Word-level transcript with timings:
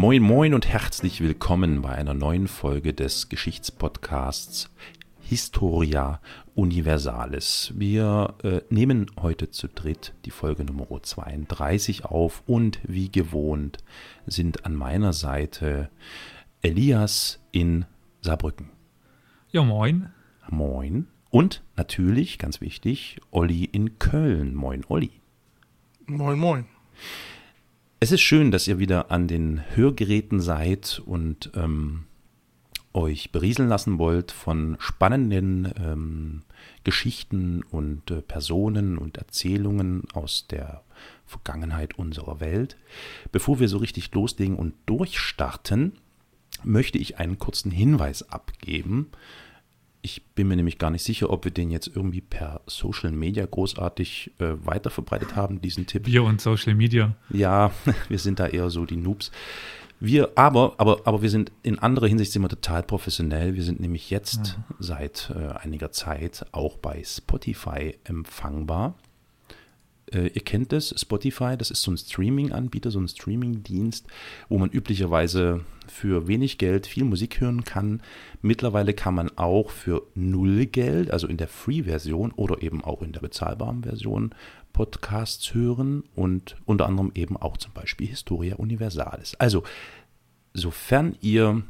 Moin, 0.00 0.22
moin 0.22 0.54
und 0.54 0.68
herzlich 0.68 1.20
willkommen 1.20 1.82
bei 1.82 1.88
einer 1.88 2.14
neuen 2.14 2.46
Folge 2.46 2.94
des 2.94 3.28
Geschichtspodcasts 3.28 4.70
Historia 5.22 6.20
Universalis. 6.54 7.72
Wir 7.74 8.36
äh, 8.44 8.60
nehmen 8.70 9.10
heute 9.20 9.50
zu 9.50 9.66
dritt 9.66 10.14
die 10.24 10.30
Folge 10.30 10.62
Nummer 10.62 10.86
32 11.02 12.04
auf 12.04 12.44
und 12.46 12.78
wie 12.84 13.10
gewohnt 13.10 13.78
sind 14.24 14.64
an 14.64 14.76
meiner 14.76 15.12
Seite 15.12 15.90
Elias 16.62 17.40
in 17.50 17.84
Saarbrücken. 18.20 18.70
Ja, 19.50 19.64
moin. 19.64 20.10
Moin. 20.48 21.08
Und 21.28 21.64
natürlich, 21.74 22.38
ganz 22.38 22.60
wichtig, 22.60 23.20
Olli 23.32 23.64
in 23.64 23.98
Köln. 23.98 24.54
Moin, 24.54 24.84
Olli. 24.88 25.10
Moin, 26.06 26.38
moin. 26.38 26.66
Es 28.00 28.12
ist 28.12 28.20
schön, 28.20 28.52
dass 28.52 28.68
ihr 28.68 28.78
wieder 28.78 29.10
an 29.10 29.26
den 29.26 29.60
Hörgeräten 29.74 30.40
seid 30.40 31.02
und 31.04 31.50
ähm, 31.56 32.04
euch 32.94 33.32
berieseln 33.32 33.68
lassen 33.68 33.98
wollt 33.98 34.30
von 34.30 34.76
spannenden 34.78 35.72
ähm, 35.76 36.42
Geschichten 36.84 37.64
und 37.64 38.08
äh, 38.12 38.22
Personen 38.22 38.98
und 38.98 39.16
Erzählungen 39.16 40.04
aus 40.12 40.46
der 40.46 40.84
Vergangenheit 41.26 41.98
unserer 41.98 42.38
Welt. 42.38 42.76
Bevor 43.32 43.58
wir 43.58 43.68
so 43.68 43.78
richtig 43.78 44.14
loslegen 44.14 44.54
und 44.54 44.74
durchstarten, 44.86 45.94
möchte 46.62 46.98
ich 46.98 47.18
einen 47.18 47.40
kurzen 47.40 47.72
Hinweis 47.72 48.30
abgeben. 48.30 49.08
Ich 50.00 50.24
bin 50.34 50.48
mir 50.48 50.56
nämlich 50.56 50.78
gar 50.78 50.90
nicht 50.90 51.02
sicher, 51.02 51.30
ob 51.30 51.44
wir 51.44 51.50
den 51.50 51.70
jetzt 51.70 51.88
irgendwie 51.88 52.20
per 52.20 52.60
Social 52.66 53.10
Media 53.10 53.44
großartig 53.44 54.32
äh, 54.38 54.54
weiterverbreitet 54.64 55.36
haben, 55.36 55.60
diesen 55.60 55.86
Tipp. 55.86 56.06
Wir 56.06 56.22
und 56.22 56.40
Social 56.40 56.74
Media. 56.74 57.16
Ja, 57.30 57.72
wir 58.08 58.18
sind 58.18 58.38
da 58.38 58.46
eher 58.46 58.70
so 58.70 58.86
die 58.86 58.96
Noobs. 58.96 59.32
Wir, 60.00 60.30
aber, 60.36 60.74
aber, 60.78 61.00
aber 61.04 61.22
wir 61.22 61.30
sind 61.30 61.50
in 61.62 61.80
anderer 61.80 62.06
Hinsicht 62.06 62.30
sind 62.30 62.42
wir 62.42 62.48
total 62.48 62.84
professionell. 62.84 63.54
Wir 63.54 63.64
sind 63.64 63.80
nämlich 63.80 64.10
jetzt 64.10 64.46
ja. 64.46 64.64
seit 64.78 65.32
äh, 65.34 65.48
einiger 65.58 65.90
Zeit 65.90 66.46
auch 66.52 66.76
bei 66.76 67.02
Spotify 67.04 67.98
empfangbar. 68.04 68.94
Äh, 70.12 70.28
ihr 70.28 70.42
kennt 70.42 70.72
es, 70.72 70.94
Spotify, 70.98 71.56
das 71.56 71.70
ist 71.70 71.82
so 71.82 71.90
ein 71.90 71.98
Streaming-Anbieter, 71.98 72.90
so 72.90 73.00
ein 73.00 73.08
Streaming-Dienst, 73.08 74.06
wo 74.48 74.58
man 74.58 74.70
üblicherweise 74.70 75.64
für 75.86 76.28
wenig 76.28 76.58
Geld 76.58 76.86
viel 76.86 77.04
Musik 77.04 77.40
hören 77.40 77.64
kann. 77.64 78.02
Mittlerweile 78.42 78.94
kann 78.94 79.14
man 79.14 79.30
auch 79.36 79.70
für 79.70 80.02
null 80.14 80.66
Geld, 80.66 81.10
also 81.10 81.26
in 81.26 81.36
der 81.36 81.48
Free-Version 81.48 82.32
oder 82.32 82.62
eben 82.62 82.84
auch 82.84 83.02
in 83.02 83.12
der 83.12 83.20
bezahlbaren 83.20 83.82
Version, 83.82 84.34
Podcasts 84.72 85.54
hören 85.54 86.04
und 86.14 86.56
unter 86.64 86.86
anderem 86.86 87.10
eben 87.14 87.36
auch 87.36 87.56
zum 87.56 87.72
Beispiel 87.72 88.06
Historia 88.06 88.56
Universalis. 88.56 89.34
Also, 89.36 89.64
sofern 90.54 91.16
ihr 91.20 91.62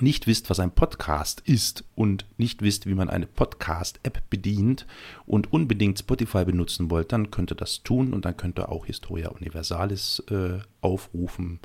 nicht 0.00 0.26
wisst, 0.26 0.48
was 0.48 0.58
ein 0.58 0.70
Podcast 0.70 1.42
ist 1.44 1.84
und 1.94 2.24
nicht 2.38 2.62
wisst, 2.62 2.86
wie 2.86 2.94
man 2.94 3.10
eine 3.10 3.26
Podcast-App 3.26 4.22
bedient 4.30 4.86
und 5.26 5.52
unbedingt 5.52 5.98
Spotify 5.98 6.44
benutzen 6.44 6.90
wollt, 6.90 7.12
dann 7.12 7.30
könnt 7.30 7.52
ihr 7.52 7.56
das 7.56 7.82
tun 7.82 8.12
und 8.12 8.24
dann 8.24 8.36
könnt 8.36 8.58
ihr 8.58 8.70
auch 8.70 8.86
Historia 8.86 9.28
Universalis 9.28 10.22
äh, 10.30 10.60
aufrufen, 10.80 11.60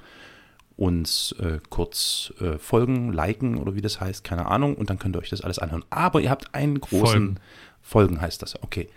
uns 0.76 1.34
äh, 1.40 1.60
kurz 1.70 2.34
äh, 2.40 2.58
folgen, 2.58 3.14
liken 3.14 3.58
oder 3.58 3.76
wie 3.76 3.82
das 3.82 4.02
heißt, 4.02 4.24
keine 4.24 4.48
Ahnung, 4.48 4.76
und 4.76 4.90
dann 4.90 5.00
könnt 5.00 5.16
ihr 5.16 5.20
euch 5.20 5.30
das 5.30 5.42
alles 5.42 5.60
anhören. 5.60 5.86
Aber 5.90 6.20
ihr 6.20 6.30
habt 6.30 6.54
einen 6.54 6.80
großen, 6.80 7.06
folgen, 7.08 7.40
folgen 7.82 8.22
heißt 8.22 8.42
das, 8.42 8.62
okay. 8.62 8.90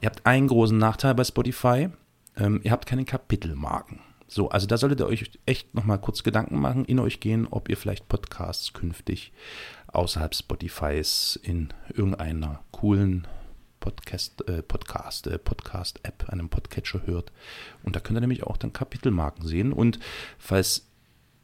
Ihr 0.00 0.06
habt 0.06 0.26
einen 0.26 0.48
großen 0.48 0.76
Nachteil 0.76 1.14
bei 1.14 1.24
Spotify, 1.24 1.88
ähm, 2.36 2.60
ihr 2.64 2.72
habt 2.72 2.86
keine 2.86 3.04
Kapitelmarken. 3.04 4.00
So, 4.32 4.48
also 4.48 4.66
da 4.66 4.78
solltet 4.78 5.00
ihr 5.00 5.06
euch 5.06 5.30
echt 5.44 5.74
nochmal 5.74 6.00
kurz 6.00 6.22
Gedanken 6.22 6.58
machen, 6.58 6.86
in 6.86 6.98
euch 6.98 7.20
gehen, 7.20 7.46
ob 7.50 7.68
ihr 7.68 7.76
vielleicht 7.76 8.08
Podcasts 8.08 8.72
künftig 8.72 9.30
außerhalb 9.88 10.34
Spotifys 10.34 11.38
in 11.42 11.68
irgendeiner 11.92 12.64
coolen 12.70 13.26
Podcast, 13.78 14.48
äh, 14.48 14.62
Podcast, 14.62 15.26
äh, 15.26 15.36
Podcast-App, 15.38 16.30
einem 16.30 16.48
Podcatcher 16.48 17.02
hört. 17.04 17.30
Und 17.82 17.94
da 17.94 18.00
könnt 18.00 18.16
ihr 18.16 18.22
nämlich 18.22 18.44
auch 18.44 18.56
dann 18.56 18.72
Kapitelmarken 18.72 19.46
sehen. 19.46 19.70
Und 19.70 19.98
falls, 20.38 20.86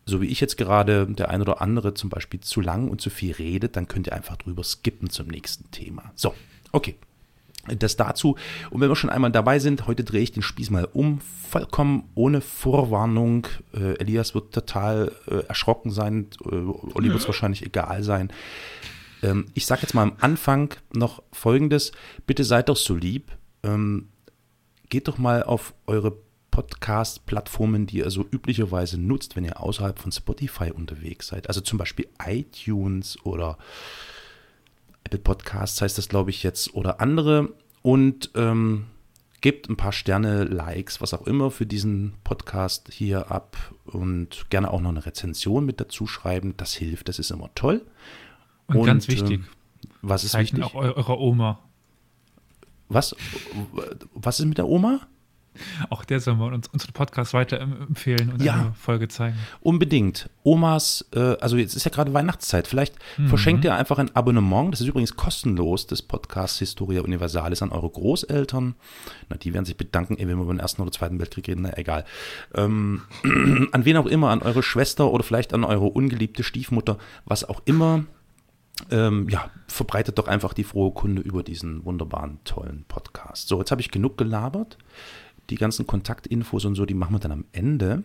so 0.06 0.22
wie 0.22 0.28
ich 0.28 0.40
jetzt 0.40 0.56
gerade, 0.56 1.06
der 1.08 1.28
ein 1.28 1.42
oder 1.42 1.60
andere 1.60 1.92
zum 1.92 2.08
Beispiel 2.08 2.40
zu 2.40 2.62
lang 2.62 2.88
und 2.88 3.02
zu 3.02 3.10
viel 3.10 3.32
redet, 3.32 3.76
dann 3.76 3.86
könnt 3.86 4.06
ihr 4.06 4.14
einfach 4.14 4.36
drüber 4.36 4.64
skippen 4.64 5.10
zum 5.10 5.26
nächsten 5.26 5.70
Thema. 5.72 6.10
So, 6.14 6.34
okay. 6.72 6.96
Das 7.76 7.96
dazu. 7.96 8.36
Und 8.70 8.80
wenn 8.80 8.88
wir 8.88 8.96
schon 8.96 9.10
einmal 9.10 9.32
dabei 9.32 9.58
sind, 9.58 9.86
heute 9.86 10.04
drehe 10.04 10.22
ich 10.22 10.32
den 10.32 10.42
Spieß 10.42 10.70
mal 10.70 10.88
um, 10.92 11.20
vollkommen 11.48 12.08
ohne 12.14 12.40
Vorwarnung. 12.40 13.46
Äh, 13.74 13.94
Elias 13.98 14.34
wird 14.34 14.52
total 14.52 15.12
äh, 15.26 15.46
erschrocken 15.46 15.90
sein, 15.90 16.28
äh, 16.44 16.54
Olli 16.54 17.08
wird 17.08 17.20
es 17.20 17.26
wahrscheinlich 17.26 17.64
egal 17.64 18.02
sein. 18.02 18.32
Ähm, 19.22 19.46
ich 19.54 19.66
sage 19.66 19.82
jetzt 19.82 19.94
mal 19.94 20.02
am 20.02 20.12
Anfang 20.20 20.74
noch 20.92 21.22
Folgendes. 21.32 21.92
Bitte 22.26 22.44
seid 22.44 22.68
doch 22.68 22.76
so 22.76 22.94
lieb. 22.94 23.32
Ähm, 23.62 24.08
geht 24.88 25.08
doch 25.08 25.18
mal 25.18 25.42
auf 25.42 25.74
eure 25.86 26.16
Podcast-Plattformen, 26.50 27.86
die 27.86 27.98
ihr 27.98 28.10
so 28.10 28.26
üblicherweise 28.30 29.00
nutzt, 29.00 29.36
wenn 29.36 29.44
ihr 29.44 29.60
außerhalb 29.62 29.98
von 29.98 30.10
Spotify 30.10 30.72
unterwegs 30.72 31.28
seid. 31.28 31.48
Also 31.48 31.60
zum 31.60 31.78
Beispiel 31.78 32.08
iTunes 32.24 33.16
oder 33.24 33.58
Apple 35.08 35.20
Podcasts 35.20 35.80
heißt 35.80 35.96
das, 35.96 36.10
glaube 36.10 36.28
ich, 36.28 36.42
jetzt, 36.42 36.74
oder 36.74 37.00
andere. 37.00 37.54
Und 37.80 38.30
ähm, 38.34 38.84
gebt 39.40 39.70
ein 39.70 39.76
paar 39.78 39.92
Sterne, 39.92 40.44
Likes, 40.44 41.00
was 41.00 41.14
auch 41.14 41.26
immer 41.26 41.50
für 41.50 41.64
diesen 41.64 42.12
Podcast 42.24 42.92
hier 42.92 43.30
ab 43.30 43.56
und 43.86 44.50
gerne 44.50 44.70
auch 44.70 44.82
noch 44.82 44.90
eine 44.90 45.06
Rezension 45.06 45.64
mit 45.64 45.80
dazu 45.80 46.06
schreiben. 46.06 46.54
Das 46.58 46.74
hilft, 46.74 47.08
das 47.08 47.18
ist 47.18 47.30
immer 47.30 47.48
toll. 47.54 47.86
Und, 48.66 48.76
und 48.76 48.86
ganz 48.86 49.08
wichtig. 49.08 49.40
Äh, 49.40 49.88
was 50.02 50.24
ist 50.24 50.32
Zeichen 50.32 50.58
wichtig? 50.58 50.74
auch 50.74 50.78
eurer 50.78 51.18
Oma. 51.18 51.60
Was? 52.90 53.16
Was 54.12 54.40
ist 54.40 54.46
mit 54.46 54.58
der 54.58 54.68
Oma? 54.68 55.06
Auch 55.90 56.04
der 56.04 56.20
soll 56.20 56.36
mal 56.36 56.52
uns, 56.52 56.68
unseren 56.68 56.92
Podcast 56.92 57.34
weiterempfehlen 57.34 58.32
und 58.32 58.42
ja, 58.42 58.54
eine 58.54 58.72
Folge 58.74 59.08
zeigen. 59.08 59.36
Unbedingt. 59.60 60.30
Omas, 60.42 61.06
äh, 61.14 61.36
also 61.40 61.56
jetzt 61.56 61.74
ist 61.74 61.84
ja 61.84 61.90
gerade 61.90 62.14
Weihnachtszeit. 62.14 62.66
Vielleicht 62.66 62.94
mhm. 63.16 63.28
verschenkt 63.28 63.64
ihr 63.64 63.74
einfach 63.74 63.98
ein 63.98 64.14
Abonnement. 64.14 64.72
Das 64.72 64.80
ist 64.80 64.86
übrigens 64.86 65.16
kostenlos, 65.16 65.86
des 65.86 66.02
Podcasts 66.02 66.58
Historia 66.58 67.02
Universalis 67.02 67.62
an 67.62 67.70
eure 67.70 67.90
Großeltern. 67.90 68.74
Na, 69.28 69.36
die 69.36 69.54
werden 69.54 69.64
sich 69.64 69.76
bedanken, 69.76 70.16
wenn 70.18 70.28
wir 70.28 70.44
über 70.44 70.52
den 70.52 70.60
Ersten 70.60 70.82
oder 70.82 70.92
Zweiten 70.92 71.18
Weltkrieg 71.18 71.48
reden. 71.48 71.62
Na, 71.62 71.76
egal. 71.76 72.04
Ähm, 72.54 73.02
an 73.72 73.84
wen 73.84 73.96
auch 73.96 74.06
immer, 74.06 74.30
an 74.30 74.42
eure 74.42 74.62
Schwester 74.62 75.10
oder 75.10 75.22
vielleicht 75.22 75.54
an 75.54 75.64
eure 75.64 75.86
ungeliebte 75.86 76.42
Stiefmutter, 76.42 76.98
was 77.24 77.48
auch 77.48 77.60
immer. 77.64 78.04
Ähm, 78.90 79.28
ja, 79.28 79.50
verbreitet 79.66 80.18
doch 80.18 80.28
einfach 80.28 80.54
die 80.54 80.64
frohe 80.64 80.92
Kunde 80.92 81.20
über 81.20 81.42
diesen 81.42 81.84
wunderbaren, 81.84 82.38
tollen 82.44 82.84
Podcast. 82.86 83.48
So, 83.48 83.58
jetzt 83.58 83.72
habe 83.72 83.80
ich 83.80 83.90
genug 83.90 84.16
gelabert 84.16 84.78
die 85.50 85.56
ganzen 85.56 85.86
Kontaktinfos 85.86 86.64
und 86.64 86.74
so, 86.74 86.86
die 86.86 86.94
machen 86.94 87.14
wir 87.14 87.20
dann 87.20 87.32
am 87.32 87.44
Ende. 87.52 88.04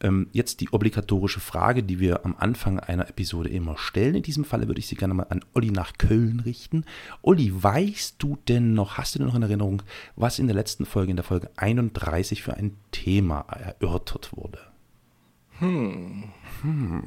Ähm, 0.00 0.28
jetzt 0.32 0.60
die 0.60 0.70
obligatorische 0.72 1.40
Frage, 1.40 1.82
die 1.82 1.98
wir 2.00 2.26
am 2.26 2.36
Anfang 2.38 2.78
einer 2.78 3.08
Episode 3.08 3.48
immer 3.48 3.78
stellen. 3.78 4.14
In 4.14 4.22
diesem 4.22 4.44
Falle 4.44 4.66
würde 4.66 4.78
ich 4.78 4.88
sie 4.88 4.96
gerne 4.96 5.14
mal 5.14 5.26
an 5.30 5.42
Olli 5.54 5.70
nach 5.70 5.96
Köln 5.96 6.40
richten. 6.40 6.84
Olli, 7.22 7.50
weißt 7.54 8.16
du 8.18 8.36
denn 8.46 8.74
noch, 8.74 8.98
hast 8.98 9.14
du 9.14 9.20
denn 9.20 9.28
noch 9.28 9.34
in 9.34 9.42
Erinnerung, 9.42 9.82
was 10.14 10.38
in 10.38 10.48
der 10.48 10.56
letzten 10.56 10.84
Folge, 10.84 11.10
in 11.10 11.16
der 11.16 11.24
Folge 11.24 11.50
31 11.56 12.42
für 12.42 12.54
ein 12.54 12.76
Thema 12.90 13.46
erörtert 13.48 14.36
wurde? 14.36 14.58
Hm. 15.60 16.24
hm. 16.60 17.02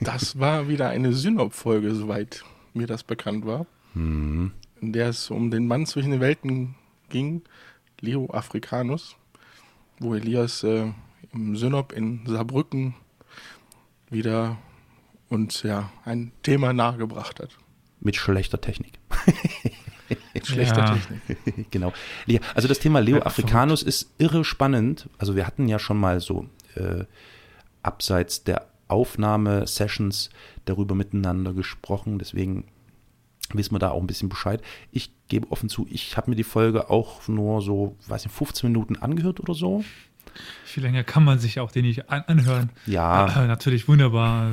Das 0.00 0.38
war 0.40 0.66
wieder 0.66 0.88
eine 0.88 1.12
Synop-Folge, 1.12 1.94
soweit 1.94 2.42
mir 2.74 2.86
das 2.86 3.04
bekannt 3.04 3.46
war. 3.46 3.66
Hm. 3.92 4.50
In 4.80 4.92
der 4.92 5.10
es 5.10 5.30
um 5.30 5.50
den 5.50 5.68
Mann 5.68 5.86
zwischen 5.86 6.10
den 6.10 6.20
Welten 6.20 6.74
ging, 7.10 7.42
Leo 8.00 8.26
Africanus, 8.32 9.16
wo 9.98 10.14
Elias 10.14 10.62
äh, 10.62 10.92
im 11.32 11.56
Synop 11.56 11.92
in 11.92 12.26
Saarbrücken 12.26 12.94
wieder 14.10 14.58
uns 15.28 15.62
ja 15.62 15.90
ein 16.04 16.32
Thema 16.42 16.72
nahegebracht 16.72 17.40
hat. 17.40 17.56
Mit 18.00 18.16
schlechter 18.16 18.60
Technik. 18.60 18.98
Mit 20.34 20.46
schlechter 20.46 20.78
ja. 20.78 20.94
Technik. 20.94 21.70
genau. 21.70 21.92
Also 22.54 22.66
das 22.66 22.78
Thema 22.78 23.00
Leo 23.00 23.20
Africanus 23.22 23.82
ist 23.82 24.10
irre 24.18 24.44
spannend. 24.44 25.08
Also 25.18 25.36
wir 25.36 25.46
hatten 25.46 25.68
ja 25.68 25.78
schon 25.78 25.98
mal 25.98 26.20
so 26.20 26.46
äh, 26.74 27.04
abseits 27.82 28.42
der 28.42 28.66
Aufnahmesessions 28.88 30.30
darüber 30.64 30.94
miteinander 30.94 31.52
gesprochen. 31.52 32.18
Deswegen 32.18 32.64
wissen 33.58 33.74
wir 33.74 33.78
da 33.78 33.90
auch 33.90 34.00
ein 34.00 34.06
bisschen 34.06 34.28
Bescheid. 34.28 34.62
Ich 34.90 35.12
gebe 35.28 35.50
offen 35.50 35.68
zu, 35.68 35.86
ich 35.90 36.16
habe 36.16 36.30
mir 36.30 36.36
die 36.36 36.44
Folge 36.44 36.90
auch 36.90 37.26
nur 37.28 37.62
so, 37.62 37.96
weiß 38.06 38.24
nicht, 38.24 38.34
15 38.34 38.70
Minuten 38.70 38.96
angehört 38.96 39.40
oder 39.40 39.54
so. 39.54 39.84
Viel 40.64 40.82
länger 40.82 41.04
kann 41.04 41.24
man 41.24 41.38
sich 41.38 41.58
auch 41.60 41.72
den 41.72 41.84
nicht 41.84 42.08
an 42.08 42.22
anhören. 42.26 42.70
Ja. 42.86 43.44
Äh, 43.44 43.46
natürlich 43.46 43.88
wunderbar. 43.88 44.52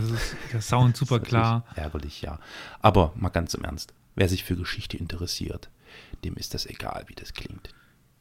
Der 0.51 0.61
Sound 0.61 0.97
super 0.97 1.19
klar. 1.19 1.65
Ärgerlich, 1.75 2.21
ja. 2.21 2.39
Aber 2.81 3.13
mal 3.15 3.29
ganz 3.29 3.53
im 3.53 3.63
Ernst. 3.63 3.93
Wer 4.15 4.27
sich 4.29 4.43
für 4.43 4.55
Geschichte 4.55 4.97
interessiert, 4.97 5.69
dem 6.23 6.35
ist 6.35 6.53
das 6.53 6.65
egal, 6.65 7.03
wie 7.07 7.15
das 7.15 7.33
klingt. 7.33 7.69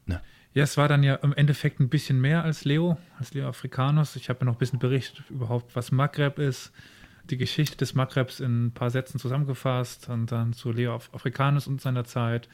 Ne? 0.04 0.20
Ja, 0.52 0.64
es 0.64 0.76
war 0.76 0.88
dann 0.88 1.02
ja 1.02 1.14
im 1.16 1.32
Endeffekt 1.32 1.80
ein 1.80 1.88
bisschen 1.88 2.20
mehr 2.20 2.44
als 2.44 2.64
Leo, 2.64 2.98
als 3.18 3.32
Leo 3.32 3.48
Africanus. 3.48 4.16
Ich 4.16 4.28
habe 4.28 4.40
ja 4.40 4.46
noch 4.46 4.56
ein 4.56 4.58
bisschen 4.58 4.78
berichtet 4.78 5.24
überhaupt, 5.30 5.74
was 5.74 5.92
Maghreb 5.92 6.38
ist, 6.38 6.72
die 7.30 7.36
Geschichte 7.36 7.76
des 7.76 7.94
Maghrebs 7.94 8.40
in 8.40 8.66
ein 8.66 8.72
paar 8.72 8.90
Sätzen 8.90 9.18
zusammengefasst 9.18 10.08
und 10.08 10.32
dann 10.32 10.52
zu 10.52 10.72
Leo 10.72 10.94
Africanus 10.94 11.66
und 11.66 11.80
seiner 11.80 12.04
Zeit, 12.04 12.48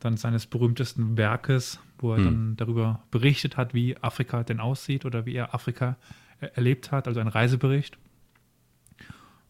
dann 0.00 0.16
seines 0.16 0.46
berühmtesten 0.46 1.16
Werkes, 1.16 1.80
wo 1.98 2.12
er 2.12 2.18
hm. 2.18 2.24
dann 2.24 2.56
darüber 2.56 3.02
berichtet 3.10 3.56
hat, 3.56 3.74
wie 3.74 3.96
Afrika 3.98 4.42
denn 4.42 4.60
aussieht 4.60 5.04
oder 5.04 5.26
wie 5.26 5.34
er 5.34 5.54
Afrika 5.54 5.96
erlebt 6.40 6.90
hat, 6.90 7.06
also 7.06 7.20
ein 7.20 7.28
Reisebericht. 7.28 7.98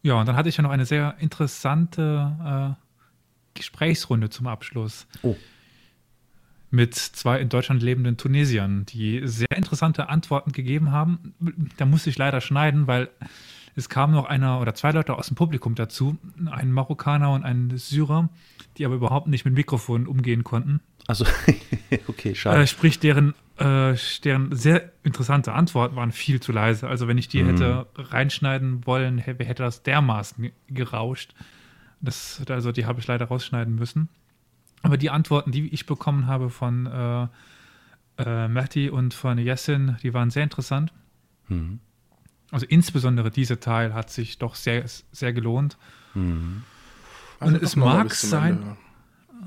Ja, 0.03 0.15
und 0.15 0.27
dann 0.27 0.35
hatte 0.35 0.49
ich 0.49 0.57
ja 0.57 0.63
noch 0.63 0.71
eine 0.71 0.85
sehr 0.85 1.15
interessante 1.19 2.77
äh, 2.77 2.81
Gesprächsrunde 3.53 4.29
zum 4.29 4.47
Abschluss. 4.47 5.07
Oh. 5.21 5.35
Mit 6.69 6.95
zwei 6.95 7.39
in 7.39 7.49
Deutschland 7.49 7.83
lebenden 7.83 8.17
Tunesiern, 8.17 8.85
die 8.85 9.21
sehr 9.25 9.51
interessante 9.51 10.09
Antworten 10.09 10.53
gegeben 10.53 10.91
haben. 10.91 11.33
Da 11.77 11.85
musste 11.85 12.09
ich 12.09 12.17
leider 12.17 12.39
schneiden, 12.41 12.87
weil 12.87 13.09
es 13.75 13.89
kam 13.89 14.11
noch 14.11 14.25
einer 14.25 14.59
oder 14.59 14.75
zwei 14.75 14.91
Leute 14.91 15.15
aus 15.15 15.27
dem 15.27 15.35
Publikum 15.35 15.75
dazu, 15.75 16.17
ein 16.49 16.71
Marokkaner 16.71 17.31
und 17.31 17.43
ein 17.43 17.77
Syrer, 17.77 18.29
die 18.77 18.85
aber 18.85 18.95
überhaupt 18.95 19.27
nicht 19.27 19.45
mit 19.45 19.53
Mikrofonen 19.53 20.07
umgehen 20.07 20.43
konnten. 20.43 20.81
Also, 21.07 21.25
okay, 22.07 22.35
schade. 22.35 22.61
Äh, 22.61 22.67
sprich, 22.67 22.99
deren, 22.99 23.33
äh, 23.57 23.95
deren 24.23 24.55
sehr 24.55 24.91
interessante 25.03 25.53
Antworten 25.53 25.95
waren 25.95 26.11
viel 26.11 26.39
zu 26.39 26.51
leise. 26.51 26.87
Also, 26.87 27.07
wenn 27.07 27.17
ich 27.17 27.27
die 27.27 27.43
mhm. 27.43 27.49
hätte 27.49 27.87
reinschneiden 27.95 28.85
wollen, 28.85 29.17
hätte 29.17 29.63
das 29.63 29.83
dermaßen 29.83 30.51
gerauscht. 30.67 31.33
Das, 32.01 32.41
also, 32.49 32.71
die 32.71 32.85
habe 32.85 32.99
ich 32.99 33.07
leider 33.07 33.25
rausschneiden 33.25 33.75
müssen. 33.75 34.09
Aber 34.83 34.97
die 34.97 35.09
Antworten, 35.09 35.51
die 35.51 35.67
ich 35.73 35.85
bekommen 35.85 36.27
habe 36.27 36.49
von 36.49 36.87
äh, 36.87 37.27
äh, 38.17 38.47
Matti 38.47 38.89
und 38.89 39.13
von 39.13 39.37
Jessin, 39.37 39.97
die 40.03 40.13
waren 40.13 40.29
sehr 40.29 40.43
interessant. 40.43 40.91
Mhm. 41.47 41.79
Also 42.51 42.65
insbesondere 42.67 43.31
dieser 43.31 43.59
Teil 43.59 43.93
hat 43.93 44.09
sich 44.09 44.37
doch 44.37 44.55
sehr, 44.55 44.83
sehr 45.11 45.33
gelohnt. 45.33 45.77
Mhm. 46.13 46.63
Also 47.39 47.55
und 47.55 47.63
es 47.63 47.75
mag 47.75 48.13
sein, 48.13 48.77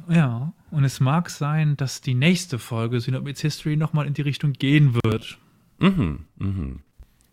ja, 0.08 0.52
und 0.70 0.84
es 0.84 1.00
mag 1.00 1.30
sein, 1.30 1.76
dass 1.76 2.00
die 2.00 2.14
nächste 2.14 2.58
Folge 2.58 3.00
Synobids 3.00 3.40
History 3.40 3.76
nochmal 3.76 4.06
in 4.06 4.14
die 4.14 4.22
Richtung 4.22 4.52
gehen 4.54 4.94
wird. 5.04 5.38
Mhm, 5.78 6.24
mhm. 6.36 6.80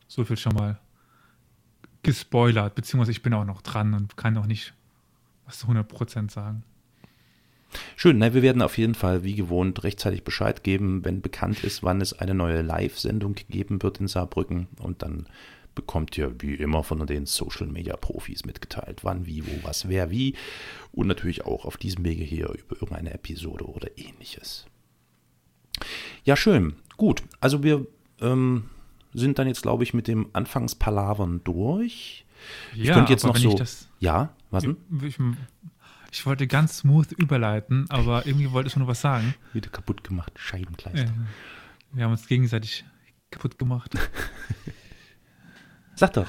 So 0.07 0.25
viel 0.25 0.37
schon 0.37 0.53
mal 0.53 0.79
gespoilert, 2.03 2.75
beziehungsweise 2.75 3.11
ich 3.11 3.23
bin 3.23 3.33
auch 3.33 3.45
noch 3.45 3.61
dran 3.61 3.93
und 3.93 4.17
kann 4.17 4.33
noch 4.33 4.45
nicht 4.45 4.73
was 5.45 5.59
zu 5.59 5.67
100% 5.67 6.31
sagen. 6.31 6.63
Schön, 7.95 8.17
na, 8.17 8.33
wir 8.33 8.41
werden 8.41 8.61
auf 8.61 8.77
jeden 8.77 8.95
Fall 8.95 9.23
wie 9.23 9.35
gewohnt 9.35 9.83
rechtzeitig 9.83 10.23
Bescheid 10.23 10.63
geben, 10.63 11.05
wenn 11.05 11.21
bekannt 11.21 11.63
ist, 11.63 11.83
wann 11.83 12.01
es 12.01 12.13
eine 12.13 12.33
neue 12.33 12.61
Live-Sendung 12.61 13.35
geben 13.49 13.81
wird 13.81 13.99
in 13.99 14.07
Saarbrücken 14.07 14.67
und 14.79 15.01
dann 15.01 15.27
bekommt 15.75 16.17
ihr 16.17 16.35
wie 16.41 16.55
immer 16.55 16.83
von 16.83 17.05
den 17.05 17.25
Social 17.25 17.67
Media 17.67 17.95
Profis 17.95 18.45
mitgeteilt, 18.45 19.03
wann, 19.03 19.25
wie, 19.25 19.45
wo, 19.45 19.63
was, 19.63 19.87
wer, 19.87 20.11
wie. 20.11 20.35
Und 20.91 21.07
natürlich 21.07 21.45
auch 21.45 21.65
auf 21.65 21.77
diesem 21.77 22.03
Wege 22.03 22.23
hier 22.23 22.49
über 22.49 22.75
irgendeine 22.75 23.13
Episode 23.13 23.65
oder 23.65 23.97
ähnliches. 23.97 24.65
Ja, 26.23 26.35
schön. 26.35 26.75
Gut. 26.97 27.23
Also 27.39 27.63
wir 27.63 27.87
ähm, 28.19 28.69
sind 29.13 29.39
dann 29.39 29.47
jetzt, 29.47 29.61
glaube 29.61 29.83
ich, 29.83 29.93
mit 29.93 30.07
dem 30.07 30.27
Anfangspalavern 30.33 31.41
durch. 31.43 32.25
Ich 32.73 32.85
ja, 32.85 32.93
könnte 32.93 33.11
jetzt 33.11 33.23
noch 33.25 33.37
so. 33.37 33.59
ja, 33.99 34.33
was 34.49 34.63
denn? 34.63 34.77
Ich, 35.03 35.17
ich, 36.11 36.25
wollte 36.25 36.47
ganz 36.47 36.79
smooth 36.79 37.11
überleiten, 37.13 37.85
aber 37.89 38.25
irgendwie 38.25 38.51
wollte 38.51 38.67
ich 38.67 38.75
nur 38.75 38.87
was 38.87 39.01
sagen. 39.01 39.35
Wieder 39.53 39.69
kaputt 39.69 40.03
gemacht, 40.03 40.33
Scheibenkleister. 40.35 41.05
Ja, 41.05 41.13
wir 41.93 42.03
haben 42.03 42.11
uns 42.11 42.27
gegenseitig 42.27 42.83
kaputt 43.29 43.57
gemacht. 43.57 43.93
Sag 46.01 46.13
doch. 46.13 46.25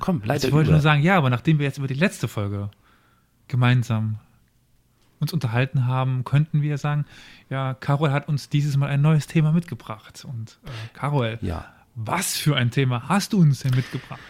Komm, 0.00 0.20
leider. 0.22 0.46
Ich 0.46 0.52
wollte 0.52 0.68
über. 0.68 0.76
nur 0.76 0.82
sagen, 0.82 1.02
ja, 1.02 1.16
aber 1.16 1.30
nachdem 1.30 1.58
wir 1.58 1.64
jetzt 1.64 1.78
über 1.78 1.86
die 1.86 1.94
letzte 1.94 2.28
Folge 2.28 2.68
gemeinsam 3.48 4.18
uns 5.18 5.32
unterhalten 5.32 5.86
haben, 5.86 6.24
könnten 6.24 6.60
wir 6.60 6.76
sagen, 6.76 7.06
ja, 7.48 7.72
Carol 7.72 8.12
hat 8.12 8.28
uns 8.28 8.50
dieses 8.50 8.76
Mal 8.76 8.90
ein 8.90 9.00
neues 9.00 9.26
Thema 9.26 9.52
mitgebracht. 9.52 10.26
Und 10.28 10.58
äh, 10.66 10.68
Carol, 10.92 11.38
ja. 11.40 11.64
was 11.94 12.36
für 12.36 12.54
ein 12.54 12.70
Thema 12.70 13.08
hast 13.08 13.32
du 13.32 13.40
uns 13.40 13.60
denn 13.60 13.74
mitgebracht? 13.74 14.20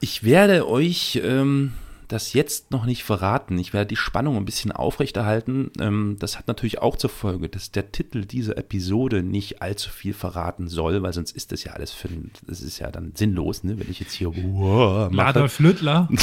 Ich 0.00 0.24
werde 0.24 0.68
euch 0.68 1.20
ähm, 1.22 1.74
das 2.08 2.32
jetzt 2.32 2.70
noch 2.70 2.86
nicht 2.86 3.04
verraten. 3.04 3.58
Ich 3.58 3.72
werde 3.72 3.88
die 3.88 3.96
Spannung 3.96 4.36
ein 4.36 4.44
bisschen 4.44 4.72
aufrechterhalten. 4.72 5.70
Ähm, 5.78 6.16
das 6.18 6.38
hat 6.38 6.48
natürlich 6.48 6.80
auch 6.80 6.96
zur 6.96 7.10
Folge, 7.10 7.48
dass 7.48 7.70
der 7.70 7.92
Titel 7.92 8.24
dieser 8.24 8.56
Episode 8.56 9.22
nicht 9.22 9.62
allzu 9.62 9.90
viel 9.90 10.14
verraten 10.14 10.68
soll, 10.68 11.02
weil 11.02 11.12
sonst 11.12 11.32
ist 11.32 11.52
das 11.52 11.64
ja 11.64 11.72
alles 11.72 11.92
für, 11.92 12.08
das 12.46 12.62
ist 12.62 12.78
ja 12.78 12.90
dann 12.90 13.12
sinnlos, 13.14 13.62
ne? 13.62 13.78
wenn 13.78 13.90
ich 13.90 14.00
jetzt 14.00 14.14
hier 14.14 14.34
wow, 14.34 15.10
mache. 15.10 15.28
Adolf 15.28 15.58
Lüttler. 15.58 16.08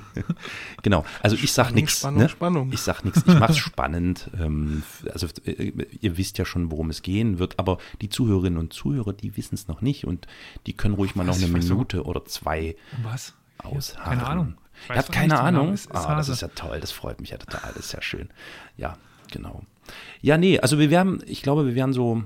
genau, 0.82 1.04
also 1.20 1.36
ich 1.36 1.52
sag 1.52 1.72
nichts. 1.72 2.04
Ne? 2.08 2.28
Spannung. 2.28 2.72
Ich 2.72 2.80
sag 2.80 3.04
nichts, 3.04 3.22
ich 3.26 3.34
mach's 3.34 3.58
spannend. 3.58 4.30
Ähm, 4.38 4.84
also 5.12 5.26
äh, 5.44 5.72
ihr 6.00 6.16
wisst 6.16 6.38
ja 6.38 6.44
schon, 6.44 6.70
worum 6.70 6.90
es 6.90 7.02
gehen 7.02 7.38
wird, 7.38 7.58
aber 7.58 7.78
die 8.00 8.08
Zuhörerinnen 8.08 8.58
und 8.58 8.72
Zuhörer, 8.72 9.12
die 9.12 9.36
wissen 9.36 9.56
es 9.56 9.68
noch 9.68 9.80
nicht 9.80 10.06
und 10.06 10.26
die 10.66 10.74
können 10.74 10.94
ruhig 10.94 11.16
mal 11.16 11.24
noch 11.24 11.36
eine 11.36 11.48
Minute 11.48 12.04
oder 12.04 12.24
zwei 12.24 12.76
was? 13.02 13.34
Ausharren. 13.64 14.18
Keine 14.18 14.26
Ahnung. 14.26 14.54
Ihr 14.88 14.96
habt 14.96 15.12
keine 15.12 15.34
genau. 15.34 15.40
Ahnung? 15.40 15.74
Ist, 15.74 15.86
ist 15.86 15.94
ah, 15.94 16.16
das 16.16 16.28
ist 16.28 16.42
ja 16.42 16.48
toll, 16.48 16.80
das 16.80 16.90
freut 16.92 17.20
mich 17.20 17.30
ja 17.30 17.38
total, 17.38 17.72
das 17.74 17.86
ist 17.86 17.92
ja 17.92 18.02
schön. 18.02 18.30
Ja, 18.76 18.96
genau. 19.30 19.62
Ja, 20.20 20.38
nee, 20.38 20.58
also 20.58 20.78
wir 20.78 20.90
werden, 20.90 21.22
ich 21.26 21.42
glaube, 21.42 21.66
wir 21.66 21.74
werden 21.74 21.92
so 21.92 22.22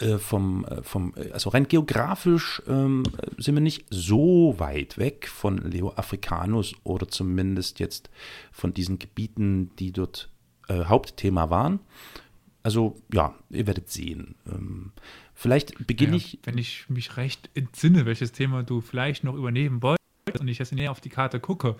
äh, 0.00 0.18
vom, 0.18 0.64
äh, 0.64 0.82
vom, 0.82 1.14
äh, 1.16 1.30
also 1.32 1.50
rein 1.50 1.66
geografisch 1.66 2.62
ähm, 2.66 3.04
sind 3.36 3.54
wir 3.54 3.62
nicht 3.62 3.86
so 3.90 4.54
weit 4.58 4.98
weg 4.98 5.28
von 5.28 5.58
Leo 5.58 5.92
Africanus 5.96 6.74
oder 6.84 7.08
zumindest 7.08 7.80
jetzt 7.80 8.10
von 8.52 8.74
diesen 8.74 8.98
Gebieten, 8.98 9.70
die 9.76 9.92
dort 9.92 10.30
äh, 10.68 10.84
Hauptthema 10.84 11.50
waren. 11.50 11.80
Also 12.62 12.96
ja, 13.12 13.34
ihr 13.50 13.66
werdet 13.66 13.88
sehen. 13.88 14.34
Ähm, 14.46 14.92
vielleicht 15.32 15.86
beginne 15.86 16.12
ja, 16.12 16.18
ich. 16.18 16.38
Wenn 16.42 16.58
ich 16.58 16.88
mich 16.90 17.16
recht 17.16 17.48
entsinne, 17.54 18.04
welches 18.04 18.32
Thema 18.32 18.62
du 18.62 18.80
vielleicht 18.80 19.24
noch 19.24 19.34
übernehmen 19.34 19.82
wolltest 19.82 19.97
und 20.36 20.48
ich 20.48 20.58
jetzt 20.58 20.72
näher 20.72 20.90
auf 20.90 21.00
die 21.00 21.08
Karte 21.08 21.40
gucke, 21.40 21.76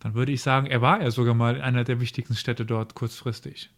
dann 0.00 0.14
würde 0.14 0.32
ich 0.32 0.42
sagen, 0.42 0.66
er 0.66 0.82
war 0.82 1.00
ja 1.00 1.10
sogar 1.10 1.34
mal 1.34 1.56
in 1.56 1.62
einer 1.62 1.84
der 1.84 2.00
wichtigsten 2.00 2.34
Städte 2.34 2.64
dort 2.64 2.94
kurzfristig. 2.94 3.70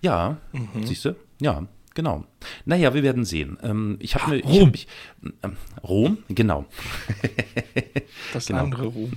Ja, 0.00 0.38
mhm. 0.52 0.84
siehst 0.84 1.04
du? 1.04 1.16
Ja, 1.40 1.66
genau. 1.94 2.24
Naja, 2.64 2.94
wir 2.94 3.02
werden 3.02 3.24
sehen. 3.24 3.58
Ähm, 3.62 3.96
ich 4.00 4.14
habe 4.14 4.40
ah, 4.42 4.48
Rom. 4.48 4.72
Ich, 4.74 4.88
ähm, 5.42 5.56
Rom, 5.82 6.18
genau. 6.28 6.66
Das 8.32 8.46
genau. 8.46 8.64
andere 8.64 8.86
Rom. 8.86 9.12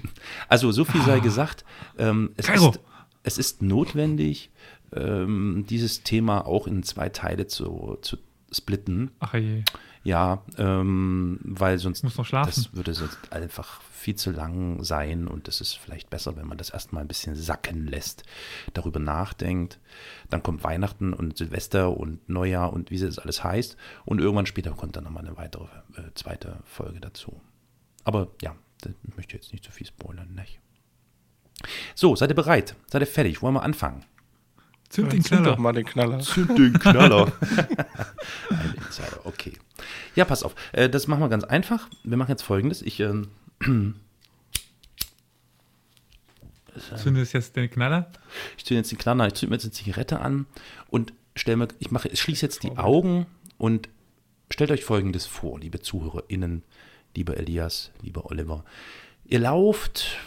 Also 0.48 0.72
so 0.72 0.86
viel 0.86 1.02
sei 1.02 1.18
ah. 1.18 1.20
gesagt. 1.20 1.66
Ähm, 1.98 2.32
es, 2.38 2.50
ist, 2.50 2.80
es, 3.24 3.38
ist, 3.38 3.62
notwendig, 3.62 4.50
ähm, 4.96 5.66
dieses 5.70 6.04
Thema 6.04 6.48
auch 6.48 6.68
in 6.68 6.84
zwei 6.84 7.10
Teile 7.10 7.48
zu, 7.48 7.98
zu 8.02 8.18
splitten. 8.52 9.12
Ach 9.20 9.34
je. 9.34 9.64
Ja, 10.04 10.44
ähm, 10.58 11.40
weil 11.44 11.80
sonst 11.80 12.04
Muss 12.04 12.18
noch 12.18 12.26
schlafen. 12.26 12.52
das 12.56 12.74
würde 12.74 12.94
sonst 12.94 13.18
einfach 13.32 13.82
viel 14.04 14.16
zu 14.16 14.32
lang 14.32 14.84
sein 14.84 15.28
und 15.28 15.48
es 15.48 15.62
ist 15.62 15.76
vielleicht 15.78 16.10
besser, 16.10 16.36
wenn 16.36 16.48
man 16.48 16.58
das 16.58 16.70
erstmal 16.70 17.04
ein 17.04 17.08
bisschen 17.08 17.36
sacken 17.36 17.88
lässt, 17.88 18.24
darüber 18.74 19.00
nachdenkt. 19.00 19.80
Dann 20.30 20.44
kommt 20.44 20.64
Weihnachten 20.64 21.14
und 21.14 21.38
Silvester 21.38 21.96
und 21.96 22.28
Neujahr 22.28 22.74
und 22.74 22.92
wie 22.92 22.96
es 22.96 23.18
alles 23.18 23.44
heißt 23.44 23.78
und 24.06 24.20
irgendwann 24.20 24.46
später 24.46 24.72
kommt 24.72 24.96
dann 24.96 25.06
nochmal 25.06 25.26
eine 25.26 25.38
weitere 25.38 25.66
äh, 25.96 26.12
zweite 26.16 26.60
Folge 26.66 27.00
dazu. 27.00 27.42
Aber 28.04 28.28
ja, 28.42 28.56
ich 28.86 29.16
möchte 29.16 29.36
jetzt 29.36 29.54
nicht 29.54 29.64
zu 29.64 29.72
viel 29.72 29.88
spoilern, 29.88 30.34
nicht? 30.36 30.60
So, 31.96 32.16
seid 32.16 32.30
ihr 32.30 32.36
bereit? 32.36 32.76
Seid 32.92 33.02
ihr 33.02 33.08
fertig? 33.08 33.42
Wollen 33.42 33.54
wir 33.54 33.64
anfangen? 33.64 34.04
Zünd 34.90 35.14
den 35.14 35.24
Knaller. 35.24 35.44
Zünd 35.44 35.54
doch 35.54 35.58
mal 35.58 35.74
den 35.74 35.86
Knaller. 35.86 36.20
Zünd 36.20 36.58
den 36.58 36.74
Knaller. 36.78 37.32
Ein 38.50 38.76
Insider, 38.86 39.26
okay. 39.26 39.54
Ja, 40.14 40.26
pass 40.26 40.44
auf. 40.44 40.56
Äh, 40.74 40.90
das 40.90 41.08
machen 41.08 41.22
wir 41.22 41.30
ganz 41.30 41.46
einfach. 41.46 41.88
Wir 42.04 42.18
machen 42.18 42.32
jetzt 42.32 42.44
folgendes. 42.44 42.82
Ich. 42.82 43.00
Ähm, 43.00 43.30
Zündest 46.96 47.34
jetzt 47.34 47.56
den 47.56 47.70
Knaller? 47.70 48.12
Ich 48.58 48.66
zünde 48.66 48.80
jetzt 48.80 48.92
den 48.92 48.98
Knaller, 48.98 49.28
ich 49.28 49.34
zünde 49.36 49.52
mir 49.52 49.56
jetzt 49.58 49.66
eine 49.66 49.74
Zigarette 49.74 50.20
an 50.20 50.48
und 50.88 51.14
stelle 51.36 51.58
mir, 51.58 51.68
ich 51.80 51.92
mache, 51.92 52.08
ich 52.08 52.22
schließe 52.22 52.46
jetzt 52.46 52.64
die 52.64 52.78
Augen 52.78 53.26
und 53.58 53.90
stellt 54.50 54.72
euch 54.72 54.84
folgendes 54.84 55.26
vor, 55.26 55.60
liebe 55.60 55.82
ZuhörerInnen, 55.82 56.64
lieber 57.16 57.38
Elias, 57.38 57.92
lieber 58.02 58.26
Oliver. 58.32 58.66
Ihr 59.26 59.40
lauft 59.40 60.18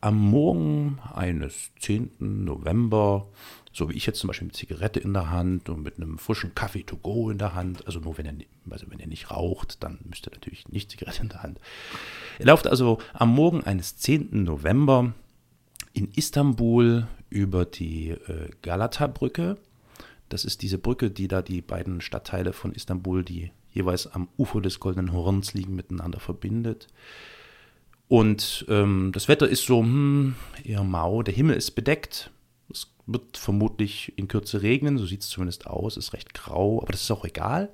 am 0.00 0.16
Morgen 0.18 0.98
eines 1.14 1.70
10. 1.80 2.12
November 2.18 3.28
so 3.72 3.88
wie 3.88 3.94
ich 3.94 4.06
jetzt 4.06 4.20
zum 4.20 4.28
Beispiel 4.28 4.46
mit 4.46 4.56
Zigarette 4.56 5.00
in 5.00 5.14
der 5.14 5.30
Hand 5.30 5.68
und 5.68 5.82
mit 5.82 5.96
einem 5.96 6.18
frischen 6.18 6.54
Kaffee 6.54 6.82
to 6.82 6.96
go 6.96 7.30
in 7.30 7.38
der 7.38 7.54
Hand. 7.54 7.86
Also 7.86 8.00
nur 8.00 8.18
wenn 8.18 8.26
er, 8.26 8.34
also 8.70 8.86
wenn 8.90 9.00
er 9.00 9.06
nicht 9.06 9.30
raucht, 9.30 9.82
dann 9.82 9.98
müsst 10.04 10.26
ihr 10.26 10.32
natürlich 10.32 10.68
nicht 10.68 10.90
Zigarette 10.90 11.22
in 11.22 11.28
der 11.30 11.42
Hand. 11.42 11.58
Er 12.38 12.46
läuft 12.46 12.66
also 12.66 12.98
am 13.14 13.34
Morgen 13.34 13.64
eines 13.64 13.96
10. 13.96 14.44
November 14.44 15.14
in 15.94 16.10
Istanbul 16.14 17.06
über 17.30 17.64
die 17.64 18.10
äh, 18.10 18.50
Galata-Brücke. 18.62 19.56
Das 20.28 20.44
ist 20.44 20.62
diese 20.62 20.78
Brücke, 20.78 21.10
die 21.10 21.28
da 21.28 21.42
die 21.42 21.62
beiden 21.62 22.00
Stadtteile 22.00 22.52
von 22.52 22.72
Istanbul, 22.72 23.24
die 23.24 23.50
jeweils 23.70 24.06
am 24.06 24.28
Ufer 24.36 24.60
des 24.60 24.80
Goldenen 24.80 25.12
Horns 25.12 25.54
liegen, 25.54 25.74
miteinander 25.74 26.20
verbindet. 26.20 26.88
Und 28.08 28.66
ähm, 28.68 29.10
das 29.14 29.28
Wetter 29.28 29.48
ist 29.48 29.64
so 29.64 29.80
hm, 29.80 30.34
eher 30.64 30.84
mau. 30.84 31.22
Der 31.22 31.32
Himmel 31.32 31.56
ist 31.56 31.70
bedeckt. 31.70 32.30
Es 32.72 32.92
wird 33.06 33.36
vermutlich 33.36 34.12
in 34.16 34.28
Kürze 34.28 34.62
regnen, 34.62 34.98
so 34.98 35.06
sieht 35.06 35.22
es 35.22 35.28
zumindest 35.28 35.66
aus. 35.66 35.96
Ist 35.96 36.12
recht 36.12 36.34
grau, 36.34 36.80
aber 36.82 36.92
das 36.92 37.02
ist 37.02 37.10
auch 37.10 37.24
egal, 37.24 37.70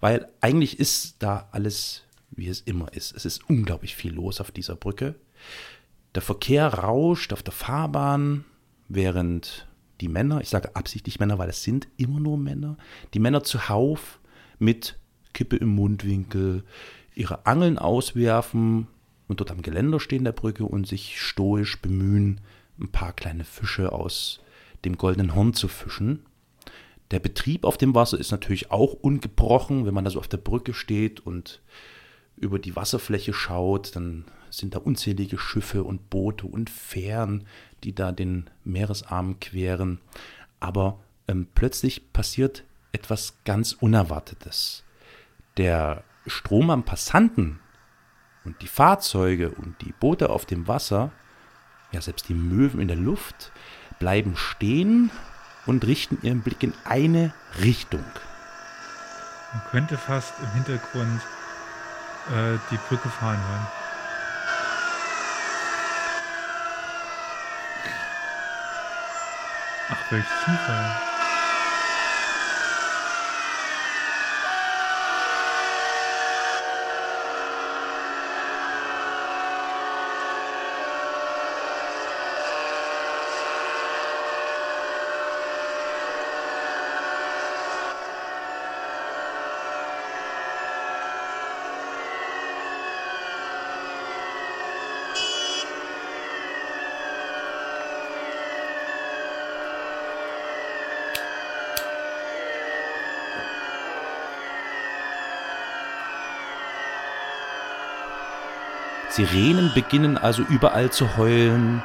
weil 0.00 0.28
eigentlich 0.40 0.78
ist 0.78 1.16
da 1.22 1.48
alles, 1.52 2.02
wie 2.30 2.48
es 2.48 2.60
immer 2.60 2.92
ist. 2.92 3.14
Es 3.14 3.24
ist 3.24 3.48
unglaublich 3.48 3.94
viel 3.94 4.12
los 4.12 4.40
auf 4.40 4.50
dieser 4.50 4.76
Brücke. 4.76 5.14
Der 6.14 6.22
Verkehr 6.22 6.66
rauscht 6.66 7.32
auf 7.32 7.42
der 7.42 7.52
Fahrbahn, 7.52 8.44
während 8.88 9.66
die 10.00 10.08
Männer, 10.08 10.40
ich 10.40 10.48
sage 10.48 10.74
absichtlich 10.74 11.20
Männer, 11.20 11.38
weil 11.38 11.48
es 11.48 11.62
sind 11.62 11.88
immer 11.96 12.20
nur 12.20 12.36
Männer, 12.36 12.76
die 13.14 13.20
Männer 13.20 13.44
zuhauf 13.44 14.20
mit 14.58 14.98
Kippe 15.32 15.56
im 15.56 15.68
Mundwinkel 15.68 16.64
ihre 17.14 17.46
Angeln 17.46 17.78
auswerfen 17.78 18.88
und 19.28 19.40
dort 19.40 19.50
am 19.50 19.62
Geländer 19.62 20.00
stehen 20.00 20.24
der 20.24 20.32
Brücke 20.32 20.64
und 20.64 20.86
sich 20.86 21.20
stoisch 21.20 21.80
bemühen, 21.80 22.40
ein 22.82 22.90
paar 22.90 23.12
kleine 23.12 23.44
Fische 23.44 23.92
aus 23.92 24.40
dem 24.84 24.98
goldenen 24.98 25.34
Horn 25.34 25.54
zu 25.54 25.68
fischen. 25.68 26.26
Der 27.10 27.20
Betrieb 27.20 27.64
auf 27.64 27.76
dem 27.76 27.94
Wasser 27.94 28.18
ist 28.18 28.30
natürlich 28.30 28.70
auch 28.70 28.94
ungebrochen. 28.94 29.86
Wenn 29.86 29.94
man 29.94 30.04
da 30.04 30.10
so 30.10 30.18
auf 30.18 30.28
der 30.28 30.38
Brücke 30.38 30.74
steht 30.74 31.20
und 31.20 31.60
über 32.36 32.58
die 32.58 32.74
Wasserfläche 32.74 33.32
schaut, 33.32 33.94
dann 33.94 34.24
sind 34.50 34.74
da 34.74 34.78
unzählige 34.78 35.38
Schiffe 35.38 35.84
und 35.84 36.10
Boote 36.10 36.46
und 36.46 36.70
Fähren, 36.70 37.46
die 37.84 37.94
da 37.94 38.12
den 38.12 38.50
Meeresarm 38.64 39.40
queren. 39.40 40.00
Aber 40.60 41.00
ähm, 41.28 41.46
plötzlich 41.54 42.12
passiert 42.12 42.64
etwas 42.92 43.36
ganz 43.44 43.72
Unerwartetes. 43.72 44.84
Der 45.56 46.04
Strom 46.26 46.70
am 46.70 46.84
Passanten 46.84 47.60
und 48.44 48.60
die 48.62 48.66
Fahrzeuge 48.66 49.50
und 49.50 49.80
die 49.82 49.92
Boote 49.92 50.30
auf 50.30 50.46
dem 50.46 50.66
Wasser, 50.68 51.12
ja 51.92 52.00
selbst 52.00 52.28
die 52.28 52.34
Möwen 52.34 52.80
in 52.80 52.88
der 52.88 52.96
Luft, 52.96 53.52
bleiben 53.98 54.36
stehen 54.36 55.10
und 55.66 55.86
richten 55.86 56.18
ihren 56.22 56.40
Blick 56.40 56.62
in 56.62 56.74
eine 56.84 57.32
Richtung. 57.60 58.04
Man 59.52 59.62
könnte 59.70 59.98
fast 59.98 60.34
im 60.40 60.50
Hintergrund 60.52 61.20
äh, 62.30 62.58
die 62.70 62.78
Brücke 62.88 63.08
fahren 63.08 63.38
hören. 63.38 63.66
Ach, 69.90 70.10
welch 70.10 70.24
Zufall. 70.44 71.11
Sirenen 109.12 109.72
beginnen 109.74 110.16
also 110.16 110.42
überall 110.42 110.90
zu 110.90 111.18
heulen. 111.18 111.82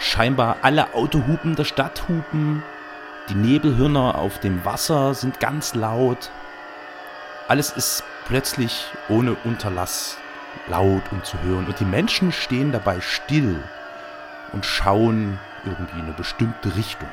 Scheinbar 0.00 0.56
alle 0.62 0.94
Autohupen 0.94 1.54
der 1.54 1.64
Stadt 1.64 2.08
hupen. 2.08 2.64
Die 3.28 3.36
Nebelhirner 3.36 4.16
auf 4.16 4.40
dem 4.40 4.64
Wasser 4.64 5.14
sind 5.14 5.38
ganz 5.38 5.74
laut. 5.76 6.32
Alles 7.46 7.70
ist 7.70 8.02
plötzlich 8.24 8.86
ohne 9.08 9.36
Unterlass 9.44 10.18
laut 10.66 11.02
und 11.12 11.24
zu 11.24 11.40
hören. 11.42 11.66
Und 11.66 11.78
die 11.78 11.84
Menschen 11.84 12.32
stehen 12.32 12.72
dabei 12.72 13.00
still 13.00 13.62
und 14.52 14.66
schauen 14.66 15.38
irgendwie 15.64 16.00
in 16.00 16.06
eine 16.06 16.14
bestimmte 16.14 16.74
Richtung. 16.74 17.08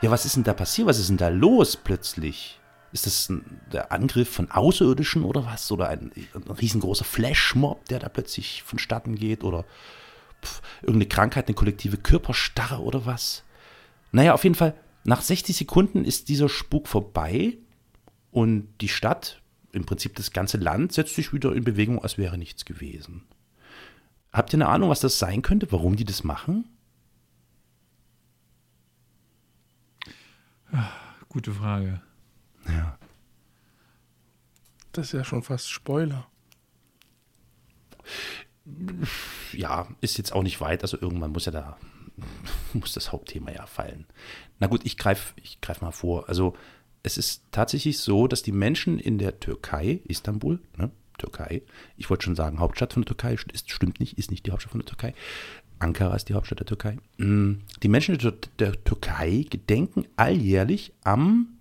Ja, 0.00 0.10
was 0.10 0.24
ist 0.24 0.36
denn 0.36 0.44
da 0.44 0.54
passiert? 0.54 0.88
Was 0.88 0.98
ist 0.98 1.10
denn 1.10 1.18
da 1.18 1.28
los 1.28 1.76
plötzlich? 1.76 2.58
Ist 2.94 3.06
das 3.06 3.28
ein, 3.28 3.60
der 3.72 3.90
Angriff 3.90 4.30
von 4.30 4.52
Außerirdischen 4.52 5.24
oder 5.24 5.44
was? 5.44 5.72
Oder 5.72 5.88
ein, 5.88 6.12
ein 6.32 6.42
riesengroßer 6.42 7.04
Flashmob, 7.04 7.84
der 7.88 7.98
da 7.98 8.08
plötzlich 8.08 8.62
vonstatten 8.62 9.16
geht? 9.16 9.42
Oder 9.42 9.64
pf, 10.40 10.62
irgendeine 10.80 11.08
Krankheit, 11.08 11.48
eine 11.48 11.56
kollektive 11.56 11.96
Körperstarre 11.96 12.80
oder 12.80 13.04
was? 13.04 13.42
Naja, 14.12 14.32
auf 14.32 14.44
jeden 14.44 14.54
Fall, 14.54 14.74
nach 15.02 15.22
60 15.22 15.56
Sekunden 15.56 16.04
ist 16.04 16.28
dieser 16.28 16.48
Spuk 16.48 16.86
vorbei 16.86 17.58
und 18.30 18.68
die 18.80 18.88
Stadt, 18.88 19.42
im 19.72 19.84
Prinzip 19.84 20.14
das 20.14 20.30
ganze 20.30 20.58
Land, 20.58 20.92
setzt 20.92 21.16
sich 21.16 21.32
wieder 21.32 21.52
in 21.52 21.64
Bewegung, 21.64 22.00
als 22.00 22.16
wäre 22.16 22.38
nichts 22.38 22.64
gewesen. 22.64 23.24
Habt 24.32 24.52
ihr 24.52 24.58
eine 24.58 24.68
Ahnung, 24.68 24.88
was 24.88 25.00
das 25.00 25.18
sein 25.18 25.42
könnte, 25.42 25.72
warum 25.72 25.96
die 25.96 26.04
das 26.04 26.22
machen? 26.22 26.68
Gute 31.28 31.50
Frage. 31.50 32.00
Ja. 32.68 32.98
Das 34.92 35.06
ist 35.06 35.12
ja 35.12 35.24
schon 35.24 35.42
fast 35.42 35.70
Spoiler. 35.70 36.26
Ja, 39.52 39.88
ist 40.00 40.16
jetzt 40.18 40.32
auch 40.32 40.42
nicht 40.42 40.60
weit, 40.60 40.82
also 40.82 40.98
irgendwann 41.00 41.32
muss 41.32 41.46
ja 41.46 41.52
da, 41.52 41.76
muss 42.72 42.92
das 42.92 43.12
Hauptthema 43.12 43.50
ja 43.50 43.66
fallen. 43.66 44.06
Na 44.58 44.68
gut, 44.68 44.82
ich 44.84 44.96
greife 44.96 45.34
ich 45.42 45.60
greif 45.60 45.80
mal 45.82 45.90
vor. 45.90 46.28
Also 46.28 46.56
es 47.02 47.18
ist 47.18 47.42
tatsächlich 47.50 47.98
so, 47.98 48.26
dass 48.26 48.42
die 48.42 48.52
Menschen 48.52 48.98
in 48.98 49.18
der 49.18 49.40
Türkei, 49.40 50.00
Istanbul, 50.04 50.60
ne, 50.76 50.90
Türkei, 51.18 51.62
ich 51.96 52.08
wollte 52.08 52.24
schon 52.24 52.36
sagen, 52.36 52.58
Hauptstadt 52.58 52.94
von 52.94 53.02
der 53.02 53.16
Türkei, 53.16 53.36
ist, 53.52 53.70
stimmt 53.70 54.00
nicht, 54.00 54.18
ist 54.18 54.30
nicht 54.30 54.46
die 54.46 54.50
Hauptstadt 54.50 54.72
von 54.72 54.80
der 54.80 54.86
Türkei. 54.86 55.14
Ankara 55.78 56.14
ist 56.16 56.28
die 56.28 56.34
Hauptstadt 56.34 56.60
der 56.60 56.66
Türkei. 56.66 56.96
Mm, 57.18 57.60
die 57.82 57.88
Menschen 57.88 58.16
der, 58.16 58.34
der 58.58 58.84
Türkei 58.84 59.44
gedenken 59.48 60.06
alljährlich 60.16 60.92
am 61.02 61.53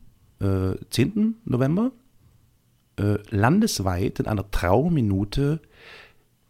äh, 0.44 0.76
10. 0.90 1.36
November 1.46 1.92
äh, 3.00 3.18
landesweit 3.30 4.20
in 4.20 4.28
einer 4.28 4.50
Trauminute 4.52 5.62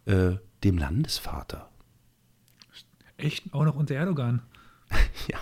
äh, 0.06 0.32
dem 0.62 0.78
Landesvater. 0.78 1.68
Echt? 3.16 3.52
Auch 3.54 3.64
noch 3.64 3.76
unter 3.76 3.94
Erdogan? 3.94 4.42
ja. 5.28 5.38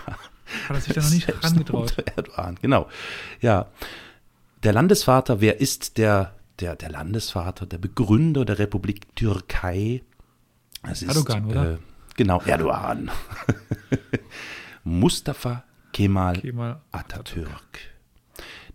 Hat 0.69 0.77
er 0.77 0.81
sich 0.81 0.95
da 0.95 1.01
noch 1.01 1.11
nicht 1.11 1.27
herangetraut? 1.43 1.99
unter 1.99 2.07
Erdogan, 2.17 2.59
genau. 2.61 2.89
Ja. 3.41 3.67
Der 4.63 4.73
Landesvater, 4.73 5.41
wer 5.41 5.61
ist 5.61 5.99
der, 5.99 6.35
der, 6.61 6.77
der 6.77 6.91
Landesvater, 6.91 7.67
der 7.67 7.79
Begründer 7.79 8.45
der 8.45 8.59
Republik 8.59 9.17
Türkei? 9.17 10.03
Das 10.83 11.03
ist, 11.03 11.09
Erdogan, 11.09 11.47
oder? 11.47 11.73
Äh, 11.73 11.79
genau, 12.17 12.41
Erdogan. 12.43 13.11
Mustafa 14.85 15.65
Kemal, 15.93 16.41
Kemal 16.41 16.81
Atatürk. 16.91 17.92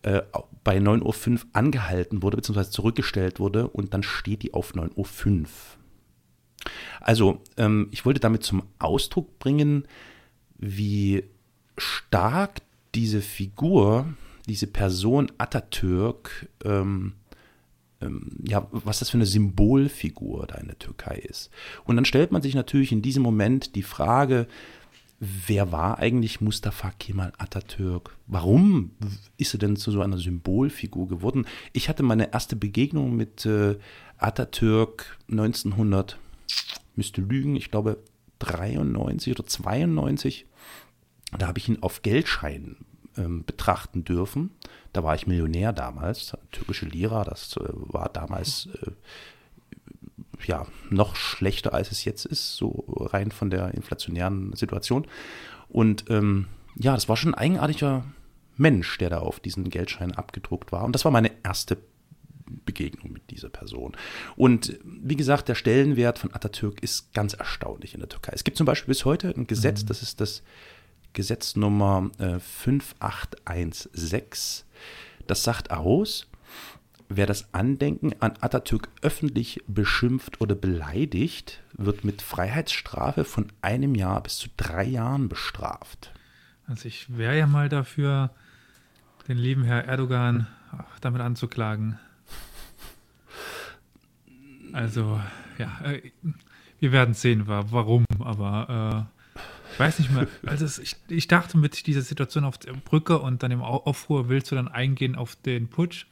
äh, 0.00 0.22
bei 0.64 0.78
9.05 0.78 1.32
Uhr 1.32 1.40
angehalten 1.52 2.22
wurde, 2.22 2.38
beziehungsweise 2.38 2.70
zurückgestellt 2.70 3.40
wurde 3.40 3.68
und 3.68 3.92
dann 3.92 4.02
steht 4.02 4.42
die 4.42 4.54
auf 4.54 4.72
9.05 4.72 4.96
Uhr. 4.96 5.06
Also, 7.00 7.40
ähm, 7.56 7.88
ich 7.90 8.04
wollte 8.04 8.20
damit 8.20 8.42
zum 8.44 8.62
Ausdruck 8.78 9.38
bringen, 9.38 9.86
wie 10.58 11.24
stark 11.76 12.60
diese 12.94 13.20
Figur, 13.20 14.06
diese 14.48 14.66
Person 14.66 15.30
Atatürk, 15.38 16.48
ähm, 16.64 17.14
ähm, 18.00 18.30
ja, 18.46 18.66
was 18.70 18.98
das 18.98 19.10
für 19.10 19.16
eine 19.16 19.26
Symbolfigur 19.26 20.46
da 20.46 20.56
in 20.56 20.66
der 20.66 20.78
Türkei 20.78 21.16
ist. 21.16 21.50
Und 21.84 21.96
dann 21.96 22.04
stellt 22.04 22.32
man 22.32 22.42
sich 22.42 22.54
natürlich 22.54 22.92
in 22.92 23.02
diesem 23.02 23.22
Moment 23.22 23.74
die 23.74 23.82
Frage, 23.82 24.46
wer 25.20 25.70
war 25.70 25.98
eigentlich 26.00 26.40
Mustafa 26.40 26.90
Kemal 26.98 27.32
Atatürk? 27.38 28.16
Warum 28.26 28.90
ist 29.36 29.54
er 29.54 29.58
denn 29.58 29.76
zu 29.76 29.92
so 29.92 30.02
einer 30.02 30.18
Symbolfigur 30.18 31.08
geworden? 31.08 31.46
Ich 31.72 31.88
hatte 31.88 32.02
meine 32.02 32.32
erste 32.32 32.56
Begegnung 32.56 33.14
mit 33.14 33.46
äh, 33.46 33.76
Atatürk 34.18 35.18
1900, 35.30 36.18
müsste 36.94 37.20
lügen, 37.20 37.56
ich 37.56 37.70
glaube 37.70 37.98
93 38.40 39.38
oder 39.38 39.46
92. 39.46 40.46
Da 41.38 41.46
habe 41.46 41.58
ich 41.58 41.68
ihn 41.68 41.82
auf 41.82 42.02
Geldscheinen 42.02 42.84
ähm, 43.16 43.44
betrachten 43.44 44.04
dürfen. 44.04 44.50
Da 44.92 45.02
war 45.02 45.14
ich 45.14 45.26
Millionär 45.26 45.72
damals, 45.72 46.36
türkische 46.50 46.86
Lira, 46.86 47.24
das 47.24 47.56
äh, 47.56 47.68
war 47.72 48.08
damals 48.08 48.68
äh, 48.82 48.90
ja 50.46 50.66
noch 50.90 51.16
schlechter 51.16 51.72
als 51.72 51.92
es 51.92 52.04
jetzt 52.04 52.26
ist, 52.26 52.56
so 52.56 52.84
rein 52.88 53.30
von 53.30 53.50
der 53.50 53.74
inflationären 53.74 54.54
Situation. 54.54 55.06
Und 55.68 56.10
ähm, 56.10 56.48
ja, 56.76 56.94
das 56.94 57.08
war 57.08 57.16
schon 57.16 57.34
ein 57.34 57.38
eigenartiger 57.38 58.04
Mensch, 58.56 58.98
der 58.98 59.10
da 59.10 59.18
auf 59.18 59.40
diesen 59.40 59.70
Geldschein 59.70 60.12
abgedruckt 60.12 60.72
war. 60.72 60.84
Und 60.84 60.94
das 60.94 61.04
war 61.04 61.12
meine 61.12 61.30
erste 61.42 61.78
Begegnung 62.64 63.12
mit 63.12 63.30
dieser 63.30 63.48
Person. 63.48 63.96
Und 64.36 64.78
wie 64.84 65.16
gesagt, 65.16 65.48
der 65.48 65.54
Stellenwert 65.54 66.18
von 66.18 66.34
Atatürk 66.34 66.82
ist 66.82 67.14
ganz 67.14 67.34
erstaunlich 67.34 67.94
in 67.94 68.00
der 68.00 68.08
Türkei. 68.08 68.32
Es 68.34 68.44
gibt 68.44 68.56
zum 68.56 68.66
Beispiel 68.66 68.92
bis 68.92 69.04
heute 69.04 69.32
ein 69.36 69.46
Gesetz, 69.46 69.82
mhm. 69.82 69.86
das 69.86 70.02
ist 70.02 70.20
das 70.20 70.42
Gesetz 71.12 71.56
Nummer 71.56 72.10
äh, 72.18 72.38
5816. 72.38 74.64
Das 75.26 75.44
sagt 75.44 75.70
aus, 75.70 76.26
wer 77.08 77.26
das 77.26 77.52
Andenken 77.52 78.14
an 78.20 78.32
Atatürk 78.40 78.88
öffentlich 79.02 79.62
beschimpft 79.66 80.40
oder 80.40 80.54
beleidigt, 80.54 81.62
wird 81.74 82.04
mit 82.04 82.22
Freiheitsstrafe 82.22 83.24
von 83.24 83.48
einem 83.60 83.94
Jahr 83.94 84.22
bis 84.22 84.38
zu 84.38 84.48
drei 84.56 84.84
Jahren 84.84 85.28
bestraft. 85.28 86.12
Also 86.66 86.88
ich 86.88 87.16
wäre 87.16 87.38
ja 87.38 87.46
mal 87.46 87.68
dafür, 87.68 88.30
den 89.28 89.36
lieben 89.36 89.64
Herr 89.64 89.84
Erdogan 89.84 90.46
damit 91.00 91.20
anzuklagen. 91.20 91.98
Also, 94.72 95.20
ja, 95.58 95.80
äh, 95.84 96.10
wir 96.80 96.92
werden 96.92 97.14
sehen, 97.14 97.44
warum, 97.46 98.04
aber 98.18 99.08
äh, 99.08 99.40
ich 99.72 99.80
weiß 99.80 99.98
nicht 100.00 100.10
mehr. 100.10 100.26
Also 100.46 100.82
ich, 100.82 100.96
ich 101.08 101.28
dachte 101.28 101.56
mit 101.56 101.86
dieser 101.86 102.02
Situation 102.02 102.44
auf 102.44 102.58
der 102.58 102.72
Brücke 102.72 103.18
und 103.18 103.42
dann 103.42 103.50
im 103.50 103.62
Aufruhr 103.62 104.28
willst 104.28 104.50
du 104.50 104.54
dann 104.54 104.68
eingehen 104.68 105.14
auf 105.14 105.36
den 105.36 105.68
Putsch. 105.68 106.06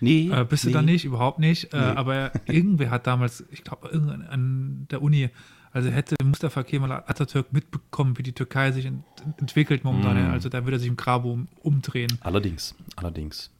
Nee. 0.00 0.30
Äh, 0.30 0.44
bist 0.44 0.64
nee. 0.64 0.72
du 0.72 0.78
da 0.78 0.82
nicht, 0.82 1.04
überhaupt 1.04 1.38
nicht. 1.38 1.72
Äh, 1.72 1.78
nee. 1.78 1.96
aber 1.96 2.32
irgendwer 2.46 2.90
hat 2.90 3.06
damals, 3.06 3.44
ich 3.50 3.64
glaube, 3.64 3.90
an 3.90 4.86
der 4.90 5.02
Uni, 5.02 5.30
also 5.72 5.88
hätte 5.88 6.16
Mustafa 6.22 6.62
Kemal 6.62 6.92
Atatürk 6.92 7.52
mitbekommen, 7.52 8.18
wie 8.18 8.22
die 8.22 8.32
Türkei 8.32 8.72
sich 8.72 8.86
ent 8.86 9.04
entwickelt 9.38 9.84
momentan. 9.84 10.28
Mm. 10.28 10.32
Also 10.32 10.48
da 10.48 10.64
würde 10.64 10.76
er 10.76 10.80
sich 10.80 10.88
im 10.88 10.96
Grab 10.96 11.24
um, 11.24 11.48
umdrehen. 11.62 12.18
Allerdings, 12.20 12.74
allerdings. 12.96 13.50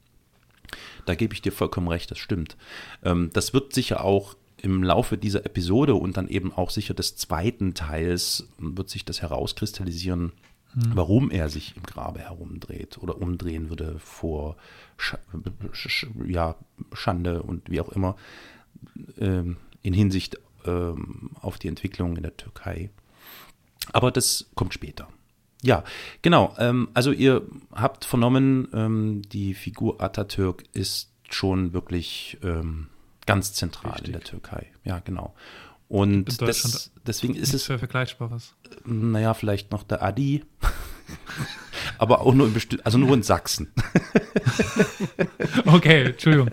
Da 1.07 1.15
gebe 1.15 1.35
ich 1.35 1.43
dir 1.43 1.53
vollkommen 1.53 1.89
recht, 1.89 2.11
das 2.11 2.19
stimmt. 2.19 2.57
Ähm, 3.05 3.31
das 3.33 3.53
wird 3.53 3.73
sicher 3.73 4.05
auch 4.05 4.37
im 4.63 4.83
Laufe 4.83 5.17
dieser 5.17 5.47
Episode 5.47 5.95
und 5.95 6.17
dann 6.17 6.29
eben 6.29 6.53
auch 6.53 6.71
sicher 6.71 6.95
des 6.95 7.17
zweiten 7.17 7.75
Teils 7.75 8.49
wird 8.59 8.91
sich 8.91 9.05
das 9.05 9.23
herauskristallisieren, 9.23 10.33
hm. 10.73 10.93
warum 10.95 11.31
er 11.31 11.49
sich 11.49 11.77
im 11.77 11.83
Grabe 11.83 12.21
herumdreht 12.21 12.99
oder 12.99 13.21
umdrehen 13.21 13.71
würde 13.71 13.99
vor 13.99 14.57
Sch 14.99 15.17
Sch 15.73 16.07
ja, 16.27 16.57
Schande 16.93 17.43
und 17.43 17.71
wie 17.71 17.81
auch 17.81 17.89
immer 17.91 18.17
ähm, 19.19 19.57
in 19.83 19.95
Hinsicht 19.95 20.39
ähm, 20.67 21.31
auf 21.41 21.59
die 21.59 21.69
Entwicklung 21.69 22.17
in 22.17 22.23
der 22.23 22.37
Türkei. 22.37 22.91
Aber 23.93 24.11
das 24.11 24.51
kommt 24.55 24.75
später. 24.75 25.09
Ja, 25.63 25.85
genau. 26.23 26.55
Ähm, 26.59 26.89
also 26.95 27.13
ihr 27.13 27.43
habt 27.73 28.05
vernommen, 28.05 28.69
ähm, 28.73 29.23
die 29.23 29.55
Figur 29.55 30.01
Atatürk 30.01 30.65
ist 30.73 31.11
schon 31.29 31.73
wirklich 31.73 32.39
ähm, 32.43 32.89
ganz 33.27 33.53
zentral 33.53 33.93
Richtig. 33.93 34.09
in 34.09 34.13
der 34.13 34.23
Türkei. 34.23 34.67
Ja, 34.85 35.01
genau. 35.01 35.35
Und 35.89 36.41
das, 36.41 36.93
deswegen 37.07 37.35
ist 37.35 37.53
es. 37.53 37.65
Für 37.65 37.79
Vergleichbares. 37.79 38.55
Naja, 38.85 39.35
vielleicht 39.35 39.73
noch 39.73 39.83
der 39.83 40.03
Adi. 40.03 40.45
aber 42.01 42.23
auch 42.23 42.33
nur 42.33 42.47
in 42.47 42.81
also 42.83 42.97
nur 42.97 43.13
in 43.13 43.23
Sachsen. 43.23 43.71
okay, 45.67 46.05
Entschuldigung. 46.05 46.49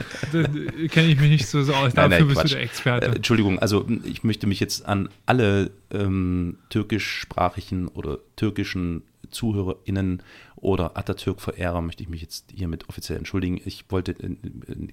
Kenne 0.90 1.08
ich 1.08 1.18
mich 1.18 1.30
nicht 1.30 1.48
so, 1.48 1.64
so 1.64 1.74
aus. 1.74 1.94
Dafür 1.94 2.10
nein, 2.10 2.20
nein, 2.20 2.28
bist 2.28 2.42
Quatsch. 2.42 2.52
du 2.52 2.56
der 2.56 2.64
Experte. 2.64 3.08
Äh, 3.08 3.16
Entschuldigung, 3.16 3.58
also 3.60 3.88
ich 4.04 4.26
möchte 4.26 4.46
mich 4.46 4.60
jetzt 4.60 4.86
an 4.86 5.08
alle 5.26 5.72
ähm, 5.90 6.58
türkischsprachigen 6.70 7.88
oder 7.88 8.18
türkischen 8.36 9.04
ZuhörerInnen 9.32 10.22
oder 10.58 10.98
Atatürk-Verehrer 10.98 11.82
möchte 11.82 12.04
ich 12.04 12.10
mich 12.10 12.22
jetzt 12.22 12.52
hiermit 12.54 12.90
offiziell 12.90 13.18
entschuldigen. 13.18 13.62
Ich 13.64 13.86
wollte 13.88 14.16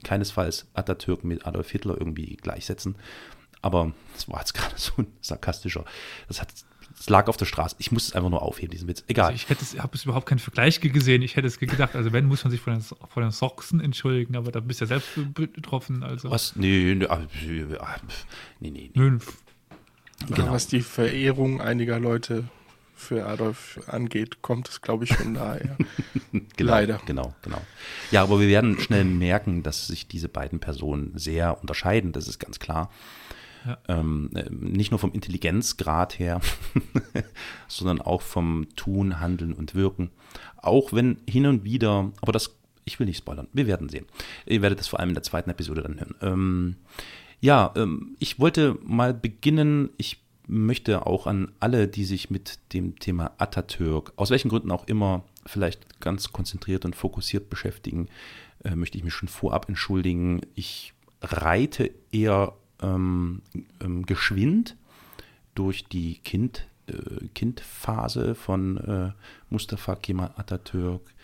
keinesfalls 0.04 0.68
Atatürk 0.74 1.24
mit 1.24 1.46
Adolf 1.46 1.68
Hitler 1.72 1.96
irgendwie 1.98 2.36
gleichsetzen. 2.36 2.94
Aber 3.60 3.90
das 4.12 4.28
war 4.28 4.38
jetzt 4.38 4.54
gerade 4.54 4.74
so 4.76 4.92
ein 4.98 5.08
sarkastischer. 5.20 5.84
Das 6.28 6.40
hat 6.40 6.50
es 6.98 7.09
lag 7.09 7.28
auf 7.28 7.37
der 7.37 7.44
Straße. 7.44 7.76
Ich 7.78 7.92
muss 7.92 8.09
es 8.09 8.12
einfach 8.14 8.30
nur 8.30 8.42
aufheben, 8.42 8.70
diesen 8.70 8.88
Witz. 8.88 9.04
Egal. 9.09 9.26
Also 9.26 9.37
ich 9.37 9.48
hätte 9.48 9.62
es, 9.62 9.78
habe 9.78 9.94
es 9.94 10.04
überhaupt 10.04 10.26
keinen 10.26 10.38
Vergleich 10.38 10.80
gesehen. 10.80 11.22
Ich 11.22 11.37
hätte 11.37 11.46
es 11.46 11.59
gedacht, 11.59 11.96
also 11.96 12.12
wenn, 12.12 12.26
muss 12.26 12.44
man 12.44 12.50
sich 12.50 12.61
von 12.61 12.74
den, 12.74 12.83
von 12.83 13.22
den 13.22 13.33
Soxen 13.33 13.80
entschuldigen, 13.80 14.37
aber 14.37 14.52
da 14.52 14.61
bist 14.61 14.80
du 14.80 14.85
ja 14.85 14.88
selbst 14.88 15.35
betroffen. 15.35 16.02
Also. 16.02 16.30
Was? 16.30 16.57
Nee, 16.57 16.94
nee, 16.94 17.07
nee, 17.07 18.70
nee. 18.70 18.90
nee. 18.94 19.18
Genau. 20.28 20.52
Was 20.52 20.68
die 20.68 20.80
Verehrung 20.80 21.61
einiger 21.61 21.98
Leute 21.98 22.44
für 22.94 23.26
Adolf 23.26 23.80
angeht, 23.87 24.40
kommt 24.40 24.68
es, 24.68 24.80
glaube 24.80 25.04
ich, 25.04 25.12
schon 25.12 25.35
daher. 25.35 25.76
genau, 26.57 26.70
Leider. 26.72 27.00
Genau, 27.04 27.35
genau. 27.42 27.61
Ja, 28.11 28.22
aber 28.22 28.40
wir 28.40 28.48
werden 28.48 28.78
schnell 28.78 29.04
merken, 29.04 29.62
dass 29.62 29.88
sich 29.88 30.07
diese 30.07 30.28
beiden 30.28 30.61
Personen 30.61 31.12
sehr 31.16 31.61
unterscheiden, 31.61 32.12
das 32.12 32.28
ist 32.28 32.38
ganz 32.38 32.59
klar. 32.61 32.90
Ähm, 33.88 34.31
nicht 34.50 34.90
nur 34.90 35.00
vom 35.00 35.12
Intelligenzgrad 35.12 36.18
her, 36.18 36.40
sondern 37.68 38.00
auch 38.00 38.22
vom 38.22 38.66
Tun, 38.77 39.20
Handeln 39.20 39.55
und 39.55 39.74
Wirken. 39.74 40.11
Auch 40.59 40.92
wenn 40.92 41.18
hin 41.29 41.46
und 41.46 41.64
wieder, 41.64 42.12
aber 42.20 42.33
das, 42.33 42.57
ich 42.85 42.98
will 42.98 43.07
nicht 43.07 43.18
spoilern, 43.18 43.48
wir 43.53 43.66
werden 43.66 43.88
sehen. 43.88 44.07
Ihr 44.46 44.62
werdet 44.62 44.81
das 44.81 44.88
vor 44.88 45.00
allem 45.00 45.11
in 45.11 45.14
der 45.14 45.22
zweiten 45.22 45.50
Episode 45.50 45.83
dann 45.83 45.98
hören. 45.98 46.14
Ähm, 46.20 46.77
ja, 47.40 47.72
ähm, 47.77 48.16
ich 48.18 48.38
wollte 48.38 48.79
mal 48.83 49.14
beginnen, 49.14 49.90
ich 49.96 50.22
möchte 50.46 51.07
auch 51.07 51.27
an 51.27 51.53
alle, 51.61 51.88
die 51.88 52.05
sich 52.05 52.31
mit 52.31 52.59
dem 52.72 52.98
Thema 52.98 53.33
Atatürk, 53.38 54.12
aus 54.16 54.31
welchen 54.31 54.50
Gründen 54.50 54.70
auch 54.70 54.87
immer, 54.87 55.24
vielleicht 55.46 56.00
ganz 56.00 56.33
konzentriert 56.33 56.85
und 56.85 56.96
fokussiert 56.96 57.48
beschäftigen, 57.48 58.09
äh, 58.62 58.77
möchte 58.77 58.98
ich 58.98 59.05
mich 59.05 59.14
schon 59.14 59.29
vorab 59.29 59.68
entschuldigen. 59.68 60.42
Ich 60.55 60.92
reite 61.22 61.90
eher 62.12 62.55
ähm, 62.85 63.42
ähm, 63.81 64.07
geschwind 64.07 64.77
durch 65.55 65.85
die 65.85 66.18
kind, 66.18 66.66
äh, 66.87 67.29
Kindphase 67.35 68.35
von 68.35 68.77
äh, 68.79 69.12
Mustafa 69.51 69.97
Kemal 69.97 70.33
Atatürk, 70.37 71.14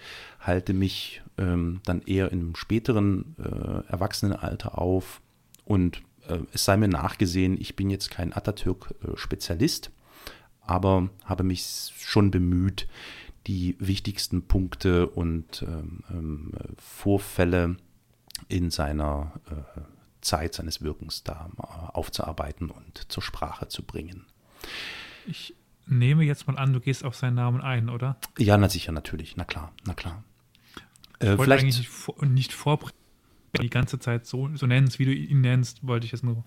halte 0.40 0.72
mich 0.72 1.22
ähm, 1.38 1.80
dann 1.84 2.02
eher 2.02 2.32
im 2.32 2.54
späteren 2.54 3.36
äh, 3.38 3.90
Erwachsenenalter 3.90 4.78
auf. 4.78 5.20
Und 5.64 6.02
äh, 6.28 6.38
es 6.52 6.64
sei 6.64 6.76
mir 6.76 6.88
nachgesehen, 6.88 7.60
ich 7.60 7.76
bin 7.76 7.90
jetzt 7.90 8.10
kein 8.10 8.32
Atatürk-Spezialist, 8.32 9.90
aber 10.62 11.10
habe 11.24 11.44
mich 11.44 11.92
schon 11.98 12.30
bemüht, 12.30 12.86
die 13.46 13.76
wichtigsten 13.78 14.42
Punkte 14.42 15.06
und 15.08 15.62
ähm, 15.62 16.00
ähm, 16.10 16.52
Vorfälle 16.76 17.76
in 18.48 18.70
seiner 18.70 19.32
äh, 19.50 19.80
Zeit 20.20 20.54
seines 20.54 20.82
Wirkens 20.82 21.24
da 21.24 21.50
äh, 21.58 21.62
aufzuarbeiten 21.92 22.70
und 22.70 23.10
zur 23.10 23.22
Sprache 23.22 23.68
zu 23.68 23.82
bringen. 23.82 24.26
Ich 25.26 25.54
nehme 25.86 26.24
jetzt 26.24 26.46
mal 26.46 26.56
an, 26.56 26.72
du 26.72 26.80
gehst 26.80 27.04
auf 27.04 27.16
seinen 27.16 27.34
Namen 27.34 27.60
ein, 27.60 27.88
oder? 27.88 28.16
Ja, 28.38 28.56
na 28.56 28.68
sicher, 28.68 28.92
natürlich. 28.92 29.36
Na 29.36 29.44
klar, 29.44 29.72
na 29.84 29.94
klar. 29.94 30.22
Ich 31.20 31.28
äh, 31.28 31.36
vielleicht 31.36 31.64
eigentlich 31.64 31.88
nicht 32.22 32.52
vorbringen, 32.52 32.94
die 33.60 33.70
ganze 33.70 33.98
Zeit 33.98 34.26
so, 34.26 34.48
so 34.54 34.66
nennst, 34.66 34.98
wie 34.98 35.04
du 35.04 35.12
ihn 35.12 35.40
nennst, 35.40 35.86
wollte 35.86 36.06
ich 36.06 36.12
es 36.12 36.22
nur. 36.22 36.44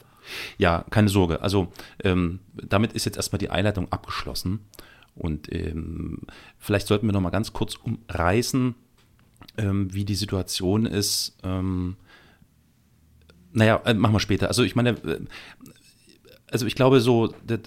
Ja, 0.58 0.86
keine 0.90 1.10
Sorge. 1.10 1.42
Also 1.42 1.72
ähm, 2.04 2.40
damit 2.54 2.94
ist 2.94 3.06
jetzt 3.06 3.18
erstmal 3.18 3.40
die 3.40 3.50
Einleitung 3.50 3.92
abgeschlossen. 3.92 4.62
Und 5.16 5.52
ähm, 5.54 6.22
vielleicht 6.58 6.88
sollten 6.88 7.06
wir 7.06 7.14
noch 7.14 7.22
mal 7.22 7.30
ganz 7.30 7.54
kurz 7.54 7.76
umreißen, 7.76 8.76
ähm, 9.58 9.94
wie 9.94 10.06
die 10.06 10.16
Situation 10.16 10.86
ist, 10.86 11.38
ähm, 11.44 11.98
naja, 13.54 13.82
äh, 13.86 13.94
machen 13.94 14.14
wir 14.14 14.20
später. 14.20 14.48
Also 14.48 14.64
ich 14.64 14.76
meine, 14.76 14.92
äh, 14.92 15.20
also 16.52 16.66
ich 16.66 16.76
glaube 16.76 17.00
so, 17.00 17.34
der, 17.44 17.60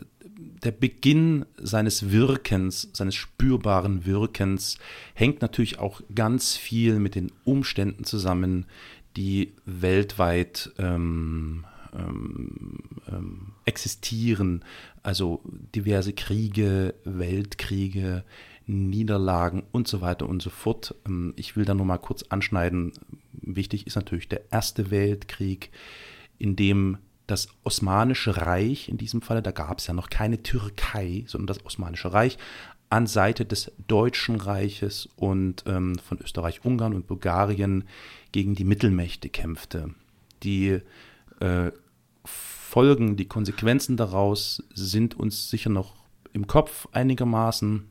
der 0.62 0.70
Beginn 0.70 1.46
seines 1.56 2.10
Wirkens, 2.10 2.90
seines 2.92 3.14
spürbaren 3.14 4.04
Wirkens, 4.04 4.78
hängt 5.14 5.42
natürlich 5.42 5.78
auch 5.78 6.00
ganz 6.14 6.56
viel 6.56 6.98
mit 6.98 7.14
den 7.14 7.32
Umständen 7.44 8.04
zusammen, 8.04 8.66
die 9.16 9.54
weltweit 9.64 10.72
ähm, 10.78 11.64
ähm, 11.96 12.78
ähm, 13.08 13.52
existieren, 13.64 14.64
also 15.02 15.40
diverse 15.74 16.12
Kriege, 16.12 16.94
Weltkriege, 17.04 18.24
Niederlagen 18.66 19.62
und 19.72 19.88
so 19.88 20.00
weiter 20.00 20.28
und 20.28 20.42
so 20.42 20.50
fort. 20.50 20.94
Ähm, 21.06 21.32
ich 21.36 21.56
will 21.56 21.64
da 21.64 21.74
nur 21.74 21.86
mal 21.86 21.98
kurz 21.98 22.24
anschneiden. 22.24 22.92
Wichtig 23.42 23.86
ist 23.86 23.96
natürlich 23.96 24.28
der 24.28 24.50
Erste 24.50 24.90
Weltkrieg, 24.90 25.70
in 26.38 26.56
dem 26.56 26.98
das 27.26 27.48
Osmanische 27.64 28.36
Reich, 28.36 28.88
in 28.88 28.98
diesem 28.98 29.20
Falle, 29.20 29.42
da 29.42 29.50
gab 29.50 29.78
es 29.78 29.86
ja 29.86 29.94
noch 29.94 30.10
keine 30.10 30.42
Türkei, 30.42 31.24
sondern 31.26 31.48
das 31.48 31.66
Osmanische 31.66 32.12
Reich, 32.12 32.38
an 32.88 33.06
Seite 33.06 33.44
des 33.44 33.72
Deutschen 33.88 34.36
Reiches 34.36 35.08
und 35.16 35.64
ähm, 35.66 35.96
von 35.98 36.18
Österreich, 36.18 36.64
Ungarn 36.64 36.94
und 36.94 37.06
Bulgarien 37.06 37.84
gegen 38.30 38.54
die 38.54 38.64
Mittelmächte 38.64 39.28
kämpfte. 39.28 39.90
Die 40.44 40.78
äh, 41.40 41.72
Folgen, 42.24 43.16
die 43.16 43.26
Konsequenzen 43.26 43.96
daraus 43.96 44.62
sind 44.74 45.18
uns 45.18 45.50
sicher 45.50 45.70
noch 45.70 45.94
im 46.32 46.46
Kopf 46.46 46.86
einigermaßen. 46.92 47.88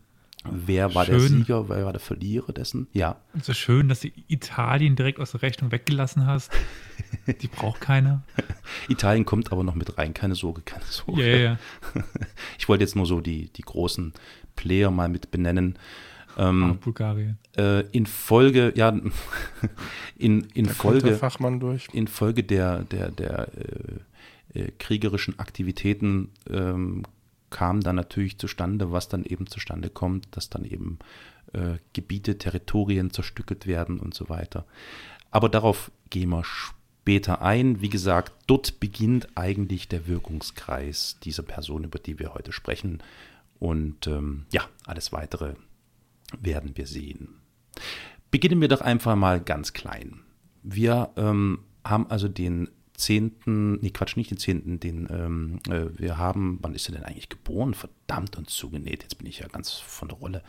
Wer 0.52 0.94
war 0.96 1.06
schön. 1.06 1.20
der 1.20 1.28
Sieger, 1.28 1.70
wer 1.70 1.86
war 1.86 1.92
der 1.92 2.00
Verlierer 2.00 2.52
dessen? 2.54 2.88
Ja. 2.94 3.18
So 3.34 3.40
also 3.40 3.54
schön, 3.54 3.90
dass 3.90 4.02
du 4.02 4.10
Italien 4.28 4.96
direkt 4.96 5.20
aus 5.20 5.32
der 5.32 5.42
Rechnung 5.42 5.72
weggelassen 5.72 6.26
hast. 6.26 6.52
Die 7.42 7.48
braucht 7.48 7.82
keiner. 7.82 8.24
Italien 8.90 9.26
kommt 9.26 9.52
aber 9.52 9.64
noch 9.64 9.76
mit 9.76 9.98
rein, 9.98 10.14
keine 10.14 10.36
Sorge, 10.36 10.62
keine 10.62 10.86
Sorge. 10.86 11.30
Ja, 11.30 11.38
ja. 11.38 11.60
Ich 12.58 12.70
wollte 12.70 12.84
jetzt 12.84 12.96
nur 12.96 13.06
so 13.06 13.22
die, 13.22 13.50
die 13.50 13.62
großen 13.62 14.14
Player 14.56 14.92
mal 14.92 15.10
mit 15.10 15.32
benennen. 15.32 15.78
Ähm, 16.38 16.78
Bulgarien. 16.82 17.38
Äh, 17.58 17.82
in 17.92 18.06
Folge, 18.06 18.74
ja, 18.76 18.90
in, 20.18 20.42
in 20.54 20.66
da 20.66 20.74
Folge, 20.74 21.16
Fachmann 21.16 21.60
durch. 21.60 21.88
in 21.94 22.08
Folge 22.08 22.44
der, 22.44 22.84
der, 22.84 23.12
der 23.12 23.50
äh, 24.54 24.60
äh, 24.60 24.72
kriegerischen 24.80 25.40
Aktivitäten 25.40 26.30
ähm, 26.50 27.04
kam 27.50 27.82
dann 27.82 27.96
natürlich 27.96 28.38
zustande, 28.38 28.92
was 28.92 29.08
dann 29.08 29.24
eben 29.24 29.48
zustande 29.48 29.90
kommt, 29.90 30.28
dass 30.36 30.50
dann 30.50 30.66
eben 30.66 31.00
äh, 31.54 31.78
Gebiete, 31.94 32.38
Territorien 32.38 33.12
zerstückelt 33.12 33.68
werden 33.68 34.00
und 34.00 34.14
so 34.14 34.30
weiter. 34.30 34.66
Aber 35.32 35.50
darauf 35.50 35.92
gehen 36.10 36.30
wir 36.30 36.44
später 36.44 37.42
ein. 37.42 37.82
Wie 37.82 37.90
gesagt, 37.90 38.34
dort 38.48 38.80
beginnt 38.80 39.28
eigentlich 39.36 39.88
der 39.88 40.08
Wirkungskreis 40.08 41.18
dieser 41.24 41.44
Person, 41.44 41.84
über 41.84 42.00
die 42.00 42.20
wir 42.20 42.34
heute 42.34 42.52
sprechen. 42.52 43.04
Und 43.60 44.08
ähm, 44.08 44.46
ja, 44.52 44.64
alles 44.86 45.12
weitere 45.12 45.56
werden 46.40 46.76
wir 46.76 46.88
sehen. 46.88 47.42
Beginnen 48.32 48.60
wir 48.60 48.68
doch 48.68 48.82
einfach 48.82 49.16
mal 49.16 49.40
ganz 49.40 49.74
klein. 49.74 50.22
Wir 50.64 51.12
ähm, 51.16 51.60
haben 51.84 52.10
also 52.10 52.28
den 52.28 52.70
10., 52.98 53.80
nee 53.82 53.90
Quatsch, 53.90 54.16
nicht 54.16 54.32
den 54.32 54.38
10., 54.38 54.80
den, 54.80 55.08
ähm, 55.12 55.60
äh, 55.70 55.88
wir 55.98 56.18
haben, 56.18 56.60
wann 56.62 56.74
ist 56.74 56.90
er 56.90 56.96
denn 56.96 57.04
eigentlich 57.04 57.30
geboren? 57.30 57.74
Verdammt 57.74 58.38
und 58.38 58.50
zugenäht, 58.50 59.04
jetzt 59.04 59.18
bin 59.18 59.28
ich 59.28 59.40
ja 59.40 59.48
ganz 59.48 59.74
von 59.74 60.08
der 60.08 60.18
Rolle. 60.18 60.44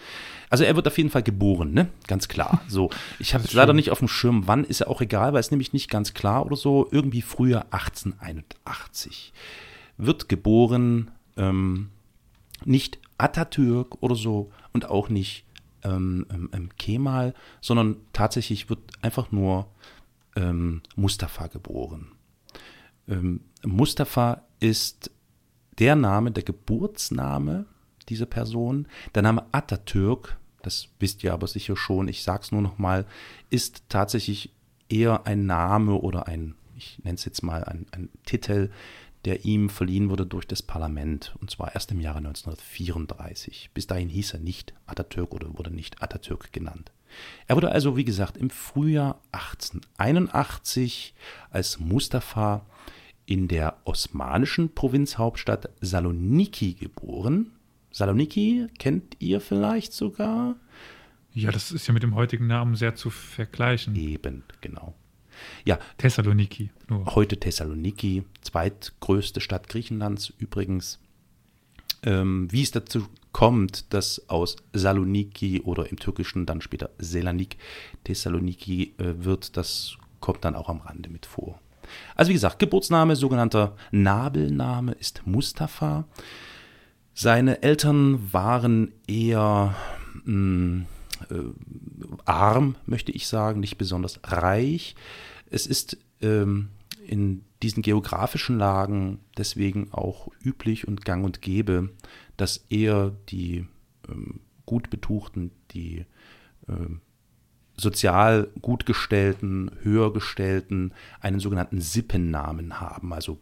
Also 0.51 0.65
er 0.65 0.77
wird 0.77 0.87
auf 0.87 0.97
jeden 0.97 1.11
Fall 1.11 1.23
geboren, 1.23 1.73
ne? 1.73 1.89
Ganz 2.07 2.29
klar. 2.29 2.63
So, 2.69 2.91
ich 3.19 3.35
habe 3.35 3.45
leider 3.53 3.73
nicht 3.73 3.91
auf 3.91 3.99
dem 3.99 4.09
Schirm, 4.09 4.47
wann, 4.47 4.65
ist 4.65 4.81
ja 4.81 4.87
auch 4.87 5.01
egal, 5.01 5.33
weil 5.33 5.41
es 5.41 5.51
nämlich 5.51 5.73
nicht 5.73 5.91
ganz 5.91 6.15
klar 6.15 6.47
oder 6.47 6.57
so, 6.57 6.89
irgendwie 6.91 7.23
früher 7.23 7.67
1881. 7.73 9.33
Wird 9.97 10.29
geboren, 10.29 11.11
ähm, 11.37 11.91
nicht 12.65 12.99
Atatürk 13.19 14.03
oder 14.03 14.15
so 14.15 14.51
und 14.73 14.87
auch 14.87 15.09
nicht 15.09 15.45
ähm, 15.83 16.27
ähm, 16.31 16.51
ähm 16.53 16.69
Kemal, 16.79 17.35
sondern 17.61 17.97
tatsächlich 18.13 18.69
wird 18.69 18.81
einfach 19.03 19.33
nur 19.33 19.69
ähm, 20.37 20.83
Mustafa 20.95 21.47
geboren. 21.49 22.16
Ähm, 23.09 23.41
Mustafa 23.65 24.43
ist 24.61 25.11
der 25.79 25.97
Name, 25.97 26.31
der 26.31 26.43
Geburtsname 26.43 27.67
dieser 28.09 28.27
Person. 28.27 28.87
Der 29.15 29.23
Name 29.23 29.45
Atatürk, 29.53 30.37
das 30.63 30.89
wisst 30.99 31.23
ihr 31.25 31.33
aber 31.33 31.47
sicher 31.47 31.77
schon, 31.77 32.09
ich 32.09 32.23
sage 32.23 32.43
es 32.43 32.53
nur 32.53 32.63
noch 32.63 32.79
mal, 32.79 33.07
ist 33.51 33.85
tatsächlich 33.89 34.53
eher 34.89 35.27
ein 35.27 35.47
Name 35.47 35.95
oder 35.95 36.27
ein, 36.27 36.55
ich 36.77 36.99
nenne 37.03 37.17
es 37.17 37.25
jetzt 37.25 37.43
mal 37.43 37.65
ein, 37.65 37.87
ein 37.93 38.09
Titel, 38.25 38.71
der 39.25 39.45
ihm 39.45 39.69
verliehen 39.69 40.09
wurde 40.09 40.25
durch 40.25 40.47
das 40.47 40.63
Parlament, 40.63 41.35
und 41.41 41.51
zwar 41.51 41.75
erst 41.75 41.91
im 41.91 42.01
Jahre 42.01 42.19
1934. 42.19 43.71
Bis 43.75 43.89
dahin 43.89 44.09
hieß 44.09 44.35
er 44.35 44.41
nicht 44.41 44.73
Atatürk 44.87 45.35
oder 45.35 45.59
wurde 45.59 45.73
nicht 45.73 46.01
Atatürk 46.01 46.53
genannt. 46.53 46.93
Er 47.49 47.57
wurde 47.57 47.73
also, 47.73 47.97
wie 47.97 48.05
gesagt, 48.05 48.37
im 48.37 48.51
Frühjahr 48.51 49.21
1881 49.33 51.15
als 51.51 51.81
Mustafa 51.81 52.65
in 53.27 53.49
der 53.49 53.77
osmanischen 53.85 54.75
Provinzhauptstadt 54.75 55.69
Saloniki 55.81 56.75
geboren. 56.75 57.53
Saloniki 57.91 58.69
kennt 58.79 59.17
ihr 59.19 59.41
vielleicht 59.41 59.93
sogar? 59.93 60.57
Ja, 61.33 61.51
das 61.51 61.73
ist 61.73 61.87
ja 61.87 61.93
mit 61.93 62.03
dem 62.03 62.15
heutigen 62.15 62.47
Namen 62.47 62.77
sehr 62.77 62.95
zu 62.95 63.11
vergleichen. 63.11 63.95
Eben, 63.95 64.45
genau. 64.61 64.95
Ja. 65.65 65.79
Thessaloniki. 65.99 66.71
Nur. 66.89 67.15
Heute 67.15 67.39
Thessaloniki, 67.39 68.25
zweitgrößte 68.41 69.41
Stadt 69.41 69.69
Griechenlands 69.69 70.33
übrigens. 70.39 71.01
Ähm, 72.03 72.51
wie 72.51 72.63
es 72.63 72.71
dazu 72.71 73.07
kommt, 73.33 73.93
dass 73.93 74.29
aus 74.29 74.57
Saloniki 74.73 75.61
oder 75.63 75.91
im 75.91 75.99
Türkischen 75.99 76.47
dann 76.47 76.61
später 76.61 76.91
Selanik 76.99 77.59
Thessaloniki 78.05 78.95
äh, 78.99 79.25
wird, 79.25 79.57
das 79.57 79.97
kommt 80.21 80.45
dann 80.45 80.55
auch 80.55 80.69
am 80.69 80.81
Rande 80.81 81.11
mit 81.11 81.27
vor. 81.27 81.61
Also 82.15 82.31
wie 82.31 82.35
gesagt, 82.35 82.59
Geburtsname, 82.59 83.17
sogenannter 83.17 83.77
Nabelname 83.91 84.93
ist 84.93 85.27
Mustafa. 85.27 86.05
Seine 87.15 87.63
Eltern 87.63 88.33
waren 88.33 88.93
eher 89.07 89.75
mh, 90.25 90.25
hm, 90.25 90.87
äh, 91.31 91.35
arm, 92.25 92.77
möchte 92.87 93.13
ich 93.13 93.27
sagen, 93.27 93.61
nicht 93.61 93.79
besonders 93.79 94.21
reich. 94.25 94.95
Es 95.51 95.67
ist 95.67 95.97
ähm, 96.21 96.69
in 97.07 97.43
diesen 97.63 97.83
geografischen 97.83 98.59
Lagen 98.59 99.21
deswegen 99.37 99.93
auch 99.93 100.29
üblich 100.45 100.87
und 100.87 101.05
gang 101.05 101.25
und 101.25 101.41
gäbe, 101.41 101.91
dass 102.37 102.67
eher 102.69 103.13
die 103.29 103.67
ähm, 104.09 104.41
gut 104.67 104.91
betuchten, 104.91 105.53
die 105.71 106.05
ähm, 106.69 107.01
sozial 107.77 108.49
gut 108.63 108.87
gestellten, 108.87 109.71
höher 109.83 110.13
gestellten 110.13 110.93
einen 111.21 111.41
sogenannten 111.41 111.81
Sippennamen 111.81 112.81
haben. 112.81 113.13
Also 113.13 113.39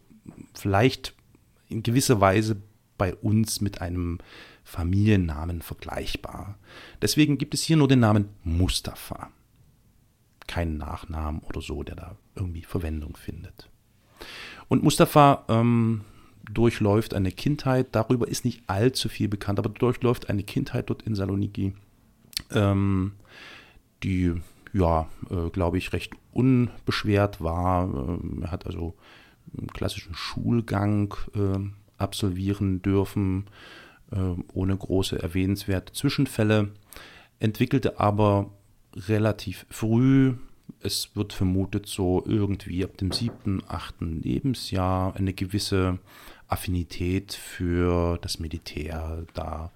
vielleicht 0.53 1.13
in 1.69 1.83
gewisser 1.83 2.19
Weise 2.21 2.57
bei 2.97 3.15
uns 3.15 3.61
mit 3.61 3.81
einem 3.81 4.19
Familiennamen 4.63 5.61
vergleichbar. 5.61 6.57
Deswegen 7.01 7.37
gibt 7.37 7.53
es 7.53 7.61
hier 7.61 7.77
nur 7.77 7.87
den 7.87 7.99
Namen 7.99 8.29
Mustafa. 8.43 9.29
Keinen 10.47 10.77
Nachnamen 10.77 11.41
oder 11.41 11.61
so, 11.61 11.83
der 11.83 11.95
da 11.95 12.15
irgendwie 12.35 12.63
Verwendung 12.63 13.15
findet. 13.15 13.69
Und 14.67 14.83
Mustafa 14.83 15.45
ähm, 15.49 16.01
durchläuft 16.51 17.13
eine 17.13 17.31
Kindheit, 17.31 17.87
darüber 17.91 18.27
ist 18.27 18.45
nicht 18.45 18.63
allzu 18.67 19.09
viel 19.09 19.27
bekannt, 19.27 19.59
aber 19.59 19.69
durchläuft 19.69 20.29
eine 20.29 20.43
Kindheit 20.43 20.89
dort 20.89 21.03
in 21.03 21.15
Saloniki, 21.15 21.73
ähm, 22.51 23.13
die, 24.03 24.33
ja, 24.73 25.07
äh, 25.29 25.49
glaube 25.49 25.77
ich, 25.77 25.93
recht 25.93 26.13
unbeschwert 26.31 27.41
war. 27.41 27.85
Ähm, 27.85 28.41
er 28.43 28.51
hat 28.51 28.65
also 28.65 28.95
einen 29.57 29.67
klassischen 29.67 30.13
Schulgang 30.13 31.13
äh, 31.33 31.59
absolvieren 31.97 32.81
dürfen, 32.81 33.45
äh, 34.11 34.35
ohne 34.53 34.75
große 34.75 35.21
erwähnenswerte 35.21 35.93
Zwischenfälle, 35.93 36.71
entwickelte 37.39 37.99
aber 37.99 38.51
relativ 38.95 39.65
früh, 39.69 40.35
es 40.79 41.15
wird 41.15 41.33
vermutet 41.33 41.87
so 41.87 42.23
irgendwie 42.25 42.83
ab 42.83 42.97
dem 42.97 43.11
siebten, 43.11 43.61
achten 43.67 44.21
Lebensjahr 44.21 45.15
eine 45.15 45.33
gewisse 45.33 45.99
Affinität 46.47 47.33
für 47.33 48.17
das 48.21 48.39
Militär, 48.39 49.25
da 49.33 49.71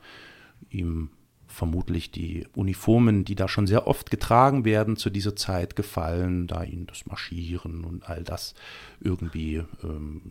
ihm 0.70 1.10
vermutlich 1.60 2.10
die 2.10 2.48
Uniformen, 2.56 3.26
die 3.26 3.36
da 3.36 3.50
schon 3.50 3.68
sehr 3.68 3.86
oft 3.86 4.10
getragen 4.10 4.64
werden, 4.64 4.96
zu 4.96 5.10
dieser 5.10 5.36
Zeit 5.36 5.76
gefallen, 5.76 6.48
da 6.48 6.64
ihnen 6.64 6.88
das 6.88 7.06
Marschieren 7.06 7.84
und 7.84 8.08
all 8.08 8.24
das 8.24 8.56
irgendwie 9.02 9.62
ähm, 9.84 10.22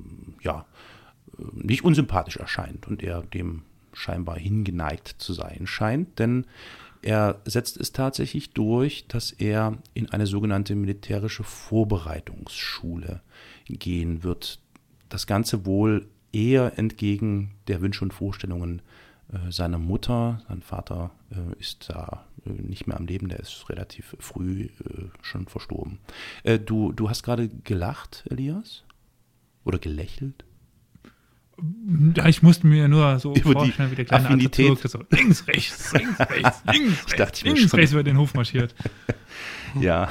ja 0.41 0.65
äh, 1.39 1.43
nicht 1.53 1.85
unsympathisch 1.85 2.39
erscheint 2.39 2.89
und 2.89 3.03
er 3.03 3.23
dem 3.23 3.63
scheinbar 3.93 4.39
hingeneigt 4.39 5.17
zu 5.19 5.35
sein 5.35 5.67
scheint, 5.67 6.19
denn 6.19 6.47
er 7.03 7.43
setzt 7.45 7.77
es 7.77 7.93
tatsächlich 7.93 8.55
durch, 8.55 9.07
dass 9.07 9.31
er 9.31 9.77
in 9.93 10.09
eine 10.09 10.27
sogenannte 10.27 10.75
militärische 10.75 11.45
Vorbereitungsschule 11.45 13.21
gehen 13.67 14.25
wird. 14.25 14.61
Das 15.11 15.27
Ganze 15.27 15.67
wohl 15.67 16.09
eher 16.33 16.79
entgegen 16.79 17.53
der 17.69 17.83
Wünsche 17.83 18.05
und 18.05 18.15
Vorstellungen 18.15 18.79
äh, 18.79 19.08
seiner 19.51 19.79
Mutter. 19.79 20.43
Sein 20.49 20.63
Vater 20.63 21.11
äh, 21.31 21.61
ist 21.61 21.91
da 21.91 22.25
äh, 22.47 22.51
nicht 22.51 22.87
mehr 22.87 22.97
am 22.97 23.07
Leben, 23.07 23.29
der 23.29 23.41
ist 23.41 23.69
relativ 23.69 24.17
früh 24.19 24.63
äh, 24.63 25.09
schon 25.23 25.47
verstorben. 25.47 25.99
Äh, 26.45 26.59
du, 26.59 26.93
du 26.93 27.11
hast 27.11 27.23
gerade 27.23 27.49
gelacht, 27.49 28.25
Elias? 28.31 28.85
Oder 29.65 29.79
gelächelt? 29.79 30.45
Ja, 32.17 32.27
ich 32.27 32.43
musste 32.43 32.67
mir 32.69 32.87
nur 32.87 33.19
so 33.19 33.35
Über 33.35 33.51
die 33.51 33.53
vorstellen, 33.53 33.91
wie 33.91 33.97
der 33.97 34.05
kleine 34.05 34.27
Affinität. 34.27 34.71
Atatürk 34.71 34.91
so 34.91 35.17
links, 35.17 35.47
rechts, 35.49 35.93
links, 35.93 36.21
rechts, 36.21 36.63
links, 36.73 37.05
Ich 37.09 37.15
dachte, 37.15 37.21
rechts, 37.21 37.45
mir 37.45 37.55
links, 37.55 37.75
rechts 37.75 37.93
über 37.93 38.05
den 38.05 38.19
Hof 38.19 38.35
marschiert. 38.35 38.75
Ja. 39.79 40.09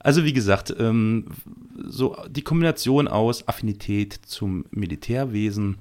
Also 0.00 0.24
wie 0.24 0.32
gesagt, 0.32 0.74
ähm, 0.80 1.26
so 1.76 2.16
die 2.28 2.42
Kombination 2.42 3.06
aus 3.06 3.46
Affinität 3.46 4.14
zum 4.14 4.64
Militärwesen 4.72 5.78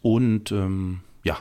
und 0.00 0.50
ähm, 0.50 1.00
ja, 1.22 1.38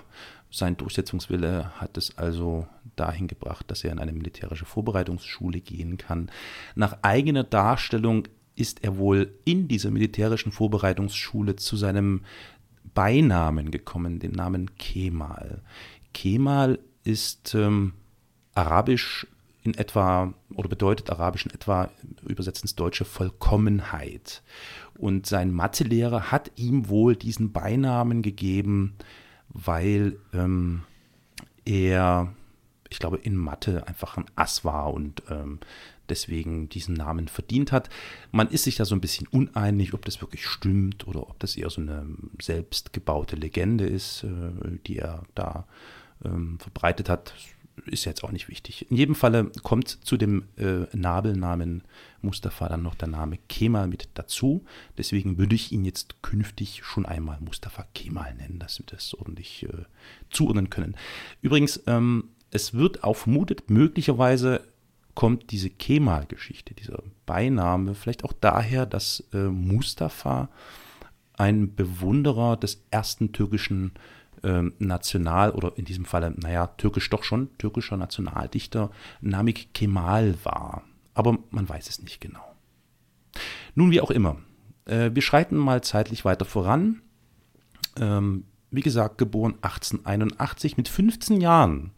sein 0.52 0.78
Durchsetzungswille 0.78 1.72
hat 1.80 1.98
es 1.98 2.18
also 2.18 2.68
dahin 2.96 3.28
gebracht, 3.28 3.70
dass 3.70 3.84
er 3.84 3.92
in 3.92 4.00
eine 4.00 4.14
militärische 4.14 4.66
Vorbereitungsschule 4.66 5.62
gehen 5.62 5.98
kann. 5.98 6.32
Nach 6.76 6.98
eigener 7.02 7.44
Darstellung 7.44 8.28
ist 8.56 8.84
er 8.84 8.98
wohl 8.98 9.34
in 9.46 9.68
dieser 9.68 9.92
militärischen 9.92 10.52
Vorbereitungsschule 10.52 11.56
zu 11.56 11.78
seinem 11.78 12.24
Beinamen 12.94 13.72
gekommen, 13.72 14.20
den 14.20 14.32
Namen 14.32 14.76
Kemal. 14.78 15.62
Kemal 16.14 16.80
ist 17.04 17.54
ähm, 17.56 17.94
arabisch 18.56 19.28
in 19.64 19.76
etwa 19.76 20.34
oder 20.56 20.68
bedeutet 20.68 21.10
arabisch 21.10 21.46
in 21.46 21.52
etwa 21.52 21.90
übersetzt 22.28 22.64
ins 22.64 22.76
Deutsche 22.76 23.06
Vollkommenheit. 23.06 24.42
Und 24.98 25.28
sein 25.28 25.52
Mathelehrer 25.52 26.32
hat 26.32 26.52
ihm 26.56 26.90
wohl 26.90 27.16
diesen 27.16 27.52
Beinamen 27.52 28.22
gegeben, 28.22 28.96
weil 29.50 30.18
ähm, 30.34 30.84
er, 31.66 32.34
ich 32.90 33.00
glaube, 33.00 33.18
in 33.18 33.36
Mathe 33.36 33.88
einfach 33.88 34.18
ein 34.18 34.26
Ass 34.36 34.66
war 34.66 34.94
und 34.94 35.24
ähm, 35.30 35.60
deswegen 36.10 36.70
diesen 36.70 36.96
Namen 36.96 37.28
verdient 37.28 37.72
hat. 37.72 37.90
Man 38.32 38.50
ist 38.50 38.64
sich 38.64 38.76
da 38.76 38.86
so 38.86 38.96
ein 38.96 39.02
bisschen 39.02 39.28
uneinig, 39.28 39.94
ob 39.94 40.06
das 40.06 40.22
wirklich 40.22 40.46
stimmt 40.46 41.08
oder 41.08 41.22
ob 41.22 41.40
das 41.40 41.56
eher 41.56 41.70
so 41.70 41.82
eine 41.82 42.06
selbstgebaute 42.42 43.36
Legende 43.36 43.86
ist, 43.86 44.24
äh, 44.24 44.78
die 44.88 44.98
er 44.98 45.24
da 45.36 45.66
ähm, 46.26 46.60
verbreitet 46.60 47.10
hat. 47.10 47.34
Ist 47.86 48.06
jetzt 48.06 48.24
auch 48.24 48.32
nicht 48.32 48.50
wichtig. 48.50 48.90
In 48.90 48.98
jedem 48.98 49.16
Falle 49.16 49.52
kommt 49.64 49.90
zu 49.90 50.18
dem 50.18 50.44
äh, 50.58 50.86
Nabelnamen 50.96 51.84
Mustafa 52.22 52.68
dann 52.70 52.84
noch 52.84 52.96
der 52.96 53.08
Name 53.08 53.38
Kemal 53.48 53.88
mit 53.88 54.10
dazu. 54.14 54.66
Deswegen 54.98 55.38
würde 55.38 55.56
ich 55.56 55.72
ihn 55.72 55.86
jetzt 55.86 56.22
künftig 56.22 56.82
schon 56.84 57.06
einmal 57.06 57.40
Mustafa 57.40 57.86
Kemal 57.94 58.36
nennen, 58.36 58.60
dass 58.60 58.80
wir 58.80 58.86
das 58.86 59.14
ordentlich 59.14 59.64
äh, 59.64 59.86
zuordnen 60.30 60.70
können. 60.70 60.96
Übrigens, 61.42 61.82
ähm, 61.88 62.26
es 62.52 62.74
wird 62.74 63.04
auch 63.04 63.16
vermutet, 63.16 63.70
möglicherweise 63.70 64.62
kommt 65.16 65.52
diese 65.52 65.70
Kemal-Geschichte, 65.70 66.74
dieser 66.74 67.04
Beiname, 67.26 67.94
vielleicht 67.94 68.24
auch 68.24 68.34
daher, 68.34 68.86
dass 68.86 69.24
äh, 69.34 69.38
Mustafa 69.38 70.50
ein 71.34 71.76
Bewunderer 71.76 72.58
des 72.58 72.84
ersten 72.92 73.32
türkischen 73.32 73.92
ähm, 74.44 74.74
National- 74.80 75.52
oder 75.52 75.74
in 75.78 75.86
diesem 75.86 76.06
Falle, 76.06 76.34
naja, 76.38 76.68
türkisch 76.68 77.10
doch 77.10 77.24
schon, 77.24 77.50
türkischer 77.58 77.98
Nationaldichter 77.98 78.92
Namik 79.22 79.74
Kemal 79.74 80.36
war. 80.44 80.84
Aber 81.14 81.38
man 81.50 81.68
weiß 81.68 81.90
es 81.90 82.02
nicht 82.02 82.22
genau. 82.22 82.44
Nun, 83.76 83.92
wie 83.92 84.02
auch 84.02 84.12
immer. 84.12 84.38
Äh, 84.86 85.12
wir 85.14 85.22
schreiten 85.22 85.58
mal 85.58 85.82
zeitlich 85.84 86.26
weiter 86.26 86.46
voran. 86.46 87.02
Ähm, 88.00 88.46
wie 88.72 88.82
gesagt, 88.82 89.18
geboren 89.18 89.56
1881 89.62 90.78
mit 90.78 90.88
15 90.88 91.42
Jahren. 91.42 91.92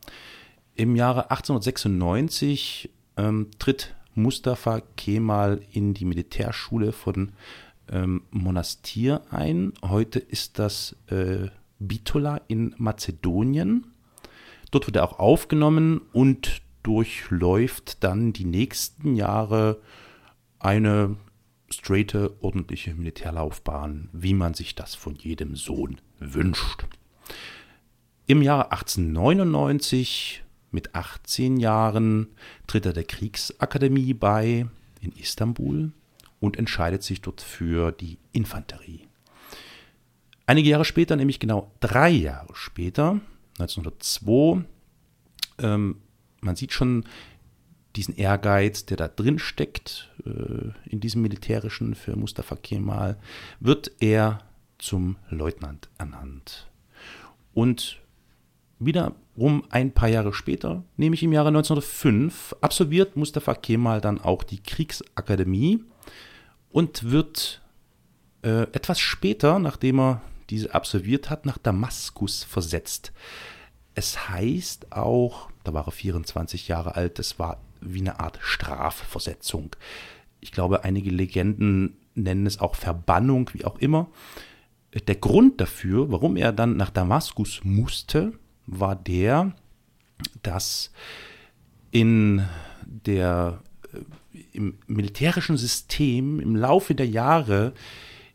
Im 0.76 0.96
Jahre 0.96 1.32
1896 1.32 2.90
ähm, 3.18 3.48
tritt 3.60 3.96
Mustafa 4.16 4.82
Kemal 4.98 5.62
in 5.72 5.94
die 5.94 6.06
Militärschule 6.06 6.92
von 6.92 7.34
Monastir 8.30 9.22
ein. 9.32 9.74
Heute 9.82 10.20
ist 10.20 10.60
das 10.60 10.96
äh, 11.08 11.50
Bitola 11.88 12.42
in 12.48 12.76
Mazedonien. 12.78 13.88
Dort 14.72 14.88
wird 14.88 14.96
er 14.96 15.04
auch 15.04 15.20
aufgenommen 15.20 16.02
und 16.14 16.62
durchläuft 16.84 18.04
dann 18.04 18.34
die 18.34 18.46
nächsten 18.46 19.16
Jahre 19.16 19.82
eine 20.60 21.18
straighte, 21.70 22.36
ordentliche 22.42 22.94
Militärlaufbahn, 22.94 24.10
wie 24.14 24.34
man 24.34 24.54
sich 24.54 24.76
das 24.76 24.96
von 24.96 25.16
jedem 25.16 25.56
Sohn 25.56 26.00
wünscht. 26.20 26.86
Im 28.28 28.42
Jahre 28.42 28.72
1899, 28.72 30.44
mit 30.72 30.96
18 30.96 31.58
Jahren, 31.58 32.28
tritt 32.68 32.86
er 32.86 32.94
der 32.94 33.04
Kriegsakademie 33.04 34.14
bei 34.14 34.68
in 35.02 35.12
Istanbul 35.14 35.92
und 36.40 36.58
entscheidet 36.58 37.04
sich 37.04 37.22
dort 37.22 37.42
für 37.42 37.92
die 37.92 38.18
Infanterie. 38.32 39.08
Einige 40.46 40.70
Jahre 40.70 40.86
später, 40.86 41.16
nämlich 41.16 41.40
genau 41.40 41.72
drei 41.80 42.10
Jahre 42.10 42.54
später, 42.56 43.20
1902, 43.60 44.64
ähm, 45.60 45.98
man 46.42 46.56
sieht 46.56 46.74
schon 46.74 47.06
diesen 47.96 48.16
Ehrgeiz, 48.16 48.86
der 48.86 48.98
da 48.98 49.08
drin 49.08 49.40
steckt, 49.40 50.10
äh, 50.26 50.90
in 50.90 51.00
diesem 51.00 51.22
militärischen 51.22 51.96
für 51.96 52.16
Mustafa 52.16 52.56
Kemal, 52.56 53.18
wird 53.60 53.92
er 54.00 54.40
zum 54.78 55.18
Leutnant 55.30 55.90
ernannt. 55.98 56.68
Und 57.54 58.00
wiederum 58.80 59.64
ein 59.70 59.92
paar 59.92 60.10
Jahre 60.10 60.34
später, 60.34 60.84
nämlich 60.98 61.22
im 61.22 61.34
Jahre 61.34 61.50
1905, 61.50 62.56
absolviert 62.62 63.16
Mustafa 63.16 63.54
Kemal 63.56 64.02
dann 64.02 64.20
auch 64.20 64.44
die 64.44 64.64
Kriegsakademie 64.64 65.84
und 66.72 67.12
wird 67.12 67.62
äh, 68.44 68.64
etwas 68.72 69.00
später, 69.00 69.60
nachdem 69.60 70.00
er 70.00 70.22
diese 70.52 70.76
absolviert 70.76 71.30
hat, 71.30 71.46
nach 71.46 71.58
Damaskus 71.58 72.44
versetzt. 72.44 73.14
Es 73.96 74.30
heißt 74.30 74.92
auch, 74.92 75.50
da 75.64 75.74
war 75.74 75.88
er 75.88 75.92
24 75.92 76.68
Jahre 76.68 76.96
alt, 76.96 77.20
es 77.20 77.40
war 77.40 77.62
wie 77.80 78.02
eine 78.02 78.20
Art 78.20 78.38
Strafversetzung. 78.42 79.76
Ich 80.40 80.52
glaube, 80.52 80.84
einige 80.84 81.10
Legenden 81.10 81.98
nennen 82.14 82.46
es 82.46 82.60
auch 82.60 82.76
Verbannung, 82.76 83.50
wie 83.54 83.66
auch 83.66 83.80
immer. 83.80 84.10
Der 85.08 85.16
Grund 85.16 85.62
dafür, 85.62 86.12
warum 86.12 86.36
er 86.36 86.52
dann 86.52 86.76
nach 86.76 86.90
Damaskus 86.90 87.62
musste, 87.64 88.34
war 88.68 88.96
der, 88.96 89.54
dass 90.44 90.92
in 91.92 92.46
der, 92.86 93.62
äh, 93.94 94.40
im 94.52 94.78
militärischen 94.88 95.58
System 95.58 96.40
im 96.40 96.56
Laufe 96.56 96.94
der 96.94 97.08
Jahre, 97.08 97.74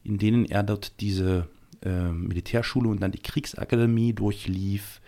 in 0.03 0.19
denen 0.19 0.47
er 0.47 0.63
dort 0.63 1.01
diese 1.01 1.49
äh, 1.87 2.13
Militärschule 2.13 2.89
und 2.89 3.01
dann 3.01 3.13
die 3.13 3.23
Kriegsakademie 3.23 4.13
durchlief, 4.13 5.01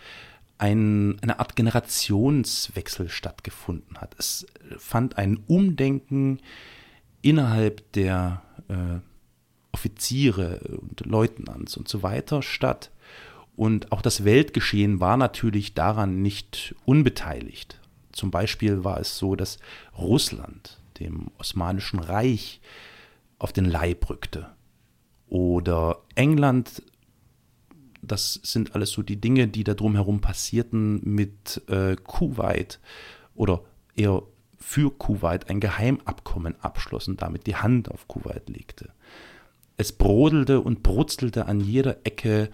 ein, 0.59 1.19
eine 1.21 1.39
Art 1.39 1.57
Generationswechsel 1.57 3.09
stattgefunden 3.09 3.99
hat. 3.99 4.15
Es 4.19 4.47
fand 4.79 5.19
ein 5.19 5.39
Umdenken 5.47 6.41
innerhalb 7.23 7.93
der 7.93 8.43
äh, 8.69 9.01
Offiziere 9.73 10.61
und 10.81 11.07
Leutnants 11.07 11.77
und 11.77 11.89
so 11.89 12.03
weiter 12.03 12.43
statt. 12.43 12.91
Und 13.57 13.93
auch 13.93 14.03
das 14.03 14.25
Weltgeschehen 14.25 15.01
war 15.01 15.17
natürlich 15.17 15.75
daran 15.75 16.23
nicht 16.23 16.75
unbeteiligt. 16.85 17.81
Zum 18.13 18.31
Beispiel 18.31 18.85
war 18.85 19.01
es 19.01 19.19
so, 19.19 19.37
dass 19.37 19.59
Russland 19.97 20.81
dem 21.01 21.31
Osmanischen 21.39 21.99
Reich 21.99 22.61
auf 23.39 23.53
den 23.53 23.65
Leib 23.65 24.09
rückte. 24.11 24.49
Oder 25.29 25.99
England, 26.15 26.83
das 28.03 28.41
sind 28.43 28.75
alles 28.75 28.91
so 28.91 29.03
die 29.03 29.21
Dinge, 29.21 29.49
die 29.49 29.65
da 29.65 29.75
drumherum 29.75 30.21
passierten 30.21 31.01
mit 31.05 31.63
äh, 31.69 31.97
Kuwait 31.97 32.81
oder 33.35 33.63
eher 33.95 34.23
für 34.59 34.91
Kuwait 34.91 35.49
ein 35.51 35.61
Geheimabkommen 35.61 36.57
abschlossen, 36.61 37.17
damit 37.17 37.47
die 37.47 37.57
Hand 37.57 37.91
auf 37.91 38.09
Kuwait 38.09 38.49
legte. 38.49 38.91
Es 39.77 39.93
brodelte 39.93 40.61
und 40.61 40.83
brutzelte 40.83 41.47
an 41.47 41.61
jeder 41.61 41.99
Ecke, 42.05 42.51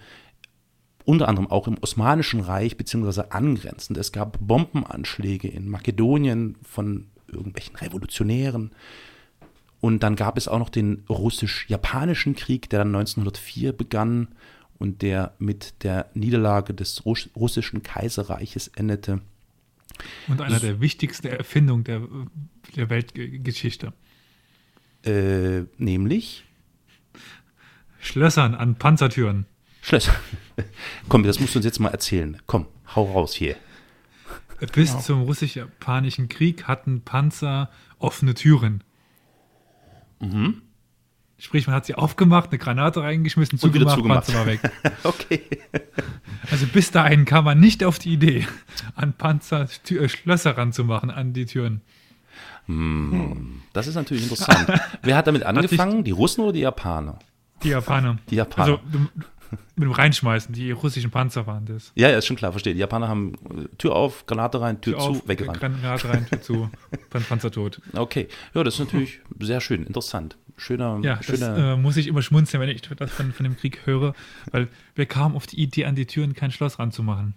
unter 1.05 1.27
anderem 1.27 1.49
auch 1.49 1.67
im 1.67 1.77
Osmanischen 1.81 2.39
Reich 2.39 2.77
beziehungsweise 2.77 3.31
angrenzend. 3.31 3.97
Es 3.97 4.11
gab 4.11 4.37
Bombenanschläge 4.39 5.47
in 5.47 5.69
Makedonien 5.69 6.57
von 6.63 7.07
irgendwelchen 7.27 7.75
Revolutionären. 7.75 8.71
Und 9.81 10.01
dann 10.03 10.15
gab 10.15 10.37
es 10.37 10.47
auch 10.47 10.59
noch 10.59 10.69
den 10.69 11.03
russisch-japanischen 11.09 12.35
Krieg, 12.35 12.69
der 12.69 12.79
dann 12.79 12.95
1904 12.95 13.73
begann 13.73 14.29
und 14.79 15.01
der 15.01 15.33
mit 15.37 15.83
der 15.83 16.09
Niederlage 16.13 16.73
des 16.73 17.05
Russ 17.05 17.29
russischen 17.35 17.83
Kaiserreiches 17.83 18.69
endete. 18.69 19.21
Und 20.27 20.41
einer 20.41 20.59
der 20.59 20.81
wichtigsten 20.81 21.27
Erfindungen 21.27 21.83
der, 21.83 22.01
der 22.75 22.89
Weltgeschichte. 22.89 23.93
Äh, 25.05 25.63
nämlich 25.77 26.43
Schlössern 27.99 28.55
an 28.55 28.75
Panzertüren. 28.75 29.45
Schlösser. 29.81 30.15
Komm, 31.09 31.23
das 31.23 31.39
musst 31.39 31.55
du 31.55 31.59
uns 31.59 31.65
jetzt 31.65 31.79
mal 31.79 31.89
erzählen. 31.89 32.41
Komm, 32.45 32.65
hau 32.95 33.11
raus 33.11 33.33
hier. 33.33 33.55
Bis 34.73 34.91
Genau. 34.91 35.01
zum 35.01 35.21
russisch-japanischen 35.23 36.29
Krieg 36.29 36.63
hatten 36.63 37.01
Panzer 37.01 37.69
offene 37.99 38.33
Türen. 38.33 38.83
Sprich, 41.37 41.67
man 41.67 41.75
hat 41.75 41.85
sie 41.85 41.95
aufgemacht, 41.95 42.49
eine 42.51 42.59
Granate 42.59 43.01
reingeschmissen, 43.01 43.59
Und 43.59 43.73
wieder 43.73 43.87
zugemacht, 43.87 44.25
zugemacht. 44.25 44.61
Panzer 44.61 44.71
war 44.71 44.93
weg. 44.93 44.93
Okay. 45.03 45.41
Also 46.49 46.65
bis 46.67 46.91
dahin 46.91 47.25
kam 47.25 47.45
man 47.45 47.59
nicht 47.59 47.83
auf 47.83 47.99
die 47.99 48.13
Idee, 48.13 48.47
an 48.95 49.13
Panzer 49.13 49.67
Tür, 49.83 50.03
äh, 50.03 50.09
Schlösser 50.09 50.57
ranzumachen, 50.57 51.09
an 51.11 51.33
die 51.33 51.45
Türen. 51.45 51.81
Hm, 52.67 53.61
das 53.73 53.87
ist 53.87 53.95
natürlich 53.95 54.23
interessant. 54.23 54.67
Wer 55.01 55.17
hat 55.17 55.27
damit 55.27 55.43
angefangen? 55.45 56.03
Die 56.03 56.11
Russen 56.11 56.41
oder 56.41 56.53
die 56.53 56.61
Japaner? 56.61 57.19
Die 57.63 57.69
Japaner. 57.69 58.17
Die 58.29 58.35
Japaner. 58.35 58.79
Also 58.79 58.81
du, 58.91 59.07
mit 59.75 59.83
dem 59.85 59.91
Reinschmeißen, 59.91 60.53
die 60.53 60.71
russischen 60.71 61.11
Panzer 61.11 61.45
waren 61.47 61.65
das. 61.65 61.91
Ja, 61.95 62.09
ja, 62.09 62.17
ist 62.17 62.25
schon 62.25 62.35
klar, 62.35 62.51
verstehe. 62.51 62.73
Die 62.73 62.79
Japaner 62.79 63.07
haben 63.07 63.33
äh, 63.49 63.67
Tür 63.77 63.95
auf, 63.95 64.25
Granate 64.25 64.61
rein, 64.61 64.81
Tür, 64.81 64.93
Tür 64.93 65.01
zu, 65.01 65.09
auf, 65.11 65.27
weggerannt. 65.27 65.59
Granate 65.59 66.09
rein, 66.09 66.25
Tür 66.27 66.41
zu, 66.41 66.69
dann 67.11 67.23
Panzer 67.23 67.51
tot. 67.51 67.81
Okay. 67.93 68.27
Ja, 68.53 68.63
das 68.63 68.75
ist 68.75 68.79
natürlich 68.81 69.19
sehr 69.39 69.61
schön, 69.61 69.83
interessant. 69.83 70.37
Schöner, 70.57 70.99
Ja, 71.03 71.15
das 71.17 71.25
schöner. 71.25 71.73
äh, 71.73 71.77
muss 71.77 71.97
ich 71.97 72.07
immer 72.07 72.21
schmunzeln, 72.21 72.61
wenn 72.61 72.69
ich 72.69 72.81
das 72.81 73.11
von, 73.11 73.33
von 73.33 73.43
dem 73.43 73.57
Krieg 73.57 73.81
höre, 73.85 74.13
weil 74.51 74.69
wir 74.95 75.05
kamen 75.05 75.35
auf 75.35 75.47
die 75.47 75.59
Idee, 75.61 75.85
an 75.85 75.95
die 75.95 76.05
Türen 76.05 76.33
kein 76.33 76.51
Schloss 76.51 76.79
ranzumachen. 76.79 77.33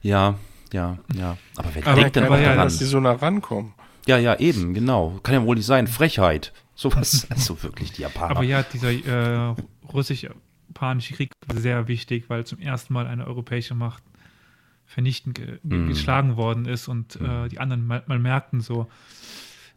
ja, 0.00 0.36
ja, 0.72 0.98
ja. 1.14 1.36
Aber 1.56 1.68
wer 1.74 1.86
Aber- 1.86 2.00
denkt 2.00 2.16
denn 2.16 2.24
aber 2.24 2.38
ja, 2.40 2.48
daran? 2.50 2.64
dass 2.66 2.78
die 2.78 2.84
so 2.86 2.98
nah 2.98 3.12
rankommen. 3.12 3.74
Ja, 4.06 4.16
ja, 4.18 4.36
eben, 4.40 4.72
genau. 4.74 5.20
Kann 5.22 5.34
ja 5.34 5.44
wohl 5.44 5.54
nicht 5.54 5.66
sein. 5.66 5.86
Frechheit. 5.86 6.52
Sowas, 6.74 7.26
also 7.30 7.62
wirklich 7.62 7.92
die 7.92 8.02
Japaner. 8.02 8.30
Aber 8.30 8.42
ja, 8.42 8.62
dieser 8.62 8.90
äh, 8.90 9.54
russisch-japanische 10.72 11.14
Krieg 11.14 11.32
sehr 11.54 11.88
wichtig, 11.88 12.24
weil 12.28 12.44
zum 12.44 12.58
ersten 12.58 12.92
Mal 12.92 13.06
eine 13.06 13.26
europäische 13.26 13.74
Macht 13.74 14.02
vernichtend 14.86 15.36
ge 15.36 15.58
Mhm. 15.62 15.88
geschlagen 15.88 16.36
worden 16.36 16.66
ist 16.66 16.88
und 16.88 17.16
äh, 17.16 17.48
die 17.48 17.58
anderen 17.58 17.86
mal, 17.86 18.02
mal 18.06 18.18
merkten 18.18 18.60
so, 18.60 18.88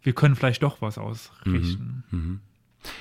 wir 0.03 0.13
können 0.13 0.35
vielleicht 0.35 0.61
doch 0.63 0.81
was 0.81 0.97
ausrichten. 0.97 2.03
Mhm. 2.11 2.39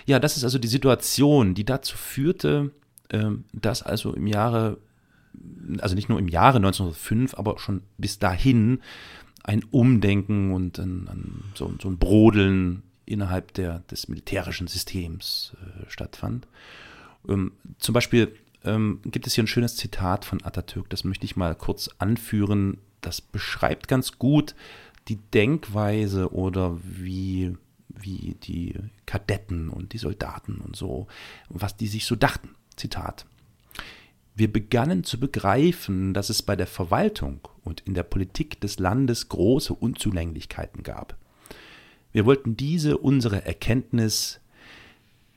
Ja, 0.06 0.18
das 0.18 0.36
ist 0.36 0.44
also 0.44 0.58
die 0.58 0.68
Situation, 0.68 1.54
die 1.54 1.64
dazu 1.64 1.96
führte, 1.96 2.70
ähm, 3.10 3.44
dass 3.52 3.82
also 3.82 4.14
im 4.14 4.26
Jahre, 4.26 4.78
also 5.78 5.94
nicht 5.94 6.08
nur 6.08 6.18
im 6.18 6.28
Jahre 6.28 6.56
1905, 6.56 7.34
aber 7.34 7.58
schon 7.58 7.82
bis 7.98 8.18
dahin 8.18 8.80
ein 9.42 9.62
Umdenken 9.70 10.52
und 10.52 10.78
ein, 10.78 11.08
ein, 11.08 11.44
so, 11.54 11.74
so 11.82 11.88
ein 11.88 11.98
Brodeln 11.98 12.82
innerhalb 13.06 13.52
der, 13.54 13.80
des 13.90 14.08
militärischen 14.08 14.68
Systems 14.68 15.54
äh, 15.60 15.90
stattfand. 15.90 16.46
Ähm, 17.28 17.52
zum 17.78 17.92
Beispiel 17.92 18.34
ähm, 18.64 19.00
gibt 19.04 19.26
es 19.26 19.34
hier 19.34 19.44
ein 19.44 19.48
schönes 19.48 19.76
Zitat 19.76 20.24
von 20.24 20.42
Atatürk, 20.42 20.88
das 20.90 21.04
möchte 21.04 21.24
ich 21.24 21.36
mal 21.36 21.54
kurz 21.54 21.90
anführen. 21.98 22.78
Das 23.00 23.20
beschreibt 23.20 23.88
ganz 23.88 24.18
gut 24.18 24.54
die 25.08 25.16
Denkweise 25.16 26.32
oder 26.32 26.78
wie, 26.82 27.56
wie 27.88 28.36
die 28.42 28.74
Kadetten 29.04 29.68
und 29.68 29.92
die 29.92 29.98
Soldaten 29.98 30.56
und 30.60 30.76
so, 30.76 31.06
was 31.50 31.76
die 31.76 31.86
sich 31.86 32.06
so 32.06 32.16
dachten. 32.16 32.50
Zitat. 32.76 33.26
Wir 34.34 34.52
begannen 34.52 35.04
zu 35.04 35.20
begreifen, 35.20 36.12
dass 36.12 36.28
es 36.28 36.42
bei 36.42 36.56
der 36.56 36.66
Verwaltung 36.66 37.40
und 37.62 37.82
in 37.82 37.94
der 37.94 38.02
Politik 38.02 38.60
des 38.60 38.78
Landes 38.78 39.28
große 39.28 39.72
Unzulänglichkeiten 39.72 40.82
gab. 40.82 41.16
Wir 42.10 42.26
wollten 42.26 42.56
diese 42.56 42.98
unsere 42.98 43.44
Erkenntnis 43.44 44.40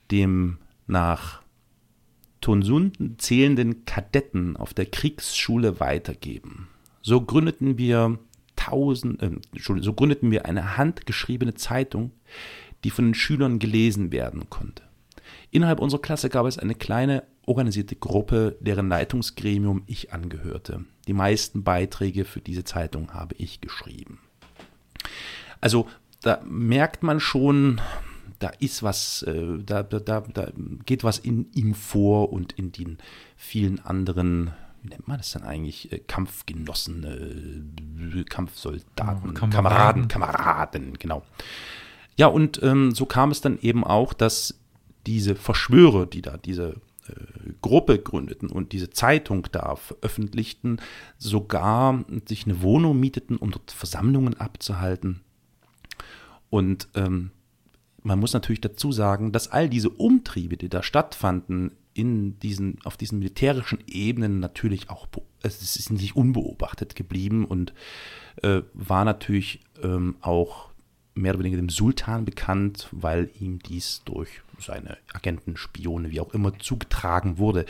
dem 0.09 0.57
nach 0.87 1.41
Tonsunden 2.47 3.19
zählenden 3.19 3.83
Kadetten 3.83 4.55
auf 4.55 4.73
der 4.73 4.85
Kriegsschule 4.85 5.81
weitergeben. 5.81 6.69
So 7.01 7.19
gründeten 7.19 7.77
wir 7.77 8.19
tausend, 8.55 9.21
äh, 9.21 9.31
so 9.57 9.91
gründeten 9.91 10.31
wir 10.31 10.45
eine 10.45 10.77
handgeschriebene 10.77 11.55
Zeitung, 11.55 12.11
die 12.85 12.89
von 12.89 13.03
den 13.03 13.15
Schülern 13.15 13.59
gelesen 13.59 14.13
werden 14.13 14.49
konnte. 14.49 14.83
Innerhalb 15.51 15.81
unserer 15.81 16.01
Klasse 16.01 16.29
gab 16.29 16.45
es 16.45 16.57
eine 16.57 16.75
kleine 16.75 17.23
organisierte 17.45 17.97
Gruppe, 17.97 18.55
deren 18.61 18.87
Leitungsgremium 18.87 19.83
ich 19.85 20.13
angehörte. 20.13 20.85
Die 21.05 21.13
meisten 21.13 21.65
Beiträge 21.65 22.23
für 22.23 22.39
diese 22.39 22.63
Zeitung 22.63 23.13
habe 23.13 23.35
ich 23.37 23.59
geschrieben. 23.59 24.19
Also 25.59 25.89
da 26.21 26.41
merkt 26.45 27.03
man 27.03 27.19
schon, 27.19 27.81
da 28.39 28.49
ist 28.59 28.83
was, 28.83 29.23
äh, 29.23 29.57
da, 29.63 29.83
da, 29.83 29.99
da, 29.99 30.21
da 30.21 30.51
geht 30.85 31.03
was 31.03 31.19
in 31.19 31.51
ihm 31.53 31.73
vor 31.73 32.31
und 32.31 32.53
in 32.53 32.71
den 32.71 32.97
vielen 33.35 33.79
anderen, 33.79 34.51
wie 34.83 34.89
nennt 34.89 35.07
man 35.07 35.17
das 35.17 35.31
denn 35.31 35.43
eigentlich, 35.43 35.91
äh, 35.91 35.99
Kampfgenossen, 35.99 38.13
äh, 38.17 38.23
Kampfsoldaten, 38.23 39.33
Ja, 39.33 39.33
Kameraden, 39.33 39.49
Kameraden. 39.49 40.07
Kameraden, 40.07 40.93
genau. 40.99 41.23
Ja, 42.15 42.27
und 42.27 42.61
ähm, 42.63 42.91
so 42.91 43.05
kam 43.05 43.31
es 43.31 43.41
dann 43.41 43.59
eben 43.59 43.83
auch, 43.83 44.13
dass 44.13 44.59
diese 45.05 45.35
Verschwörer, 45.35 46.05
die 46.05 46.21
da 46.21 46.37
diese 46.37 46.81
äh, 47.07 47.53
Gruppe 47.61 47.99
gründeten 47.99 48.49
und 48.49 48.71
diese 48.71 48.89
Zeitung 48.89 49.47
da 49.51 49.75
veröffentlichten, 49.75 50.79
sogar 51.17 52.03
sich 52.27 52.45
eine 52.45 52.61
Wohnung 52.61 52.99
mieteten, 52.99 53.37
um 53.37 53.51
dort 53.51 53.71
Versammlungen 53.71 54.39
abzuhalten. 54.39 55.21
Und 56.49 56.87
ähm, 56.95 57.31
man 58.07 58.19
muss 58.19 58.33
natürlich 58.33 58.61
dazu 58.61 58.93
sagen, 58.93 59.33
dass 59.33 59.51
all 59.51 59.67
diese 59.67 59.89
Umtriebe, 59.89 60.55
die 60.55 60.69
da 60.69 60.81
stattfanden, 60.81 61.71
in 61.93 62.39
diesen, 62.39 62.79
auf 62.85 62.95
diesen 62.95 63.19
militärischen 63.19 63.79
Ebenen 63.87 64.39
natürlich 64.39 64.89
auch, 64.89 65.07
be- 65.07 65.23
es 65.41 65.75
ist 65.75 65.91
nicht 65.91 66.15
unbeobachtet 66.15 66.95
geblieben 66.95 67.43
und 67.43 67.73
äh, 68.43 68.61
war 68.73 69.03
natürlich 69.03 69.59
ähm, 69.83 70.15
auch 70.21 70.69
mehr 71.15 71.33
oder 71.33 71.39
weniger 71.39 71.57
dem 71.57 71.69
Sultan 71.69 72.23
bekannt, 72.23 72.87
weil 72.91 73.29
ihm 73.39 73.59
dies 73.59 74.03
durch 74.05 74.29
seine 74.59 74.97
Agenten, 75.11 75.57
Spione, 75.57 76.11
wie 76.11 76.19
auch 76.19 76.33
immer, 76.33 76.57
zugetragen 76.59 77.39
wurde. 77.39 77.65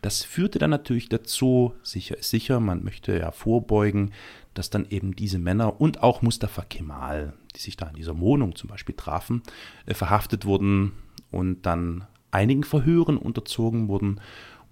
Das 0.00 0.22
führte 0.24 0.58
dann 0.58 0.70
natürlich 0.70 1.08
dazu, 1.08 1.74
sicher 1.82 2.16
ist 2.16 2.30
sicher, 2.30 2.60
man 2.60 2.84
möchte 2.84 3.18
ja 3.18 3.32
vorbeugen, 3.32 4.12
dass 4.54 4.70
dann 4.70 4.86
eben 4.90 5.16
diese 5.16 5.38
Männer 5.38 5.80
und 5.80 6.02
auch 6.02 6.22
Mustafa 6.22 6.62
Kemal, 6.62 7.32
die 7.56 7.60
sich 7.60 7.76
da 7.76 7.88
in 7.88 7.96
dieser 7.96 8.18
Wohnung 8.18 8.54
zum 8.54 8.68
Beispiel 8.68 8.94
trafen, 8.94 9.42
äh, 9.86 9.94
verhaftet 9.94 10.44
wurden 10.44 10.92
und 11.30 11.62
dann 11.66 12.06
einigen 12.30 12.64
Verhören 12.64 13.16
unterzogen 13.16 13.88
wurden 13.88 14.20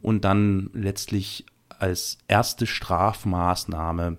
und 0.03 0.25
dann 0.25 0.71
letztlich 0.73 1.45
als 1.79 2.19
erste 2.29 2.67
Strafmaßnahme 2.67 4.19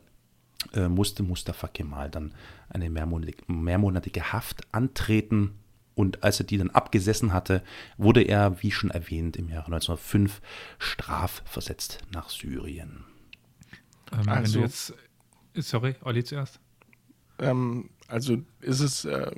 äh, 0.74 0.88
musste 0.88 1.24
Mustafa 1.24 1.67
Kemal 1.67 2.10
dann 2.10 2.34
eine 2.69 2.89
mehrmonatige, 2.89 4.32
Haft 4.34 4.62
antreten. 4.74 5.52
Und 5.93 6.24
als 6.24 6.39
er 6.39 6.45
die 6.45 6.58
dann 6.58 6.69
abgesessen 6.69 7.34
hatte, 7.34 7.62
wurde 7.97 8.21
er, 8.21 8.63
wie 8.63 8.71
schon 8.71 8.91
erwähnt, 8.91 9.36
im 9.36 9.50
Jahre 9.50 9.65
1905 9.67 10.41
strafversetzt 10.80 12.00
nach 12.13 12.30
Syrien. 12.30 13.04
Ähm, 14.13 14.19
wenn 14.21 14.30
Also- 14.30 14.60
du 14.60 14.65
jetzt, 14.65 14.93
sorry, 15.56 15.96
Olli 16.04 16.24
zuerst. 16.24 16.60
Ähm, 17.40 17.90
also 18.08 18.38
ist 18.62 18.80
es 18.80 19.06
äh, 19.06 19.32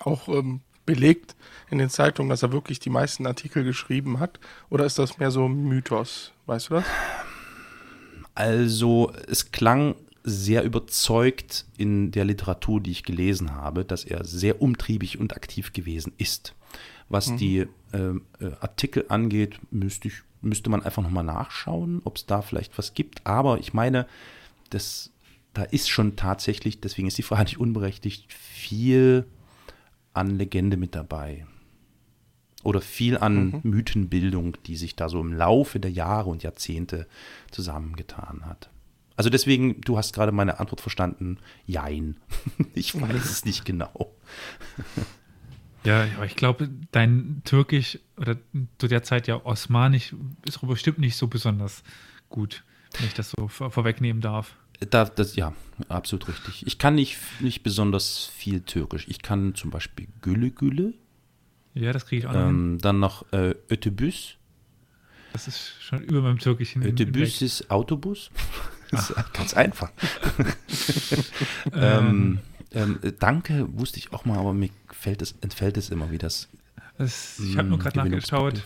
auch 0.00 0.28
ähm, 0.28 0.60
belegt 0.86 1.36
in 1.70 1.78
den 1.78 1.90
Zeitungen, 1.90 2.30
dass 2.30 2.42
er 2.42 2.52
wirklich 2.52 2.80
die 2.80 2.90
meisten 2.90 3.26
Artikel 3.26 3.64
geschrieben 3.64 4.18
hat? 4.18 4.40
Oder 4.70 4.84
ist 4.86 4.98
das 4.98 5.18
mehr 5.18 5.30
so 5.30 5.46
ein 5.46 5.64
Mythos? 5.64 6.32
Weißt 6.46 6.70
du 6.70 6.74
das? 6.74 6.84
Also 8.34 9.12
es 9.28 9.52
klang 9.52 9.96
sehr 10.22 10.64
überzeugt 10.64 11.66
in 11.76 12.10
der 12.10 12.24
Literatur, 12.24 12.80
die 12.80 12.90
ich 12.90 13.02
gelesen 13.04 13.54
habe, 13.54 13.84
dass 13.84 14.04
er 14.04 14.24
sehr 14.24 14.60
umtriebig 14.60 15.18
und 15.18 15.34
aktiv 15.34 15.72
gewesen 15.72 16.12
ist. 16.18 16.54
Was 17.08 17.34
die 17.34 17.66
ähm, 17.92 18.22
äh, 18.38 18.52
Artikel 18.60 19.04
angeht, 19.08 19.58
müsste, 19.72 20.08
ich, 20.08 20.22
müsste 20.42 20.70
man 20.70 20.82
einfach 20.82 21.02
nochmal 21.02 21.24
nachschauen, 21.24 22.02
ob 22.04 22.16
es 22.16 22.26
da 22.26 22.40
vielleicht 22.40 22.78
was 22.78 22.94
gibt. 22.94 23.26
Aber 23.26 23.58
ich 23.58 23.74
meine, 23.74 24.06
das, 24.70 25.10
da 25.52 25.62
ist 25.62 25.88
schon 25.88 26.16
tatsächlich, 26.16 26.80
deswegen 26.80 27.08
ist 27.08 27.18
die 27.18 27.22
Frage 27.22 27.44
nicht 27.44 27.58
unberechtigt, 27.58 28.32
viel 28.32 29.26
an 30.12 30.30
Legende 30.36 30.76
mit 30.76 30.94
dabei. 30.94 31.46
Oder 32.62 32.80
viel 32.80 33.16
an 33.16 33.60
Mythenbildung, 33.62 34.56
die 34.66 34.76
sich 34.76 34.94
da 34.94 35.08
so 35.08 35.20
im 35.20 35.32
Laufe 35.32 35.80
der 35.80 35.90
Jahre 35.90 36.28
und 36.28 36.42
Jahrzehnte 36.42 37.06
zusammengetan 37.50 38.44
hat. 38.44 38.70
Also 39.16 39.30
deswegen, 39.30 39.80
du 39.80 39.96
hast 39.96 40.14
gerade 40.14 40.32
meine 40.32 40.60
Antwort 40.60 40.80
verstanden, 40.80 41.38
jein. 41.66 42.16
Ich 42.74 42.98
weiß 43.00 43.24
es 43.24 43.44
nicht 43.44 43.64
genau. 43.64 44.14
Ja, 45.82 46.06
aber 46.16 46.26
ich 46.26 46.36
glaube, 46.36 46.68
dein 46.92 47.40
Türkisch 47.44 47.98
oder 48.18 48.36
zu 48.76 48.86
der 48.86 49.02
Zeit 49.02 49.26
ja 49.28 49.42
Osmanisch 49.44 50.14
ist 50.44 50.60
bestimmt 50.60 50.98
nicht 50.98 51.16
so 51.16 51.26
besonders 51.26 51.82
gut, 52.28 52.64
wenn 52.98 53.06
ich 53.06 53.14
das 53.14 53.30
so 53.30 53.48
vor 53.48 53.70
vorwegnehmen 53.70 54.20
darf. 54.20 54.56
Da, 54.88 55.04
das, 55.04 55.36
ja, 55.36 55.52
absolut 55.88 56.26
richtig. 56.28 56.66
Ich 56.66 56.78
kann 56.78 56.94
nicht, 56.94 57.18
nicht 57.40 57.62
besonders 57.62 58.26
viel 58.34 58.60
Türkisch. 58.62 59.06
Ich 59.08 59.20
kann 59.20 59.54
zum 59.54 59.70
Beispiel 59.70 60.06
Gülle 60.22 60.50
Gülle, 60.50 60.94
Ja, 61.74 61.92
das 61.92 62.06
kriege 62.06 62.20
ich 62.20 62.26
auch 62.26 62.32
noch 62.32 62.46
hin. 62.46 62.48
ähm, 62.74 62.78
dann 62.80 62.98
noch 62.98 63.30
äh, 63.32 63.54
Ötebüs. 63.70 64.36
Das 65.32 65.46
ist 65.46 65.74
schon 65.80 66.02
über 66.02 66.22
meinem 66.22 66.38
Türkischen. 66.38 66.82
Ötebüs 66.82 67.42
ist 67.42 67.70
Autobus. 67.70 68.30
Das 68.92 69.10
ist 69.10 69.32
ganz 69.34 69.54
einfach. 69.54 69.92
Ähm, 71.72 72.40
Ähm, 72.72 72.98
ähm, 73.02 73.14
danke 73.20 73.66
wusste 73.78 73.98
ich 73.98 74.12
auch 74.12 74.24
mal, 74.24 74.38
aber 74.38 74.52
mir 74.52 74.70
fällt 74.90 75.22
es, 75.22 75.34
entfällt 75.40 75.76
es 75.76 75.90
immer, 75.90 76.10
wie 76.10 76.18
das 76.18 76.48
Das, 76.98 77.38
ich 77.38 77.56
habe 77.56 77.68
nur 77.68 77.78
gerade 77.78 77.98
nachgeschaut. 77.98 78.62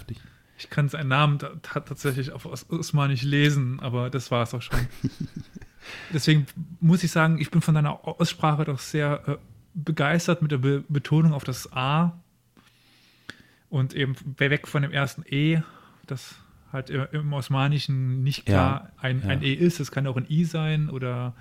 Ich 0.59 0.71
kann 0.71 0.89
seinen 0.89 1.09
Namen 1.09 1.39
ta- 1.39 1.53
ta- 1.63 1.81
tatsächlich 1.81 2.33
auf 2.33 2.47
Os- 2.47 2.71
Osmanisch 2.71 3.23
lesen, 3.23 3.81
aber 3.81 4.11
das 4.11 4.31
war 4.31 4.43
es 4.43 4.55
auch 4.55 4.63
schon. 4.63 4.79
Deswegen 6.13 6.47
muss 6.81 7.03
ich 7.03 7.11
sagen, 7.11 7.39
ich 7.41 7.51
bin 7.51 7.61
von 7.61 7.75
deiner 7.75 8.07
Aussprache 8.07 8.65
doch 8.65 8.79
sehr 8.79 9.23
äh, 9.29 9.37
begeistert 9.75 10.41
mit 10.43 10.51
der 10.53 10.59
Be 10.59 10.85
Betonung 10.89 11.33
auf 11.35 11.45
das 11.45 11.73
A 11.73 12.19
und 13.69 13.95
eben 13.95 14.15
weg 14.39 14.69
von 14.69 14.83
dem 14.83 14.93
ersten 14.93 15.25
E, 15.29 15.61
das 16.07 16.37
halt 16.73 16.91
im, 16.91 17.33
Osmanischen 17.33 18.23
nicht 18.23 18.47
klar 18.47 18.91
ein, 18.99 19.21
ja. 19.23 19.29
ein 19.29 19.43
E 19.43 19.53
ist. 19.53 19.81
Es 19.81 19.91
kann 19.91 20.07
auch 20.07 20.17
ein 20.17 20.27
I 20.29 20.45
sein 20.45 20.89
oder 20.91 21.35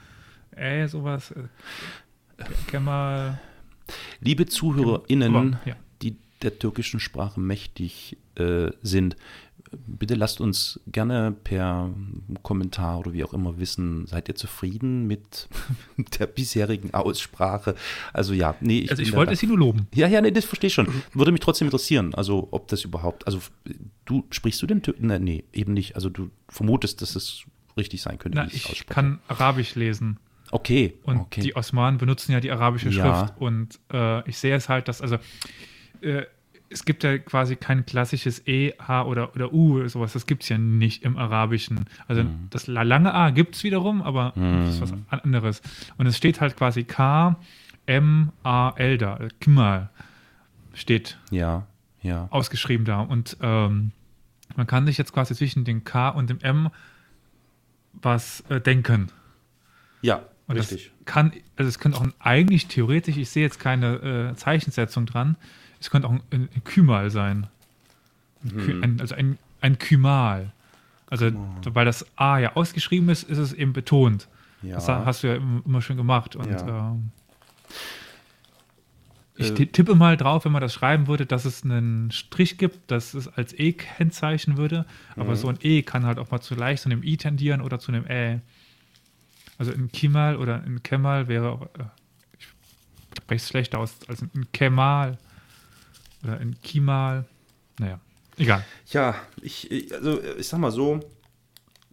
Ä, 0.55 0.87
sowas. 0.87 1.31
Äh, 1.31 1.43
Kemal. 2.67 3.39
Liebe 4.19 4.45
ZuhörerInnen, 4.45 5.57
ja. 5.65 5.75
Der 6.43 6.59
türkischen 6.59 6.99
Sprache 6.99 7.39
mächtig 7.39 8.17
äh, 8.35 8.71
sind, 8.81 9.15
bitte 9.87 10.15
lasst 10.15 10.41
uns 10.41 10.79
gerne 10.87 11.35
per 11.43 11.89
Kommentar 12.41 12.99
oder 12.99 13.13
wie 13.13 13.23
auch 13.23 13.33
immer 13.33 13.57
wissen, 13.57 14.05
seid 14.07 14.27
ihr 14.29 14.35
zufrieden 14.35 15.07
mit 15.07 15.47
der 16.19 16.27
bisherigen 16.27 16.93
Aussprache? 16.93 17.75
Also 18.11 18.33
ja, 18.33 18.55
nee, 18.61 18.79
ich 18.79 18.91
Also 18.91 19.01
ich 19.01 19.13
wollte 19.13 19.35
sie 19.35 19.47
nur 19.47 19.57
loben. 19.57 19.87
Ja, 19.93 20.07
ja, 20.07 20.21
nee, 20.21 20.31
das 20.31 20.45
verstehe 20.45 20.67
ich 20.67 20.73
schon. 20.73 20.87
Würde 21.13 21.31
mich 21.31 21.41
trotzdem 21.41 21.67
interessieren, 21.67 22.13
also 22.13 22.47
ob 22.51 22.67
das 22.67 22.83
überhaupt, 22.83 23.25
also 23.25 23.39
du 24.05 24.25
sprichst 24.29 24.61
du 24.61 24.67
den 24.67 24.81
Türken? 24.81 25.07
Nee, 25.07 25.19
nee, 25.19 25.43
eben 25.53 25.73
nicht. 25.73 25.95
Also 25.95 26.09
du 26.09 26.29
vermutest, 26.49 27.01
dass 27.01 27.15
es 27.15 27.43
richtig 27.77 28.01
sein 28.01 28.19
könnte, 28.19 28.37
Na, 28.37 28.45
ich 28.45 28.65
es 28.65 28.71
ich 28.71 28.85
kann 28.85 29.19
Arabisch 29.27 29.75
lesen. 29.75 30.19
Okay, 30.51 30.93
Und 31.03 31.17
okay. 31.17 31.41
die 31.41 31.55
Osmanen 31.55 31.97
benutzen 31.97 32.31
ja 32.31 32.39
die 32.39 32.51
arabische 32.51 32.89
Ja. 32.89 33.25
Schrift. 33.25 33.41
Und 33.41 33.79
äh, 33.91 34.29
ich 34.29 34.37
sehe 34.37 34.55
es 34.55 34.69
halt, 34.69 34.87
dass, 34.87 35.01
also, 35.01 35.17
äh, 36.03 36.25
es 36.69 36.85
gibt 36.85 37.03
ja 37.03 37.17
quasi 37.19 37.55
kein 37.55 37.85
klassisches 37.85 38.47
E, 38.47 38.73
H 38.79 39.03
oder, 39.05 39.35
oder 39.35 39.53
U, 39.53 39.87
sowas. 39.87 40.13
Das 40.13 40.25
gibt 40.25 40.41
es 40.43 40.49
ja 40.49 40.57
nicht 40.57 41.03
im 41.03 41.17
Arabischen. 41.17 41.85
Also 42.07 42.23
Mhm. 42.23 42.47
das 42.49 42.65
la- 42.65 42.81
lange 42.81 43.13
A 43.13 43.29
gibt 43.29 43.55
es 43.55 43.63
wiederum, 43.63 44.01
aber 44.01 44.33
das 44.35 44.75
ist 44.75 44.81
was 44.81 44.93
anderes. 45.09 45.61
Und 45.97 46.07
es 46.07 46.17
steht 46.17 46.41
halt 46.41 46.57
quasi 46.57 46.83
K, 46.83 47.39
M, 47.85 48.31
A, 48.41 48.71
L 48.75 48.97
da. 48.97 49.17
äh, 49.17 49.29
Kmal 49.39 49.89
steht 50.73 51.19
ja, 51.29 51.67
ja. 52.01 52.27
ausgeschrieben 52.31 52.85
da. 52.85 53.01
Und 53.01 53.37
ähm, 53.41 53.91
man 54.55 54.65
kann 54.65 54.87
sich 54.87 54.97
jetzt 54.97 55.13
quasi 55.13 55.35
zwischen 55.35 55.65
dem 55.65 55.83
K 55.83 56.09
und 56.09 56.29
dem 56.31 56.39
M 56.41 56.69
was 57.93 58.41
äh, 58.49 58.59
denken. 58.59 59.09
Ja, 60.01 60.23
Und 60.47 60.57
richtig. 60.57 60.91
das 60.97 61.05
kann, 61.05 61.31
also 61.55 61.69
es 61.69 61.77
könnte 61.79 61.97
auch 61.99 62.03
ein, 62.03 62.13
eigentlich 62.19 62.67
theoretisch, 62.67 63.17
ich 63.17 63.29
sehe 63.29 63.43
jetzt 63.43 63.59
keine 63.59 64.31
äh, 64.31 64.35
Zeichensetzung 64.35 65.05
dran, 65.05 65.35
es 65.83 65.89
könnte 65.89 66.07
auch 66.07 66.11
ein, 66.13 66.23
ein 66.31 66.63
Kymal 66.63 67.09
sein. 67.11 67.47
Ein. 68.43 68.57
Ky, 68.65 68.71
ein, 68.81 69.01
also 69.01 69.15
ein, 69.15 69.37
ein 69.61 69.77
Kymal. 69.77 70.51
Also, 71.09 71.29
weil 71.65 71.85
das 71.85 72.05
A 72.17 72.39
ja 72.39 72.55
ausgeschrieben 72.55 73.09
ist, 73.09 73.23
ist 73.23 73.37
es 73.37 73.53
eben 73.53 73.73
betont. 73.73 74.27
Ja. 74.61 74.75
Das 74.75 74.87
hast 74.87 75.23
du 75.23 75.27
ja 75.27 75.35
immer, 75.35 75.81
schön 75.81 75.97
gemacht. 75.97 76.35
Und 76.37 76.49
Ja. 76.49 76.91
ähm, 76.91 77.11
ich 79.35 79.49
Äh, 79.49 79.53
ti- 79.55 79.65
tippe 79.67 79.95
mal 79.95 80.15
drauf, 80.15 80.45
wenn 80.45 80.51
man 80.51 80.61
das 80.61 80.73
schreiben 80.73 81.07
würde, 81.07 81.25
dass 81.25 81.45
es 81.45 81.63
einen 81.63 82.11
Strich 82.11 82.57
gibt, 82.57 82.89
dass 82.91 83.13
es 83.13 83.27
als 83.27 83.53
E 83.57 83.73
kennzeichnen 83.73 84.57
würde. 84.57 84.85
Aber 85.15 85.31
Mhm. 85.31 85.35
so 85.35 85.47
ein 85.49 85.57
E 85.61 85.81
kann 85.81 86.05
halt 86.05 86.17
auch 86.19 86.31
mal 86.31 86.39
zu 86.41 86.55
leicht 86.55 86.83
zu 86.83 86.89
einem 86.89 87.03
I 87.03 87.17
tendieren 87.17 87.61
oder 87.61 87.77
zu 87.79 87.91
einem 87.91 88.05
Ä. 88.07 88.39
Also 89.57 89.71
ein 89.73 89.91
Kimal 89.91 90.37
oder 90.37 90.63
ein 90.63 90.81
Kemal 90.83 91.27
wäre, 91.27 91.69
äh, 91.77 91.83
ich 92.39 92.47
spreche 93.17 93.35
es 93.43 93.47
schlechter 93.49 93.79
aus, 93.79 93.97
als 94.07 94.21
ein 94.21 94.47
Kemal 94.53 95.17
oder 96.23 96.37
ein 96.39 96.55
Kimal. 96.63 97.25
Naja, 97.79 97.99
egal. 98.37 98.63
Ja, 98.91 99.15
ich, 99.41 99.69
ich- 99.71 99.93
also 99.93 100.21
ich 100.37 100.47
sag 100.47 100.59
mal 100.59 100.71
so, 100.71 100.99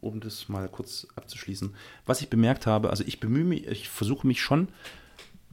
um 0.00 0.20
das 0.20 0.48
mal 0.48 0.68
kurz 0.68 1.06
abzuschließen, 1.16 1.74
was 2.06 2.20
ich 2.22 2.28
bemerkt 2.30 2.66
habe, 2.66 2.90
also 2.90 3.04
ich 3.06 3.20
bemühe 3.20 3.44
mich, 3.44 3.66
ich 3.66 3.88
versuche 3.88 4.26
mich 4.26 4.40
schon, 4.40 4.68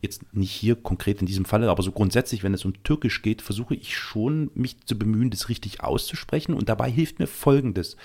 jetzt 0.02 0.34
nicht 0.34 0.52
hier 0.52 0.76
konkret 0.76 1.20
in 1.22 1.26
diesem 1.26 1.44
Falle, 1.46 1.70
aber 1.70 1.82
so 1.84 1.92
grundsätzlich, 1.92 2.44
wenn 2.44 2.54
es 2.54 2.64
um 2.66 2.84
Türkisch 2.84 3.22
geht, 3.24 3.42
versuche 3.42 3.74
ich 3.76 3.98
schon, 3.98 4.52
mich 4.54 4.86
zu 4.86 4.98
bemühen, 4.98 5.32
das 5.32 5.50
richtig 5.50 5.82
auszusprechen. 5.82 6.54
Und 6.54 6.70
dabei 6.70 6.90
hilft 6.92 7.18
mir 7.20 7.26
Folgendes. 7.28 7.98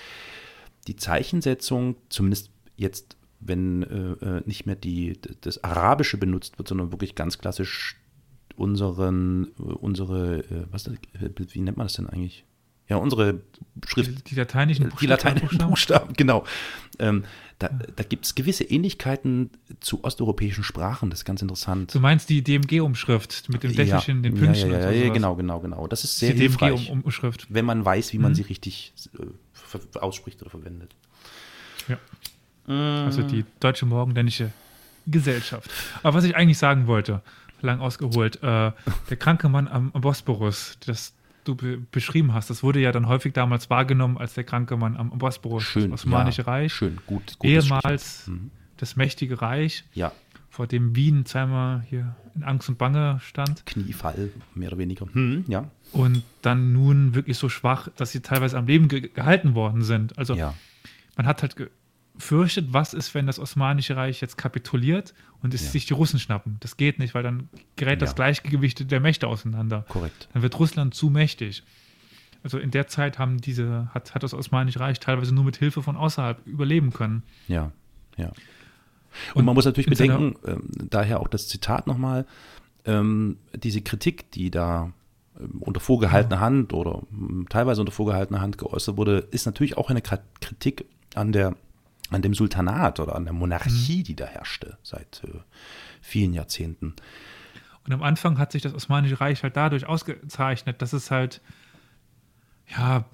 Die 0.87 0.95
Zeichensetzung, 0.95 1.95
zumindest 2.09 2.49
jetzt, 2.77 3.15
wenn 3.39 3.83
äh, 3.83 4.25
äh, 4.37 4.41
nicht 4.45 4.65
mehr 4.65 4.75
die, 4.75 5.19
das 5.41 5.63
Arabische 5.63 6.17
benutzt 6.17 6.57
wird, 6.57 6.67
sondern 6.67 6.91
wirklich 6.91 7.13
ganz 7.15 7.37
klassisch 7.37 7.95
unseren, 8.55 9.47
äh, 9.59 9.61
unsere, 9.61 10.39
äh, 10.39 10.65
was, 10.71 10.87
äh, 10.87 10.93
wie 11.51 11.61
nennt 11.61 11.77
man 11.77 11.85
das 11.87 11.93
denn 11.93 12.07
eigentlich? 12.07 12.45
Ja, 12.89 12.97
unsere 12.97 13.39
Schrift, 13.87 14.09
Die, 14.11 14.23
die 14.25 14.35
lateinischen 14.35 14.91
die 14.99 15.05
lateinischen 15.07 15.47
Buchstaben. 15.47 15.69
Buchstaben, 15.69 16.13
genau. 16.17 16.43
Ähm, 16.99 17.23
da 17.59 17.69
da 17.69 18.03
gibt 18.03 18.25
es 18.25 18.35
gewisse 18.35 18.65
Ähnlichkeiten 18.65 19.51
zu 19.79 20.03
osteuropäischen 20.03 20.65
Sprachen, 20.65 21.09
das 21.09 21.19
ist 21.19 21.25
ganz 21.25 21.41
interessant. 21.41 21.95
Du 21.95 22.01
meinst 22.01 22.29
die 22.29 22.43
DMG-Umschrift 22.43 23.47
mit 23.49 23.63
dem 23.63 23.73
Dächelchen, 23.73 24.21
den 24.21 24.33
Pünktchen 24.35 24.69
ja, 24.71 24.79
ja, 24.79 24.87
und 24.89 24.93
ja, 24.95 24.99
so 24.99 25.05
ja, 25.07 25.13
genau, 25.13 25.35
genau, 25.35 25.59
genau. 25.61 25.87
Das 25.87 26.03
ist 26.03 26.19
sehr 26.19 26.33
Die 26.33 26.41
hilfreich, 26.41 26.87
DMG-Umschrift. 26.87 27.47
wenn 27.49 27.63
man 27.63 27.85
weiß, 27.85 28.11
wie 28.11 28.17
man 28.17 28.31
Mhm. 28.31 28.35
sie 28.35 28.41
richtig 28.43 28.93
äh, 29.17 29.97
ausspricht 29.99 30.41
oder 30.41 30.51
verwendet. 30.51 30.93
Ja. 31.87 31.97
Also 33.05 33.23
die 33.23 33.45
deutsche 33.59 33.85
morgenländische 33.85 34.51
Gesellschaft. 35.07 35.69
Aber 36.01 36.15
was 36.17 36.23
ich 36.25 36.35
eigentlich 36.35 36.57
sagen 36.57 36.87
wollte, 36.87 37.21
lang 37.63 37.79
ausgeholt, 37.79 38.37
äh, 38.43 38.71
der 39.09 39.17
kranke 39.17 39.49
Mann 39.49 39.67
am 39.67 39.91
Bosporus, 39.91 40.77
das 40.85 41.13
du 41.43 41.55
be 41.55 41.77
beschrieben 41.91 42.33
hast, 42.33 42.49
das 42.49 42.63
wurde 42.63 42.79
ja 42.79 42.91
dann 42.91 43.07
häufig 43.07 43.33
damals 43.33 43.69
wahrgenommen 43.69 44.17
als 44.17 44.33
der 44.33 44.43
kranke 44.43 44.77
Mann 44.77 44.95
am 44.97 45.09
Bosporus, 45.17 45.63
Schön, 45.63 45.91
das 45.91 46.01
Osmanische 46.01 46.43
ja, 46.43 46.47
Reich, 46.47 46.73
Schön, 46.73 46.97
gut. 47.05 47.35
gutes 47.39 47.65
ehemals. 47.65 48.27
Mhm. 48.27 48.51
das 48.77 48.95
mächtige 48.95 49.41
Reich, 49.41 49.83
Ja, 49.93 50.11
vor 50.49 50.67
dem 50.67 50.95
Wien 50.95 51.25
zweimal 51.25 51.83
hier 51.89 52.15
in 52.35 52.43
Angst 52.43 52.69
und 52.69 52.77
Bange 52.77 53.19
stand 53.23 53.65
Kniefall, 53.65 54.29
mehr 54.53 54.69
oder 54.69 54.77
weniger. 54.77 55.07
Hm, 55.11 55.45
ja, 55.47 55.69
und 55.91 56.23
dann 56.41 56.73
nun 56.73 57.15
wirklich 57.15 57.37
so 57.37 57.49
schwach, 57.49 57.87
dass 57.97 58.11
sie 58.11 58.21
teilweise 58.21 58.57
am 58.57 58.67
Leben 58.67 58.87
ge 58.87 59.09
gehalten 59.09 59.55
worden 59.55 59.81
sind. 59.81 60.17
Also 60.17 60.35
ja, 60.35 60.53
man 61.17 61.25
hat 61.27 61.41
halt 61.41 61.55
gefürchtet, 62.15 62.73
was 62.73 62.93
ist, 62.93 63.13
wenn 63.15 63.25
das 63.27 63.39
Osmanische 63.39 63.95
Reich 63.95 64.21
jetzt 64.21 64.37
kapituliert 64.37 65.13
und 65.41 65.53
es 65.53 65.63
Ja. 65.63 65.69
sich 65.71 65.85
die 65.85 65.93
Russen 65.93 66.19
schnappen. 66.19 66.57
Das 66.59 66.77
geht 66.77 66.99
nicht, 66.99 67.13
weil 67.15 67.23
dann 67.23 67.49
gerät 67.75 68.01
das 68.01 68.11
Ja. 68.11 68.15
Gleichgewicht 68.15 68.89
der 68.91 68.99
Mächte 68.99 69.27
auseinander. 69.27 69.85
korrekt. 69.89 70.29
Dann 70.33 70.41
wird 70.43 70.57
Russland 70.59 70.93
zu 70.93 71.09
mächtig. 71.09 71.63
Also 72.43 72.59
in 72.59 72.71
der 72.71 72.87
Zeit 72.87 73.19
haben 73.19 73.39
diese, 73.39 73.89
hat, 73.93 74.13
hat 74.15 74.21
das 74.23 74.33
Osmanische 74.33 74.79
Reich 74.79 74.99
teilweise 74.99 75.33
nur 75.33 75.43
mit 75.45 75.57
Hilfe 75.57 75.81
von 75.81 75.95
außerhalb 75.95 76.45
überleben 76.45 76.91
können. 76.91 77.23
Ja, 77.47 77.71
ja. 78.17 78.27
Und, 78.27 79.35
Und 79.35 79.45
man 79.45 79.55
muss 79.55 79.65
natürlich 79.65 79.87
bedenken, 79.89 80.35
ähm, 80.45 80.69
daher 80.89 81.19
auch 81.19 81.27
das 81.27 81.47
Zitat 81.47 81.87
nochmal, 81.87 82.25
ähm, 82.85 83.37
diese 83.55 83.81
Kritik, 83.81 84.29
die 84.31 84.51
da 84.51 84.91
ähm, 85.39 85.61
unter 85.61 85.79
vorgehaltener 85.79 86.39
Hand 86.41 86.73
oder 86.73 87.01
ähm, 87.11 87.45
teilweise 87.49 87.79
unter 87.81 87.91
vorgehaltener 87.93 88.41
Hand 88.41 88.57
geäußert 88.57 88.97
wurde, 88.97 89.19
ist 89.31 89.45
natürlich 89.45 89.77
auch 89.77 89.89
eine 89.89 90.01
Kritik 90.01 90.85
an 91.15 91.31
der 91.31 91.55
an 92.15 92.21
dem 92.21 92.33
Sultanat 92.33 92.99
oder 92.99 93.15
an 93.15 93.23
der 93.25 93.33
Monarchie, 93.33 93.99
Mhm. 93.99 94.03
die 94.03 94.15
da 94.15 94.25
herrschte 94.25 94.77
seit 94.83 95.21
äh, 95.25 95.39
vielen 96.01 96.33
Jahrzehnten. 96.33 96.93
Und 97.85 97.93
am 97.93 98.01
Anfang 98.03 98.37
hat 98.37 98.51
sich 98.51 98.61
das 98.61 98.73
Osmanische 98.73 99.19
Reich 99.19 99.43
halt 99.43 99.57
dadurch 99.57 99.85
ausgezeichnet, 99.85 100.81
dass 100.81 100.93
es 100.93 101.11
halt, 101.11 101.41
ja, 102.69 103.05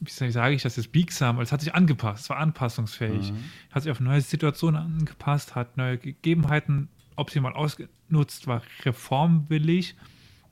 wie 0.00 0.30
sage 0.30 0.54
ich 0.54 0.62
das 0.62 0.76
jetzt, 0.76 0.92
biegsam, 0.92 1.40
es 1.40 1.52
hat 1.52 1.60
sich 1.62 1.74
angepasst, 1.74 2.24
es 2.24 2.30
war 2.30 2.36
anpassungsfähig, 2.38 3.32
hat 3.70 3.82
sich 3.82 3.90
auf 3.92 4.00
neue 4.00 4.20
Situationen 4.20 4.80
angepasst, 4.98 5.54
hat 5.54 5.76
neue 5.76 5.96
Gegebenheiten 5.96 6.88
optimal 7.16 7.54
ausgenutzt, 7.54 8.46
war 8.46 8.60
reformwillig 8.84 9.94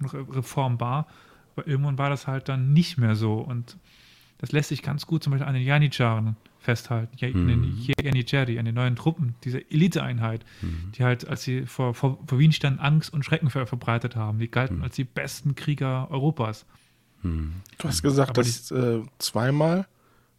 und 0.01 0.15
re- 0.15 0.27
reformbar, 0.37 1.07
aber 1.57 1.67
irgendwann 1.67 1.99
war 1.99 2.09
das 2.11 2.27
halt 2.27 2.49
dann 2.49 2.73
nicht 2.73 2.97
mehr 2.97 3.17
so 3.17 3.35
und 3.35 3.77
das 4.39 4.53
lässt 4.53 4.71
sich 4.71 4.83
ganz 4.83 5.07
gut 5.07 5.23
zum 5.23 5.33
Beispiel 5.33 5.47
an 5.49 5.55
den 5.55 5.63
Janitscharen 5.65 6.37
festhalten, 6.65 7.17
den 7.19 7.87
Janitschari, 8.03 8.59
an 8.59 8.65
den 8.65 8.75
neuen 8.75 8.97
Truppen, 8.97 9.35
diese 9.45 9.59
Eliteeinheit, 9.71 10.45
die 10.97 11.05
halt, 11.05 11.29
als 11.29 11.43
sie 11.43 11.67
vor, 11.67 11.95
vor, 11.95 12.19
vor 12.27 12.39
Wien 12.39 12.53
standen, 12.53 12.81
Angst 12.81 13.13
und 13.13 13.25
Schrecken 13.25 13.51
ver 13.51 13.67
verbreitet 13.67 14.17
haben. 14.17 14.39
Die 14.39 14.51
galten 14.51 14.83
als 14.83 14.97
die 14.97 15.05
besten 15.05 15.55
Krieger 15.55 16.11
Europas. 16.11 16.65
Du 17.23 17.49
hast 17.89 18.03
gesagt, 18.03 18.31
Aber 18.31 18.43
dass 18.43 18.71
äh, 18.71 19.01
zweimal 19.19 19.87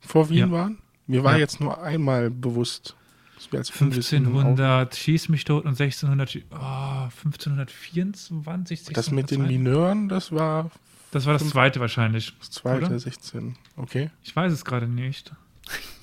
vor 0.01 0.30
Wien 0.30 0.38
Ja. 0.38 0.51
waren. 0.51 0.78
Mir 1.07 1.23
war 1.23 1.34
Ja. 1.34 1.39
jetzt 1.39 1.59
nur 1.61 1.82
einmal 1.82 2.30
bewusst. 2.30 2.95
dass 3.36 3.51
wir 3.51 3.59
als 3.59 3.69
Unwissenden 3.82 4.28
1500 4.36 4.95
schieß 4.95 5.30
mich 5.30 5.43
tot 5.43 5.65
und 5.65 5.71
1600, 5.80 6.30
schie- 6.30 6.43
oh, 6.51 7.09
1524, 7.23 8.88
auch- 8.89 8.93
Das 8.93 9.11
mit 9.11 9.30
den 9.32 9.41
1602. 9.41 9.47
Mineuren, 9.47 10.09
das 10.09 10.32
war 10.32 10.71
Das 11.11 11.26
war 11.26 11.34
das 11.34 11.47
zweite 11.49 11.80
wahrscheinlich. 11.80 12.34
das 12.39 12.51
zweite, 12.51 12.86
Oder? 12.88 12.99
16. 12.99 13.55
Okay. 13.78 14.09
Ich 14.23 14.36
weiß 14.36 14.51
es 14.53 14.63
gerade 14.65 14.88
nicht. 14.88 15.32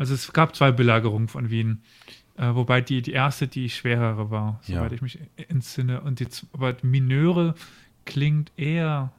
Also 0.00 0.14
es 0.14 0.32
gab 0.32 0.56
zwei 0.56 0.72
Belagerungen 0.72 1.28
von 1.28 1.50
Wien, 1.50 1.82
äh, 2.38 2.54
wobei 2.54 2.80
die, 2.80 3.02
die 3.02 3.12
erste 3.12 3.46
die 3.48 3.68
schwerere 3.68 4.30
war, 4.30 4.58
Ja. 4.64 4.78
soweit 4.78 4.92
ich 4.92 5.02
mich 5.02 5.18
entsinne. 5.36 6.00
Und 6.00 6.20
die, 6.20 6.26
aber 6.54 6.72
die 6.72 6.86
Mineure 6.86 7.54
klingt 8.06 8.50
eher. 8.56 9.12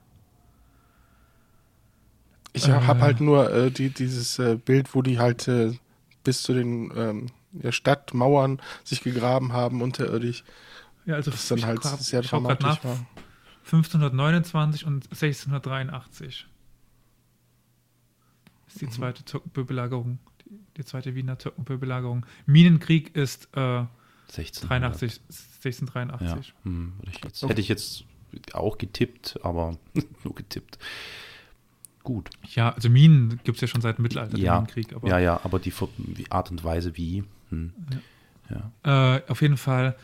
Ich 2.54 2.68
äh, 2.68 2.72
habe 2.72 3.00
halt 3.00 3.22
nur 3.22 3.54
äh, 3.54 3.70
die, 3.70 3.92
dieses 3.92 4.40
äh, 4.40 4.56
Bild, 4.56 4.96
wo 4.96 5.04
die 5.04 5.20
halt 5.20 5.48
äh, 5.48 5.78
bis 6.24 6.42
zu 6.42 6.56
den 6.56 6.92
ähm, 6.96 7.28
ja, 7.52 7.72
Stadtmauern 7.72 8.60
sich 8.84 9.02
gegraben 9.02 9.54
haben 9.54 9.84
unterirdisch. 9.84 10.44
Ja, 11.06 11.14
also 11.14 11.30
das 11.30 11.48
dann 11.48 11.64
halt 11.64 11.82
grad, 11.82 12.02
sehr 12.02 12.24
dramatisch 12.24 12.84
war. 12.84 13.06
1529 13.66 14.88
und 14.88 15.04
1683 15.12 16.48
ist 18.74 18.82
die 18.82 18.86
mhm. 18.86 18.92
zweite 18.92 19.24
Türkenbelagerung, 19.24 20.18
die, 20.18 20.20
die, 20.78 20.86
zweite 20.86 21.16
Wiener 21.16 21.38
Türkenbelagerung. 21.38 22.26
Minenkrieg 22.45 23.16
ist 23.16 23.49
äh, 23.56 23.86
1683, 24.30 25.22
1683. 25.64 26.47
Ja, 26.47 26.54
hm, 26.64 26.93
ich 27.10 27.24
jetzt, 27.24 27.43
hätte 27.43 27.62
ich 27.62 27.68
jetzt 27.68 28.06
auch 28.54 28.78
getippt, 28.78 29.39
aber 29.43 29.78
nur 30.24 30.36
getippt. 30.36 30.80
Gut. 32.04 32.30
Ja, 32.56 32.72
also 32.72 32.89
Minen 32.89 33.39
gibt 33.43 33.58
es 33.58 33.62
ja 33.62 33.68
schon 33.68 33.82
seit 33.82 33.97
dem 33.97 34.04
Mittelalter, 34.04 34.38
ja, 34.38 34.56
Minenkrieg. 34.56 34.93
Aber, 34.93 35.08
ja, 35.08 35.20
ja, 35.20 35.39
aber 35.43 35.60
die, 35.60 35.74
Art 36.30 36.49
und 36.49 36.64
Weise 36.64 36.97
wie. 36.97 37.24
Hm. 37.49 37.74
Ja. 38.49 38.72
ja. 38.84 39.18
Äh, 39.18 39.22
auf 39.28 39.41
jeden 39.41 39.58
Fall 39.58 39.95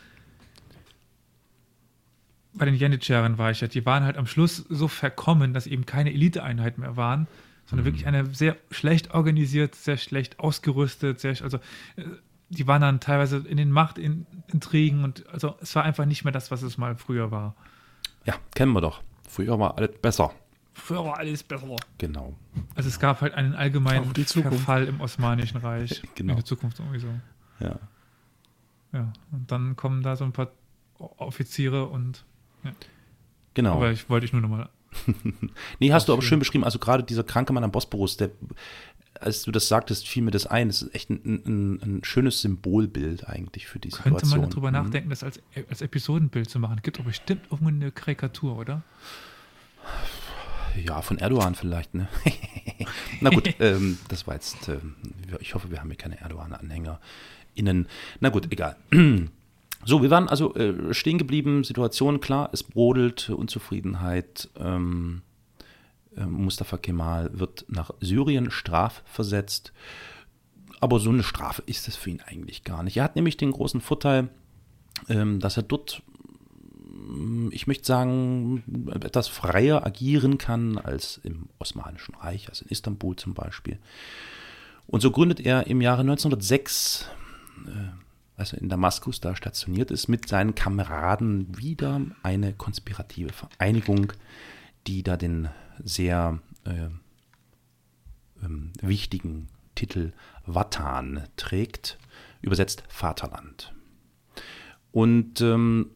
bei 2.54 2.64
den 2.64 2.74
Janitscharen 2.74 3.38
war 3.38 3.50
ich 3.50 3.60
ja, 3.60 3.68
die 3.68 3.86
waren 3.86 4.04
halt 4.04 4.16
am 4.16 4.26
Schluss 4.26 4.56
so 4.68 4.88
verkommen, 4.88 5.54
dass 5.54 5.66
eben 5.66 5.86
keine 5.86 6.12
Eliteeinheit 6.12 6.78
mehr 6.78 6.96
waren, 6.96 7.26
sondern 7.68 7.84
mhm. 7.84 7.88
wirklich 7.88 8.06
eine 8.06 8.26
sehr 8.34 8.56
schlecht 8.70 9.14
organisiert, 9.14 9.74
sehr 9.74 9.98
schlecht 9.98 10.40
ausgerüstet, 10.40 11.20
sehr, 11.20 11.36
also 11.42 11.58
äh, 11.96 12.04
die 12.48 12.66
waren 12.66 12.80
dann 12.80 13.00
teilweise 13.00 13.38
in 13.46 13.58
den 13.58 13.70
Machtintrigen 13.70 15.04
und 15.04 15.28
also 15.28 15.56
es 15.60 15.74
war 15.74 15.84
einfach 15.84 16.06
nicht 16.06 16.24
mehr 16.24 16.32
das, 16.32 16.50
was 16.50 16.62
es 16.62 16.78
mal 16.78 16.96
früher 16.96 17.30
war. 17.30 17.54
Ja, 18.24 18.34
kennen 18.54 18.72
wir 18.72 18.80
doch. 18.80 19.02
Früher 19.28 19.58
war 19.58 19.76
alles 19.76 19.90
besser. 20.00 20.32
Früher 20.72 21.04
war 21.04 21.18
alles 21.18 21.42
besser. 21.42 21.76
Genau. 21.98 22.34
Also 22.74 22.88
es 22.88 22.98
gab 22.98 23.20
halt 23.20 23.34
einen 23.34 23.54
allgemeinen 23.54 24.14
Verfall 24.14 24.86
im 24.86 25.00
Osmanischen 25.00 25.56
Reich. 25.62 26.02
genau. 26.14 26.32
In 26.32 26.36
der 26.36 26.44
Zukunft 26.44 26.78
irgendwie 26.78 27.00
so. 27.00 27.08
Ja. 27.60 27.78
Ja, 28.92 29.12
und 29.32 29.52
dann 29.52 29.76
kommen 29.76 30.02
da 30.02 30.16
so 30.16 30.24
ein 30.24 30.32
paar 30.32 30.50
Offiziere 30.98 31.86
und 31.86 32.24
ja. 32.64 32.72
Genau. 33.52 33.74
Aber 33.74 33.90
ich 33.90 34.08
wollte 34.08 34.24
ich 34.24 34.32
nur 34.32 34.40
nochmal. 34.40 34.70
nee, 35.78 35.92
hast 35.92 36.08
du 36.08 36.12
aber 36.12 36.22
schön 36.22 36.38
beschrieben. 36.38 36.64
Also 36.64 36.78
gerade 36.78 37.02
dieser 37.02 37.24
kranke 37.24 37.52
Mann 37.52 37.64
am 37.64 37.70
Bosporus, 37.70 38.16
der, 38.16 38.30
als 39.20 39.42
du 39.42 39.52
das 39.52 39.68
sagtest, 39.68 40.08
fiel 40.08 40.22
mir 40.22 40.30
das 40.30 40.46
ein. 40.46 40.68
Das 40.68 40.82
ist 40.82 40.94
echt 40.94 41.10
ein, 41.10 41.22
ein, 41.24 41.82
ein 41.82 42.04
schönes 42.04 42.40
Symbolbild 42.40 43.28
eigentlich 43.28 43.66
für 43.66 43.78
die 43.78 43.90
Könnte 43.90 44.20
Situation. 44.20 44.40
man 44.40 44.50
darüber 44.50 44.68
mhm. 44.68 44.86
nachdenken, 44.86 45.10
das 45.10 45.22
als, 45.22 45.40
als 45.68 45.82
Episodenbild 45.82 46.48
zu 46.48 46.58
machen? 46.58 46.76
Es 46.78 46.82
gibt 46.82 46.98
doch 46.98 47.04
bestimmt 47.04 47.42
irgendeine 47.50 47.92
Karikatur, 47.92 48.56
oder? 48.56 48.82
Ja, 50.84 51.02
von 51.02 51.18
Erdogan 51.18 51.54
vielleicht, 51.54 51.94
ne? 51.94 52.08
Na 53.20 53.30
gut, 53.30 53.54
ähm, 53.60 53.98
das 54.08 54.26
war 54.26 54.34
jetzt, 54.34 54.68
äh, 54.68 54.78
ich 55.40 55.54
hoffe, 55.54 55.70
wir 55.70 55.80
haben 55.80 55.88
hier 55.88 55.96
keine 55.96 56.20
Erdogan-Anhänger 56.20 57.00
innen. 57.54 57.88
Na 58.20 58.28
gut, 58.28 58.48
egal. 58.50 58.76
So, 59.84 60.02
wir 60.02 60.10
waren 60.10 60.28
also 60.28 60.54
äh, 60.54 60.92
stehen 60.92 61.18
geblieben, 61.18 61.64
Situation 61.64 62.20
klar, 62.20 62.50
es 62.52 62.62
brodelt, 62.62 63.30
Unzufriedenheit. 63.30 64.48
Ähm, 64.58 65.22
äh, 66.16 66.26
Mustafa 66.26 66.76
Kemal 66.76 67.30
wird 67.38 67.64
nach 67.68 67.90
Syrien 68.00 68.50
strafversetzt. 68.50 69.72
Aber 70.80 71.00
so 71.00 71.10
eine 71.10 71.22
Strafe 71.22 71.62
ist 71.66 71.88
es 71.88 71.96
für 71.96 72.10
ihn 72.10 72.20
eigentlich 72.24 72.64
gar 72.64 72.82
nicht. 72.82 72.96
Er 72.96 73.04
hat 73.04 73.16
nämlich 73.16 73.36
den 73.36 73.50
großen 73.50 73.80
Vorteil, 73.80 74.28
ähm, 75.08 75.40
dass 75.40 75.56
er 75.56 75.62
dort, 75.62 76.02
mm, 76.84 77.48
ich 77.50 77.66
möchte 77.66 77.84
sagen, 77.84 78.62
etwas 79.02 79.28
freier 79.28 79.84
agieren 79.86 80.38
kann 80.38 80.78
als 80.78 81.20
im 81.24 81.48
Osmanischen 81.58 82.14
Reich, 82.16 82.48
also 82.48 82.64
in 82.64 82.70
Istanbul 82.70 83.16
zum 83.16 83.34
Beispiel. 83.34 83.78
Und 84.86 85.00
so 85.00 85.10
gründet 85.10 85.40
er 85.40 85.66
im 85.66 85.80
Jahre 85.80 86.00
1906 86.00 87.06
äh, 87.66 87.70
als 88.38 88.52
er 88.52 88.62
in 88.62 88.68
Damaskus 88.68 89.20
da 89.20 89.36
stationiert 89.36 89.90
ist, 89.90 90.08
mit 90.08 90.28
seinen 90.28 90.54
Kameraden 90.54 91.58
wieder 91.58 92.00
eine 92.22 92.54
konspirative 92.54 93.32
Vereinigung, 93.32 94.12
die 94.86 95.02
da 95.02 95.16
den 95.16 95.48
sehr 95.82 96.38
äh, 96.64 96.88
ähm, 98.42 98.72
wichtigen 98.80 99.48
Titel 99.74 100.12
Watan 100.46 101.24
trägt, 101.36 101.98
übersetzt 102.40 102.84
Vaterland. 102.88 103.74
Und 104.92 105.40
ähm, 105.40 105.90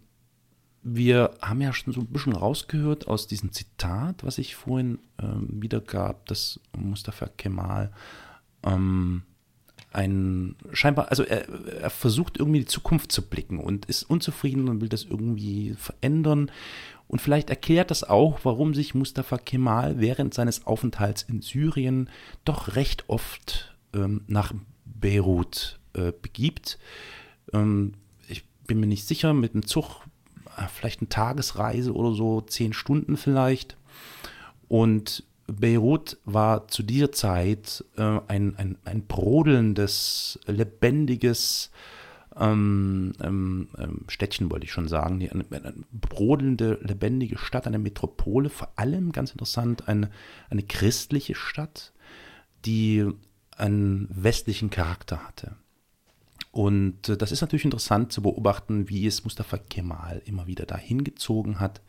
wir 0.83 1.35
haben 1.41 1.61
ja 1.61 1.73
schon 1.73 1.93
so 1.93 2.01
ein 2.01 2.09
bisschen 2.09 2.33
rausgehört 2.33 3.07
aus 3.07 3.29
diesem 3.29 3.53
Zitat, 3.53 4.25
was 4.25 4.39
ich 4.39 4.57
vorhin 4.57 4.99
ähm, 5.21 5.63
wiedergab, 5.63 6.27
dass 6.27 6.59
Mustafa 6.77 7.29
Kemal 7.29 7.93
ähm, 8.65 9.23
ein 9.93 10.57
scheinbar, 10.73 11.11
also 11.11 11.23
er, 11.23 11.49
er, 11.49 11.91
versucht 11.91 12.39
irgendwie 12.39 12.61
die 12.61 12.67
Zukunft 12.67 13.13
zu 13.13 13.23
blicken 13.23 13.59
und 13.59 13.87
ist 13.87 14.05
unzufrieden 14.05 14.69
und 14.69 14.81
will 14.81 14.89
das 14.89 15.05
irgendwie 15.05 15.75
verändern. 15.77 16.51
Und 17.09 17.21
vielleicht 17.21 17.51
erklärt 17.51 17.91
das 17.91 18.05
auch, 18.05 18.41
warum 18.45 18.75
sich 18.75 18.95
Mustafa 18.95 19.37
Kemal 19.37 20.01
während 20.01 20.33
seines 20.33 20.67
Aufenthalts 20.67 21.23
in 21.23 21.43
Syrien 21.43 22.09
doch 22.45 22.75
recht 22.75 23.05
oft 23.09 23.77
ähm, 23.93 24.23
nach 24.29 24.55
Beirut 24.85 25.79
äh, 25.93 26.13
begibt. 26.13 26.79
Ähm, 27.53 27.93
ich 28.29 28.45
bin 28.67 28.81
mir 28.81 28.87
nicht 28.87 29.07
sicher, 29.07 29.35
mit 29.35 29.53
dem 29.53 29.67
Zug 29.67 30.07
äh, 30.57 30.67
vielleicht 30.73 31.01
eine 31.01 31.11
Tagesreise 31.11 31.93
oder 31.93 32.15
so, 32.15 32.41
zehn 32.41 32.73
Stunden 32.73 33.17
vielleicht. 33.17 33.77
Und 34.69 35.25
Beirut 35.47 36.19
war 36.25 36.69
zu 36.69 36.83
dieser 36.83 37.13
Zeit 37.13 37.85
äh, 37.97 38.21
ein, 38.29 38.57
ein, 38.57 38.79
ein 38.85 39.07
brodelndes, 39.07 40.39
lebendiges 40.47 41.71
ähm, 42.37 43.13
ähm, 43.23 43.69
ähm 43.79 44.05
Städtchen, 44.09 44.51
wollte 44.51 44.65
ich 44.65 44.73
schon 44.73 44.89
sagen. 44.89 45.29
Eine, 45.31 45.45
eine, 45.51 45.75
brodelnde, 45.93 46.79
lebendige 46.83 47.39
Stadt, 47.39 47.67
eine 47.67 47.79
Metropole, 47.79 48.49
vor 48.49 48.73
allem 48.77 49.13
ganz 49.13 49.33
interessant, 49.33 49.89
eine, 49.89 50.11
eine 50.49 50.63
christliche 50.63 51.35
Stadt, 51.35 51.93
die 52.65 53.07
einen 53.57 54.09
westlichen 54.11 54.71
Charakter 54.71 55.27
hatte. 55.27 55.57
Und 56.53 57.09
äh, 57.09 57.17
das 57.17 57.33
ist 57.33 57.41
natürlich 57.41 57.65
interessant 57.65 58.13
zu 58.13 58.23
beobachten, 58.23 58.89
wie 58.89 59.07
es 59.07 59.25
Mustafa 59.25 59.59
Kemal 59.59 60.23
immer 60.25 60.47
wieder 60.47 60.67
dahin 60.67 61.03
gezogen 61.03 61.61
hat, 61.61 61.81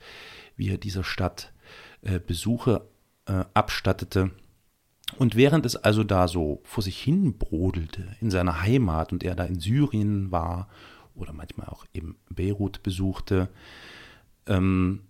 wie 0.56 0.70
er 0.70 0.78
dieser 0.78 1.04
Stadt 1.04 1.54
äh, 2.02 2.20
Besuche 2.20 2.88
äh, 3.26 3.46
abstattete. 3.54 4.32
Und 5.18 5.36
während 5.36 5.66
es 5.66 5.76
also 5.76 6.04
da 6.04 6.28
so 6.28 6.62
vor 6.64 6.84
sich 6.84 7.02
hin 7.02 7.38
brodelte 7.38 8.16
in 8.20 8.32
seiner 8.32 8.62
Heimat 8.62 9.12
und 9.12 9.24
er 9.24 9.36
da 9.36 9.44
in 9.44 9.60
Syrien 9.60 10.32
war 10.32 10.70
oder 11.16 11.34
manchmal 11.34 11.68
auch 11.68 11.86
eben 11.94 12.16
Beirut 12.30 12.82
besuchte, 12.84 13.50
ähm, 14.48 15.02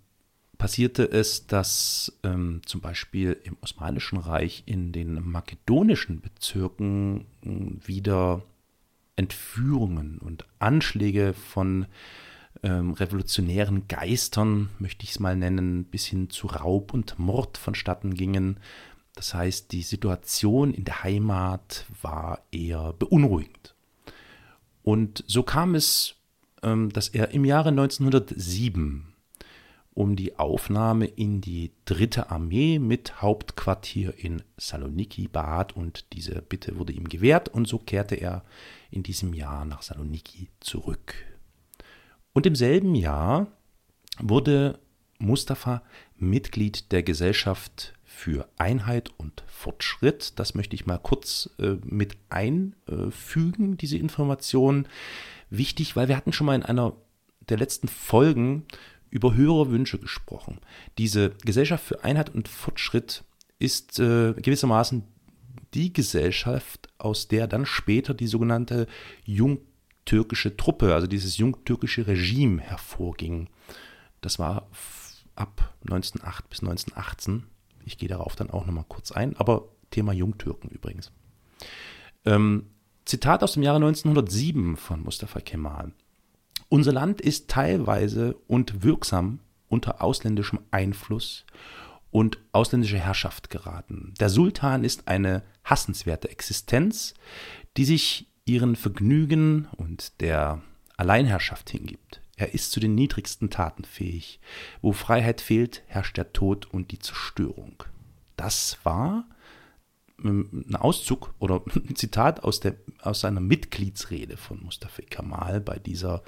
passierte 0.57 1.03
es, 1.09 1.47
dass 1.47 2.17
ähm, 2.23 2.61
zum 2.65 2.81
Beispiel 2.81 3.37
im 3.43 3.57
Osmanischen 3.61 4.17
Reich 4.17 4.63
in 4.65 4.91
den 4.91 5.21
makedonischen 5.29 6.21
Bezirken 6.21 7.25
äh, 7.43 7.87
wieder 7.87 8.43
Entführungen 9.15 10.17
und 10.19 10.45
Anschläge 10.59 11.33
von 11.33 11.85
ähm, 12.63 12.93
revolutionären 12.93 13.87
Geistern, 13.87 14.69
möchte 14.79 15.03
ich 15.03 15.11
es 15.11 15.19
mal 15.19 15.35
nennen, 15.35 15.85
bis 15.85 16.05
hin 16.05 16.29
zu 16.29 16.47
Raub 16.47 16.93
und 16.93 17.19
Mord 17.19 17.57
vonstatten 17.57 18.15
gingen. 18.15 18.57
Das 19.15 19.33
heißt, 19.33 19.71
die 19.71 19.83
Situation 19.83 20.73
in 20.73 20.85
der 20.85 21.03
Heimat 21.03 21.85
war 22.01 22.41
eher 22.51 22.93
beunruhigend. 22.93 23.75
Und 24.81 25.23
so 25.27 25.43
kam 25.43 25.75
es, 25.75 26.15
ähm, 26.63 26.91
dass 26.91 27.09
er 27.09 27.31
im 27.31 27.45
Jahre 27.45 27.69
1907 27.69 29.13
um 29.93 30.15
die 30.15 30.39
Aufnahme 30.39 31.05
in 31.05 31.39
die 31.39 31.71
dritte 31.85 32.31
Armee 32.31 32.79
mit 32.79 33.21
Hauptquartier 33.21 34.13
in 34.17 34.41
Saloniki 34.57 35.27
bat 35.27 35.75
und 35.75 36.11
diese 36.13 36.41
Bitte 36.41 36.77
wurde 36.77 36.93
ihm 36.93 37.07
gewährt 37.07 37.49
und 37.49 37.67
so 37.67 37.77
kehrte 37.77 38.15
er 38.15 38.43
in 38.89 39.03
diesem 39.03 39.33
Jahr 39.33 39.65
nach 39.65 39.83
Saloniki 39.83 40.47
zurück. 40.59 41.32
Und 42.33 42.45
im 42.45 42.55
selben 42.55 42.95
Jahr 42.95 43.47
wurde 44.19 44.79
Mustafa 45.19 45.83
Mitglied 46.17 46.91
der 46.91 47.03
Gesellschaft 47.03 47.93
für 48.03 48.47
Einheit 48.57 49.09
und 49.17 49.43
Fortschritt. 49.47 50.37
Das 50.39 50.55
möchte 50.55 50.75
ich 50.75 50.85
mal 50.85 50.97
kurz 50.97 51.49
äh, 51.59 51.75
mit 51.83 52.17
einfügen, 52.29 53.77
diese 53.77 53.97
Information. 53.97 54.87
Wichtig, 55.49 55.95
weil 55.95 56.07
wir 56.07 56.17
hatten 56.17 56.33
schon 56.33 56.47
mal 56.47 56.55
in 56.55 56.63
einer 56.63 56.95
der 57.49 57.57
letzten 57.57 57.87
Folgen 57.87 58.65
über 59.09 59.35
höhere 59.35 59.69
Wünsche 59.69 59.99
gesprochen. 59.99 60.59
Diese 60.97 61.31
Gesellschaft 61.43 61.85
für 61.85 62.03
Einheit 62.03 62.33
und 62.33 62.47
Fortschritt 62.47 63.23
ist 63.59 63.99
äh, 63.99 64.33
gewissermaßen 64.33 65.03
die 65.73 65.93
Gesellschaft, 65.93 66.89
aus 66.97 67.27
der 67.27 67.47
dann 67.47 67.65
später 67.65 68.13
die 68.13 68.27
sogenannte 68.27 68.87
Jung 69.23 69.59
türkische 70.05 70.57
Truppe, 70.57 70.93
also 70.93 71.07
dieses 71.07 71.37
jungtürkische 71.37 72.07
Regime 72.07 72.61
hervorging. 72.61 73.49
Das 74.21 74.39
war 74.39 74.67
ab 75.35 75.73
1908 75.83 76.49
bis 76.49 76.59
1918. 76.61 77.43
Ich 77.85 77.97
gehe 77.97 78.09
darauf 78.09 78.35
dann 78.35 78.49
auch 78.49 78.65
nochmal 78.65 78.85
kurz 78.87 79.11
ein, 79.11 79.35
aber 79.37 79.69
Thema 79.91 80.13
Jungtürken 80.13 80.69
übrigens. 80.69 81.11
Ähm, 82.25 82.67
Zitat 83.05 83.43
aus 83.43 83.53
dem 83.53 83.63
Jahre 83.63 83.77
1907 83.77 84.77
von 84.77 85.03
Mustafa 85.03 85.39
Kemal. 85.41 85.91
Unser 86.69 86.93
Land 86.93 87.21
ist 87.21 87.49
teilweise 87.49 88.35
und 88.47 88.83
wirksam 88.83 89.39
unter 89.67 90.01
ausländischem 90.01 90.59
Einfluss 90.71 91.45
und 92.11 92.37
ausländischer 92.51 92.99
Herrschaft 92.99 93.49
geraten. 93.49 94.13
Der 94.19 94.29
Sultan 94.29 94.83
ist 94.83 95.07
eine 95.07 95.43
hassenswerte 95.63 96.29
Existenz, 96.29 97.13
die 97.75 97.85
sich 97.85 98.27
ihren 98.45 98.75
Vergnügen 98.75 99.67
und 99.77 100.21
der 100.21 100.61
Alleinherrschaft 100.97 101.69
hingibt. 101.69 102.21
Er 102.35 102.53
ist 102.53 102.71
zu 102.71 102.79
den 102.79 102.95
niedrigsten 102.95 103.49
Taten 103.49 103.85
fähig. 103.85 104.39
Wo 104.81 104.91
Freiheit 104.91 105.41
fehlt, 105.41 105.83
herrscht 105.87 106.17
der 106.17 106.33
Tod 106.33 106.65
und 106.65 106.91
die 106.91 106.99
Zerstörung. 106.99 107.83
Das 108.35 108.79
war 108.83 109.25
ähm, 110.23 110.65
ein 110.67 110.75
Auszug 110.75 111.33
oder 111.39 111.61
ein 111.75 111.95
Zitat 111.95 112.43
aus, 112.43 112.59
der, 112.59 112.75
aus 113.01 113.21
seiner 113.21 113.41
Mitgliedsrede 113.41 114.37
von 114.37 114.61
Mustafa 114.63 115.03
Kemal 115.03 115.61
bei 115.61 115.77
dieser 115.77 116.23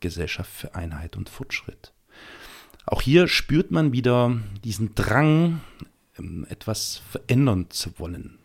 Gesellschaft 0.00 0.52
für 0.52 0.74
Einheit 0.74 1.16
und 1.16 1.28
Fortschritt. 1.28 1.92
Auch 2.84 3.02
hier 3.02 3.26
spürt 3.26 3.70
man 3.70 3.92
wieder 3.92 4.40
diesen 4.62 4.94
Drang, 4.94 5.60
ähm, 6.18 6.46
etwas 6.48 6.98
verändern 7.10 7.70
zu 7.70 7.98
wollen. 7.98 8.38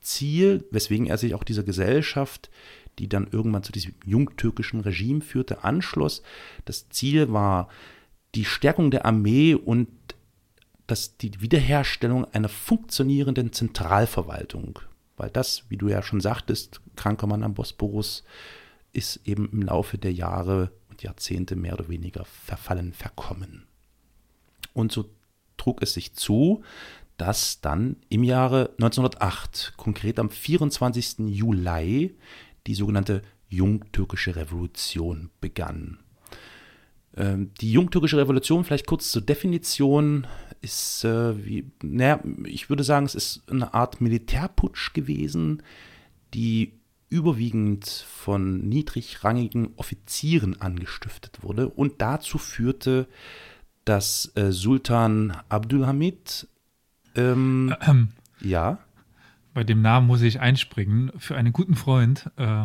Ziel, 0.00 0.64
weswegen 0.70 1.06
er 1.06 1.18
sich 1.18 1.34
auch 1.34 1.44
dieser 1.44 1.62
Gesellschaft 1.62 2.50
die 3.00 3.08
dann 3.08 3.28
irgendwann 3.30 3.62
zu 3.62 3.72
diesem 3.72 3.94
jungtürkischen 4.04 4.80
Regime 4.80 5.22
führte, 5.22 5.64
anschloss. 5.64 6.22
Das 6.66 6.90
Ziel 6.90 7.32
war 7.32 7.68
die 8.34 8.44
Stärkung 8.44 8.90
der 8.90 9.06
Armee 9.06 9.54
und 9.54 9.88
das, 10.86 11.16
die 11.16 11.40
Wiederherstellung 11.40 12.26
einer 12.26 12.50
funktionierenden 12.50 13.52
Zentralverwaltung. 13.52 14.80
Weil 15.16 15.30
das, 15.30 15.64
wie 15.68 15.78
du 15.78 15.88
ja 15.88 16.02
schon 16.02 16.20
sagtest, 16.20 16.80
kranker 16.96 17.26
Mann 17.26 17.42
am 17.42 17.54
Bosporus, 17.54 18.24
ist 18.92 19.20
eben 19.24 19.48
im 19.50 19.62
Laufe 19.62 19.96
der 19.96 20.12
Jahre 20.12 20.70
und 20.90 21.02
Jahrzehnte 21.02 21.56
mehr 21.56 21.74
oder 21.74 21.88
weniger 21.88 22.24
verfallen, 22.24 22.92
verkommen. 22.92 23.66
Und 24.74 24.92
so 24.92 25.08
trug 25.56 25.82
es 25.82 25.94
sich 25.94 26.12
zu, 26.14 26.62
dass 27.20 27.60
dann 27.60 27.96
im 28.08 28.24
Jahre 28.24 28.70
1908, 28.78 29.74
konkret 29.76 30.18
am 30.18 30.30
24. 30.30 31.18
Juli, 31.28 32.16
die 32.66 32.74
sogenannte 32.74 33.20
Jungtürkische 33.50 34.36
Revolution 34.36 35.28
begann. 35.38 35.98
Ähm, 37.14 37.52
die 37.60 37.72
Jungtürkische 37.72 38.16
Revolution, 38.16 38.64
vielleicht 38.64 38.86
kurz 38.86 39.10
zur 39.10 39.20
Definition, 39.20 40.26
ist 40.62 41.04
äh, 41.04 41.44
wie, 41.44 41.70
naja, 41.82 42.22
ich 42.44 42.70
würde 42.70 42.84
sagen, 42.84 43.04
es 43.04 43.14
ist 43.14 43.42
eine 43.50 43.74
Art 43.74 44.00
Militärputsch 44.00 44.94
gewesen, 44.94 45.62
die 46.32 46.80
überwiegend 47.10 47.86
von 47.86 48.66
niedrigrangigen 48.66 49.74
Offizieren 49.76 50.58
angestiftet 50.58 51.42
wurde 51.42 51.68
und 51.68 52.00
dazu 52.00 52.38
führte, 52.38 53.08
dass 53.84 54.30
äh, 54.36 54.52
Sultan 54.52 55.36
Abdulhamid 55.48 56.46
ähm, 57.16 57.74
ähm. 57.86 58.08
ja 58.40 58.78
bei 59.54 59.64
dem 59.64 59.82
Namen 59.82 60.06
muss 60.06 60.22
ich 60.22 60.40
einspringen, 60.40 61.10
für 61.18 61.36
einen 61.36 61.52
guten 61.52 61.74
Freund, 61.74 62.30
äh, 62.36 62.64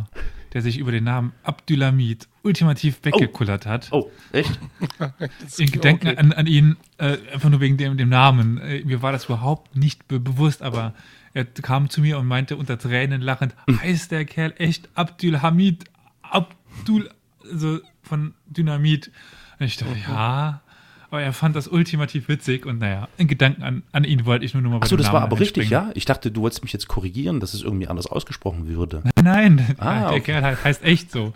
der 0.54 0.62
sich 0.62 0.78
über 0.78 0.91
den 0.91 1.04
Namen 1.04 1.34
Abdulhamid 1.43 2.28
ultimativ 2.43 3.00
weggekullert 3.04 3.66
oh. 3.66 3.70
hat. 3.70 3.88
Oh, 3.91 4.12
echt? 4.32 4.60
In 5.58 5.72
Gedenken 5.72 6.10
okay. 6.10 6.18
an, 6.18 6.32
an, 6.34 6.48
ihn, 6.48 6.78
äh, 6.98 7.18
einfach 7.34 7.50
nur 7.50 7.60
wegen 7.60 7.78
dem, 7.78 7.98
dem 7.98 8.10
Namen. 8.10 8.60
Äh, 8.60 8.86
mir 8.86 9.02
war 9.02 9.12
das 9.12 9.26
überhaupt 9.26 9.76
nicht 9.76 10.08
be 10.08 10.20
bewusst, 10.20 10.62
aber 10.62 10.93
er 11.34 11.46
kam 11.46 11.89
zu 11.89 12.02
mir 12.02 12.20
und 12.20 12.28
meinte 12.28 12.56
unter 12.56 12.78
Tränen 12.78 13.22
lachend, 13.22 13.56
hm. 13.68 13.82
heißt 13.82 14.12
der 14.12 14.26
Kerl 14.26 14.54
echt 14.58 14.88
Abdulhamid? 14.93 15.86
Abdul, 16.22 17.10
also 17.52 17.80
von 18.04 18.36
Dynamit. 18.46 19.12
Und 19.60 19.66
ich 19.66 19.78
dachte, 19.78 19.96
mhm. 19.96 20.02
ja, 20.08 20.62
aber 21.10 21.22
er 21.22 21.34
fand 21.34 21.56
das 21.56 21.68
ultimativ 21.68 22.28
witzig 22.28 22.66
und 22.66 22.80
naja, 22.80 23.08
in 23.18 23.28
Gedanken 23.28 23.64
an, 23.64 23.84
an 23.91 24.03
ihn 24.03 24.26
wollte 24.26 24.45
ich 24.45 24.53
nur 24.53 24.64
noch 24.64 24.72
mal 24.72 24.78
Achso, 24.78 24.95
das 24.95 25.08
Namen 25.08 25.16
war 25.16 25.22
aber 25.24 25.39
richtig, 25.39 25.70
ja? 25.70 25.91
Ich 25.93 26.06
dachte, 26.06 26.32
du 26.32 26.41
wolltest 26.41 26.64
mich 26.64 26.74
jetzt 26.74 26.88
korrigieren, 26.88 27.39
dass 27.39 27.53
es 27.53 27.62
irgendwie 27.62 27.88
anders 27.88 28.08
ausgesprochen 28.08 28.68
würde. 28.68 29.03
Nein, 29.22 29.56
nein, 29.56 29.76
ah, 29.78 29.99
der 29.99 30.10
okay. 30.10 30.22
Kerl 30.22 30.64
heißt 30.64 30.84
echt 30.84 31.12
so. 31.12 31.34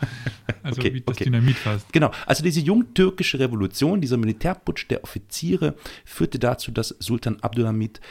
Also 0.63 0.81
okay, 0.81 0.93
wie 0.93 1.01
das 1.01 1.15
okay. 1.15 1.25
Dynamit 1.25 1.57
fast. 1.57 1.91
Genau, 1.93 2.11
also 2.25 2.43
diese 2.43 2.59
jungtürkische 2.59 3.39
Revolution, 3.39 4.01
dieser 4.01 4.17
Militärputsch 4.17 4.87
der 4.89 5.03
Offiziere 5.03 5.75
führte 6.05 6.39
dazu, 6.39 6.71
dass 6.71 6.89
Sultan 6.99 7.37
Abdulhamid 7.41 8.01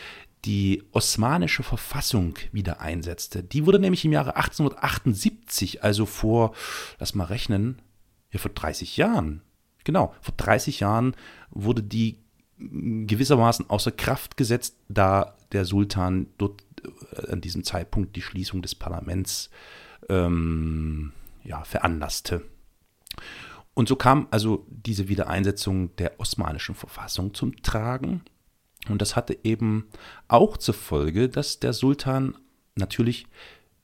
die 0.45 0.85
osmanische 0.93 1.63
Verfassung 1.63 2.35
wieder 2.53 2.81
einsetzte. 2.81 3.43
Die 3.43 3.67
wurde 3.67 3.79
nämlich 3.79 4.05
im 4.05 4.13
Jahre 4.13 4.37
1878, 4.37 5.83
also 5.83 6.07
vor, 6.07 6.55
lass 6.99 7.15
mal 7.15 7.25
rechnen, 7.25 7.83
ja, 8.31 8.39
vor 8.39 8.51
30 8.53 8.97
Jahren, 8.97 9.43
genau, 9.89 10.15
vor 10.21 10.35
30 10.37 10.81
Jahren 10.81 11.17
wurde 11.51 11.83
die 11.83 12.19
gewissermaßen 12.59 13.71
außer 13.71 13.91
Kraft 13.91 14.37
gesetzt, 14.37 14.77
da 14.91 15.35
der 15.53 15.65
Sultan 15.65 16.27
dort 16.37 16.63
äh, 17.15 17.33
an 17.33 17.41
diesem 17.41 17.65
Zeitpunkt 17.65 18.15
die 18.15 18.21
Schließung 18.21 18.61
des 18.61 18.75
Parlaments 18.75 19.49
ähm, 20.11 21.13
ja, 21.43 21.65
veranlasste. 21.65 22.43
Und 23.73 23.89
so 23.89 23.97
kam 23.97 24.29
also 24.31 24.67
diese 24.69 25.09
Wiedereinsetzung 25.09 25.97
der 25.97 26.21
osmanischen 26.21 26.75
Verfassung 26.75 27.33
zum 27.33 27.57
Tragen. 27.63 28.21
Und 28.91 29.01
das 29.01 29.17
hatte 29.17 29.39
eben 29.43 29.89
auch 30.27 30.59
zur 30.59 30.75
Folge, 30.75 31.31
dass 31.31 31.61
der 31.61 31.73
Sultan 31.73 32.37
natürlich 32.75 33.27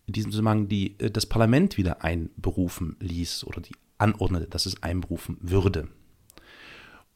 in 0.05 0.13
diesem 0.13 0.33
Zusammenhang 0.33 0.69
die, 0.69 1.01
äh, 1.01 1.11
das 1.11 1.25
Parlament 1.25 1.79
wieder 1.79 2.05
einberufen 2.05 2.99
ließ 3.01 3.45
oder 3.45 3.63
die 3.63 3.75
anordnete, 3.99 4.47
dass 4.47 4.67
es 4.67 4.83
einberufen 4.83 5.37
würde. 5.41 5.89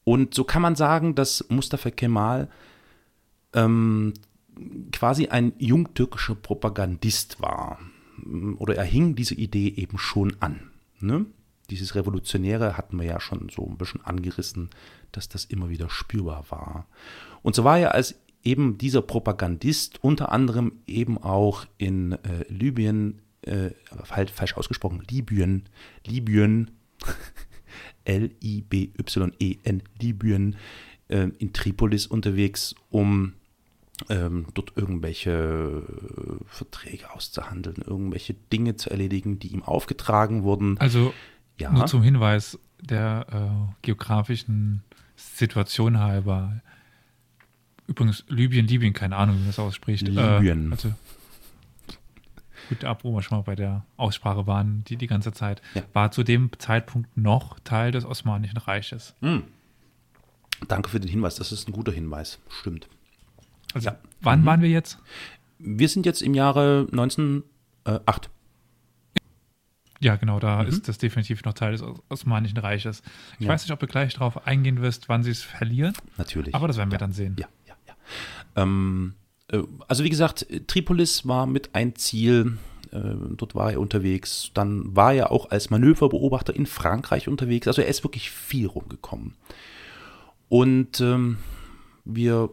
Und 0.03 0.33
so 0.33 0.43
kann 0.43 0.61
man 0.61 0.75
sagen, 0.75 1.15
dass 1.15 1.45
Mustafa 1.49 1.91
Kemal 1.91 2.49
ähm, 3.53 4.13
quasi 4.91 5.27
ein 5.27 5.53
jungtürkischer 5.57 6.35
Propagandist 6.35 7.41
war. 7.41 7.79
Oder 8.57 8.75
er 8.75 8.83
hing 8.83 9.15
diese 9.15 9.35
Idee 9.35 9.69
eben 9.69 9.97
schon 9.97 10.35
an. 10.39 10.71
Ne? 10.99 11.25
Dieses 11.69 11.95
Revolutionäre 11.95 12.75
hatten 12.77 12.97
wir 12.97 13.05
ja 13.05 13.19
schon 13.19 13.49
so 13.49 13.65
ein 13.65 13.77
bisschen 13.77 14.03
angerissen, 14.03 14.69
dass 15.11 15.29
das 15.29 15.45
immer 15.45 15.69
wieder 15.69 15.89
spürbar 15.89 16.45
war. 16.49 16.87
Und 17.41 17.55
so 17.55 17.63
war 17.63 17.79
er 17.79 17.93
als 17.93 18.15
eben 18.43 18.77
dieser 18.77 19.01
Propagandist 19.01 20.03
unter 20.03 20.31
anderem 20.31 20.73
eben 20.87 21.17
auch 21.17 21.65
in 21.77 22.13
äh, 22.13 22.45
Libyen, 22.49 23.21
äh, 23.41 23.71
halt 24.09 24.29
falsch 24.31 24.55
ausgesprochen, 24.57 25.03
Libyen, 25.09 25.63
Libyen, 26.05 26.71
L-I-B-Y-E-N, 28.05 29.83
Libyen, 29.99 30.55
äh, 31.07 31.29
in 31.37 31.53
Tripolis 31.53 32.07
unterwegs, 32.07 32.75
um 32.89 33.33
ähm, 34.09 34.47
dort 34.53 34.73
irgendwelche 34.75 35.31
äh, 35.31 36.43
Verträge 36.45 37.11
auszuhandeln, 37.13 37.77
irgendwelche 37.85 38.33
Dinge 38.33 38.75
zu 38.75 38.89
erledigen, 38.89 39.39
die 39.39 39.49
ihm 39.49 39.63
aufgetragen 39.63 40.43
wurden. 40.43 40.77
Also 40.77 41.13
ja. 41.59 41.71
nur 41.71 41.85
zum 41.87 42.01
Hinweis 42.01 42.57
der 42.81 43.25
äh, 43.31 43.73
geografischen 43.81 44.83
Situation 45.15 45.99
halber. 45.99 46.61
Übrigens, 47.87 48.23
Libyen, 48.29 48.67
Libyen, 48.67 48.93
keine 48.93 49.17
Ahnung, 49.17 49.35
wie 49.35 49.39
man 49.39 49.47
das 49.47 49.59
ausspricht. 49.59 50.07
Libyen. 50.07 50.69
Äh, 50.69 50.71
also 50.71 50.93
gut 52.69 52.85
ab, 52.85 53.03
wo 53.03 53.13
wir 53.13 53.21
schon 53.21 53.37
mal 53.37 53.43
bei 53.43 53.55
der 53.55 53.85
Aussprache 53.97 54.47
waren, 54.47 54.83
die 54.85 54.95
die 54.95 55.07
ganze 55.07 55.33
Zeit, 55.33 55.61
ja. 55.73 55.81
war 55.93 56.11
zu 56.11 56.23
dem 56.23 56.51
Zeitpunkt 56.57 57.17
noch 57.17 57.59
Teil 57.59 57.91
des 57.91 58.05
Osmanischen 58.05 58.57
Reiches. 58.57 59.15
Mhm. 59.21 59.43
Danke 60.67 60.89
für 60.89 60.99
den 60.99 61.09
Hinweis, 61.09 61.35
das 61.35 61.51
ist 61.51 61.67
ein 61.67 61.71
guter 61.71 61.91
Hinweis, 61.91 62.39
stimmt. 62.49 62.87
Also, 63.73 63.89
ja. 63.89 63.97
wann 64.21 64.41
mhm. 64.41 64.45
waren 64.45 64.61
wir 64.61 64.69
jetzt? 64.69 64.99
Wir 65.57 65.89
sind 65.89 66.05
jetzt 66.05 66.21
im 66.21 66.33
Jahre 66.33 66.87
1908. 66.91 68.29
Ja, 70.01 70.15
genau, 70.15 70.39
da 70.39 70.63
mhm. 70.63 70.69
ist 70.69 70.87
das 70.87 70.97
definitiv 70.97 71.43
noch 71.43 71.53
Teil 71.53 71.73
des 71.73 71.83
Osmanischen 72.07 72.57
Reiches. 72.57 73.01
Ich 73.37 73.45
ja. 73.45 73.51
weiß 73.51 73.63
nicht, 73.63 73.71
ob 73.71 73.79
du 73.79 73.87
gleich 73.87 74.13
darauf 74.13 74.47
eingehen 74.47 74.81
wirst, 74.81 75.09
wann 75.09 75.23
sie 75.23 75.31
es 75.31 75.43
verlieren. 75.43 75.93
Natürlich. 76.17 76.55
Aber 76.55 76.67
das 76.67 76.77
werden 76.77 76.89
wir 76.89 76.95
ja. 76.95 76.99
dann 76.99 77.11
sehen. 77.11 77.35
Ja, 77.37 77.47
ja, 77.67 77.75
ja. 77.87 77.95
Ähm, 78.63 79.15
äh, 79.15 79.18
also 79.87 80.03
wie 80.03 80.09
gesagt, 80.09 80.45
Tripolis 80.67 81.27
war 81.27 81.45
mit 81.45 81.73
ein 81.73 81.95
Ziel, 81.95 82.57
äh, 82.91 83.15
dort 83.35 83.55
war 83.55 83.71
er 83.71 83.79
unterwegs. 83.79 84.51
Dann 84.53 84.95
war 84.95 85.13
er 85.13 85.31
auch 85.31 85.49
als 85.51 85.69
Manöverbeobachter 85.69 86.55
in 86.55 86.65
Frankreich 86.65 87.27
unterwegs. 87.27 87.67
Also 87.67 87.81
er 87.81 87.87
ist 87.87 88.03
wirklich 88.03 88.31
viel 88.31 88.67
rumgekommen. 88.67 89.35
Und 90.47 90.99
ähm, 91.01 91.37
wir 92.05 92.49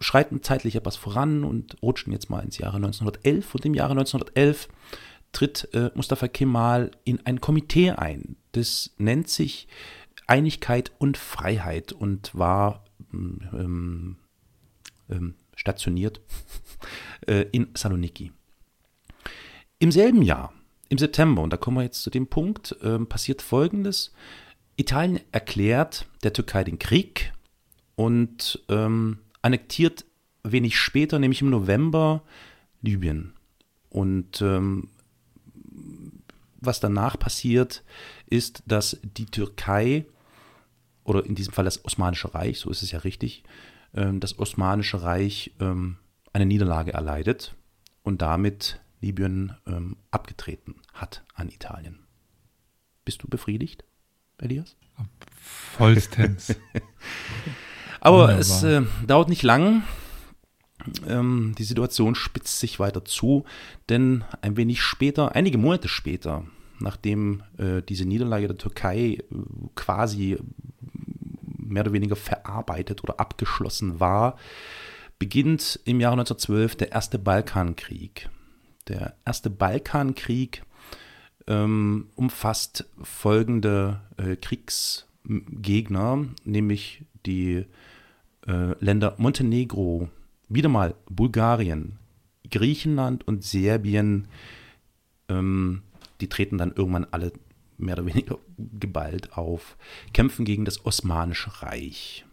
schreiten 0.00 0.42
zeitlich 0.42 0.76
etwas 0.76 0.96
voran 0.96 1.44
und 1.44 1.76
rutschen 1.82 2.12
jetzt 2.12 2.30
mal 2.30 2.40
ins 2.40 2.58
Jahre 2.58 2.76
1911. 2.76 3.54
Und 3.54 3.64
im 3.64 3.74
Jahre 3.74 3.92
1911 3.92 4.68
tritt 5.32 5.68
äh, 5.72 5.90
Mustafa 5.94 6.28
Kemal 6.28 6.90
in 7.04 7.24
ein 7.26 7.40
Komitee 7.40 7.92
ein. 7.92 8.36
Das 8.52 8.90
nennt 8.98 9.28
sich 9.28 9.68
Einigkeit 10.26 10.92
und 10.98 11.16
Freiheit 11.16 11.92
und 11.92 12.34
war 12.34 12.84
ähm, 13.12 14.16
ähm, 15.10 15.34
stationiert 15.58 16.20
äh, 17.26 17.46
in 17.50 17.68
Saloniki. 17.74 18.32
Im 19.80 19.90
selben 19.90 20.22
Jahr, 20.22 20.52
im 20.88 20.98
September, 20.98 21.42
und 21.42 21.52
da 21.52 21.56
kommen 21.56 21.76
wir 21.76 21.82
jetzt 21.82 22.02
zu 22.02 22.10
dem 22.10 22.28
Punkt, 22.28 22.76
ähm, 22.82 23.08
passiert 23.08 23.42
Folgendes. 23.42 24.12
Italien 24.76 25.20
erklärt 25.32 26.06
der 26.22 26.32
Türkei 26.32 26.62
den 26.64 26.78
Krieg 26.78 27.32
und 27.96 28.62
ähm, 28.68 29.18
annektiert 29.42 30.04
wenig 30.44 30.78
später, 30.78 31.18
nämlich 31.18 31.42
im 31.42 31.50
November, 31.50 32.22
Libyen. 32.80 33.34
Und 33.90 34.40
ähm, 34.40 34.88
was 36.60 36.78
danach 36.78 37.18
passiert, 37.18 37.82
ist, 38.26 38.62
dass 38.66 38.98
die 39.02 39.26
Türkei, 39.26 40.06
oder 41.02 41.24
in 41.26 41.34
diesem 41.34 41.52
Fall 41.52 41.64
das 41.64 41.84
Osmanische 41.84 42.32
Reich, 42.32 42.60
so 42.60 42.70
ist 42.70 42.82
es 42.82 42.92
ja 42.92 43.00
richtig, 43.00 43.42
das 43.92 44.38
Osmanische 44.38 45.02
Reich 45.02 45.54
ähm, 45.60 45.96
eine 46.32 46.46
Niederlage 46.46 46.92
erleidet 46.92 47.56
und 48.02 48.22
damit 48.22 48.80
Libyen 49.00 49.54
ähm, 49.66 49.96
abgetreten 50.10 50.76
hat 50.92 51.24
an 51.34 51.48
Italien. 51.48 52.00
Bist 53.04 53.22
du 53.22 53.28
befriedigt, 53.28 53.84
Elias? 54.38 54.76
Vollstens. 55.40 56.54
Aber 58.00 58.28
Wunderbar. 58.28 58.38
es 58.38 58.62
äh, 58.62 58.82
dauert 59.06 59.28
nicht 59.28 59.42
lang. 59.42 59.82
Ähm, 61.06 61.54
die 61.58 61.64
Situation 61.64 62.14
spitzt 62.14 62.60
sich 62.60 62.78
weiter 62.78 63.04
zu, 63.04 63.44
denn 63.88 64.24
ein 64.42 64.56
wenig 64.56 64.82
später, 64.82 65.34
einige 65.34 65.58
Monate 65.58 65.88
später, 65.88 66.44
nachdem 66.78 67.42
äh, 67.56 67.82
diese 67.82 68.04
Niederlage 68.04 68.46
der 68.46 68.58
Türkei 68.58 68.98
äh, 68.98 69.24
quasi 69.74 70.38
mehr 71.68 71.82
oder 71.82 71.92
weniger 71.92 72.16
verarbeitet 72.16 73.02
oder 73.04 73.20
abgeschlossen 73.20 74.00
war, 74.00 74.36
beginnt 75.18 75.80
im 75.84 76.00
Jahre 76.00 76.14
1912 76.14 76.76
der 76.76 76.92
erste 76.92 77.18
Balkankrieg. 77.18 78.28
Der 78.88 79.14
erste 79.24 79.50
Balkankrieg 79.50 80.62
ähm, 81.46 82.08
umfasst 82.14 82.88
folgende 83.02 84.00
äh, 84.16 84.36
Kriegsgegner, 84.36 86.26
nämlich 86.44 87.04
die 87.26 87.66
äh, 88.46 88.84
Länder 88.84 89.14
Montenegro, 89.18 90.08
wieder 90.48 90.68
mal 90.68 90.94
Bulgarien, 91.10 91.98
Griechenland 92.50 93.26
und 93.26 93.44
Serbien. 93.44 94.28
Ähm, 95.28 95.82
die 96.20 96.28
treten 96.28 96.58
dann 96.58 96.72
irgendwann 96.72 97.06
alle 97.10 97.32
mehr 97.78 97.94
oder 97.94 98.06
weniger 98.06 98.38
geballt 98.58 99.36
auf, 99.36 99.76
kämpfen 100.12 100.44
gegen 100.44 100.64
das 100.64 100.84
Osmanische 100.84 101.62
Reich. 101.62 102.24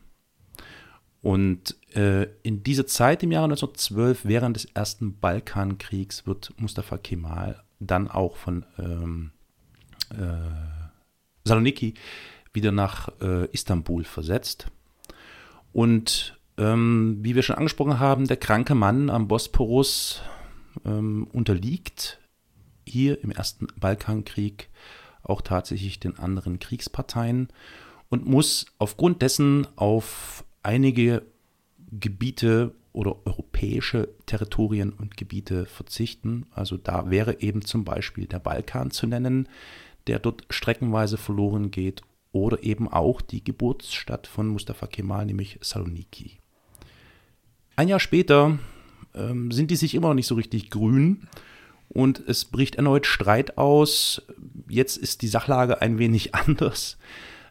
Und 1.21 1.75
äh, 1.95 2.27
in 2.43 2.61
dieser 2.61 2.85
Zeit 2.85 3.23
im 3.23 3.31
Jahre 3.31 3.45
1912, 3.45 4.25
während 4.25 4.57
des 4.57 4.65
ersten 4.65 5.17
Balkankriegs, 5.17 6.27
wird 6.27 6.53
Mustafa 6.57 6.97
Kemal 6.99 7.63
dann 7.79 8.07
auch 8.07 8.35
von 8.35 8.63
ähm, 8.77 9.31
äh, 10.11 10.85
Saloniki 11.43 11.95
wieder 12.53 12.71
nach 12.71 13.09
äh, 13.21 13.45
Istanbul 13.51 14.03
versetzt. 14.03 14.67
Und 15.73 16.39
ähm, 16.57 17.17
wie 17.21 17.35
wir 17.35 17.41
schon 17.41 17.57
angesprochen 17.57 17.99
haben, 17.99 18.27
der 18.27 18.37
kranke 18.37 18.75
Mann 18.75 19.09
am 19.09 19.27
Bosporus 19.27 20.21
ähm, 20.85 21.27
unterliegt 21.33 22.19
hier 22.87 23.21
im 23.23 23.31
ersten 23.31 23.67
Balkankrieg 23.79 24.69
auch 25.26 25.41
tatsächlich 25.41 25.99
den 25.99 26.17
anderen 26.17 26.59
Kriegsparteien 26.59 27.49
und 28.09 28.26
muss 28.26 28.65
aufgrund 28.78 29.21
dessen 29.21 29.67
auf 29.76 30.45
einige 30.63 31.23
Gebiete 31.91 32.73
oder 32.93 33.17
europäische 33.26 34.09
Territorien 34.26 34.91
und 34.93 35.17
Gebiete 35.17 35.65
verzichten. 35.65 36.45
Also 36.51 36.78
da 36.78 37.09
wäre 37.09 37.41
eben 37.41 37.61
zum 37.63 37.84
Beispiel 37.84 38.26
der 38.26 38.39
Balkan 38.39 38.91
zu 38.91 39.05
nennen, 39.05 39.49
der 40.07 40.19
dort 40.19 40.45
streckenweise 40.49 41.17
verloren 41.17 41.71
geht, 41.71 42.01
oder 42.36 42.63
eben 42.63 42.89
auch 42.89 43.21
die 43.21 43.43
Geburtsstadt 43.43 44.28
von 44.28 44.49
Mustafa 44.49 44.88
Kemal, 44.88 45.26
nämlich 45.26 45.57
Saloniki. 45.61 46.39
Ein 47.78 47.88
Jahr 47.88 48.01
später 48.01 48.59
ähm, 49.13 49.51
sind 49.51 49.71
die 49.71 49.78
sich 49.78 49.95
immer 49.95 50.09
noch 50.09 50.15
nicht 50.15 50.28
so 50.28 50.36
richtig 50.36 50.69
grün 50.69 51.30
und 51.88 52.21
es 52.28 52.43
bricht 52.43 52.76
erneut 52.76 53.05
Streit 53.05 53.57
aus. 53.57 54.21
Jetzt 54.76 54.97
ist 54.97 55.21
die 55.21 55.28
Sachlage 55.28 55.82
ein 55.82 55.97
wenig 55.97 56.36
anders. 56.36 56.97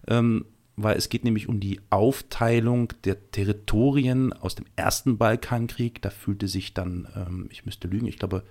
Ähm, 0.07 0.45
weil 0.77 0.97
es 0.97 1.09
geht 1.09 1.25
nämlich 1.25 1.49
um 1.49 1.61
die 1.61 1.81
Aufteilung 1.91 2.93
der 3.05 3.31
Territorien 3.31 4.33
aus 4.33 4.57
dem 4.57 4.67
ersten 4.77 5.19
Balkankrieg. 5.19 6.03
Da 6.03 6.11
fühlte 6.11 6.49
sich 6.49 6.75
dann, 6.75 7.09
ähm, 7.15 7.49
ich 7.51 7.65
müsste 7.65 7.89
lügen, 7.89 8.07
ich 8.07 8.19
glaube, 8.19 8.43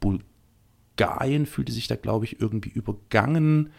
Bulgarien 0.00 1.46
fühlte 1.46 1.72
sich 1.72 1.86
da, 1.86 1.96
glaube 1.96 2.24
ich, 2.24 2.40
irgendwie 2.40 2.70
übergangen. 2.70 3.72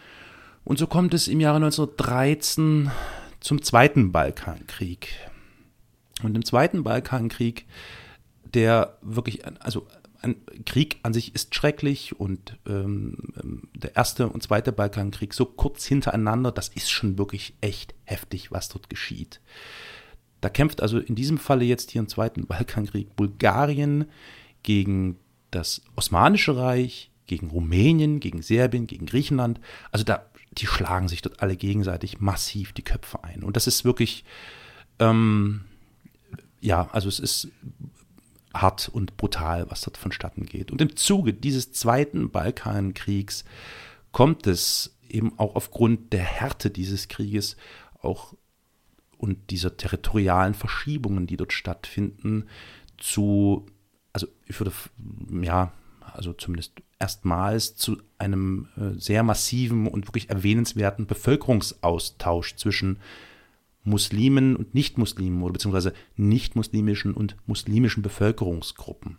Und 0.63 0.77
so 0.77 0.85
kommt 0.85 1.13
es 1.13 1.27
im 1.27 1.39
Jahre 1.39 1.57
1913 1.57 2.91
zum 3.39 3.61
zweiten 3.61 4.11
Balkankrieg. 4.11 5.09
Und 6.23 6.35
im 6.35 6.45
zweiten 6.45 6.83
Balkankrieg, 6.83 7.65
der 8.53 8.97
wirklich, 9.01 9.41
also 9.59 9.87
ein 10.21 10.35
Krieg 10.65 10.99
an 11.03 11.13
sich 11.13 11.35
ist 11.35 11.53
schrecklich 11.53 12.19
und 12.19 12.57
ähm, 12.67 13.17
der 13.73 13.95
erste 13.95 14.29
und 14.29 14.43
zweite 14.43 14.71
Balkankrieg 14.71 15.33
so 15.33 15.45
kurz 15.45 15.85
hintereinander, 15.85 16.51
das 16.51 16.69
ist 16.69 16.89
schon 16.89 17.17
wirklich 17.17 17.53
echt 17.61 17.93
heftig, 18.05 18.51
was 18.51 18.69
dort 18.69 18.89
geschieht. 18.89 19.41
Da 20.41 20.49
kämpft 20.49 20.81
also 20.81 20.99
in 20.99 21.15
diesem 21.15 21.37
Falle 21.37 21.65
jetzt 21.65 21.91
hier 21.91 21.99
im 22.01 22.07
zweiten 22.07 22.45
Balkankrieg 22.45 23.15
Bulgarien 23.15 24.05
gegen 24.63 25.17
das 25.51 25.81
Osmanische 25.95 26.55
Reich, 26.55 27.11
gegen 27.25 27.49
Rumänien, 27.49 28.19
gegen 28.19 28.41
Serbien, 28.41 28.87
gegen 28.87 29.05
Griechenland. 29.05 29.59
Also 29.91 30.03
da, 30.03 30.25
die 30.51 30.67
schlagen 30.67 31.07
sich 31.07 31.21
dort 31.21 31.41
alle 31.41 31.55
gegenseitig 31.55 32.19
massiv 32.19 32.73
die 32.73 32.83
Köpfe 32.83 33.23
ein. 33.23 33.43
Und 33.43 33.55
das 33.55 33.67
ist 33.67 33.85
wirklich, 33.85 34.23
ähm, 34.99 35.61
ja, 36.61 36.89
also 36.91 37.09
es 37.09 37.19
ist 37.19 37.49
hart 38.61 38.89
und 38.89 39.17
brutal, 39.17 39.69
was 39.69 39.81
dort 39.81 39.97
vonstatten 39.97 40.45
geht. 40.45 40.71
Und 40.71 40.81
im 40.81 40.95
Zuge 40.95 41.33
dieses 41.33 41.71
zweiten 41.71 42.29
Balkankriegs 42.29 43.45
kommt 44.11 44.47
es 44.47 44.97
eben 45.09 45.37
auch 45.37 45.55
aufgrund 45.55 46.13
der 46.13 46.23
Härte 46.23 46.69
dieses 46.69 47.07
Krieges 47.07 47.57
auch 48.01 48.33
und 49.17 49.49
dieser 49.49 49.77
territorialen 49.77 50.53
Verschiebungen, 50.53 51.27
die 51.27 51.37
dort 51.37 51.53
stattfinden, 51.53 52.47
zu, 52.97 53.65
also 54.13 54.27
ich 54.45 54.59
würde, 54.59 54.71
ja, 55.41 55.71
also 56.01 56.33
zumindest 56.33 56.73
erstmals 56.99 57.75
zu 57.75 57.97
einem 58.17 58.67
äh, 58.77 58.99
sehr 58.99 59.23
massiven 59.23 59.87
und 59.87 60.07
wirklich 60.07 60.29
erwähnenswerten 60.29 61.05
Bevölkerungsaustausch 61.05 62.55
zwischen 62.55 62.99
Muslimen 63.87 64.55
und 64.55 64.75
Nichtmuslimen 64.75 65.41
oder 65.41 65.53
beziehungsweise 65.53 65.93
nichtmuslimischen 66.17 67.13
und 67.13 67.37
muslimischen 67.47 68.03
Bevölkerungsgruppen. 68.03 69.17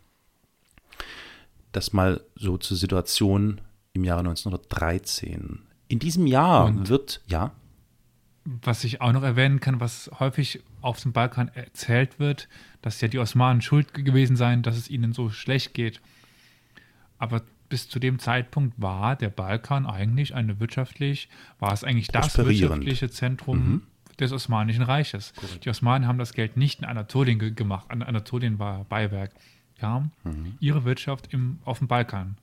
Das 1.73 1.93
mal 1.93 2.21
so 2.35 2.59
zur 2.59 2.77
Situation 2.77 3.61
im 3.95 4.05
Jahre 4.05 4.21
1913. 4.21 5.61
In 5.89 5.99
diesem 5.99 6.27
Jahr 6.27 6.67
und 6.67 6.89
wird, 6.89 7.23
ja. 7.27 7.53
Was 8.45 8.85
ich 8.85 9.01
auch 9.01 9.13
noch 9.13 9.23
erwähnen 9.23 9.61
kann, 9.61 9.81
was 9.81 10.11
häufig 10.19 10.63
auf 10.81 11.01
dem 11.01 11.13
Balkan 11.13 11.49
erzählt 11.49 12.19
wird, 12.19 12.49
dass 12.83 13.01
ja 13.01 13.09
die 13.09 13.19
Osmanen 13.19 13.63
schuld 13.63 13.93
gewesen 13.95 14.37
seien, 14.37 14.63
dass 14.63 14.77
es 14.77 14.91
ihnen 14.91 15.13
so 15.13 15.31
schlecht 15.31 15.75
geht. 15.75 16.01
Aber 17.19 17.43
bis 17.69 17.89
zu 17.89 17.99
dem 17.99 18.19
Zeitpunkt 18.19 18.75
war 18.81 19.17
der 19.17 19.29
Balkan 19.29 19.87
eigentlich 19.87 20.35
eine 20.35 20.61
wirtschaftlich, 20.61 21.29
war 21.59 21.73
es 21.73 21.85
eigentlich 21.85 22.09
das 22.09 22.37
wirtschaftliche 22.37 23.11
Zentrum 23.11 23.59
mhm 23.59 23.83
des 24.21 24.33
Osmanischen 24.33 24.83
Reiches. 24.83 25.33
Correct. 25.35 25.65
Die 25.65 25.71
Osmanen 25.71 26.09
haben 26.09 26.19
das 26.19 26.33
Geld 26.33 26.57
nicht 26.57 26.81
in 26.81 26.85
Anatolien 26.85 27.39
ge 27.39 27.51
gemacht. 27.51 27.87
Anatolien 27.91 28.59
war 28.59 28.85
Beiwerk. 28.85 29.33
Ja, 29.81 30.09
mhm. 30.25 30.57
ihre 30.59 30.85
Wirtschaft 30.85 31.33
im, 31.33 31.59
auf 31.65 31.79
dem 31.79 31.87
Balkan. 31.87 32.37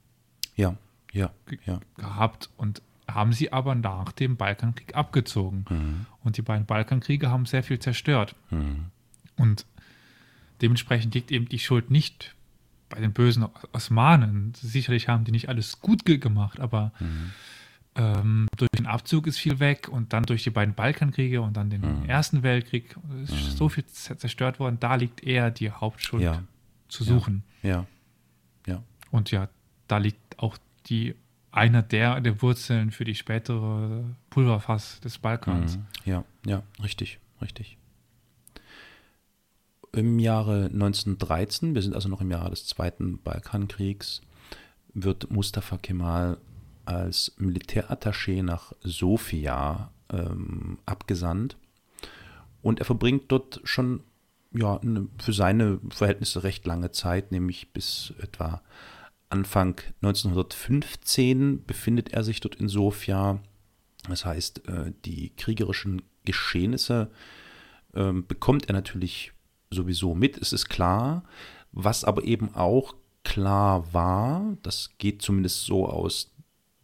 Ja, 0.55 0.75
ja, 1.11 1.31
ja. 1.65 1.79
Gehabt 1.97 2.49
und 2.55 2.81
haben 3.07 3.33
sie 3.33 3.51
aber 3.51 3.75
nach 3.75 4.11
dem 4.13 4.37
Balkankrieg 4.37 4.95
abgezogen. 4.95 5.65
Mhm. 5.69 6.05
Und 6.23 6.37
die 6.37 6.41
beiden 6.41 6.65
Balkankriege 6.65 7.29
haben 7.29 7.45
sehr 7.45 7.63
viel 7.63 7.79
zerstört. 7.79 8.35
Mhm. 8.49 8.85
Und 9.35 9.65
dementsprechend 10.61 11.13
liegt 11.13 11.31
eben 11.31 11.47
die 11.49 11.59
Schuld 11.59 11.91
nicht 11.91 12.35
bei 12.89 12.99
den 12.99 13.13
bösen 13.13 13.45
Osmanen. 13.73 14.53
Sicherlich 14.55 15.07
haben 15.07 15.25
die 15.25 15.31
nicht 15.31 15.49
alles 15.49 15.81
gut 15.81 16.05
gemacht, 16.05 16.59
aber 16.59 16.91
mhm. 16.99 17.31
Ähm, 17.97 18.47
durch 18.57 18.69
den 18.77 18.87
Abzug 18.87 19.25
ist 19.27 19.37
viel 19.37 19.59
weg 19.59 19.87
und 19.87 20.11
dann 20.11 20.23
durch 20.23 20.43
die 20.43 20.49
beiden 20.49 20.75
Balkankriege 20.75 21.41
und 21.41 21.55
dann 21.55 21.69
den 21.69 22.01
mhm. 22.01 22.09
Ersten 22.09 22.43
Weltkrieg 22.43 22.97
ist 23.23 23.31
mhm. 23.31 23.55
so 23.55 23.69
viel 23.69 23.85
zerstört 23.85 24.59
worden. 24.59 24.77
Da 24.79 24.95
liegt 24.95 25.23
eher 25.23 25.49
die 25.49 25.71
Hauptschuld 25.71 26.23
ja. 26.23 26.43
zu 26.89 27.05
suchen. 27.05 27.43
Ja. 27.63 27.85
ja. 28.67 28.83
Und 29.11 29.31
ja, 29.31 29.47
da 29.87 29.97
liegt 29.97 30.39
auch 30.39 30.57
die 30.87 31.15
einer 31.51 31.81
der, 31.81 32.19
der 32.19 32.41
Wurzeln 32.41 32.91
für 32.91 33.05
die 33.05 33.15
spätere 33.15 34.03
Pulverfass 34.29 34.99
des 34.99 35.17
Balkans. 35.17 35.77
Mhm. 35.77 35.85
Ja, 36.03 36.25
ja, 36.45 36.63
richtig, 36.83 37.19
richtig. 37.41 37.77
Im 39.93 40.19
Jahre 40.19 40.65
1913, 40.65 41.73
wir 41.73 41.81
sind 41.81 41.95
also 41.95 42.09
noch 42.09 42.19
im 42.19 42.29
Jahre 42.29 42.49
des 42.49 42.65
Zweiten 42.65 43.19
Balkankriegs, 43.19 44.21
wird 44.93 45.31
Mustafa 45.31 45.77
Kemal 45.77 46.37
als 46.85 47.33
Militärattaché 47.37 48.43
nach 48.43 48.73
Sofia 48.81 49.91
ähm, 50.11 50.79
abgesandt. 50.85 51.57
Und 52.61 52.79
er 52.79 52.85
verbringt 52.85 53.25
dort 53.27 53.61
schon 53.63 54.01
ja, 54.51 54.77
eine, 54.77 55.07
für 55.21 55.33
seine 55.33 55.79
Verhältnisse 55.89 56.43
recht 56.43 56.65
lange 56.65 56.91
Zeit, 56.91 57.31
nämlich 57.31 57.71
bis 57.73 58.13
etwa 58.19 58.61
Anfang 59.29 59.81
1915 60.01 61.65
befindet 61.65 62.13
er 62.13 62.23
sich 62.23 62.39
dort 62.39 62.55
in 62.55 62.69
Sofia. 62.69 63.39
Das 64.07 64.23
heißt, 64.25 64.67
äh, 64.67 64.93
die 65.03 65.31
kriegerischen 65.35 66.03
Geschehnisse 66.25 67.11
ähm, 67.93 68.25
bekommt 68.27 68.67
er 68.67 68.73
natürlich 68.73 69.33
sowieso 69.71 70.15
mit, 70.15 70.37
es 70.37 70.53
ist 70.53 70.69
klar. 70.69 71.23
Was 71.71 72.03
aber 72.03 72.23
eben 72.23 72.53
auch 72.55 72.95
klar 73.23 73.93
war, 73.93 74.55
das 74.61 74.91
geht 74.97 75.21
zumindest 75.21 75.65
so 75.65 75.87
aus 75.87 76.34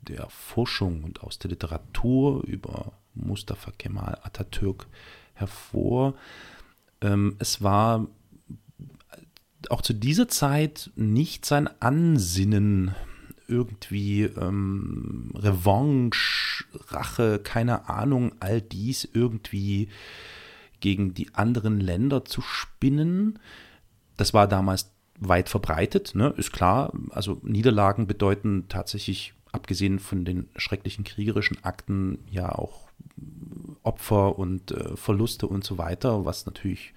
der 0.01 0.29
Forschung 0.29 1.03
und 1.03 1.21
aus 1.21 1.39
der 1.39 1.51
Literatur 1.51 2.43
über 2.45 2.93
Mustafa 3.13 3.71
Kemal 3.77 4.17
Atatürk 4.23 4.87
hervor. 5.33 6.15
Ähm, 7.01 7.35
es 7.39 7.61
war 7.61 8.07
auch 9.69 9.81
zu 9.81 9.93
dieser 9.93 10.27
Zeit 10.27 10.91
nicht 10.95 11.45
sein 11.45 11.69
Ansinnen, 11.81 12.95
irgendwie 13.47 14.23
ähm, 14.23 15.31
Revanche, 15.35 16.65
Rache, 16.87 17.39
keine 17.39 17.89
Ahnung, 17.89 18.33
all 18.39 18.61
dies 18.61 19.07
irgendwie 19.13 19.89
gegen 20.79 21.13
die 21.13 21.33
anderen 21.35 21.79
Länder 21.79 22.25
zu 22.25 22.41
spinnen. 22.41 23.37
Das 24.17 24.33
war 24.33 24.47
damals 24.47 24.91
weit 25.19 25.49
verbreitet, 25.49 26.15
ne? 26.15 26.33
ist 26.37 26.51
klar. 26.51 26.91
Also 27.11 27.39
Niederlagen 27.43 28.07
bedeuten 28.07 28.65
tatsächlich, 28.69 29.33
abgesehen 29.51 29.99
von 29.99 30.25
den 30.25 30.49
schrecklichen 30.55 31.03
kriegerischen 31.03 31.63
Akten, 31.63 32.19
ja 32.29 32.49
auch 32.51 32.89
Opfer 33.83 34.37
und 34.37 34.71
äh, 34.71 34.95
Verluste 34.95 35.47
und 35.47 35.63
so 35.63 35.77
weiter, 35.77 36.25
was 36.25 36.45
natürlich 36.45 36.93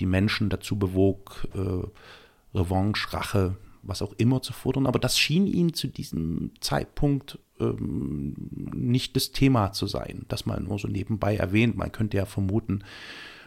die 0.00 0.06
Menschen 0.06 0.48
dazu 0.48 0.78
bewog, 0.78 1.48
äh, 1.54 2.56
Revanche, 2.56 3.12
Rache, 3.12 3.56
was 3.82 4.02
auch 4.02 4.12
immer 4.14 4.42
zu 4.42 4.52
fordern. 4.52 4.86
Aber 4.86 4.98
das 4.98 5.18
schien 5.18 5.46
ihm 5.46 5.74
zu 5.74 5.88
diesem 5.88 6.52
Zeitpunkt 6.60 7.38
ähm, 7.60 8.34
nicht 8.74 9.16
das 9.16 9.32
Thema 9.32 9.72
zu 9.72 9.86
sein, 9.86 10.24
das 10.28 10.46
man 10.46 10.64
nur 10.64 10.78
so 10.78 10.88
nebenbei 10.88 11.36
erwähnt. 11.36 11.76
Man 11.76 11.92
könnte 11.92 12.16
ja 12.16 12.26
vermuten, 12.26 12.84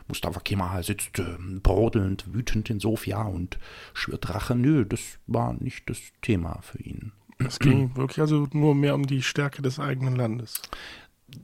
Mustafa 0.08 0.40
Kemal 0.40 0.84
sitzt 0.84 1.18
äh, 1.20 1.38
brodelnd, 1.64 2.34
wütend 2.34 2.70
in 2.70 2.80
Sofia 2.80 3.24
und 3.24 3.58
schwört 3.94 4.30
Rache. 4.30 4.56
Nö, 4.56 4.86
das 4.86 5.20
war 5.28 5.54
nicht 5.54 5.90
das 5.90 6.00
Thema 6.22 6.62
für 6.62 6.82
ihn. 6.82 7.12
Es 7.38 7.60
ging 7.60 7.96
wirklich 7.96 8.20
also 8.20 8.48
nur 8.54 8.76
mehr 8.76 8.96
um 8.96 9.06
die 9.06 9.22
Stärke 9.22 9.62
des 9.62 9.80
eigenen 9.80 10.16
Landes. 10.16 10.62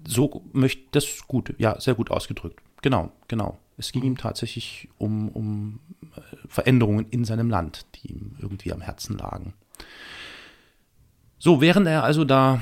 So 0.08 0.44
möchte 0.54 0.84
das 0.92 1.28
gut, 1.28 1.54
ja, 1.58 1.80
sehr 1.80 1.96
gut 1.96 2.12
ausgedrückt. 2.12 2.62
Genau, 2.82 3.12
genau. 3.28 3.60
Es 3.78 3.92
ging 3.92 4.04
ihm 4.04 4.18
tatsächlich 4.18 4.90
um, 4.98 5.30
um 5.30 5.80
äh, 6.16 6.22
Veränderungen 6.48 7.08
in 7.10 7.26
seinem 7.26 7.50
Land, 7.50 7.86
die 7.96 8.12
ihm 8.12 8.36
irgendwie 8.40 8.72
am 8.72 8.82
Herzen 8.82 9.18
lagen. 9.18 9.54
So, 11.40 11.62
während 11.62 11.88
er 11.88 12.04
also 12.04 12.24
da 12.24 12.62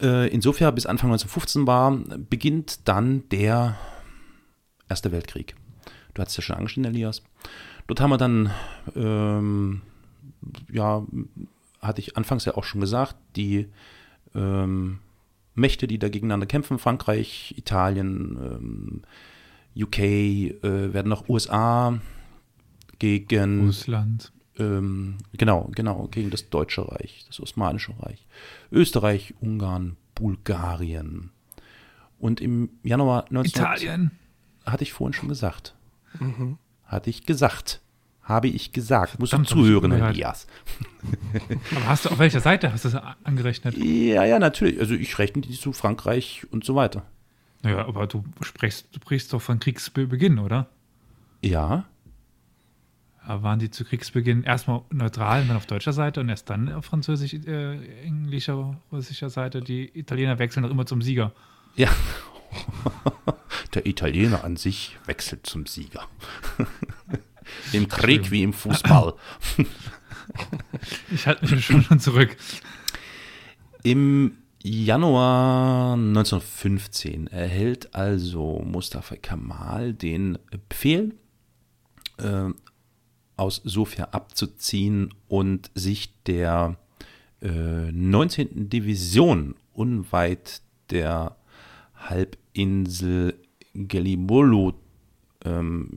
äh, 0.00 0.28
in 0.28 0.40
Sofia 0.40 0.70
bis 0.70 0.86
Anfang 0.86 1.10
1915 1.10 1.66
war, 1.66 1.92
beginnt 2.18 2.88
dann 2.88 3.28
der 3.28 3.76
Erste 4.88 5.12
Weltkrieg. 5.12 5.54
Du 6.12 6.22
hast 6.22 6.30
es 6.30 6.36
ja 6.36 6.42
schon 6.42 6.56
angeschnitten, 6.56 6.94
Elias. 6.94 7.22
Dort 7.86 8.00
haben 8.00 8.10
wir 8.10 8.18
dann, 8.18 8.50
ähm, 8.94 9.82
ja, 10.70 11.02
hatte 11.86 12.00
ich 12.00 12.16
anfangs 12.16 12.44
ja 12.44 12.54
auch 12.54 12.64
schon 12.64 12.80
gesagt, 12.80 13.16
die 13.36 13.68
ähm, 14.34 14.98
Mächte, 15.54 15.86
die 15.86 15.98
da 15.98 16.08
gegeneinander 16.08 16.46
kämpfen, 16.46 16.78
Frankreich, 16.78 17.54
Italien, 17.56 18.38
ähm, 18.40 19.02
UK, 19.76 19.98
äh, 19.98 20.58
werden 20.62 21.08
noch 21.08 21.28
USA 21.28 22.00
gegen 22.98 23.66
Russland. 23.66 24.32
Ähm, 24.56 25.18
genau, 25.32 25.70
genau, 25.74 26.08
gegen 26.08 26.30
das 26.30 26.48
Deutsche 26.48 26.88
Reich, 26.88 27.24
das 27.26 27.40
Osmanische 27.40 27.92
Reich, 28.00 28.26
Österreich, 28.70 29.34
Ungarn, 29.40 29.96
Bulgarien. 30.14 31.30
Und 32.18 32.40
im 32.40 32.70
Januar 32.82 33.26
19... 33.30 33.62
Italien. 33.62 34.10
Hatte 34.64 34.84
ich 34.84 34.92
vorhin 34.92 35.12
schon 35.12 35.28
gesagt. 35.28 35.74
Mhm. 36.18 36.58
Hatte 36.84 37.10
ich 37.10 37.26
gesagt. 37.26 37.80
Habe 38.24 38.48
ich 38.48 38.72
gesagt. 38.72 39.18
Musst 39.18 39.34
du 39.34 39.42
zuhören, 39.42 39.92
Elias. 39.92 40.46
Aber 41.76 41.86
hast 41.86 42.06
du 42.06 42.08
auf 42.08 42.18
welcher 42.18 42.40
Seite 42.40 42.72
hast 42.72 42.86
du 42.86 42.88
das 42.88 43.02
angerechnet? 43.22 43.76
Ja, 43.76 44.24
ja, 44.24 44.38
natürlich. 44.38 44.80
Also 44.80 44.94
ich 44.94 45.18
rechne 45.18 45.42
die 45.42 45.52
zu 45.52 45.72
Frankreich 45.72 46.46
und 46.50 46.64
so 46.64 46.74
weiter. 46.74 47.02
Naja, 47.62 47.86
aber 47.86 48.06
du 48.06 48.22
sprichst, 48.42 48.88
du 48.92 49.00
sprichst 49.00 49.32
doch 49.32 49.40
von 49.40 49.58
Kriegsbeginn, 49.58 50.38
oder? 50.38 50.68
Ja. 51.40 51.86
Aber 53.22 53.42
waren 53.42 53.58
die 53.58 53.70
zu 53.70 53.86
Kriegsbeginn 53.86 54.42
erstmal 54.42 54.82
neutral 54.90 55.42
und 55.42 55.48
dann 55.48 55.56
auf 55.56 55.64
deutscher 55.64 55.94
Seite 55.94 56.20
und 56.20 56.28
erst 56.28 56.50
dann 56.50 56.70
auf 56.70 56.84
französisch, 56.84 57.32
äh, 57.32 58.04
englischer, 58.04 58.76
russischer 58.92 59.30
Seite? 59.30 59.62
Die 59.62 59.98
Italiener 59.98 60.38
wechseln 60.38 60.62
doch 60.62 60.70
immer 60.70 60.84
zum 60.84 61.00
Sieger. 61.00 61.32
Ja. 61.74 61.88
Der 63.74 63.86
Italiener 63.86 64.44
an 64.44 64.56
sich 64.56 64.98
wechselt 65.06 65.46
zum 65.46 65.64
Sieger. 65.64 66.06
Im 67.74 67.88
Krieg 67.88 68.30
wie 68.30 68.42
im 68.42 68.52
Fußball. 68.52 69.14
Ich 71.12 71.26
halte 71.26 71.54
mich 71.54 71.64
schon 71.64 72.00
zurück. 72.00 72.36
Im 73.82 74.38
Januar 74.62 75.92
1915 75.92 77.26
erhält 77.26 77.94
also 77.94 78.62
Mustafa 78.64 79.16
Kemal 79.16 79.92
den 79.92 80.38
Befehl, 80.68 81.14
äh, 82.16 82.48
aus 83.36 83.60
Sofia 83.64 84.06
abzuziehen 84.12 85.12
und 85.28 85.70
sich 85.74 86.22
der 86.22 86.78
äh, 87.42 87.92
19. 87.92 88.70
Division 88.70 89.54
unweit 89.74 90.62
der 90.90 91.36
Halbinsel 91.94 93.38
Gelibolu 93.74 94.72
ähm, 95.44 95.90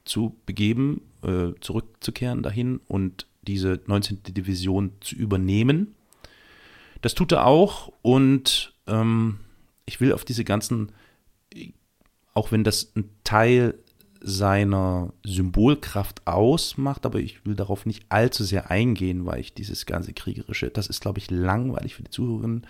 hinzubegeben, 0.00 1.02
äh, 1.22 1.52
zurückzukehren 1.60 2.42
dahin 2.42 2.80
und 2.88 3.26
diese 3.42 3.80
19. 3.86 4.22
Division 4.24 4.92
zu 5.00 5.14
übernehmen. 5.14 5.94
Das 7.00 7.14
tut 7.14 7.32
er 7.32 7.46
auch 7.46 7.92
und 8.02 8.74
ähm, 8.86 9.40
ich 9.86 10.00
will 10.00 10.12
auf 10.12 10.24
diese 10.24 10.44
ganzen, 10.44 10.92
auch 12.34 12.52
wenn 12.52 12.64
das 12.64 12.92
ein 12.94 13.08
Teil 13.24 13.78
seiner 14.22 15.14
Symbolkraft 15.24 16.26
ausmacht, 16.26 17.06
aber 17.06 17.20
ich 17.20 17.46
will 17.46 17.54
darauf 17.54 17.86
nicht 17.86 18.04
allzu 18.10 18.44
sehr 18.44 18.70
eingehen, 18.70 19.24
weil 19.24 19.40
ich 19.40 19.54
dieses 19.54 19.86
ganze 19.86 20.12
kriegerische, 20.12 20.68
das 20.68 20.88
ist, 20.88 21.00
glaube 21.00 21.18
ich, 21.18 21.30
langweilig 21.30 21.94
für 21.94 22.02
die 22.02 22.10
Zuhörerinnen. 22.10 22.66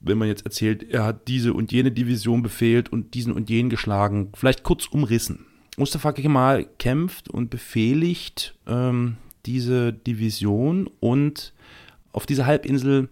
Wenn 0.00 0.18
man 0.18 0.28
jetzt 0.28 0.44
erzählt, 0.44 0.82
er 0.82 1.04
hat 1.04 1.28
diese 1.28 1.54
und 1.54 1.72
jene 1.72 1.90
Division 1.90 2.42
befehlt 2.42 2.92
und 2.92 3.14
diesen 3.14 3.32
und 3.32 3.48
jenen 3.48 3.70
geschlagen, 3.70 4.30
vielleicht 4.34 4.62
kurz 4.64 4.86
umrissen. 4.86 5.46
Mustafa 5.78 6.12
Kemal 6.12 6.64
kämpft 6.78 7.28
und 7.28 7.50
befehligt 7.50 8.58
ähm, 8.66 9.16
diese 9.46 9.92
Division 9.92 10.90
und 11.00 11.52
auf 12.12 12.26
dieser 12.26 12.46
Halbinsel 12.46 13.08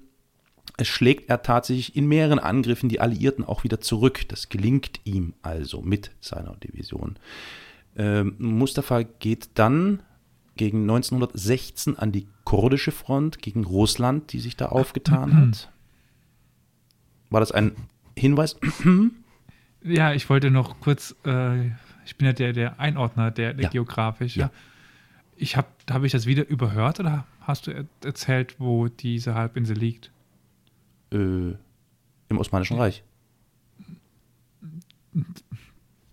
schlägt 0.83 1.31
er 1.31 1.43
tatsächlich 1.43 1.97
in 1.97 2.07
mehreren 2.07 2.39
Angriffen 2.39 2.89
die 2.89 3.01
Alliierten 3.01 3.45
auch 3.45 3.65
wieder 3.65 3.81
zurück. 3.81 4.29
Das 4.29 4.49
gelingt 4.49 5.01
ihm 5.05 5.35
also 5.43 5.81
mit 5.81 6.11
seiner 6.21 6.57
Division. 6.57 7.19
Ähm, 7.97 8.35
Mustafa 8.39 9.03
geht 9.03 9.51
dann 9.55 10.03
gegen 10.57 10.83
1916 10.83 11.99
an 11.99 12.13
die 12.13 12.27
kurdische 12.45 12.93
Front 12.93 13.41
gegen 13.41 13.65
Russland, 13.65 14.33
die 14.33 14.41
sich 14.41 14.57
da 14.57 14.67
aufgetan 14.67 15.37
hat. 15.37 15.71
War 17.31 17.41
das 17.41 17.53
ein 17.53 17.73
Hinweis? 18.17 18.57
ja, 19.83 20.13
ich 20.13 20.29
wollte 20.29 20.51
noch 20.51 20.81
kurz, 20.81 21.15
äh, 21.25 21.71
ich 22.07 22.17
bin 22.17 22.27
ja 22.27 22.33
der, 22.33 22.53
der 22.53 22.81
Einordner, 22.81 23.31
der, 23.31 23.53
der 23.53 23.65
ja. 23.65 23.69
geografische. 23.69 24.41
Ja. 24.41 24.51
Ich 25.37 25.57
habe, 25.57 25.67
habe 25.91 26.07
ich 26.07 26.13
das 26.13 26.25
wieder 26.25 26.47
überhört 26.47 27.01
oder 27.01 27.27
hast 27.41 27.67
du 27.67 27.87
erzählt, 28.03 28.57
wo 28.59 28.89
diese 28.89 29.35
Halbinsel 29.35 29.77
liegt? 29.77 30.11
Äh, 31.13 31.17
Im 32.29 32.39
Osmanischen 32.39 32.79
Reich. 32.79 33.03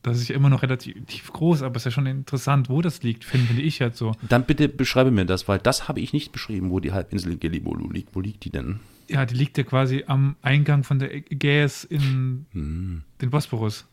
Das 0.01 0.19
ist 0.19 0.27
ja 0.27 0.35
immer 0.35 0.49
noch 0.49 0.63
relativ 0.63 1.31
groß, 1.31 1.61
aber 1.61 1.77
es 1.77 1.83
ist 1.83 1.85
ja 1.85 1.91
schon 1.91 2.07
interessant, 2.07 2.69
wo 2.69 2.81
das 2.81 3.03
liegt, 3.03 3.23
finde 3.23 3.61
ich 3.61 3.79
jetzt 3.79 3.97
so. 3.97 4.13
Dann 4.27 4.45
bitte 4.45 4.67
beschreibe 4.67 5.11
mir 5.11 5.25
das, 5.25 5.47
weil 5.47 5.59
das 5.59 5.87
habe 5.87 6.01
ich 6.01 6.11
nicht 6.11 6.31
beschrieben, 6.31 6.71
wo 6.71 6.79
die 6.79 6.91
Halbinsel 6.91 7.37
Gelibolu 7.37 7.89
liegt. 7.89 8.15
Wo 8.15 8.19
liegt 8.19 8.43
die 8.43 8.49
denn? 8.49 8.79
Ja, 9.07 9.25
die 9.25 9.35
liegt 9.35 9.57
ja 9.57 9.63
quasi 9.63 10.03
am 10.07 10.35
Eingang 10.41 10.83
von 10.83 10.99
der 10.99 11.13
Ägäis 11.13 11.83
in 11.83 12.45
hm. 12.51 13.03
den 13.21 13.29
Bosporus. 13.29 13.85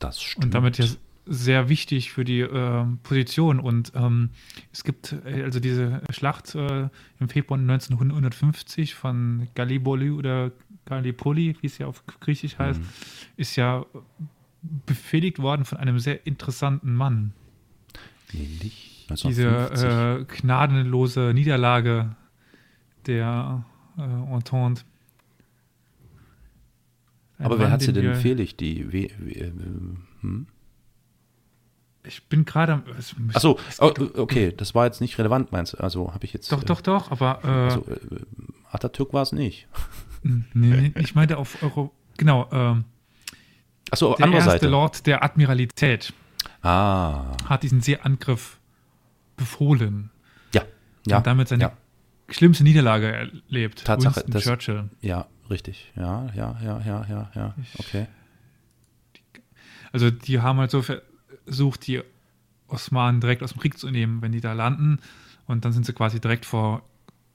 Das 0.00 0.20
stimmt. 0.20 0.46
Und 0.46 0.54
damit 0.54 0.78
ja 0.78 0.86
sehr 1.26 1.68
wichtig 1.68 2.10
für 2.10 2.24
die 2.24 2.40
äh, 2.40 2.84
Position. 3.04 3.60
Und 3.60 3.92
ähm, 3.94 4.30
es 4.72 4.82
gibt 4.82 5.14
äh, 5.24 5.44
also 5.44 5.60
diese 5.60 6.02
Schlacht 6.10 6.54
äh, 6.56 6.88
im 7.20 7.28
Februar 7.28 7.60
1950 7.60 8.94
von 8.96 9.46
Gallipoli 9.54 10.10
oder 10.10 10.50
Gallipoli, 10.86 11.56
wie 11.60 11.66
es 11.66 11.78
ja 11.78 11.86
auf 11.86 12.04
Griechisch 12.20 12.58
heißt, 12.58 12.80
mhm. 12.80 12.88
ist 13.36 13.54
ja 13.54 13.86
befehligt 14.86 15.38
worden 15.38 15.64
von 15.64 15.78
einem 15.78 16.00
sehr 16.00 16.26
interessanten 16.26 16.94
Mann. 16.94 17.32
Nämlich 18.32 19.06
diese 19.22 19.46
äh, 19.48 20.24
gnadenlose 20.24 21.32
Niederlage 21.34 22.16
der 23.06 23.64
äh, 23.98 24.34
Entente. 24.34 24.82
Ein 27.40 27.46
Aber 27.46 27.56
Mann, 27.56 27.64
wer 27.64 27.70
hat 27.72 27.80
sie 27.80 27.94
denn 27.94 28.04
befehligt? 28.04 28.60
Die 28.60 28.92
w 28.92 29.10
w 29.18 29.52
hm? 30.20 30.46
Ich 32.04 32.28
bin 32.28 32.44
gerade 32.44 32.74
am. 32.74 32.82
Achso, 33.32 33.58
oh, 33.78 33.92
okay, 34.16 34.52
das 34.54 34.74
war 34.74 34.84
jetzt 34.84 35.00
nicht 35.00 35.18
relevant, 35.18 35.50
meinst 35.50 35.72
du? 35.72 35.78
Also 35.78 36.12
habe 36.12 36.24
ich 36.26 36.34
jetzt. 36.34 36.52
Doch, 36.52 36.62
äh, 36.62 36.66
doch, 36.66 36.82
doch, 36.82 37.10
aber. 37.10 37.40
Äh, 37.42 37.46
also, 37.46 37.86
äh, 37.86 38.20
Atatürk 38.70 39.14
war 39.14 39.22
es 39.22 39.32
nicht. 39.32 39.68
nee, 40.22 40.42
nee, 40.52 40.92
ich 40.96 41.14
meinte 41.14 41.38
auf 41.38 41.62
Euro. 41.62 41.92
Genau. 42.18 42.46
Ähm, 42.52 42.84
Achso, 43.90 44.14
der 44.14 44.26
andere 44.26 44.40
erste 44.40 44.52
Seite. 44.52 44.68
Lord 44.68 45.06
der 45.06 45.24
Admiralität 45.24 46.12
ah. 46.60 47.36
hat 47.46 47.62
diesen 47.62 47.80
Seeangriff 47.80 48.58
befohlen. 49.36 50.10
Ja, 50.54 50.62
ja. 51.06 51.18
Und 51.18 51.26
damit 51.26 51.48
seine 51.48 51.62
ja. 51.62 51.72
schlimmste 52.28 52.64
Niederlage 52.64 53.10
erlebt. 53.12 53.82
Tatsache, 53.86 54.16
Winston 54.16 54.32
das, 54.32 54.42
Churchill. 54.44 54.90
Ja, 55.00 55.26
richtig. 55.50 55.92
Ja, 55.96 56.30
ja, 56.34 56.56
ja, 56.62 56.80
ja, 56.80 57.06
ja, 57.08 57.30
ja. 57.34 57.54
Okay. 57.78 58.06
Also 59.92 60.10
die 60.10 60.40
haben 60.40 60.58
halt 60.58 60.70
so 60.70 60.82
versucht, 60.82 61.86
die 61.86 62.02
Osmanen 62.68 63.20
direkt 63.20 63.42
aus 63.42 63.52
dem 63.52 63.60
Krieg 63.60 63.78
zu 63.78 63.90
nehmen, 63.90 64.22
wenn 64.22 64.32
die 64.32 64.40
da 64.40 64.52
landen. 64.52 65.00
Und 65.46 65.64
dann 65.64 65.72
sind 65.72 65.84
sie 65.84 65.92
quasi 65.92 66.20
direkt 66.20 66.46
vor 66.46 66.82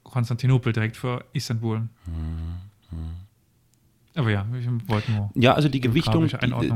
Konstantinopel, 0.03 0.71
direkt 0.71 0.95
vor 0.95 1.23
Istanbul. 1.33 1.79
Mhm. 2.05 2.55
Aber 4.15 4.31
ja, 4.31 4.45
ich 4.57 4.67
wollte 4.87 5.11
nur. 5.11 5.29
Ja, 5.35 5.53
also 5.53 5.67
die 5.67 5.81
Gewichtung, 5.81 6.27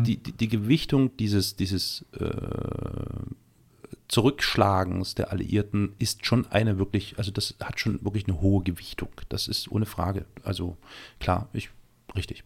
die, 0.04 0.18
die, 0.18 0.32
die, 0.34 0.48
Gewichtung 0.50 1.16
dieses, 1.16 1.56
dieses 1.56 2.06
äh, 2.20 2.26
Zurückschlagens 4.10 5.14
der 5.16 5.32
Alliierten 5.32 5.94
ist 6.00 6.26
schon 6.26 6.48
eine 6.48 6.80
wirklich, 6.80 7.18
also 7.18 7.32
das 7.32 7.56
hat 7.62 7.80
schon 7.80 8.04
wirklich 8.04 8.28
eine 8.28 8.42
hohe 8.42 8.64
Gewichtung. 8.64 9.10
Das 9.30 9.48
ist 9.48 9.72
ohne 9.72 9.86
Frage. 9.86 10.26
Also 10.44 10.78
klar, 11.20 11.48
ich, 11.54 11.70
richtig. 12.16 12.44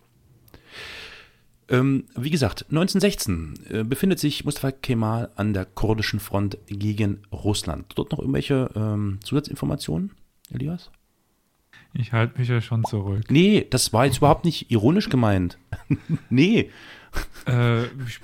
Ähm, 1.69 2.03
wie 2.17 2.29
gesagt, 2.29 2.63
1916 2.63 3.53
äh, 3.69 3.83
befindet 3.85 4.19
sich 4.19 4.43
Mustafa 4.43 4.71
Kemal 4.71 5.31
an 5.35 5.53
der 5.53 5.63
kurdischen 5.63 6.19
Front 6.19 6.57
gegen 6.67 7.21
Russland. 7.31 7.85
Dort 7.95 8.11
noch 8.11 8.19
irgendwelche 8.19 8.69
ähm, 8.75 9.19
Zusatzinformationen, 9.23 10.11
Elias? 10.51 10.91
Ich 11.93 12.11
halte 12.11 12.39
mich 12.39 12.49
ja 12.49 12.59
schon 12.59 12.83
zurück. 12.83 13.23
Nee, 13.29 13.65
das 13.69 13.93
war 13.93 14.05
jetzt 14.05 14.17
überhaupt 14.17 14.43
nicht 14.43 14.69
ironisch 14.69 15.09
gemeint. 15.09 15.57
nee. 16.29 16.69
Äh, 17.47 17.83
ich, 17.85 18.19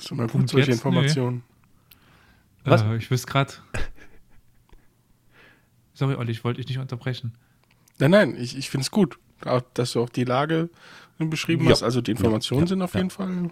so 0.00 0.14
mal 0.14 0.28
gut 0.28 0.48
solche 0.48 0.72
Informationen. 0.72 1.42
Was? 2.64 2.82
Äh, 2.82 2.96
ich 2.96 3.10
wüsste 3.10 3.30
gerade. 3.30 3.52
Sorry, 5.94 6.14
Olli, 6.14 6.32
ich 6.32 6.44
wollte 6.44 6.60
dich 6.60 6.68
nicht 6.68 6.78
unterbrechen. 6.78 7.34
Nein, 7.98 8.10
nein, 8.10 8.36
ich, 8.38 8.56
ich 8.56 8.70
finde 8.70 8.82
es 8.82 8.90
gut, 8.90 9.18
dass 9.74 9.92
du 9.92 10.02
auch 10.02 10.08
die 10.08 10.24
Lage 10.24 10.70
beschrieben 11.18 11.64
ja. 11.66 11.70
hast. 11.70 11.82
Also 11.82 12.00
die 12.00 12.12
Informationen 12.12 12.60
ja, 12.60 12.64
ja, 12.64 12.68
sind 12.68 12.82
auf 12.82 12.94
jeden 12.94 13.10
Fall 13.10 13.50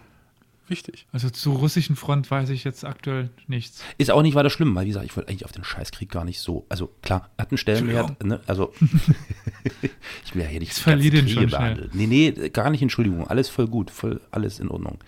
wichtig. 0.70 1.06
Also 1.12 1.28
zur 1.30 1.56
russischen 1.56 1.96
Front 1.96 2.30
weiß 2.30 2.48
ich 2.50 2.64
jetzt 2.64 2.84
aktuell 2.84 3.30
nichts. 3.46 3.82
Ist 3.98 4.11
auch 4.11 4.22
nicht 4.22 4.34
weiter 4.34 4.50
schlimm, 4.50 4.74
weil 4.74 4.84
wie 4.84 4.88
gesagt, 4.88 5.06
ich 5.06 5.16
wollte 5.16 5.28
eigentlich 5.28 5.44
auf 5.44 5.52
den 5.52 5.64
Scheißkrieg 5.64 6.11
gar 6.11 6.24
nicht 6.24 6.40
so. 6.40 6.64
Also 6.68 6.90
klar, 7.02 7.30
hat 7.38 7.50
einen 7.50 7.58
Stellenwert, 7.58 8.22
ne? 8.24 8.40
Also 8.46 8.72
ich 10.24 10.34
will 10.34 10.42
ja 10.42 10.48
hier 10.48 10.61
nicht 10.61 10.74
so 10.74 10.90
ganz 10.90 11.02
Kriege 11.02 11.46
behandeln. 11.46 11.90
Nee, 11.92 12.06
nee, 12.06 12.48
gar 12.48 12.70
nicht, 12.70 12.82
Entschuldigung. 12.82 13.26
Alles 13.26 13.48
voll 13.48 13.66
gut, 13.66 13.90
voll 13.90 14.20
alles 14.30 14.58
in 14.58 14.68
Ordnung. 14.68 14.98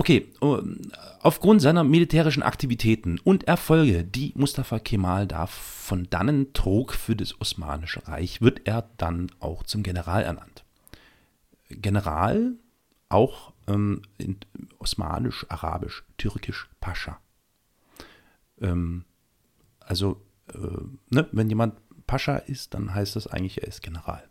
Okay, 0.00 0.32
aufgrund 1.20 1.60
seiner 1.60 1.84
militärischen 1.84 2.42
Aktivitäten 2.42 3.18
und 3.22 3.44
Erfolge, 3.44 4.02
die 4.02 4.32
Mustafa 4.34 4.78
Kemal 4.78 5.26
da 5.26 5.46
von 5.46 6.08
dannen 6.08 6.54
trug 6.54 6.94
für 6.94 7.14
das 7.14 7.38
Osmanische 7.38 8.08
Reich, 8.08 8.40
wird 8.40 8.66
er 8.66 8.88
dann 8.96 9.30
auch 9.40 9.62
zum 9.62 9.82
General 9.82 10.22
ernannt. 10.22 10.64
General, 11.68 12.54
auch 13.10 13.52
ähm, 13.66 14.00
in 14.16 14.38
Osmanisch, 14.78 15.44
Arabisch, 15.50 16.02
Türkisch, 16.16 16.70
Pascha. 16.80 17.20
Ähm, 18.58 19.04
also, 19.80 20.22
äh, 20.54 20.80
ne, 21.10 21.28
wenn 21.30 21.50
jemand 21.50 21.74
Pascha 22.06 22.36
ist, 22.38 22.72
dann 22.72 22.94
heißt 22.94 23.16
das 23.16 23.26
eigentlich, 23.26 23.60
er 23.60 23.68
ist 23.68 23.82
General. 23.82 24.29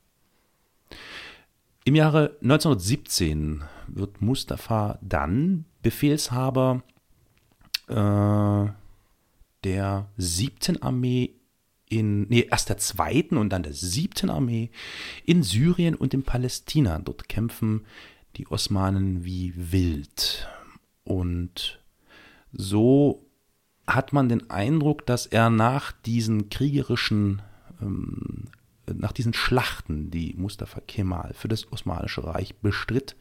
Im 1.85 1.95
Jahre 1.95 2.37
1917 2.41 3.63
wird 3.87 4.21
Mustafa 4.21 4.99
dann 5.01 5.65
Befehlshaber 5.81 6.83
äh, 7.87 8.71
der 9.63 10.09
7. 10.17 10.81
Armee 10.81 11.35
in, 11.89 12.27
nee, 12.29 12.47
erst 12.49 12.69
der 12.69 12.77
2. 12.77 13.29
und 13.31 13.49
dann 13.49 13.63
der 13.63 13.73
7. 13.73 14.29
Armee 14.29 14.69
in 15.25 15.41
Syrien 15.41 15.95
und 15.95 16.13
in 16.13 16.23
Palästina. 16.23 16.99
Dort 16.99 17.27
kämpfen 17.27 17.85
die 18.35 18.47
Osmanen 18.47 19.25
wie 19.25 19.53
wild. 19.55 20.47
Und 21.03 21.79
so 22.51 23.25
hat 23.87 24.13
man 24.13 24.29
den 24.29 24.49
Eindruck, 24.49 25.05
dass 25.05 25.25
er 25.25 25.49
nach 25.49 25.91
diesen 25.91 26.49
kriegerischen, 26.49 27.41
ähm, 27.81 28.45
nach 28.97 29.11
diesen 29.11 29.33
Schlachten, 29.33 30.11
die 30.11 30.33
Mustafa 30.37 30.81
Kemal 30.81 31.33
für 31.33 31.47
das 31.47 31.71
Osmanische 31.71 32.23
Reich 32.23 32.55
bestritt 32.55 33.15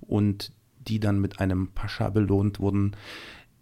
und 0.00 0.52
die 0.78 1.00
dann 1.00 1.20
mit 1.20 1.40
einem 1.40 1.68
Pascha 1.68 2.10
belohnt 2.10 2.60
wurden, 2.60 2.96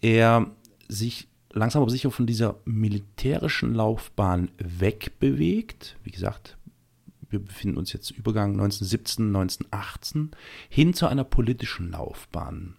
er 0.01 0.51
sich 0.89 1.29
langsam 1.53 1.83
aber 1.83 1.91
sicher 1.91 2.11
von 2.11 2.27
dieser 2.27 2.57
militärischen 2.65 3.75
Laufbahn 3.75 4.51
wegbewegt. 4.59 5.97
Wie 6.03 6.11
gesagt, 6.11 6.59
wir 7.31 7.39
befinden 7.39 7.79
uns 7.79 7.93
jetzt 7.93 8.11
Übergang 8.11 8.53
1917, 8.53 9.27
1918, 9.27 10.31
hin 10.69 10.95
zu 10.95 11.07
einer 11.07 11.25
politischen 11.25 11.91
Laufbahn. 11.91 12.77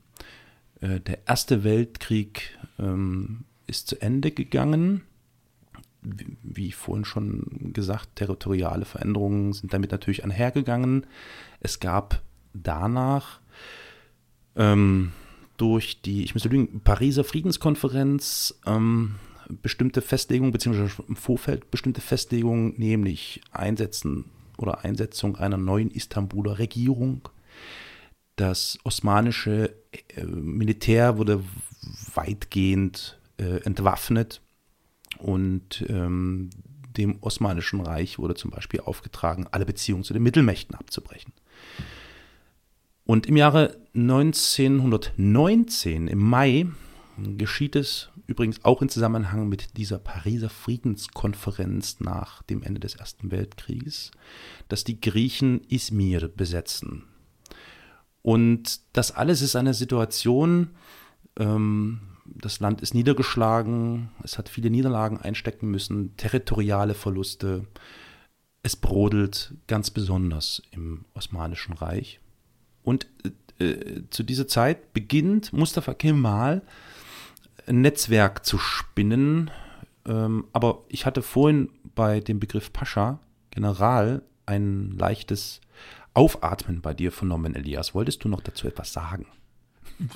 Äh, 0.82 1.00
der 1.00 1.28
Erste 1.28 1.64
Weltkrieg 1.64 2.58
ähm, 2.78 3.46
ist 3.68 3.88
zu 3.88 4.02
Ende 4.02 4.32
gegangen. 4.32 5.02
Wie, 6.44 6.72
vorhin 6.72 7.06
schon 7.06 7.72
gesagt, 7.74 8.16
territoriale 8.16 8.86
Veränderungen 8.86 9.54
sind 9.54 9.74
damit 9.74 9.92
natürlich 9.92 10.24
einhergegangen. 10.24 11.08
Es 11.60 11.80
gab 11.80 12.22
danach 12.54 13.40
ähm, 14.56 15.12
durch 15.58 16.02
die, 16.02 16.24
ich 16.24 16.34
müsste 16.34 16.50
lügen, 16.50 16.82
Pariser 16.82 17.24
Friedenskonferenz 17.24 18.60
ähm, 18.66 19.16
bestimmte 19.62 20.02
Festlegungen, 20.02 20.52
beziehungsweise 20.52 21.04
im 21.08 21.16
Vorfeld 21.16 21.72
bestimmte 21.72 22.02
Festlegungen, 22.02 22.74
nämlich 22.78 23.42
Einsetzen 23.52 24.26
oder 24.58 24.84
Einsetzung 24.84 25.36
einer 25.36 25.58
neuen 25.58 25.92
Istanbuler 25.92 26.60
Regierung. 26.60 27.30
Das 28.36 28.78
osmanische 28.84 29.76
äh, 30.16 30.24
Militär 30.26 31.18
wurde 31.18 31.44
weitgehend 32.14 33.20
äh, 33.38 33.64
entwaffnet 33.64 34.42
und 35.20 35.86
ähm, 35.90 36.50
dem 36.98 37.22
Osmanischen 37.22 37.82
Reich 37.82 38.20
wurde 38.20 38.36
zum 38.36 38.52
Beispiel 38.52 38.82
aufgetragen, 38.82 39.48
alle 39.52 39.66
Beziehungen 39.66 40.04
zu 40.04 40.14
den 40.14 40.22
Mittelmächten 40.24 40.76
abzubrechen. 40.76 41.34
Und 43.06 43.28
im 43.28 43.38
Jahre 43.38 43.78
1919, 43.94 46.08
im 46.08 46.20
Mai, 46.20 46.68
geschieht 47.38 47.76
es 47.76 48.10
übrigens 48.28 48.66
auch 48.66 48.82
in 48.82 48.90
Zusammenhang 48.90 49.48
mit 49.48 49.78
dieser 49.78 50.00
Pariser 50.00 50.50
Friedenskonferenz 50.50 52.00
nach 52.00 52.42
dem 52.44 52.64
Ende 52.64 52.80
des 52.80 52.96
Ersten 52.96 53.30
Weltkrieges, 53.32 54.12
dass 54.68 54.84
die 54.84 55.00
Griechen 55.00 55.62
Izmir 55.70 56.28
besetzen. 56.28 57.04
Und 58.22 58.82
das 58.94 59.12
alles 59.12 59.44
ist 59.44 59.56
eine 59.56 59.76
Situation, 59.76 60.72
ähm, 61.38 62.00
das 62.26 62.60
Land 62.60 62.82
ist 62.82 62.94
niedergeschlagen, 62.94 64.10
es 64.24 64.38
hat 64.38 64.50
viele 64.50 64.70
Niederlagen 64.70 65.20
einstecken 65.20 65.70
müssen, 65.70 66.18
territoriale 66.18 66.94
Verluste, 66.94 67.66
es 68.64 68.76
brodelt 68.76 69.54
ganz 69.68 69.92
besonders 69.92 70.62
im 70.72 71.06
Osmanischen 71.14 71.74
Reich. 71.74 72.20
Und 72.84 73.08
äh, 73.60 74.02
zu 74.10 74.24
dieser 74.24 74.48
Zeit 74.48 74.94
beginnt 74.94 75.54
Mustafa 75.54 75.94
Kemal 75.94 76.64
ein 77.68 77.82
Netzwerk 77.82 78.46
zu 78.46 78.58
spinnen. 78.58 79.52
Ähm, 80.06 80.46
aber 80.52 80.84
ich 80.90 81.06
hatte 81.06 81.22
vorhin 81.22 81.70
bei 81.96 82.20
dem 82.20 82.40
Begriff 82.40 82.74
Pascha, 82.74 83.20
General, 83.52 84.24
ein 84.46 84.92
leichtes 84.98 85.62
Aufatmen 86.14 86.82
bei 86.82 86.94
dir 86.94 87.12
vernommen, 87.12 87.56
Elias. 87.56 87.94
Wolltest 87.94 88.24
du 88.24 88.30
noch 88.30 88.42
dazu 88.42 88.68
etwas 88.68 88.94
sagen? 88.94 89.26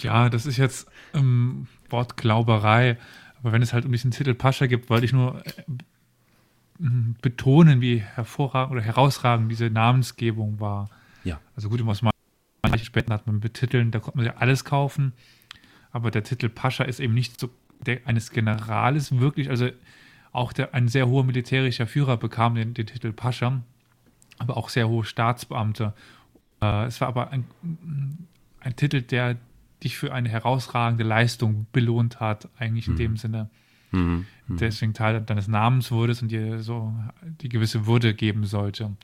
Ja, 0.01 0.30
das 0.30 0.45
ist 0.45 0.57
jetzt 0.57 0.88
ähm, 1.14 1.68
Wortglauberei. 1.92 2.98
Aber 3.40 3.52
wenn 3.52 3.62
es 3.62 3.74
halt 3.74 3.86
um 3.86 3.92
diesen 3.92 4.12
Titel 4.12 4.34
Pascha 4.34 4.68
gibt, 4.68 4.90
wollte 4.90 5.06
ich 5.06 5.14
nur 5.14 5.44
äh, 5.46 5.52
betonen, 7.22 7.82
wie 7.82 8.00
hervorragend 8.00 8.72
oder 8.72 8.82
herausragend 8.82 9.52
diese 9.52 9.70
Namensgebung 9.70 10.60
war. 10.60 10.90
Ja. 11.24 11.40
Also 11.56 11.70
gut, 11.70 11.80
im 11.80 11.88
Osmanischen 11.88 12.14
später 12.82 13.14
hat 13.14 13.28
man 13.28 13.40
betiteln, 13.40 13.92
da 13.92 14.00
konnte 14.00 14.18
man 14.18 14.26
ja 14.26 14.36
alles 14.38 14.64
kaufen. 14.66 15.14
Aber 15.92 16.12
der 16.12 16.24
Titel 16.24 16.50
Pascha 16.50 16.84
ist 16.84 17.00
eben 17.00 17.14
nicht 17.14 17.40
so 17.40 17.50
der 17.86 18.06
eines 18.06 18.32
Generales 18.32 19.20
wirklich. 19.20 19.50
Also 19.50 19.70
auch 20.32 20.54
der, 20.54 20.74
ein 20.74 20.88
sehr 20.88 21.08
hoher 21.08 21.24
militärischer 21.24 21.88
Führer 21.88 22.18
bekam 22.18 22.56
den, 22.56 22.74
den 22.74 22.86
Titel 22.86 23.12
Pascha, 23.12 23.62
aber 24.38 24.58
auch 24.58 24.70
sehr 24.70 24.88
hohe 24.88 25.04
Staatsbeamte. 25.04 25.94
Äh, 26.62 26.86
es 26.86 27.02
war 27.02 27.08
aber 27.08 27.32
ein, 27.32 27.46
ein 28.60 28.76
Titel, 28.76 29.02
der 29.02 29.38
dich 29.84 29.98
für 29.98 30.14
eine 30.14 30.30
herausragende 30.30 31.04
Leistung 31.04 31.68
belohnt 31.72 32.20
hat, 32.20 32.50
eigentlich 32.58 32.88
in 32.88 32.94
mhm. 32.94 32.98
dem 32.98 33.18
Sinne. 33.18 33.50
Mhm. 33.92 34.26
Mhm. 34.48 34.58
Deswegen 34.58 34.94
Teil 34.94 35.22
deines 35.22 35.48
Namens 35.48 35.92
wurdest 35.92 36.22
und 36.22 36.30
dir 36.30 36.60
so 36.60 36.94
die 37.42 37.50
gewisse 37.50 37.86
Würde 37.86 38.14
geben 38.14 38.46
sollte. 38.46 38.96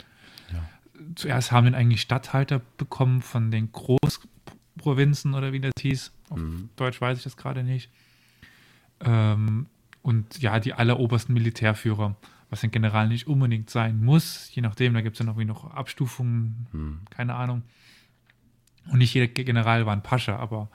Ja. 0.52 0.70
Zuerst 1.16 1.52
haben 1.52 1.66
den 1.66 1.76
eigentlich 1.76 2.02
Statthalter 2.02 2.62
bekommen 2.78 3.22
von 3.22 3.52
den 3.52 3.72
Großprovinzen 3.72 5.34
oder 5.34 5.54
wie 5.54 5.62
das 5.62 5.74
hieß. 5.80 6.12
Auf 6.30 6.38
mhm. 6.38 6.70
Deutsch 6.76 7.00
weiß 7.02 7.18
ich 7.18 7.24
das 7.24 7.38
gerade 7.38 7.64
nicht. 7.64 7.90
Ähm, 9.02 9.68
und 10.02 10.42
ja, 10.42 10.60
die 10.60 10.74
allerobersten 10.74 11.34
Militärführer, 11.34 12.16
was 12.50 12.64
ein 12.64 12.72
General 12.72 13.08
nicht 13.08 13.28
unbedingt 13.28 13.70
sein 13.70 14.04
muss, 14.04 14.50
je 14.54 14.62
nachdem, 14.62 14.94
da 14.94 15.02
gibt 15.02 15.16
es 15.16 15.18
dann 15.18 15.28
irgendwie 15.28 15.46
noch 15.46 15.72
Abstufungen, 15.72 16.68
mhm. 16.72 17.00
keine 17.10 17.36
Ahnung. 17.36 17.64
Und 18.92 19.00
nicht 19.00 19.14
jeder 19.14 19.28
General 19.28 19.86
war 19.86 19.94
ein 19.94 20.04
Pascha, 20.04 20.36
aber 20.38 20.70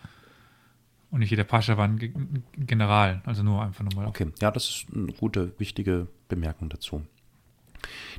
und 1.10 1.20
nicht 1.20 1.30
jeder 1.30 1.44
Pascha 1.44 1.76
war 1.76 1.88
ein 1.88 2.44
General, 2.56 3.20
also 3.24 3.42
nur 3.42 3.62
einfach 3.62 3.84
nochmal. 3.84 4.06
Okay, 4.06 4.28
ja, 4.40 4.50
das 4.50 4.68
ist 4.68 4.86
eine 4.94 5.12
gute, 5.12 5.52
wichtige 5.58 6.06
Bemerkung 6.28 6.68
dazu. 6.68 7.04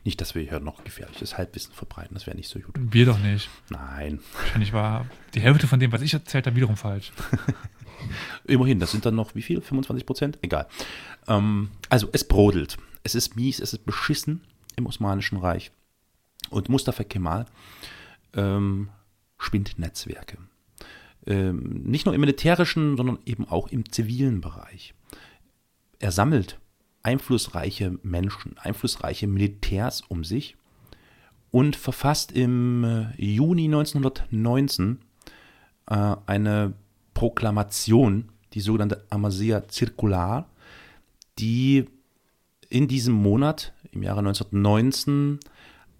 Nicht, 0.03 0.19
dass 0.19 0.35
wir 0.35 0.41
hier 0.41 0.59
noch 0.59 0.83
gefährliches 0.83 1.37
Halbwissen 1.37 1.73
verbreiten, 1.73 2.15
das 2.15 2.27
wäre 2.27 2.35
nicht 2.35 2.49
so 2.49 2.59
gut. 2.59 2.75
Wir 2.75 3.05
doch 3.05 3.19
nicht. 3.19 3.49
Nein. 3.69 4.19
Wahrscheinlich 4.33 4.73
war 4.73 5.05
die 5.33 5.39
Hälfte 5.39 5.67
von 5.67 5.79
dem, 5.79 5.91
was 5.91 6.01
ich 6.01 6.13
erzählt 6.13 6.47
habe, 6.47 6.55
wiederum 6.55 6.75
falsch. 6.75 7.13
Immerhin, 8.45 8.79
das 8.79 8.91
sind 8.91 9.05
dann 9.05 9.15
noch 9.15 9.35
wie 9.35 9.41
viel? 9.41 9.61
25 9.61 10.05
Prozent? 10.05 10.39
Egal. 10.41 10.67
Ähm, 11.27 11.69
also 11.89 12.09
es 12.11 12.27
brodelt. 12.27 12.77
Es 13.03 13.15
ist 13.15 13.35
mies, 13.35 13.59
es 13.59 13.73
ist 13.73 13.85
beschissen 13.85 14.41
im 14.75 14.85
Osmanischen 14.87 15.37
Reich. 15.37 15.71
Und 16.49 16.67
Mustafa 16.67 17.03
Kemal 17.03 17.45
ähm, 18.33 18.89
spinnt 19.41 19.79
Netzwerke. 19.79 20.37
Ähm, 21.25 21.81
nicht 21.83 22.05
nur 22.05 22.15
im 22.15 22.21
militärischen, 22.21 22.97
sondern 22.97 23.19
eben 23.25 23.47
auch 23.47 23.67
im 23.67 23.91
zivilen 23.91 24.41
Bereich. 24.41 24.93
Er 25.99 26.11
sammelt 26.11 26.59
einflussreiche 27.03 27.97
Menschen, 28.03 28.57
einflussreiche 28.57 29.27
Militärs 29.27 30.01
um 30.01 30.23
sich 30.23 30.55
und 31.51 31.75
verfasst 31.75 32.31
im 32.31 32.83
äh, 32.83 33.21
Juni 33.21 33.65
1919 33.65 34.99
äh, 35.87 36.15
eine 36.25 36.73
Proklamation, 37.13 38.29
die 38.53 38.61
sogenannte 38.61 39.05
Amasea 39.09 39.63
Circular, 39.69 40.49
die 41.39 41.85
in 42.69 42.87
diesem 42.87 43.13
Monat, 43.13 43.73
im 43.91 44.03
Jahre 44.03 44.19
1919, 44.19 45.39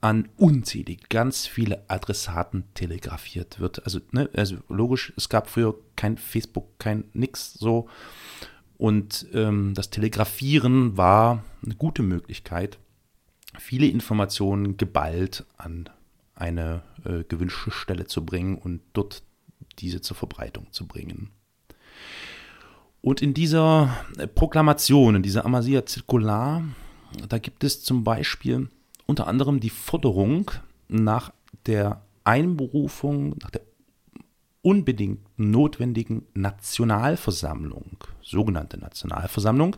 an 0.01 0.27
unzählig 0.35 1.09
ganz 1.09 1.45
viele 1.45 1.83
Adressaten 1.87 2.65
telegrafiert 2.73 3.59
wird. 3.59 3.83
Also, 3.85 3.99
ne, 4.11 4.29
also 4.33 4.57
logisch, 4.67 5.13
es 5.15 5.29
gab 5.29 5.47
früher 5.47 5.75
kein 5.95 6.17
Facebook, 6.17 6.79
kein 6.79 7.05
nix 7.13 7.53
so. 7.53 7.87
Und 8.77 9.27
ähm, 9.33 9.75
das 9.75 9.91
Telegrafieren 9.91 10.97
war 10.97 11.43
eine 11.63 11.75
gute 11.75 12.01
Möglichkeit, 12.01 12.79
viele 13.59 13.85
Informationen 13.85 14.75
geballt 14.77 15.45
an 15.57 15.87
eine 16.33 16.81
äh, 17.05 17.23
gewünschte 17.23 17.69
Stelle 17.69 18.07
zu 18.07 18.25
bringen 18.25 18.57
und 18.57 18.81
dort 18.93 19.21
diese 19.77 20.01
zur 20.01 20.17
Verbreitung 20.17 20.71
zu 20.71 20.87
bringen. 20.87 21.29
Und 23.01 23.21
in 23.21 23.35
dieser 23.35 23.95
Proklamation, 24.33 25.15
in 25.15 25.23
dieser 25.23 25.45
Amasia 25.45 25.85
Zirkular, 25.85 26.63
da 27.29 27.37
gibt 27.37 27.63
es 27.63 27.83
zum 27.83 28.03
Beispiel 28.03 28.69
unter 29.05 29.27
anderem 29.27 29.59
die 29.59 29.69
Forderung 29.69 30.51
nach 30.87 31.31
der 31.65 32.01
Einberufung, 32.23 33.35
nach 33.41 33.49
der 33.49 33.61
unbedingt 34.61 35.19
notwendigen 35.37 36.27
Nationalversammlung, 36.33 37.97
sogenannte 38.21 38.77
Nationalversammlung, 38.77 39.75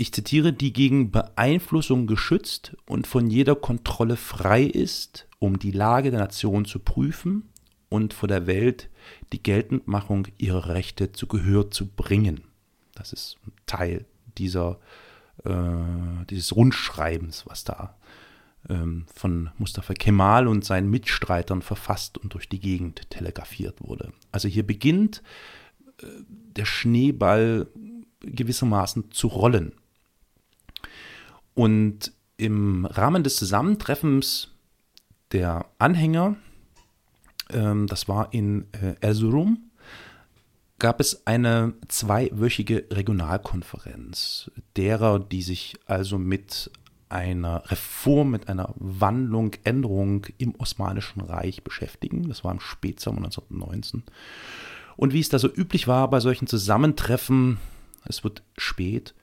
ich 0.00 0.12
zitiere, 0.12 0.54
die 0.54 0.72
gegen 0.72 1.10
Beeinflussung 1.10 2.06
geschützt 2.06 2.74
und 2.86 3.06
von 3.06 3.28
jeder 3.28 3.54
Kontrolle 3.54 4.16
frei 4.16 4.62
ist, 4.62 5.26
um 5.38 5.58
die 5.58 5.72
Lage 5.72 6.10
der 6.10 6.20
Nation 6.20 6.64
zu 6.64 6.78
prüfen 6.78 7.50
und 7.90 8.14
vor 8.14 8.26
der 8.26 8.46
Welt 8.46 8.88
die 9.34 9.42
Geltendmachung 9.42 10.28
ihrer 10.38 10.68
Rechte 10.68 11.12
zu 11.12 11.26
Gehör 11.26 11.70
zu 11.70 11.86
bringen. 11.86 12.44
Das 12.94 13.12
ist 13.12 13.36
Teil 13.66 14.06
dieser, 14.38 14.70
äh, 14.70 14.76
dieses 15.44 16.54
Rundschreibens, 16.54 17.46
was 17.46 17.64
da 17.64 17.96
ähm, 18.68 19.06
von 19.14 19.50
Mustafa 19.56 19.94
Kemal 19.94 20.46
und 20.48 20.64
seinen 20.64 20.90
Mitstreitern 20.90 21.62
verfasst 21.62 22.18
und 22.18 22.34
durch 22.34 22.48
die 22.48 22.60
Gegend 22.60 23.08
telegrafiert 23.10 23.80
wurde. 23.80 24.12
Also 24.32 24.48
hier 24.48 24.66
beginnt 24.66 25.22
äh, 26.02 26.06
der 26.28 26.66
Schneeball 26.66 27.68
gewissermaßen 28.20 29.10
zu 29.12 29.28
rollen. 29.28 29.72
Und 31.54 32.12
im 32.36 32.84
Rahmen 32.84 33.24
des 33.24 33.36
Zusammentreffens 33.36 34.48
der 35.32 35.64
Anhänger 35.78 36.36
ähm, 37.52 37.86
das 37.86 38.08
war 38.08 38.32
in 38.32 38.66
äh, 38.72 38.94
Erzurum, 39.00 39.69
gab 40.80 41.00
es 41.00 41.26
eine 41.26 41.74
zweiwöchige 41.86 42.86
Regionalkonferenz 42.90 44.50
derer, 44.76 45.20
die 45.20 45.42
sich 45.42 45.78
also 45.86 46.18
mit 46.18 46.70
einer 47.08 47.70
Reform, 47.70 48.30
mit 48.30 48.48
einer 48.48 48.74
Wandlung, 48.76 49.52
Änderung 49.64 50.26
im 50.38 50.54
Osmanischen 50.56 51.20
Reich 51.20 51.62
beschäftigen. 51.62 52.28
Das 52.28 52.44
war 52.44 52.52
im 52.52 52.60
Spätsommer 52.60 53.18
1919. 53.18 54.04
Und 54.96 55.12
wie 55.12 55.20
es 55.20 55.28
da 55.28 55.38
so 55.38 55.48
üblich 55.52 55.86
war 55.86 56.08
bei 56.10 56.20
solchen 56.20 56.46
Zusammentreffen, 56.46 57.58
es 58.04 58.24
wird 58.24 58.42
spät 58.56 59.14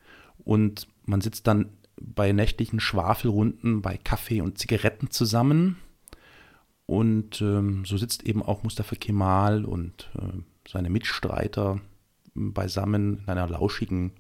und 0.44 0.88
man 1.06 1.22
sitzt 1.22 1.48
dann 1.48 1.70
bei 2.00 2.32
nächtlichen 2.32 2.80
Schwafelrunden 2.80 3.82
bei 3.82 3.98
Kaffee 3.98 4.42
und 4.42 4.58
Zigaretten 4.58 5.10
zusammen 5.10 5.78
und 6.86 7.42
ähm, 7.42 7.86
so 7.86 7.98
sitzt 7.98 8.24
eben 8.24 8.44
auch 8.44 8.64
Mustafa 8.64 8.96
Kemal 8.96 9.66
und 9.66 10.10
äh, 10.18 10.42
seine 10.68 10.90
Mitstreiter 10.90 11.80
beisammen 12.34 13.20
in 13.20 13.30
einer 13.30 13.48
lauschigen 13.48 14.12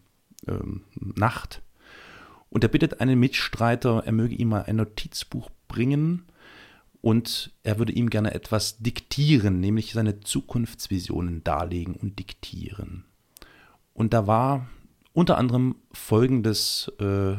ähm, 0.47 0.83
Nacht. 0.95 1.61
Und 2.49 2.63
er 2.63 2.69
bittet 2.69 3.01
einen 3.01 3.19
Mitstreiter, 3.19 4.03
er 4.05 4.11
möge 4.11 4.35
ihm 4.35 4.49
mal 4.49 4.63
ein 4.63 4.77
Notizbuch 4.77 5.49
bringen 5.67 6.23
und 7.01 7.51
er 7.63 7.77
würde 7.77 7.91
ihm 7.91 8.09
gerne 8.09 8.33
etwas 8.33 8.77
diktieren, 8.79 9.59
nämlich 9.59 9.91
seine 9.93 10.21
Zukunftsvisionen 10.21 11.43
darlegen 11.43 11.95
und 11.95 12.17
diktieren. 12.17 13.03
Und 13.93 14.13
da 14.13 14.27
war 14.27 14.67
unter 15.13 15.37
anderem 15.37 15.75
Folgendes 15.91 16.91
äh, 16.99 17.35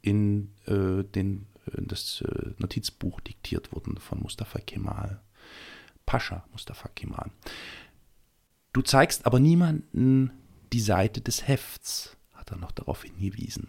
in 0.00 0.52
äh, 0.66 1.04
den 1.04 1.46
das 1.76 2.22
äh, 2.22 2.50
Notizbuch 2.58 3.20
diktiert 3.20 3.72
wurden 3.72 3.98
von 3.98 4.20
Mustafa 4.20 4.58
Kemal. 4.58 5.20
Pascha 6.06 6.44
Mustafa 6.50 6.88
Kemal. 6.88 7.30
Du 8.72 8.80
zeigst 8.82 9.26
aber 9.26 9.38
niemanden 9.38 10.32
die 10.72 10.80
Seite 10.80 11.20
des 11.20 11.46
Hefts, 11.46 12.16
hat 12.32 12.50
er 12.50 12.56
noch 12.56 12.72
darauf 12.72 13.02
hingewiesen. 13.02 13.68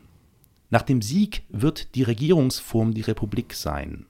Nach 0.69 0.81
dem 0.81 1.01
Sieg 1.01 1.43
wird 1.49 1.95
die 1.95 2.03
Regierungsform 2.03 2.93
die 2.93 3.01
Republik 3.01 3.53
sein. 3.53 4.05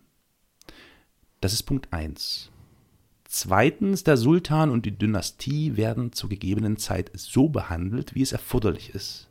Das 1.41 1.51
ist 1.51 1.63
Punkt 1.63 1.91
1. 1.91 2.51
Zweitens, 3.25 4.03
der 4.03 4.15
Sultan 4.15 4.69
und 4.69 4.85
die 4.85 4.97
Dynastie 4.97 5.75
werden 5.75 6.13
zur 6.13 6.29
gegebenen 6.29 6.77
Zeit 6.77 7.11
so 7.15 7.49
behandelt, 7.49 8.13
wie 8.13 8.21
es 8.21 8.31
erforderlich 8.31 8.91
ist. 8.91 9.29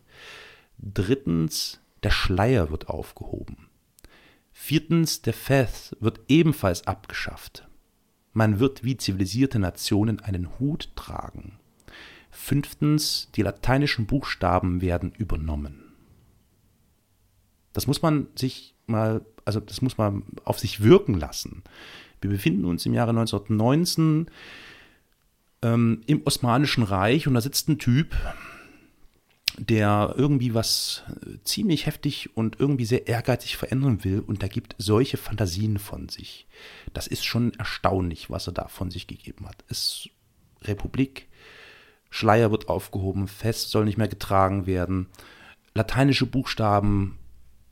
Drittens, 0.78 1.80
der 2.02 2.10
Schleier 2.10 2.70
wird 2.70 2.88
aufgehoben. 2.88 3.68
Viertens, 4.52 5.22
der 5.22 5.32
Feth 5.32 5.96
wird 6.00 6.20
ebenfalls 6.28 6.86
abgeschafft. 6.86 7.68
Man 8.32 8.58
wird 8.58 8.84
wie 8.84 8.96
zivilisierte 8.96 9.58
Nationen 9.58 10.20
einen 10.20 10.58
Hut 10.58 10.90
tragen. 10.96 11.58
Fünftens, 12.30 13.30
die 13.34 13.42
lateinischen 13.42 14.06
Buchstaben 14.06 14.80
werden 14.80 15.12
übernommen. 15.12 15.92
Das 17.72 17.86
muss 17.86 18.02
man 18.02 18.28
sich 18.34 18.74
mal, 18.86 19.24
also 19.44 19.60
das 19.60 19.82
muss 19.82 19.98
man 19.98 20.24
auf 20.44 20.58
sich 20.58 20.82
wirken 20.82 21.14
lassen. 21.14 21.62
Wir 22.20 22.30
befinden 22.30 22.64
uns 22.64 22.86
im 22.86 22.94
Jahre 22.94 23.10
1919. 23.10 24.30
ähm, 25.62 26.00
im 26.06 26.22
Osmanischen 26.24 26.84
Reich 26.84 27.26
und 27.26 27.34
da 27.34 27.40
sitzt 27.40 27.68
ein 27.68 27.78
Typ, 27.78 28.16
der 29.58 30.14
irgendwie 30.16 30.54
was 30.54 31.04
äh, 31.08 31.38
ziemlich 31.44 31.86
heftig 31.86 32.30
und 32.36 32.58
irgendwie 32.58 32.84
sehr 32.84 33.06
ehrgeizig 33.06 33.56
verändern 33.56 34.04
will 34.04 34.20
und 34.20 34.42
da 34.42 34.48
gibt 34.48 34.74
solche 34.78 35.16
Fantasien 35.16 35.78
von 35.78 36.08
sich. 36.08 36.46
Das 36.92 37.06
ist 37.06 37.24
schon 37.24 37.52
erstaunlich, 37.54 38.30
was 38.30 38.46
er 38.46 38.52
da 38.52 38.68
von 38.68 38.90
sich 38.90 39.06
gegeben 39.06 39.46
hat. 39.46 39.64
Es 39.68 40.08
Republik, 40.62 41.28
Schleier 42.10 42.50
wird 42.50 42.68
aufgehoben, 42.68 43.28
Fest 43.28 43.70
soll 43.70 43.84
nicht 43.84 43.98
mehr 43.98 44.08
getragen 44.08 44.66
werden, 44.66 45.08
lateinische 45.74 46.26
Buchstaben, 46.26 47.18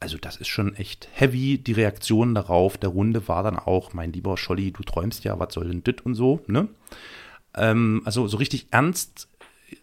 also 0.00 0.16
das 0.16 0.36
ist 0.36 0.48
schon 0.48 0.74
echt 0.76 1.08
heavy. 1.12 1.58
Die 1.58 1.72
Reaktion 1.72 2.34
darauf 2.34 2.78
der 2.78 2.88
Runde 2.88 3.28
war 3.28 3.42
dann 3.42 3.58
auch, 3.58 3.92
mein 3.92 4.12
lieber 4.12 4.36
Scholli, 4.38 4.72
du 4.72 4.82
träumst 4.82 5.24
ja, 5.24 5.38
was 5.38 5.52
soll 5.52 5.68
denn 5.68 5.84
dit 5.84 6.04
und 6.04 6.14
so, 6.14 6.40
ne? 6.46 6.68
Ähm, 7.54 8.00
also 8.04 8.26
so 8.26 8.38
richtig 8.38 8.68
ernst 8.70 9.28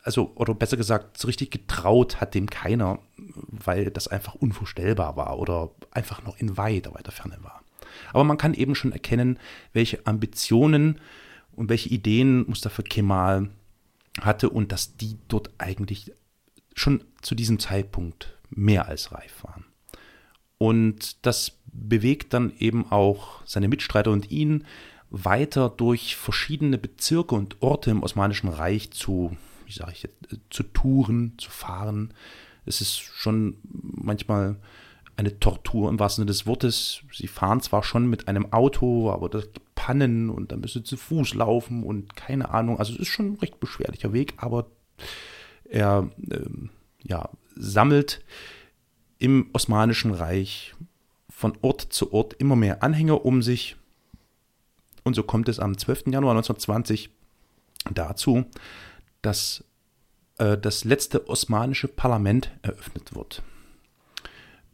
also, 0.04 0.32
oder 0.36 0.54
besser 0.54 0.78
gesagt, 0.78 1.18
so 1.18 1.28
richtig 1.28 1.52
getraut 1.52 2.20
hat 2.22 2.34
dem 2.36 2.50
keiner, 2.50 3.00
weil 3.16 3.92
das 3.92 4.08
einfach 4.08 4.36
unvorstellbar 4.36 5.16
war 5.16 5.40
oder 5.40 5.72
einfach 5.92 6.24
noch 6.24 6.38
in 6.38 6.58
weiter, 6.58 6.94
weiter 6.94 7.12
Ferne 7.12 7.38
war. 7.42 7.64
Aber 8.14 8.24
man 8.24 8.38
kann 8.38 8.54
eben 8.54 8.76
schon 8.76 8.92
erkennen, 8.92 9.40
welche 9.74 10.06
Ambitionen 10.06 11.00
und 11.56 11.70
welche 11.70 11.90
Ideen 11.90 12.46
Mustafa 12.48 12.82
Kemal 12.82 13.50
hatte 14.22 14.50
und 14.50 14.72
dass 14.72 14.98
die 14.98 15.18
dort 15.28 15.52
eigentlich 15.58 16.12
schon 16.76 17.04
zu 17.22 17.36
diesem 17.36 17.60
Zeitpunkt 17.60 18.38
mehr 18.50 18.88
als 18.88 19.12
reif 19.12 19.44
waren. 19.44 19.66
Und 20.58 21.26
das 21.26 21.58
bewegt 21.66 22.34
dann 22.34 22.54
eben 22.58 22.92
auch 22.92 23.42
seine 23.46 23.68
Mitstreiter 23.68 24.12
und 24.12 24.32
ihn 24.32 24.66
weiter 25.10 25.70
durch 25.70 26.16
verschiedene 26.16 26.78
Bezirke 26.78 27.36
und 27.36 27.62
Orte 27.62 27.92
im 27.92 28.04
Osmanischen 28.04 28.50
Reich 28.50 28.92
zu 28.92 29.38
wie 29.68 29.74
sage 29.74 29.92
ich 29.94 30.04
jetzt, 30.04 30.34
äh, 30.34 30.38
zu 30.50 30.64
touren, 30.64 31.34
zu 31.38 31.50
fahren. 31.52 32.14
Es 32.66 32.82
ist 32.82 33.00
schon 33.00 33.58
manchmal 33.64 34.58
eine 35.16 35.40
Tortur 35.40 35.90
im 35.90 36.00
wahrsten 36.00 36.22
Sinne 36.22 36.32
des 36.32 36.46
Wortes. 36.46 37.02
Sie 37.12 37.28
fahren 37.28 37.62
zwar 37.62 37.84
schon 37.84 38.08
mit 38.08 38.28
einem 38.28 38.54
Auto, 38.54 39.12
aber 39.12 39.30
das 39.30 39.52
gibt 39.52 39.76
Pannen 39.76 40.30
und 40.30 40.52
dann 40.52 40.60
müssen 40.60 40.80
sie 40.80 40.84
zu 40.84 40.98
Fuß 40.98 41.34
laufen 41.34 41.84
und 41.84 42.16
keine 42.16 42.50
Ahnung. 42.50 42.78
Also 42.78 42.94
es 42.94 43.00
ist 43.00 43.08
schon 43.08 43.34
ein 43.34 43.36
recht 43.36 43.60
beschwerlicher 43.60 44.14
Weg, 44.14 44.36
aber 44.38 44.68
er 45.66 46.10
ähm, 46.32 46.70
ja, 47.04 47.30
sammelt 47.56 48.24
im 49.18 49.50
Osmanischen 49.54 50.12
Reich 50.12 50.76
von 51.30 51.58
Ort 51.62 51.82
zu 51.82 52.14
Ort 52.14 52.34
immer 52.34 52.56
mehr 52.56 52.84
Anhänger 52.84 53.26
um 53.26 53.42
sich. 53.42 53.76
Und 55.04 55.16
so 55.16 55.24
kommt 55.24 55.50
es 55.50 55.60
am 55.60 55.78
12. 55.78 56.08
Januar 56.08 56.36
1920 56.36 57.10
dazu, 57.94 58.46
dass 59.22 59.64
äh, 60.38 60.58
das 60.58 60.84
letzte 60.84 61.28
osmanische 61.28 61.88
Parlament 61.88 62.52
eröffnet 62.62 63.16
wird. 63.16 63.42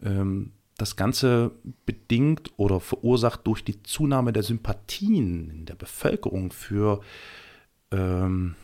Ähm, 0.01 0.53
das 0.77 0.95
Ganze 0.95 1.51
bedingt 1.85 2.51
oder 2.57 2.79
verursacht 2.79 3.45
durch 3.45 3.63
die 3.63 3.83
Zunahme 3.83 4.33
der 4.33 4.41
Sympathien 4.43 5.51
in 5.51 5.65
der 5.65 5.75
Bevölkerung 5.75 6.51
für 6.51 7.01
ähm, 7.91 8.55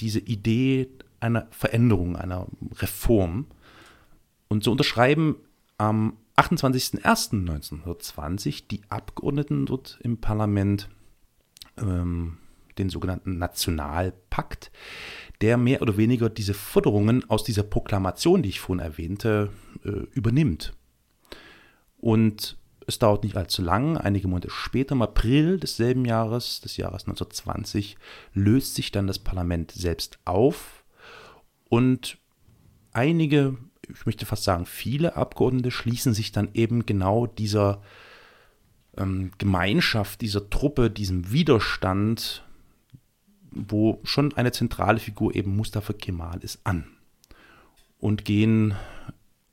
diese 0.00 0.20
Idee 0.20 0.88
einer 1.20 1.46
Veränderung, 1.50 2.16
einer 2.16 2.46
Reform. 2.76 3.46
Und 4.48 4.64
so 4.64 4.70
unterschreiben 4.72 5.36
am 5.78 6.16
28.01.1920 6.36 8.64
die 8.68 8.82
Abgeordneten 8.88 9.66
dort 9.66 10.00
im 10.02 10.18
Parlament 10.18 10.88
ähm, 11.76 12.38
den 12.78 12.88
sogenannten 12.88 13.38
Nationalpakt, 13.38 14.70
der 15.40 15.56
mehr 15.56 15.82
oder 15.82 15.96
weniger 15.96 16.28
diese 16.28 16.54
Forderungen 16.54 17.28
aus 17.28 17.44
dieser 17.44 17.62
Proklamation, 17.62 18.42
die 18.42 18.50
ich 18.50 18.60
vorhin 18.60 18.84
erwähnte, 18.84 19.50
äh, 19.84 20.06
übernimmt. 20.12 20.72
Und 21.98 22.56
es 22.86 22.98
dauert 22.98 23.24
nicht 23.24 23.36
allzu 23.36 23.62
lang, 23.62 23.96
einige 23.96 24.28
Monate 24.28 24.50
später, 24.50 24.94
im 24.94 25.02
April 25.02 25.58
desselben 25.58 26.04
Jahres, 26.04 26.60
des 26.60 26.76
Jahres 26.76 27.02
1920, 27.02 27.96
löst 28.34 28.74
sich 28.74 28.90
dann 28.90 29.06
das 29.06 29.18
Parlament 29.18 29.70
selbst 29.70 30.18
auf 30.24 30.84
und 31.68 32.18
einige, 32.92 33.56
ich 33.88 34.06
möchte 34.06 34.26
fast 34.26 34.44
sagen 34.44 34.66
viele 34.66 35.16
Abgeordnete 35.16 35.70
schließen 35.70 36.12
sich 36.12 36.32
dann 36.32 36.50
eben 36.54 36.86
genau 36.86 37.26
dieser 37.26 37.82
ähm, 38.96 39.30
Gemeinschaft, 39.38 40.20
dieser 40.20 40.50
Truppe, 40.50 40.90
diesem 40.90 41.32
Widerstand 41.32 42.44
wo 43.54 44.00
schon 44.04 44.34
eine 44.34 44.52
zentrale 44.52 44.98
Figur 44.98 45.34
eben 45.34 45.56
Mustafa 45.56 45.92
Kemal 45.92 46.40
ist, 46.42 46.60
an 46.64 46.84
und 47.98 48.24
gehen 48.24 48.74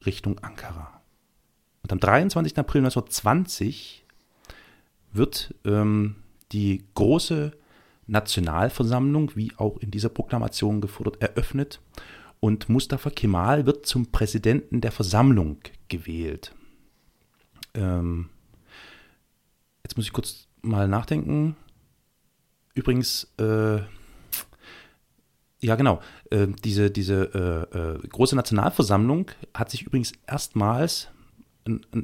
Richtung 0.05 0.39
Ankara. 0.39 1.01
Und 1.84 1.91
am 1.91 1.99
23. 1.99 2.57
April 2.57 2.81
1920 2.81 4.05
wird 5.11 5.53
ähm, 5.65 6.15
die 6.51 6.84
große 6.95 7.51
Nationalversammlung, 8.07 9.35
wie 9.35 9.51
auch 9.57 9.77
in 9.77 9.91
dieser 9.91 10.09
Proklamation 10.09 10.81
gefordert, 10.81 11.21
eröffnet 11.21 11.80
und 12.39 12.69
Mustafa 12.69 13.09
Kemal 13.09 13.65
wird 13.65 13.85
zum 13.85 14.11
Präsidenten 14.11 14.81
der 14.81 14.91
Versammlung 14.91 15.57
gewählt. 15.89 16.53
Ähm, 17.73 18.30
jetzt 19.84 19.97
muss 19.97 20.05
ich 20.05 20.13
kurz 20.13 20.47
mal 20.61 20.88
nachdenken. 20.88 21.55
Übrigens, 22.80 23.27
äh, 23.38 23.80
ja 25.60 25.76
genau, 25.76 25.99
äh, 26.31 26.47
diese, 26.64 26.89
diese 26.89 27.68
äh, 27.73 27.77
äh 27.77 28.07
große 28.07 28.38
Nationalversammlung 28.38 29.31
hat 29.53 29.69
sich 29.69 29.81
übrigens 29.81 30.14
erstmals 30.26 31.10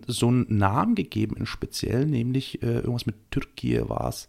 so 0.05 0.27
einen 0.27 0.57
Namen 0.57 0.95
gegeben, 0.95 1.37
in 1.37 1.45
speziell, 1.45 2.05
nämlich 2.05 2.61
äh, 2.61 2.79
irgendwas 2.79 3.05
mit 3.05 3.15
Türkei 3.31 3.87
war 3.87 4.09
es. 4.09 4.27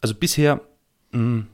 Also 0.00 0.14
bisher 0.14 0.60
mh, 1.10 1.18
hm, 1.18 1.46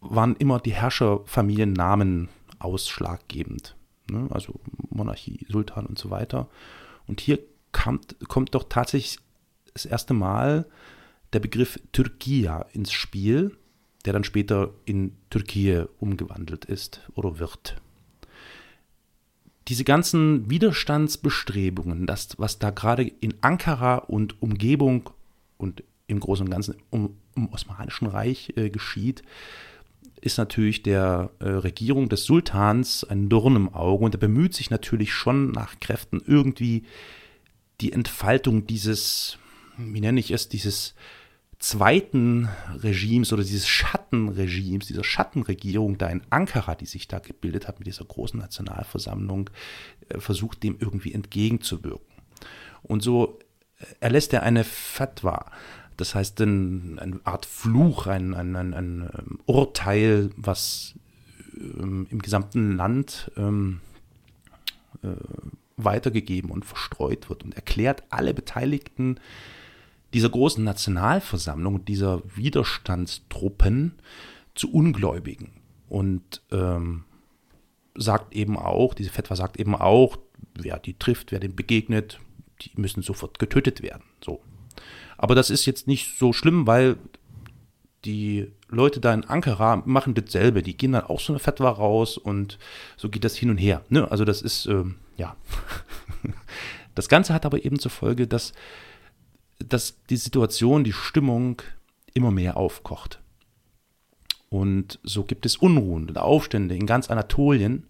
waren 0.00 0.34
immer 0.36 0.58
die 0.58 0.72
Herrscherfamiliennamen 0.72 2.30
ausschlaggebend. 2.58 3.76
Ne? 4.10 4.26
Also 4.30 4.58
Monarchie, 4.90 5.46
Sultan 5.48 5.86
und 5.86 5.98
so 5.98 6.10
weiter. 6.10 6.48
Und 7.06 7.20
hier 7.20 7.38
kommt, 7.76 8.16
kommt 8.28 8.54
doch 8.54 8.64
tatsächlich 8.68 9.18
das 9.74 9.84
erste 9.84 10.14
Mal 10.14 10.66
der 11.32 11.40
Begriff 11.40 11.78
Türkia 11.92 12.66
ins 12.72 12.92
Spiel, 12.92 13.56
der 14.04 14.12
dann 14.12 14.24
später 14.24 14.70
in 14.84 15.12
Türkei 15.30 15.86
umgewandelt 15.98 16.64
ist 16.64 17.02
oder 17.14 17.38
wird. 17.38 17.76
Diese 19.68 19.84
ganzen 19.84 20.48
Widerstandsbestrebungen, 20.48 22.06
das, 22.06 22.38
was 22.38 22.58
da 22.58 22.70
gerade 22.70 23.02
in 23.02 23.34
Ankara 23.40 23.96
und 23.96 24.40
Umgebung 24.40 25.10
und 25.58 25.82
im 26.06 26.20
Großen 26.20 26.46
und 26.46 26.52
Ganzen 26.52 26.76
um, 26.90 27.16
im 27.34 27.48
Osmanischen 27.52 28.06
Reich 28.06 28.52
äh, 28.56 28.70
geschieht, 28.70 29.22
ist 30.20 30.38
natürlich 30.38 30.82
der 30.82 31.30
äh, 31.40 31.48
Regierung 31.48 32.08
des 32.08 32.24
Sultans 32.24 33.04
ein 33.04 33.28
Dorn 33.28 33.56
im 33.56 33.74
Auge 33.74 34.04
und 34.04 34.14
er 34.14 34.20
bemüht 34.20 34.54
sich 34.54 34.70
natürlich 34.70 35.12
schon 35.12 35.50
nach 35.50 35.80
Kräften 35.80 36.22
irgendwie 36.24 36.84
die 37.80 37.92
Entfaltung 37.92 38.66
dieses, 38.66 39.38
wie 39.76 40.00
nenne 40.00 40.20
ich 40.20 40.30
es, 40.30 40.48
dieses 40.48 40.94
zweiten 41.58 42.48
Regimes 42.74 43.32
oder 43.32 43.42
dieses 43.42 43.66
Schattenregimes, 43.66 44.86
dieser 44.86 45.04
Schattenregierung 45.04 45.96
da 45.98 46.08
in 46.08 46.22
Ankara, 46.30 46.74
die 46.74 46.86
sich 46.86 47.08
da 47.08 47.18
gebildet 47.18 47.66
hat 47.66 47.78
mit 47.78 47.86
dieser 47.86 48.04
großen 48.04 48.38
Nationalversammlung, 48.38 49.50
äh, 50.08 50.20
versucht 50.20 50.62
dem 50.62 50.76
irgendwie 50.78 51.14
entgegenzuwirken. 51.14 52.06
Und 52.82 53.02
so 53.02 53.38
äh, 53.78 53.84
erlässt 54.00 54.32
er 54.32 54.42
eine 54.42 54.64
Fatwa, 54.64 55.50
das 55.96 56.14
heißt 56.14 56.40
eine 56.42 57.20
Art 57.24 57.46
Fluch, 57.46 58.06
ein, 58.06 58.34
ein, 58.34 58.54
ein, 58.54 58.74
ein 58.74 59.10
ähm, 59.18 59.38
Urteil, 59.46 60.30
was 60.36 60.94
ähm, 61.56 62.06
im 62.10 62.20
gesamten 62.20 62.76
Land 62.76 63.30
ähm, 63.38 63.80
äh, 65.02 65.08
weitergegeben 65.76 66.50
und 66.50 66.64
verstreut 66.64 67.28
wird 67.28 67.44
und 67.44 67.54
erklärt 67.54 68.04
alle 68.10 68.34
Beteiligten 68.34 69.20
dieser 70.14 70.30
großen 70.30 70.64
Nationalversammlung, 70.64 71.84
dieser 71.84 72.22
Widerstandstruppen 72.34 73.92
zu 74.54 74.72
Ungläubigen 74.72 75.50
und 75.88 76.42
ähm, 76.50 77.04
sagt 77.94 78.34
eben 78.34 78.56
auch, 78.56 78.94
diese 78.94 79.10
Fetwa 79.10 79.36
sagt 79.36 79.58
eben 79.58 79.74
auch, 79.74 80.16
wer 80.54 80.78
die 80.78 80.98
trifft, 80.98 81.32
wer 81.32 81.40
dem 81.40 81.54
begegnet, 81.54 82.20
die 82.62 82.70
müssen 82.76 83.02
sofort 83.02 83.38
getötet 83.38 83.82
werden. 83.82 84.04
So. 84.24 84.40
Aber 85.18 85.34
das 85.34 85.50
ist 85.50 85.66
jetzt 85.66 85.86
nicht 85.86 86.18
so 86.18 86.32
schlimm, 86.32 86.66
weil 86.66 86.96
die 88.04 88.50
Leute 88.68 89.00
da 89.00 89.12
in 89.12 89.24
Ankara 89.24 89.82
machen 89.84 90.14
dasselbe. 90.14 90.62
Die 90.62 90.76
gehen 90.76 90.92
dann 90.92 91.04
auch 91.04 91.20
so 91.20 91.32
eine 91.32 91.40
Fatwa 91.40 91.70
raus 91.70 92.16
und 92.18 92.58
so 92.96 93.08
geht 93.08 93.24
das 93.24 93.36
hin 93.36 93.50
und 93.50 93.58
her. 93.58 93.84
Ne? 93.88 94.10
Also 94.10 94.24
das 94.24 94.42
ist, 94.42 94.66
ähm, 94.66 94.96
ja. 95.16 95.36
Das 96.94 97.10
Ganze 97.10 97.34
hat 97.34 97.44
aber 97.44 97.62
eben 97.62 97.78
zur 97.78 97.90
Folge, 97.90 98.26
dass 98.26 98.54
dass 99.58 100.02
die 100.10 100.16
Situation, 100.16 100.84
die 100.84 100.92
Stimmung 100.92 101.62
immer 102.14 102.30
mehr 102.30 102.56
aufkocht. 102.56 103.20
Und 104.48 105.00
so 105.02 105.24
gibt 105.24 105.46
es 105.46 105.56
Unruhen 105.56 106.08
und 106.08 106.18
Aufstände 106.18 106.74
in 106.74 106.86
ganz 106.86 107.10
Anatolien. 107.10 107.86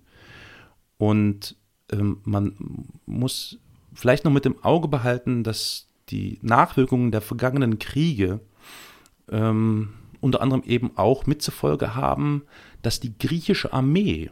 Und 0.99 1.57
ähm, 1.93 2.21
man 2.25 2.55
muss 3.05 3.59
vielleicht 3.93 4.25
noch 4.25 4.33
mit 4.33 4.45
dem 4.45 4.63
Auge 4.65 4.89
behalten, 4.89 5.45
dass 5.45 5.87
die 6.09 6.39
Nachwirkungen 6.43 7.11
der 7.11 7.21
vergangenen 7.21 7.79
Kriege 7.79 8.41
ähm, 9.31 9.95
unter 10.21 10.41
anderem 10.41 10.63
eben 10.65 10.97
auch 10.97 11.27
mit 11.27 11.43
zur 11.43 11.53
Folge 11.53 11.95
haben, 11.95 12.43
dass 12.83 13.01
die 13.01 13.17
griechische 13.19 13.73
Armee 13.73 14.31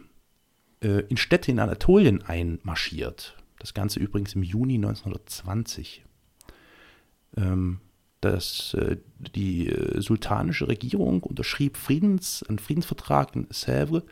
in 0.89 1.17
Städte 1.17 1.51
in 1.51 1.59
Anatolien 1.59 2.23
einmarschiert. 2.23 3.37
Das 3.59 3.75
Ganze 3.75 4.01
übrigens 4.01 4.35
im 4.35 4.43
Juni 4.43 4.75
1920. 4.75 6.05
Ähm, 7.37 7.81
dass 8.25 8.75
äh, 8.75 8.97
die 9.19 9.69
äh, 9.69 10.01
sultanische 10.01 10.67
Regierung 10.67 11.23
unterschrieb 11.23 11.77
Friedens, 11.77 12.43
einen 12.49 12.59
Friedensvertrag 12.59 13.37
in 13.37 13.47
Sèvres, 13.49 14.03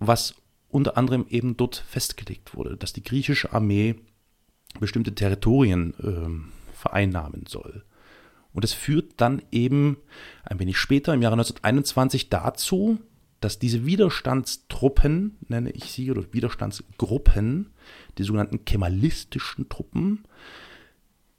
was 0.00 0.34
unter 0.70 0.96
anderem 0.96 1.26
eben 1.28 1.56
dort 1.56 1.76
festgelegt 1.76 2.56
wurde, 2.56 2.76
dass 2.78 2.94
die 2.94 3.02
griechische 3.02 3.52
Armee 3.52 3.96
bestimmte 4.80 5.14
Territorien 5.14 5.94
äh, 6.02 6.74
vereinnahmen 6.74 7.44
soll. 7.46 7.84
Und 8.54 8.64
es 8.64 8.72
führt 8.72 9.12
dann 9.18 9.42
eben 9.50 9.98
ein 10.44 10.58
wenig 10.58 10.78
später, 10.78 11.12
im 11.12 11.20
Jahre 11.20 11.34
1921, 11.34 12.30
dazu, 12.30 12.98
dass 13.44 13.58
diese 13.58 13.84
Widerstandstruppen, 13.84 15.36
nenne 15.48 15.70
ich 15.72 15.92
sie, 15.92 16.10
oder 16.10 16.32
Widerstandsgruppen, 16.32 17.70
die 18.18 18.22
sogenannten 18.22 18.64
kemalistischen 18.64 19.68
Truppen, 19.68 20.24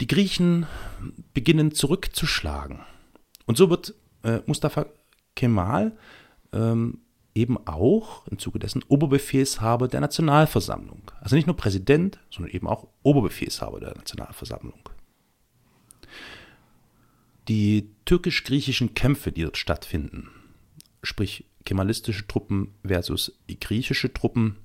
die 0.01 0.07
Griechen 0.07 0.65
beginnen 1.33 1.71
zurückzuschlagen. 1.71 2.81
Und 3.45 3.57
so 3.57 3.69
wird 3.69 3.95
äh, 4.23 4.41
Mustafa 4.45 4.85
Kemal 5.35 5.97
ähm, 6.51 6.99
eben 7.35 7.57
auch 7.67 8.27
im 8.27 8.37
Zuge 8.37 8.59
dessen 8.59 8.83
Oberbefehlshaber 8.87 9.87
der 9.87 10.01
Nationalversammlung. 10.01 11.01
Also 11.21 11.35
nicht 11.35 11.47
nur 11.47 11.55
Präsident, 11.55 12.19
sondern 12.29 12.53
eben 12.53 12.67
auch 12.67 12.87
Oberbefehlshaber 13.01 13.79
der 13.79 13.95
Nationalversammlung. 13.95 14.89
Die 17.47 17.89
türkisch-griechischen 18.05 18.93
Kämpfe, 18.93 19.31
die 19.31 19.41
dort 19.43 19.57
stattfinden, 19.57 20.29
sprich 21.01 21.45
kemalistische 21.65 22.27
Truppen 22.27 22.73
versus 22.85 23.39
griechische 23.59 24.13
Truppen 24.13 24.57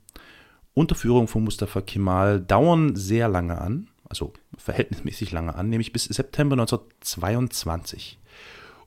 unter 0.74 0.94
Führung 0.94 1.26
von 1.26 1.44
Mustafa 1.44 1.80
Kemal, 1.80 2.40
dauern 2.40 2.94
sehr 2.94 3.28
lange 3.28 3.60
an, 3.60 3.88
also 4.08 4.32
verhältnismäßig 4.56 5.32
lange 5.32 5.54
an, 5.54 5.68
nämlich 5.68 5.92
bis 5.92 6.04
September 6.04 6.54
1922. 6.54 8.18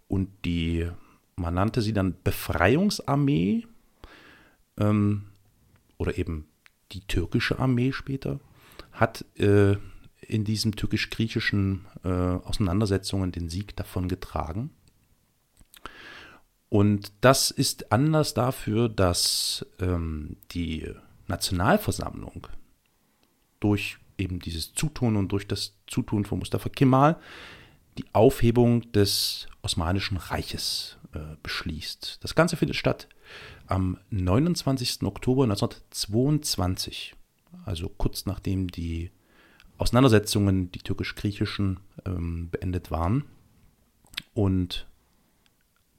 Und 0.07 0.29
die, 0.45 0.89
man 1.35 1.53
nannte 1.53 1.81
sie 1.81 1.93
dann 1.93 2.15
Befreiungsarmee 2.23 3.65
ähm, 4.77 5.23
oder 5.97 6.17
eben 6.17 6.47
die 6.93 7.01
türkische 7.01 7.59
Armee 7.59 7.91
später, 7.91 8.39
hat 8.91 9.25
äh, 9.38 9.75
in 10.21 10.43
diesen 10.43 10.73
türkisch-griechischen 10.73 11.85
äh, 12.03 12.09
Auseinandersetzungen 12.09 13.31
den 13.31 13.49
Sieg 13.49 13.75
davon 13.75 14.07
getragen. 14.07 14.71
Und 16.72 17.11
das 17.19 17.52
ist 17.52 17.91
Anlass 17.91 18.34
dafür, 18.34 18.88
dass 18.88 19.65
ähm, 19.81 20.38
die 20.52 20.89
Nationalversammlung 21.27 22.48
durch 23.60 23.98
eben 24.18 24.39
dieses 24.39 24.73
Zutun 24.73 25.18
und 25.18 25.34
durch 25.34 25.45
das 25.45 25.76
Zutun 25.85 26.23
von 26.23 26.39
Mustafa 26.39 26.69
Kemal 26.69 27.19
die 27.98 28.06
Aufhebung 28.14 28.89
des 28.93 29.48
Osmanischen 29.64 30.15
Reiches 30.15 30.98
äh, 31.14 31.35
beschließt. 31.43 32.19
Das 32.22 32.35
Ganze 32.35 32.56
findet 32.56 32.77
statt 32.77 33.10
am 33.68 33.98
29. 34.10 35.03
Oktober 35.03 35.43
1922, 35.43 37.15
also 37.65 37.89
kurz 37.89 38.26
nachdem 38.26 38.69
die 38.69 39.11
Auseinandersetzungen, 39.77 40.72
die 40.72 40.80
türkisch-griechischen, 40.80 41.81
ähm, 42.06 42.48
beendet 42.49 42.91
waren. 42.91 43.26
Und 44.34 44.88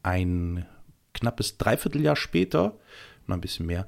ein 0.02 0.66
knappes 1.14 1.56
Dreivierteljahr 1.58 2.16
später, 2.16 2.76
noch 3.26 3.36
ein 3.36 3.40
bisschen 3.40 3.66
mehr, 3.66 3.86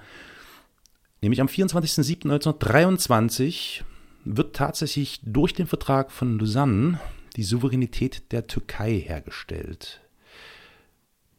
nämlich 1.21 1.41
am 1.41 1.49
24.07.1923, 1.49 3.83
wird 4.25 4.57
tatsächlich 4.57 5.21
durch 5.23 5.55
den 5.55 5.67
Vertrag 5.67 6.11
von 6.11 6.39
Lausanne 6.39 6.99
die 7.37 7.43
Souveränität 7.43 8.33
der 8.33 8.47
Türkei 8.47 8.99
hergestellt. 8.99 10.01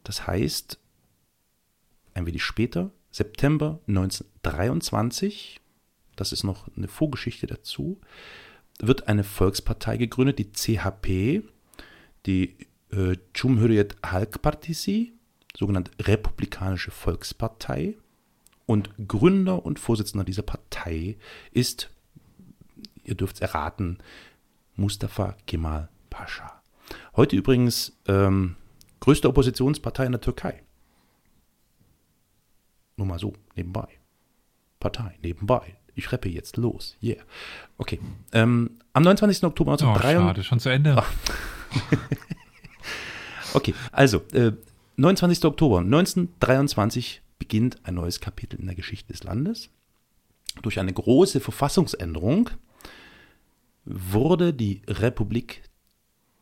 Das 0.04 0.26
heißt, 0.26 0.78
ein 2.14 2.26
wenig 2.26 2.44
später, 2.44 2.90
September 3.10 3.80
1923, 3.88 5.60
das 6.16 6.32
ist 6.32 6.44
noch 6.44 6.68
eine 6.76 6.88
Vorgeschichte 6.88 7.46
dazu, 7.46 8.00
wird 8.80 9.08
eine 9.08 9.24
Volkspartei 9.24 9.96
gegründet, 9.96 10.38
die 10.38 10.52
CHP, 10.52 11.42
die 12.26 12.56
äh, 12.90 13.16
Cumhuriyet 13.34 13.96
Halk 14.04 14.42
Partisi, 14.42 15.12
sogenannte 15.56 15.92
Republikanische 16.00 16.90
Volkspartei. 16.90 17.96
Und 18.66 18.90
Gründer 19.06 19.64
und 19.64 19.78
Vorsitzender 19.78 20.24
dieser 20.24 20.42
Partei 20.42 21.16
ist, 21.52 21.88
ihr 23.04 23.14
dürft 23.14 23.36
es 23.36 23.42
erraten, 23.42 23.98
Mustafa 24.74 25.36
Kemal 25.46 25.88
Pascha. 26.10 26.62
Heute 27.14 27.36
übrigens 27.36 27.96
ähm, 28.08 28.56
größte 29.00 29.28
Oppositionspartei 29.28 30.06
in 30.06 30.12
der 30.12 30.20
Türkei. 30.20 30.62
Nur 32.96 33.06
mal 33.06 33.18
so, 33.18 33.34
nebenbei. 33.54 33.88
Partei, 34.80 35.16
nebenbei 35.22 35.76
ich 35.96 36.12
rappe 36.12 36.28
jetzt 36.28 36.56
los. 36.56 36.96
Yeah. 37.02 37.22
Okay. 37.78 37.98
Ähm, 38.32 38.78
am 38.92 39.02
29. 39.02 39.44
Oktober 39.44 39.72
1923. 39.72 40.16
Oh, 40.16 40.28
schade, 40.28 40.44
schon 40.44 40.60
zu 40.60 40.68
Ende. 40.68 41.02
okay, 43.56 43.74
also, 43.92 44.18
äh, 44.32 44.52
29. 44.96 45.44
Oktober 45.44 45.80
1923 45.80 47.22
beginnt 47.38 47.78
ein 47.84 47.94
neues 47.94 48.20
Kapitel 48.20 48.58
in 48.58 48.66
der 48.66 48.74
Geschichte 48.74 49.12
des 49.12 49.24
Landes. 49.24 49.68
Durch 50.62 50.80
eine 50.80 50.92
große 50.92 51.40
Verfassungsänderung 51.40 52.50
wurde 53.84 54.54
die 54.54 54.82
Republik 54.88 55.62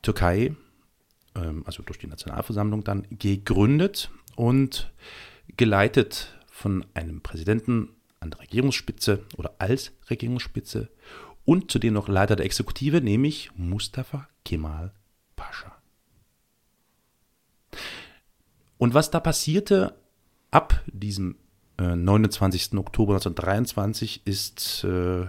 Türkei, 0.03 0.55
ähm, 1.35 1.62
also 1.66 1.82
durch 1.82 1.99
die 1.99 2.07
Nationalversammlung 2.07 2.85
dann, 2.85 3.07
gegründet 3.11 4.11
und 4.36 4.93
geleitet 5.57 6.39
von 6.51 6.85
einem 6.95 7.23
Präsidenten 7.23 7.91
an 8.20 8.31
der 8.31 8.41
Regierungsspitze 8.41 9.24
oder 9.36 9.55
als 9.59 9.93
Regierungsspitze 10.09 10.91
und 11.45 11.70
zudem 11.70 11.95
noch 11.95 12.09
Leiter 12.09 12.36
der 12.36 12.47
Exekutive, 12.47 13.01
nämlich 13.01 13.51
Mustafa 13.57 14.28
Kemal 14.45 14.93
Pascha. 15.36 15.77
Und 18.79 18.95
was 18.95 19.11
da 19.11 19.21
passierte 19.21 19.95
ab 20.51 20.83
diesem 20.87 21.37
äh, 21.79 21.97
29. 21.97 22.75
Oktober 22.75 23.15
1923 23.15 24.27
ist 24.27 24.85
äh, 24.85 25.27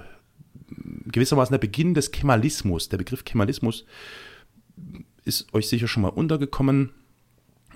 gewissermaßen 1.05 1.53
der 1.53 1.59
Beginn 1.59 1.93
des 1.93 2.11
Kemalismus. 2.11 2.89
Der 2.89 2.97
Begriff 2.97 3.23
Kemalismus 3.23 3.85
ist 5.23 5.53
euch 5.53 5.67
sicher 5.67 5.87
schon 5.87 6.03
mal 6.03 6.09
untergekommen. 6.09 6.91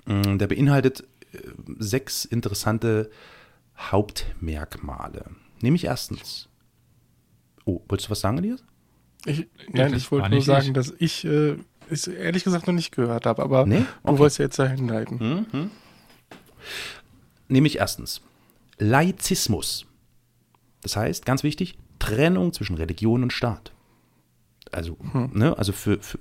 Mm, 0.06 0.38
der 0.38 0.46
beinhaltet 0.46 1.04
äh, 1.32 1.38
sechs 1.78 2.24
interessante 2.24 3.10
Hauptmerkmale. 3.76 5.24
Nämlich 5.60 5.84
erstens. 5.84 6.48
Oh, 7.64 7.82
wolltest 7.88 8.08
du 8.08 8.10
was 8.12 8.20
sagen, 8.20 8.38
Elias? 8.38 8.64
Ich, 9.26 9.46
nein, 9.68 9.94
ich 9.94 10.10
wollte 10.10 10.30
nur 10.30 10.42
sagen, 10.42 10.68
ich. 10.68 10.72
dass 10.72 10.94
ich 10.98 11.24
äh, 11.24 11.56
es 11.92 12.06
ehrlich 12.06 12.44
gesagt 12.44 12.66
noch 12.66 12.74
nicht 12.74 12.92
gehört 12.92 13.26
habe, 13.26 13.42
aber 13.42 13.66
nee? 13.66 13.78
okay. 13.78 13.86
du 14.04 14.18
wolltest 14.18 14.38
ja 14.38 14.44
jetzt 14.46 14.58
dahin 14.58 14.88
leiten. 14.88 15.46
Mhm. 15.52 15.70
Nämlich 17.48 17.78
erstens 17.78 18.20
Laizismus. 18.78 19.86
Das 20.82 20.96
heißt, 20.96 21.26
ganz 21.26 21.42
wichtig, 21.42 21.76
Trennung 21.98 22.52
zwischen 22.52 22.76
Religion 22.76 23.22
und 23.22 23.32
Staat. 23.32 23.72
Also, 24.72 24.96
hm. 25.12 25.30
ne, 25.34 25.56
also 25.58 25.72
für, 25.72 25.98
für, 26.00 26.18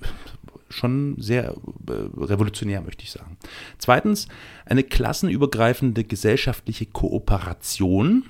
schon 0.70 1.16
sehr 1.20 1.56
äh, 1.88 1.92
revolutionär, 2.18 2.82
möchte 2.82 3.04
ich 3.04 3.12
sagen. 3.12 3.38
Zweitens, 3.78 4.28
eine 4.66 4.84
klassenübergreifende 4.84 6.04
gesellschaftliche 6.04 6.86
Kooperation. 6.86 8.26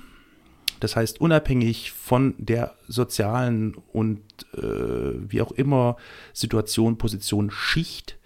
Das 0.80 0.96
heißt, 0.96 1.20
unabhängig 1.20 1.92
von 1.92 2.34
der 2.38 2.74
sozialen 2.88 3.74
und 3.92 4.22
äh, 4.54 5.30
wie 5.30 5.42
auch 5.42 5.52
immer 5.52 5.96
Situation, 6.32 6.98
Position, 6.98 7.50
Schicht, 7.50 8.18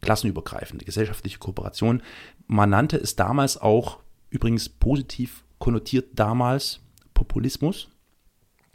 klassenübergreifende 0.00 0.84
gesellschaftliche 0.84 1.38
Kooperation. 1.38 2.02
Man 2.46 2.70
nannte 2.70 2.96
es 2.96 3.14
damals 3.16 3.56
auch, 3.56 4.00
übrigens 4.30 4.68
positiv 4.68 5.44
konnotiert 5.58 6.10
damals, 6.14 6.80
Populismus. 7.14 7.88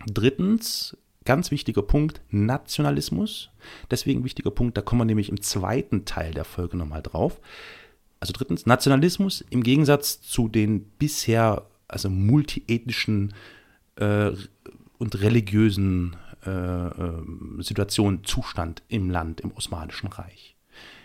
Drittens, 0.06 0.96
ganz 1.26 1.52
wichtiger 1.52 1.82
Punkt, 1.82 2.22
Nationalismus. 2.30 3.50
Deswegen 3.92 4.24
wichtiger 4.24 4.52
Punkt, 4.52 4.78
da 4.78 4.82
kommen 4.82 5.02
wir 5.02 5.06
nämlich 5.06 5.30
im 5.30 5.42
zweiten 5.42 6.06
Teil 6.06 6.34
der 6.34 6.46
Folge 6.46 6.78
nochmal 6.78 7.02
drauf. 7.02 7.42
Also 8.20 8.34
drittens, 8.34 8.66
Nationalismus 8.66 9.44
im 9.50 9.64
Gegensatz 9.64 10.22
zu 10.22 10.48
den 10.48 10.86
bisher 10.92 11.68
also 11.88 12.10
multiethnischen 12.10 13.34
äh, 13.96 14.32
und 14.98 15.22
religiösen 15.22 16.16
äh, 16.46 16.50
äh, 16.50 17.24
Situationen, 17.60 18.24
Zustand 18.24 18.84
im 18.88 19.10
Land, 19.10 19.42
im 19.42 19.52
Osmanischen 19.52 20.08
Reich. 20.08 20.56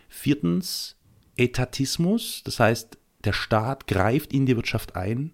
Viertens, 0.08 0.96
Etatismus, 1.36 2.42
das 2.44 2.60
heißt, 2.60 2.98
der 3.24 3.32
Staat 3.32 3.86
greift 3.86 4.32
in 4.32 4.46
die 4.46 4.56
Wirtschaft 4.56 4.96
ein, 4.96 5.32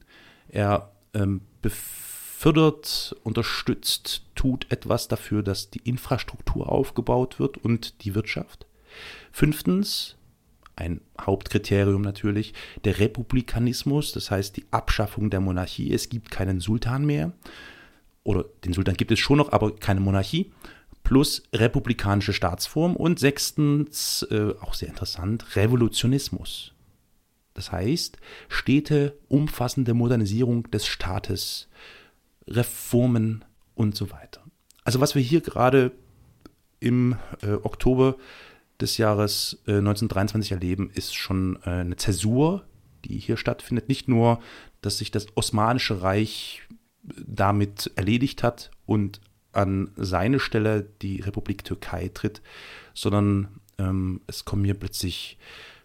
er 0.49 0.93
ähm, 1.15 1.41
befördert, 1.63 3.17
unterstützt, 3.25 4.23
tut 4.35 4.71
etwas 4.71 5.09
dafür, 5.09 5.43
dass 5.43 5.71
die 5.71 5.81
Infrastruktur 5.81 6.71
aufgebaut 6.71 7.41
wird 7.41 7.59
und 7.59 8.05
die 8.05 8.15
Wirtschaft. 8.15 8.67
Fünftens, 9.33 10.17
ein 10.79 11.01
Hauptkriterium 11.21 12.03
natürlich, 12.03 12.55
der 12.85 13.01
Republikanismus, 13.01 14.13
das 14.13 14.31
heißt 14.31 14.57
die 14.57 14.65
Abschaffung 14.71 15.29
der 15.29 15.41
Monarchie. 15.41 15.93
Es 15.93 16.09
gibt 16.09 16.31
keinen 16.31 16.61
Sultan 16.61 17.05
mehr. 17.05 17.33
Oder 18.23 18.45
den 18.65 18.73
Sultan 18.73 18.97
gibt 18.97 19.11
es 19.11 19.19
schon 19.19 19.39
noch, 19.39 19.53
aber 19.53 19.75
keine 19.75 20.01
Monarchie. 20.01 20.53
Plus 21.03 21.43
republikanische 21.53 22.33
Staatsform. 22.33 22.95
Und 22.95 23.19
sechstens, 23.19 24.27
äh, 24.31 24.55
auch 24.61 24.75
sehr 24.75 24.89
interessant, 24.89 25.57
Revolutionismus. 25.57 26.75
Das 27.55 27.73
heißt, 27.73 28.19
stete 28.49 29.19
umfassende 29.27 29.95
Modernisierung 29.95 30.71
des 30.71 30.87
Staates, 30.87 31.69
Reformen 32.47 33.45
und 33.75 33.97
so 33.97 34.13
weiter. 34.13 34.45
Also 34.85 35.01
was 35.01 35.17
wir 35.17 35.23
hier 35.23 35.41
gerade 35.41 35.91
im 36.79 37.17
äh, 37.43 37.55
Oktober 37.55 38.17
des 38.81 38.97
Jahres 38.99 39.63
äh, 39.67 39.79
1923 39.79 40.53
erleben, 40.53 40.91
ist 40.95 41.15
schon 41.15 41.59
äh, 41.65 41.71
eine 41.71 41.97
Zäsur, 41.97 42.65
die 43.05 43.19
hier 43.19 43.37
stattfindet. 43.37 43.89
Nicht 43.89 44.09
nur, 44.09 44.41
dass 44.81 44.99
sich 44.99 45.11
das 45.11 45.27
Osmanische 45.37 46.03
Reich 46.03 46.63
damit 47.03 47.91
erledigt 47.97 48.43
hat 48.43 48.71
und 48.87 49.21
an 49.53 49.91
seine 49.97 50.41
Stelle 50.41 50.89
die 51.03 51.21
Republik 51.21 51.65
Türkei 51.65 52.11
tritt, 52.13 52.43
sondern 52.95 53.61
ähm, 53.79 54.21
es 54.27 54.45
kommen 54.45 54.65
hier 54.65 54.75
plötzlich, 54.75 55.39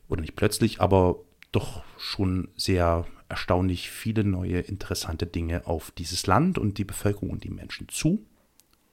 oder 0.10 0.22
nicht 0.22 0.36
plötzlich, 0.36 0.82
aber 0.82 1.18
doch 1.52 1.84
schon 1.98 2.50
sehr 2.56 3.06
erstaunlich 3.30 3.90
viele 3.90 4.24
neue 4.24 4.60
interessante 4.60 5.26
Dinge 5.26 5.66
auf 5.66 5.92
dieses 5.92 6.28
Land 6.28 6.58
und 6.58 6.78
die 6.78 6.84
Bevölkerung 6.84 7.30
und 7.32 7.44
die 7.44 7.50
Menschen 7.50 7.88
zu. 7.90 8.26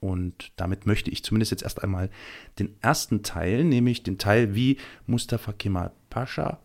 Und 0.00 0.52
damit 0.56 0.86
möchte 0.86 1.10
ich 1.10 1.22
zumindest 1.22 1.50
jetzt 1.50 1.62
erst 1.62 1.82
einmal 1.82 2.10
den 2.58 2.74
ersten 2.80 3.22
Teil, 3.22 3.64
nämlich 3.64 4.02
den 4.02 4.16
Teil, 4.16 4.54
wie 4.54 4.78
Mustafa 5.06 5.52
Kemal 5.52 5.92
Pascha, 6.08 6.60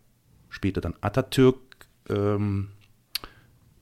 später 0.50 0.80
dann 0.80 0.96
Atatürk, 1.02 1.58
ähm, 2.10 2.70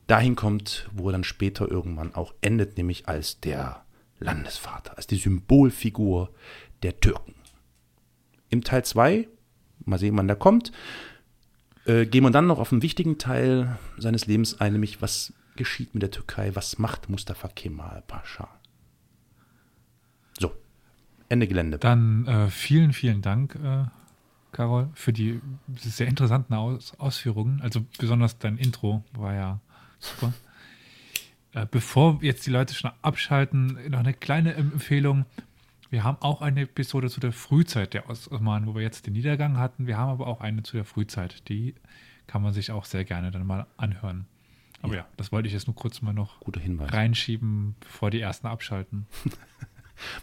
dahin 0.07 0.35
kommt, 0.35 0.89
wo 0.91 1.09
er 1.09 1.13
dann 1.13 1.23
später 1.23 1.69
irgendwann 1.69 2.15
auch 2.15 2.33
endet, 2.41 2.77
nämlich 2.77 3.07
als 3.07 3.39
der 3.39 3.85
Landesvater, 4.19 4.97
als 4.97 5.07
die 5.07 5.17
Symbolfigur 5.17 6.33
der 6.81 6.99
Türken. 6.99 7.35
Im 8.49 8.63
Teil 8.63 8.83
2, 8.83 9.27
mal 9.85 9.99
sehen, 9.99 10.17
wann 10.17 10.27
der 10.27 10.35
kommt, 10.35 10.71
äh, 11.85 12.05
gehen 12.05 12.23
wir 12.23 12.31
dann 12.31 12.47
noch 12.47 12.59
auf 12.59 12.71
einen 12.71 12.81
wichtigen 12.81 13.17
Teil 13.17 13.77
seines 13.97 14.25
Lebens 14.25 14.59
ein, 14.59 14.73
nämlich 14.73 15.01
was 15.01 15.33
geschieht 15.55 15.93
mit 15.93 16.01
der 16.01 16.11
Türkei, 16.11 16.55
was 16.55 16.79
macht 16.79 17.09
Mustafa 17.09 17.47
Kemal 17.49 18.03
Pascha. 18.07 18.49
Ende 21.29 21.47
Gelände. 21.47 21.77
Dann 21.77 22.27
äh, 22.27 22.49
vielen, 22.49 22.93
vielen 22.93 23.21
Dank, 23.21 23.55
äh, 23.55 23.85
Carol, 24.51 24.89
für 24.93 25.13
die 25.13 25.41
sehr 25.75 26.07
interessanten 26.07 26.53
Aus 26.53 26.93
Ausführungen. 26.99 27.61
Also 27.61 27.85
besonders 27.97 28.37
dein 28.37 28.57
Intro 28.57 29.03
war 29.13 29.33
ja 29.33 29.59
super. 29.99 30.33
Äh, 31.53 31.67
bevor 31.69 32.19
jetzt 32.21 32.45
die 32.45 32.51
Leute 32.51 32.73
schon 32.73 32.91
abschalten, 33.01 33.77
noch 33.89 33.99
eine 33.99 34.13
kleine 34.13 34.53
Empfehlung. 34.55 35.25
Wir 35.89 36.03
haben 36.03 36.17
auch 36.21 36.41
eine 36.41 36.61
Episode 36.61 37.09
zu 37.09 37.19
der 37.19 37.31
Frühzeit 37.31 37.93
der 37.93 38.09
Osmanen, 38.09 38.67
wo 38.67 38.75
wir 38.75 38.81
jetzt 38.81 39.05
den 39.05 39.13
Niedergang 39.13 39.57
hatten. 39.57 39.85
Wir 39.85 39.97
haben 39.97 40.09
aber 40.09 40.27
auch 40.27 40.41
eine 40.41 40.63
zu 40.63 40.75
der 40.75 40.85
Frühzeit. 40.85 41.47
Die 41.49 41.75
kann 42.25 42.41
man 42.41 42.53
sich 42.53 42.71
auch 42.71 42.85
sehr 42.85 43.05
gerne 43.05 43.29
dann 43.29 43.45
mal 43.45 43.67
anhören. 43.77 44.25
Aber 44.81 44.93
ja, 44.93 45.01
ja 45.01 45.07
das 45.17 45.31
wollte 45.31 45.47
ich 45.47 45.53
jetzt 45.53 45.67
nur 45.67 45.75
kurz 45.75 46.01
mal 46.01 46.13
noch 46.13 46.41
reinschieben, 46.45 47.75
bevor 47.79 48.09
die 48.09 48.21
ersten 48.21 48.47
abschalten. 48.47 49.05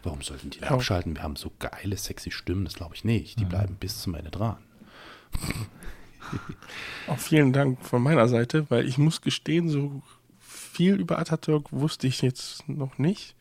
Warum 0.02 0.22
sollten 0.22 0.50
die 0.50 0.60
ja. 0.60 0.70
abschalten? 0.70 1.14
Wir 1.14 1.22
haben 1.22 1.36
so 1.36 1.50
geile, 1.58 1.96
sexy 1.96 2.30
Stimmen, 2.30 2.64
das 2.64 2.74
glaube 2.74 2.94
ich 2.94 3.04
nicht. 3.04 3.38
Die 3.38 3.44
ja. 3.44 3.48
bleiben 3.48 3.76
bis 3.78 4.00
zum 4.00 4.14
Ende 4.14 4.30
dran. 4.30 4.58
Auch 7.08 7.18
vielen 7.18 7.52
Dank 7.52 7.84
von 7.84 8.02
meiner 8.02 8.28
Seite, 8.28 8.66
weil 8.68 8.86
ich 8.86 8.98
muss 8.98 9.20
gestehen, 9.20 9.68
so 9.68 10.02
viel 10.38 10.94
über 10.94 11.18
Atatürk 11.18 11.72
wusste 11.72 12.06
ich 12.06 12.22
jetzt 12.22 12.68
noch 12.68 12.98
nicht. 12.98 13.34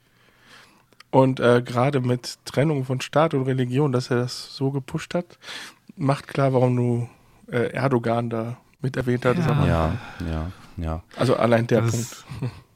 Und 1.12 1.40
äh, 1.40 1.62
gerade 1.64 2.02
mit 2.02 2.38
Trennung 2.46 2.86
von 2.86 3.02
Staat 3.02 3.34
und 3.34 3.44
Religion, 3.44 3.92
dass 3.92 4.12
er 4.12 4.18
das 4.18 4.56
so 4.56 4.72
gepusht 4.72 5.16
hat, 5.16 5.40
macht 5.96 6.28
klar, 6.28 6.54
warum 6.54 6.76
du 6.76 7.10
äh, 7.52 7.72
Erdogan 7.72 8.30
da 8.30 8.58
mit 8.82 8.96
erwähnt 8.96 9.26
hattest. 9.26 9.48
Ja, 9.48 9.66
ja, 9.66 10.00
ja, 10.30 10.52
ja. 10.78 11.04
Also 11.16 11.36
allein 11.36 11.68
der 11.68 11.82
das 11.82 12.24
Punkt. 12.40 12.54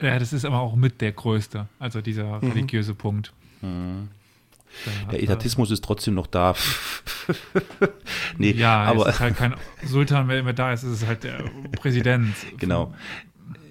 Ja, 0.00 0.18
das 0.18 0.32
ist 0.32 0.44
aber 0.44 0.60
auch 0.60 0.76
mit 0.76 1.00
der 1.00 1.12
größte, 1.12 1.68
also 1.78 2.00
dieser 2.00 2.42
mhm. 2.42 2.50
religiöse 2.50 2.94
Punkt. 2.94 3.32
Mhm. 3.62 4.08
Der 5.10 5.22
Etatismus 5.22 5.70
ist 5.70 5.82
trotzdem 5.82 6.14
noch 6.14 6.26
da. 6.26 6.54
nee, 8.38 8.50
ja, 8.50 8.82
aber 8.82 9.06
es 9.06 9.14
ist 9.14 9.20
halt 9.20 9.36
kein 9.36 9.54
Sultan, 9.84 10.28
wer 10.28 10.38
immer 10.38 10.52
da 10.52 10.72
ist, 10.72 10.82
ist 10.82 11.02
es 11.02 11.06
halt 11.06 11.24
der 11.24 11.44
Präsident. 11.72 12.34
Genau. 12.58 12.92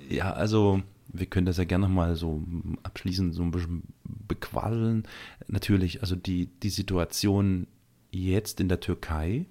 Ja, 0.10 0.32
also 0.34 0.82
wir 1.08 1.28
können 1.28 1.46
das 1.46 1.58
ja 1.58 1.64
gerne 1.64 1.88
nochmal 1.88 2.16
so 2.16 2.44
abschließend 2.84 3.34
so 3.34 3.44
ein 3.44 3.52
bisschen 3.52 3.84
bequaddeln. 4.04 5.04
Natürlich, 5.48 6.02
also 6.02 6.16
die, 6.16 6.48
die 6.48 6.70
Situation 6.70 7.68
jetzt 8.12 8.60
in 8.60 8.70
der 8.70 8.80
Türkei, 8.80 9.46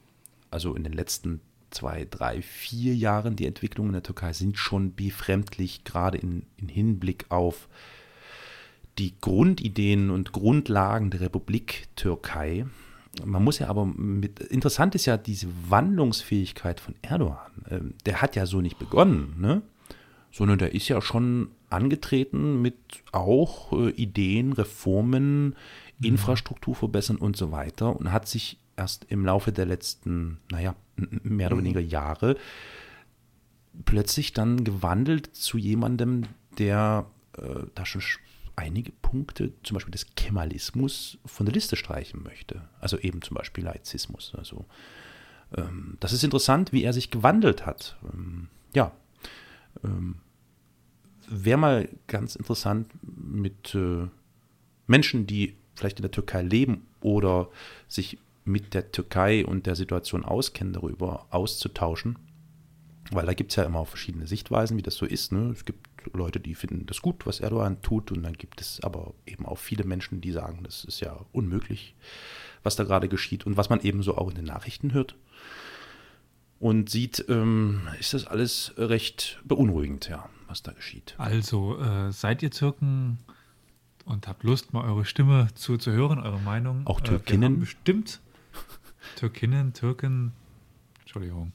also 0.50 0.74
in 0.74 0.84
den 0.84 0.92
letzten 0.92 1.40
zwei, 1.74 2.06
drei, 2.08 2.42
vier 2.42 2.94
Jahren, 2.94 3.36
die 3.36 3.46
Entwicklungen 3.46 3.90
in 3.90 3.94
der 3.94 4.02
Türkei 4.02 4.32
sind 4.32 4.58
schon 4.58 4.94
befremdlich, 4.94 5.84
gerade 5.84 6.18
in, 6.18 6.44
in 6.56 6.68
Hinblick 6.68 7.26
auf 7.30 7.68
die 8.98 9.14
Grundideen 9.20 10.10
und 10.10 10.32
Grundlagen 10.32 11.10
der 11.10 11.20
Republik 11.20 11.88
Türkei. 11.96 12.66
Man 13.24 13.44
muss 13.44 13.58
ja 13.58 13.68
aber 13.68 13.86
mit, 13.86 14.40
interessant 14.40 14.94
ist 14.94 15.06
ja 15.06 15.16
diese 15.16 15.48
Wandlungsfähigkeit 15.68 16.80
von 16.80 16.94
Erdogan. 17.02 17.52
Ähm, 17.68 17.94
der 18.06 18.22
hat 18.22 18.36
ja 18.36 18.46
so 18.46 18.60
nicht 18.60 18.78
begonnen, 18.78 19.34
ne? 19.38 19.62
sondern 20.32 20.58
der 20.58 20.74
ist 20.74 20.88
ja 20.88 21.00
schon 21.00 21.50
angetreten 21.70 22.60
mit 22.60 22.76
auch 23.12 23.72
äh, 23.72 23.90
Ideen, 23.90 24.52
Reformen, 24.52 25.46
mhm. 25.46 25.54
Infrastruktur 26.02 26.74
verbessern 26.74 27.16
und 27.16 27.36
so 27.36 27.52
weiter 27.52 27.94
und 27.94 28.10
hat 28.10 28.26
sich 28.26 28.58
erst 28.76 29.06
im 29.08 29.24
Laufe 29.24 29.52
der 29.52 29.66
letzten, 29.66 30.38
naja, 30.50 30.74
mehr 30.96 31.48
oder 31.48 31.56
mhm. 31.56 31.64
weniger 31.64 31.80
Jahre 31.80 32.36
plötzlich 33.84 34.32
dann 34.32 34.64
gewandelt 34.64 35.34
zu 35.34 35.58
jemandem, 35.58 36.24
der 36.58 37.06
äh, 37.36 37.64
da 37.74 37.84
schon 37.84 38.02
einige 38.56 38.92
Punkte, 38.92 39.52
zum 39.62 39.74
Beispiel 39.74 39.92
des 39.92 40.14
Kemalismus, 40.14 41.18
von 41.24 41.46
der 41.46 41.52
Liste 41.54 41.76
streichen 41.76 42.22
möchte. 42.22 42.62
Also 42.80 42.98
eben 42.98 43.20
zum 43.22 43.36
Beispiel 43.36 43.64
Laizismus. 43.64 44.32
Also 44.36 44.64
ähm, 45.56 45.96
das 46.00 46.12
ist 46.12 46.22
interessant, 46.22 46.72
wie 46.72 46.84
er 46.84 46.92
sich 46.92 47.10
gewandelt 47.10 47.66
hat. 47.66 47.96
Ähm, 48.12 48.48
ja, 48.74 48.92
ähm, 49.82 50.16
wäre 51.28 51.58
mal 51.58 51.88
ganz 52.06 52.36
interessant 52.36 52.88
mit 53.02 53.74
äh, 53.74 54.06
Menschen, 54.86 55.26
die 55.26 55.56
vielleicht 55.74 55.98
in 55.98 56.02
der 56.02 56.12
Türkei 56.12 56.42
leben 56.42 56.86
oder 57.00 57.48
sich 57.88 58.18
mit 58.44 58.74
der 58.74 58.92
Türkei 58.92 59.44
und 59.44 59.66
der 59.66 59.74
Situation 59.74 60.24
auskennen, 60.24 60.72
darüber 60.72 61.26
auszutauschen. 61.30 62.18
Weil 63.10 63.26
da 63.26 63.34
gibt 63.34 63.52
es 63.52 63.56
ja 63.56 63.64
immer 63.64 63.80
auch 63.80 63.88
verschiedene 63.88 64.26
Sichtweisen, 64.26 64.76
wie 64.76 64.82
das 64.82 64.94
so 64.94 65.04
ist. 65.04 65.32
Ne? 65.32 65.50
Es 65.50 65.64
gibt 65.64 65.88
Leute, 66.12 66.40
die 66.40 66.54
finden 66.54 66.86
das 66.86 67.02
gut, 67.02 67.26
was 67.26 67.40
Erdogan 67.40 67.80
tut, 67.82 68.12
und 68.12 68.22
dann 68.22 68.34
gibt 68.34 68.60
es 68.60 68.80
aber 68.82 69.14
eben 69.26 69.46
auch 69.46 69.58
viele 69.58 69.84
Menschen, 69.84 70.20
die 70.20 70.32
sagen, 70.32 70.60
das 70.62 70.84
ist 70.84 71.00
ja 71.00 71.18
unmöglich, 71.32 71.94
was 72.62 72.76
da 72.76 72.84
gerade 72.84 73.08
geschieht 73.08 73.46
und 73.46 73.56
was 73.56 73.70
man 73.70 73.80
eben 73.80 74.02
so 74.02 74.16
auch 74.16 74.28
in 74.28 74.36
den 74.36 74.44
Nachrichten 74.44 74.92
hört. 74.92 75.16
Und 76.60 76.88
sieht, 76.88 77.24
ähm, 77.28 77.82
ist 77.98 78.14
das 78.14 78.26
alles 78.26 78.72
recht 78.78 79.40
beunruhigend, 79.44 80.08
ja, 80.08 80.28
was 80.46 80.62
da 80.62 80.72
geschieht. 80.72 81.14
Also, 81.18 81.78
äh, 81.78 82.10
seid 82.10 82.42
ihr 82.42 82.50
Türken 82.50 83.18
und 84.06 84.28
habt 84.28 84.44
Lust, 84.44 84.72
mal 84.72 84.84
eure 84.84 85.04
Stimme 85.04 85.48
zu, 85.54 85.76
zu 85.76 85.92
hören, 85.92 86.18
eure 86.18 86.40
Meinung? 86.40 86.86
Auch 86.86 87.00
Türkinnen? 87.00 87.56
Äh, 87.56 87.60
bestimmt 87.60 88.20
Türkinnen, 89.16 89.72
Türken, 89.72 90.32
Entschuldigung. 91.00 91.52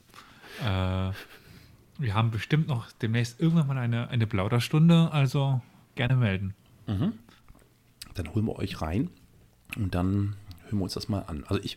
Äh, 0.60 1.12
wir 1.98 2.14
haben 2.14 2.30
bestimmt 2.30 2.68
noch 2.68 2.90
demnächst 2.92 3.40
irgendwann 3.40 3.66
mal 3.66 3.78
eine, 3.78 4.08
eine 4.08 4.26
Plauderstunde, 4.26 5.10
also 5.12 5.60
gerne 5.94 6.16
melden. 6.16 6.54
Mhm. 6.86 7.12
dann 8.14 8.34
holen 8.34 8.46
wir 8.46 8.56
euch 8.56 8.80
rein 8.80 9.10
und 9.76 9.94
dann 9.94 10.34
hören 10.64 10.78
wir 10.78 10.82
uns 10.82 10.94
das 10.94 11.08
mal 11.08 11.20
an. 11.20 11.44
Also 11.46 11.62
ich, 11.62 11.76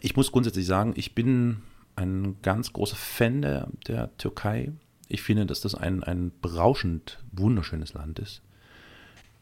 ich 0.00 0.14
muss 0.14 0.30
grundsätzlich 0.30 0.66
sagen, 0.66 0.92
ich 0.94 1.14
bin 1.14 1.62
ein 1.96 2.36
ganz 2.42 2.72
großer 2.72 2.96
Fan 2.96 3.42
der, 3.42 3.68
der 3.86 4.16
Türkei. 4.18 4.72
Ich 5.08 5.22
finde, 5.22 5.46
dass 5.46 5.60
das 5.60 5.74
ein, 5.74 6.04
ein 6.04 6.32
berauschend 6.40 7.18
wunderschönes 7.32 7.94
Land 7.94 8.18
ist, 8.18 8.42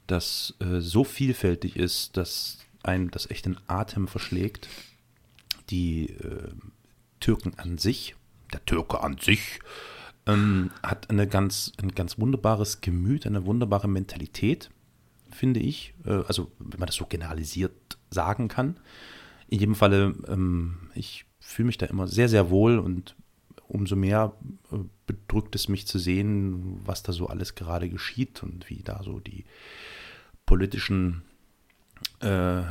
das 0.06 0.54
äh, 0.60 0.80
so 0.80 1.04
vielfältig 1.04 1.76
ist, 1.76 2.16
dass 2.16 2.58
einem 2.82 3.10
das 3.10 3.30
echt 3.30 3.46
den 3.46 3.58
Atem 3.66 4.08
verschlägt. 4.08 4.68
Die 5.70 6.10
äh, 6.10 6.50
Türken 7.20 7.54
an 7.58 7.78
sich, 7.78 8.14
der 8.52 8.64
Türke 8.64 9.00
an 9.00 9.18
sich, 9.18 9.60
ähm, 10.26 10.70
hat 10.82 11.10
eine 11.10 11.26
ganz, 11.26 11.72
ein 11.80 11.92
ganz 11.92 12.18
wunderbares 12.18 12.80
Gemüt, 12.80 13.26
eine 13.26 13.46
wunderbare 13.46 13.88
Mentalität, 13.88 14.70
finde 15.30 15.60
ich. 15.60 15.94
Äh, 16.04 16.22
also, 16.26 16.50
wenn 16.58 16.80
man 16.80 16.86
das 16.86 16.96
so 16.96 17.06
generalisiert 17.06 17.98
sagen 18.10 18.48
kann. 18.48 18.76
In 19.48 19.60
jedem 19.60 19.74
Falle, 19.74 20.14
ähm, 20.28 20.90
ich 20.94 21.24
fühle 21.38 21.66
mich 21.66 21.78
da 21.78 21.86
immer 21.86 22.08
sehr, 22.08 22.28
sehr 22.28 22.50
wohl 22.50 22.78
und 22.78 23.14
umso 23.68 23.96
mehr 23.96 24.32
äh, 24.72 24.78
bedrückt 25.06 25.54
es 25.54 25.68
mich 25.68 25.86
zu 25.86 25.98
sehen, 25.98 26.80
was 26.84 27.02
da 27.02 27.12
so 27.12 27.28
alles 27.28 27.54
gerade 27.54 27.88
geschieht 27.88 28.42
und 28.42 28.68
wie 28.68 28.82
da 28.82 29.02
so 29.02 29.20
die 29.20 29.44
politischen 30.44 31.22
äh, 32.20 32.62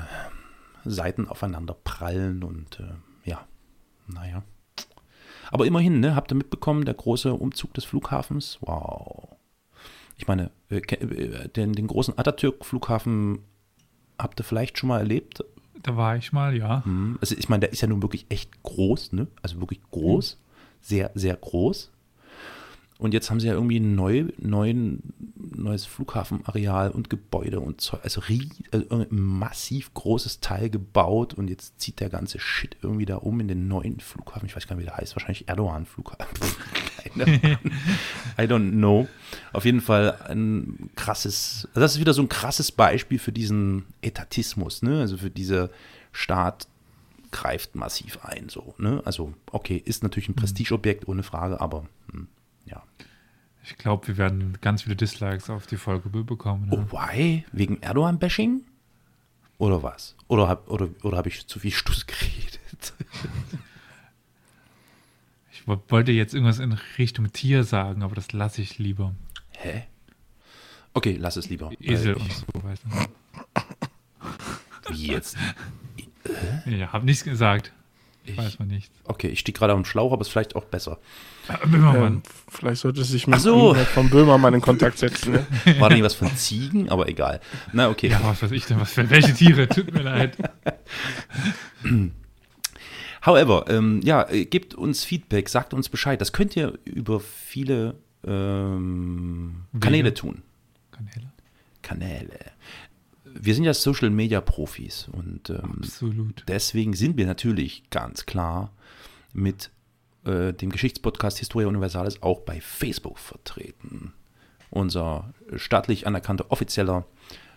Seiten 0.85 1.27
aufeinander 1.27 1.75
prallen 1.83 2.43
und 2.43 2.79
äh, 2.79 3.29
ja, 3.29 3.45
naja. 4.07 4.43
Aber 5.51 5.65
immerhin, 5.65 5.99
ne, 5.99 6.15
habt 6.15 6.31
ihr 6.31 6.35
mitbekommen, 6.35 6.85
der 6.85 6.93
große 6.93 7.33
Umzug 7.33 7.73
des 7.73 7.85
Flughafens? 7.85 8.57
Wow. 8.61 9.35
Ich 10.17 10.27
meine, 10.27 10.51
äh, 10.69 10.77
äh, 10.77 11.49
den, 11.49 11.73
den 11.73 11.87
großen 11.87 12.17
Atatürk-Flughafen 12.17 13.39
habt 14.17 14.39
ihr 14.39 14.43
vielleicht 14.43 14.77
schon 14.77 14.89
mal 14.89 14.99
erlebt? 14.99 15.43
Da 15.81 15.97
war 15.97 16.15
ich 16.15 16.31
mal, 16.33 16.55
ja. 16.55 16.83
Hm, 16.85 17.17
also 17.21 17.35
ich 17.37 17.49
meine, 17.49 17.61
der 17.61 17.71
ist 17.71 17.81
ja 17.81 17.87
nun 17.87 18.01
wirklich 18.01 18.25
echt 18.29 18.63
groß, 18.63 19.13
ne? 19.13 19.27
Also 19.41 19.59
wirklich 19.59 19.81
groß. 19.91 20.37
Mhm. 20.37 20.45
Sehr, 20.81 21.11
sehr 21.15 21.35
groß. 21.35 21.91
Und 22.97 23.13
jetzt 23.13 23.30
haben 23.30 23.41
sie 23.41 23.47
ja 23.47 23.53
irgendwie 23.53 23.80
ein 23.80 23.93
neu, 23.95 24.26
neuen, 24.38 25.13
neues 25.35 25.85
Flughafenareal 25.85 26.91
und 26.91 27.09
Gebäude 27.09 27.59
und 27.59 27.81
Zeug, 27.81 27.99
also, 28.03 28.22
also 28.72 28.88
ein 28.89 29.07
massiv 29.09 29.93
großes 29.93 30.39
Teil 30.39 30.69
gebaut 30.69 31.34
und 31.34 31.49
jetzt 31.49 31.80
zieht 31.81 31.99
der 31.99 32.09
ganze 32.09 32.39
Shit 32.39 32.77
irgendwie 32.81 33.05
da 33.05 33.17
um 33.17 33.41
in 33.41 33.49
den 33.49 33.67
neuen 33.67 33.99
Flughafen. 33.99 34.47
Ich 34.47 34.55
weiß 34.55 34.65
gar 34.67 34.77
nicht, 34.77 34.84
wie 34.84 34.88
der 34.88 34.95
heißt. 34.95 35.13
Wahrscheinlich 35.13 35.49
Erdogan-Flughafen. 35.49 36.38
I 38.38 38.41
don't 38.43 38.72
know. 38.72 39.09
Auf 39.51 39.65
jeden 39.65 39.81
Fall 39.81 40.17
ein 40.30 40.89
krasses, 40.95 41.67
also 41.72 41.81
das 41.81 41.95
ist 41.95 41.99
wieder 41.99 42.13
so 42.13 42.22
ein 42.22 42.30
krasses 42.30 42.72
Beispiel 42.72 43.19
für 43.19 43.34
diesen 43.34 43.84
Etatismus, 44.01 44.81
ne? 44.84 45.01
Also 45.01 45.17
für 45.17 45.30
diese 45.30 45.69
Staat 46.13 46.67
greift 47.31 47.76
massiv 47.76 48.19
ein, 48.23 48.47
so, 48.47 48.73
ne? 48.77 49.01
Also, 49.03 49.34
okay, 49.51 49.81
ist 49.84 50.01
natürlich 50.01 50.30
ein 50.30 50.34
mhm. 50.34 50.38
Prestigeobjekt, 50.38 51.09
ohne 51.09 51.23
Frage, 51.23 51.59
aber 51.59 51.85
hm 52.11 52.27
ja. 52.65 52.83
Ich 53.63 53.77
glaube, 53.77 54.07
wir 54.07 54.17
werden 54.17 54.57
ganz 54.61 54.83
viele 54.83 54.95
Dislikes 54.95 55.49
auf 55.49 55.65
die 55.65 55.77
Folge 55.77 56.09
bekommen. 56.09 56.69
Ne? 56.69 56.87
Oh, 56.91 56.91
why? 56.91 57.45
Wegen 57.51 57.81
Erdogan-Bashing? 57.81 58.63
Oder 59.57 59.81
was? 59.81 60.15
Oder 60.27 60.47
habe 60.47 60.69
oder, 60.69 60.89
oder 61.03 61.17
hab 61.17 61.27
ich 61.27 61.47
zu 61.47 61.59
viel 61.59 61.71
Stuss 61.71 62.05
geredet? 62.05 62.93
ich 65.51 65.67
wollte 65.67 66.11
jetzt 66.11 66.33
irgendwas 66.33 66.59
in 66.59 66.73
Richtung 66.97 67.31
Tier 67.31 67.63
sagen, 67.63 68.03
aber 68.03 68.15
das 68.15 68.33
lasse 68.33 68.61
ich 68.61 68.77
lieber. 68.77 69.15
Hä? 69.51 69.85
Okay, 70.93 71.17
lass 71.19 71.35
es 71.35 71.49
lieber. 71.49 71.71
Esel 71.79 72.15
und 72.15 72.31
so, 72.31 72.45
weißt 72.53 72.83
du. 72.83 72.89
Wie 74.93 75.07
jetzt? 75.07 75.37
Ja, 76.65 76.91
hab 76.91 77.03
nichts 77.03 77.23
gesagt. 77.23 77.71
Ich, 78.26 78.38
Weiß 78.38 78.60
man 78.60 78.68
nicht. 78.68 78.91
Okay, 79.03 79.27
ich 79.27 79.39
stehe 79.39 79.53
gerade 79.53 79.73
auf 79.73 79.80
dem 79.80 79.85
Schlauch, 79.85 80.11
aber 80.11 80.22
es 80.22 80.27
ist 80.27 80.31
vielleicht 80.31 80.56
auch 80.56 80.65
besser. 80.65 80.97
Böhmermann. 81.65 82.14
Ähm, 82.14 82.23
vielleicht 82.49 82.81
sollte 82.81 83.03
sich 83.03 83.27
mit 83.27 83.39
so. 83.39 83.76
von 83.76 84.10
Böhmermann 84.10 84.53
in 84.56 84.61
Kontakt 84.61 84.97
setzen. 84.97 85.34
Ne? 85.34 85.45
War 85.80 85.89
da 85.89 85.95
nicht 85.95 86.03
was 86.03 86.15
von 86.15 86.35
Ziegen? 86.35 86.89
Aber 86.89 87.07
egal. 87.07 87.39
Na, 87.72 87.89
okay. 87.89 88.07
Ja, 88.07 88.19
was 88.23 88.41
weiß 88.41 88.52
ich 88.52 88.65
denn? 88.65 88.80
Was 88.80 88.93
für 88.93 89.10
welche 89.10 89.34
Tiere? 89.34 89.68
Tut 89.68 89.93
mir 89.93 90.02
leid. 90.02 90.38
However, 93.26 93.65
ähm, 93.69 94.02
ja, 94.03 94.27
äh, 94.30 94.45
gebt 94.45 94.76
uns 94.76 95.03
Feedback, 95.03 95.49
sagt 95.49 95.73
uns 95.73 95.89
Bescheid. 95.89 96.19
Das 96.19 96.34
könnt 96.34 96.56
ihr 96.56 96.77
über 96.84 97.19
viele 97.19 97.95
ähm, 98.26 99.65
Kanäle 99.80 100.14
tun. 100.14 100.41
Kanäle? 100.91 101.31
Kanäle 101.81 102.39
wir 103.37 103.53
sind 103.53 103.65
ja 103.65 103.73
Social 103.73 104.09
Media 104.09 104.41
Profis 104.41 105.07
und 105.11 105.49
ähm, 105.49 105.81
deswegen 106.47 106.93
sind 106.93 107.17
wir 107.17 107.25
natürlich 107.25 107.89
ganz 107.89 108.25
klar 108.25 108.71
mit 109.33 109.71
äh, 110.25 110.53
dem 110.53 110.71
Geschichtspodcast 110.71 111.39
Historia 111.39 111.67
Universalis 111.67 112.21
auch 112.21 112.41
bei 112.41 112.61
Facebook 112.61 113.19
vertreten. 113.19 114.13
Unser 114.71 115.33
staatlich 115.55 116.07
anerkannter 116.07 116.51
offizieller 116.51 117.05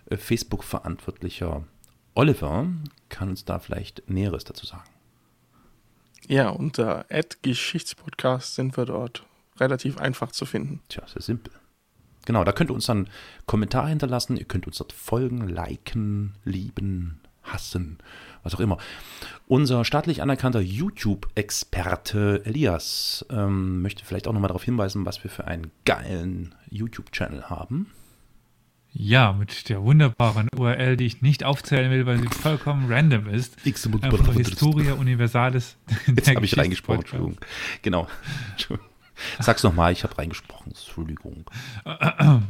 äh, 0.09 0.17
Facebook-Verantwortlicher 0.17 1.63
Oliver 2.13 2.67
kann 3.07 3.29
uns 3.29 3.45
da 3.45 3.59
vielleicht 3.59 4.09
Näheres 4.09 4.43
dazu 4.43 4.65
sagen. 4.65 4.89
Ja, 6.27 6.49
unter 6.49 7.05
Geschichtspodcast 7.41 8.55
sind 8.55 8.77
wir 8.77 8.85
dort 8.85 9.25
relativ 9.59 9.97
einfach 9.97 10.31
zu 10.31 10.45
finden. 10.45 10.81
Tja, 10.89 11.07
sehr 11.07 11.21
simpel. 11.21 11.53
Genau, 12.29 12.43
da 12.43 12.51
könnt 12.51 12.69
ihr 12.69 12.75
uns 12.75 12.85
dann 12.85 13.09
Kommentare 13.47 13.89
hinterlassen. 13.89 14.37
Ihr 14.37 14.45
könnt 14.45 14.67
uns 14.67 14.77
dort 14.77 14.93
folgen, 14.93 15.47
liken, 15.47 16.35
lieben, 16.43 17.21
hassen, 17.41 17.97
was 18.43 18.53
auch 18.53 18.59
immer. 18.59 18.77
Unser 19.47 19.83
staatlich 19.83 20.21
anerkannter 20.21 20.59
YouTube-Experte 20.59 22.43
Elias 22.45 23.25
ähm, 23.31 23.81
möchte 23.81 24.05
vielleicht 24.05 24.27
auch 24.27 24.33
nochmal 24.33 24.49
darauf 24.49 24.63
hinweisen, 24.63 25.07
was 25.07 25.23
wir 25.23 25.31
für 25.31 25.47
einen 25.47 25.71
geilen 25.85 26.53
YouTube-Channel 26.69 27.49
haben. 27.49 27.87
Ja, 28.91 29.33
mit 29.33 29.67
der 29.67 29.81
wunderbaren 29.81 30.49
URL, 30.55 30.97
die 30.97 31.07
ich 31.07 31.23
nicht 31.23 31.43
aufzählen 31.43 31.89
will, 31.89 32.05
weil 32.05 32.19
sie 32.19 32.27
vollkommen 32.27 32.93
random 32.93 33.27
ist. 33.27 33.57
Einfach 34.03 34.33
Historia 34.35 34.93
Universalis. 34.93 35.77
Jetzt 36.05 36.29
habe 36.29 36.45
ich 36.45 36.55
reingesprochen, 36.55 36.99
Entschuldigung. 36.99 37.39
Genau. 37.81 38.07
Entschuldigung. 38.51 38.88
Sag's 39.39 39.63
nochmal, 39.63 39.91
ich 39.91 40.03
habe 40.03 40.17
reingesprochen. 40.17 40.67
Entschuldigung. 40.71 41.45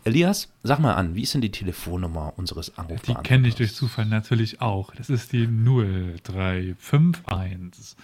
Elias, 0.05 0.52
sag 0.62 0.81
mal 0.81 0.94
an, 0.94 1.15
wie 1.15 1.23
ist 1.23 1.32
denn 1.32 1.40
die 1.40 1.51
Telefonnummer 1.51 2.35
unseres 2.36 2.66
Die 2.66 2.78
Anrufbeantworters? 2.78 3.27
kenne 3.27 3.48
ich 3.48 3.55
durch 3.55 3.74
Zufall 3.74 4.05
natürlich 4.05 4.61
auch. 4.61 4.94
Das 4.94 5.09
ist 5.09 5.32
die 5.32 5.47
0351 5.47 7.97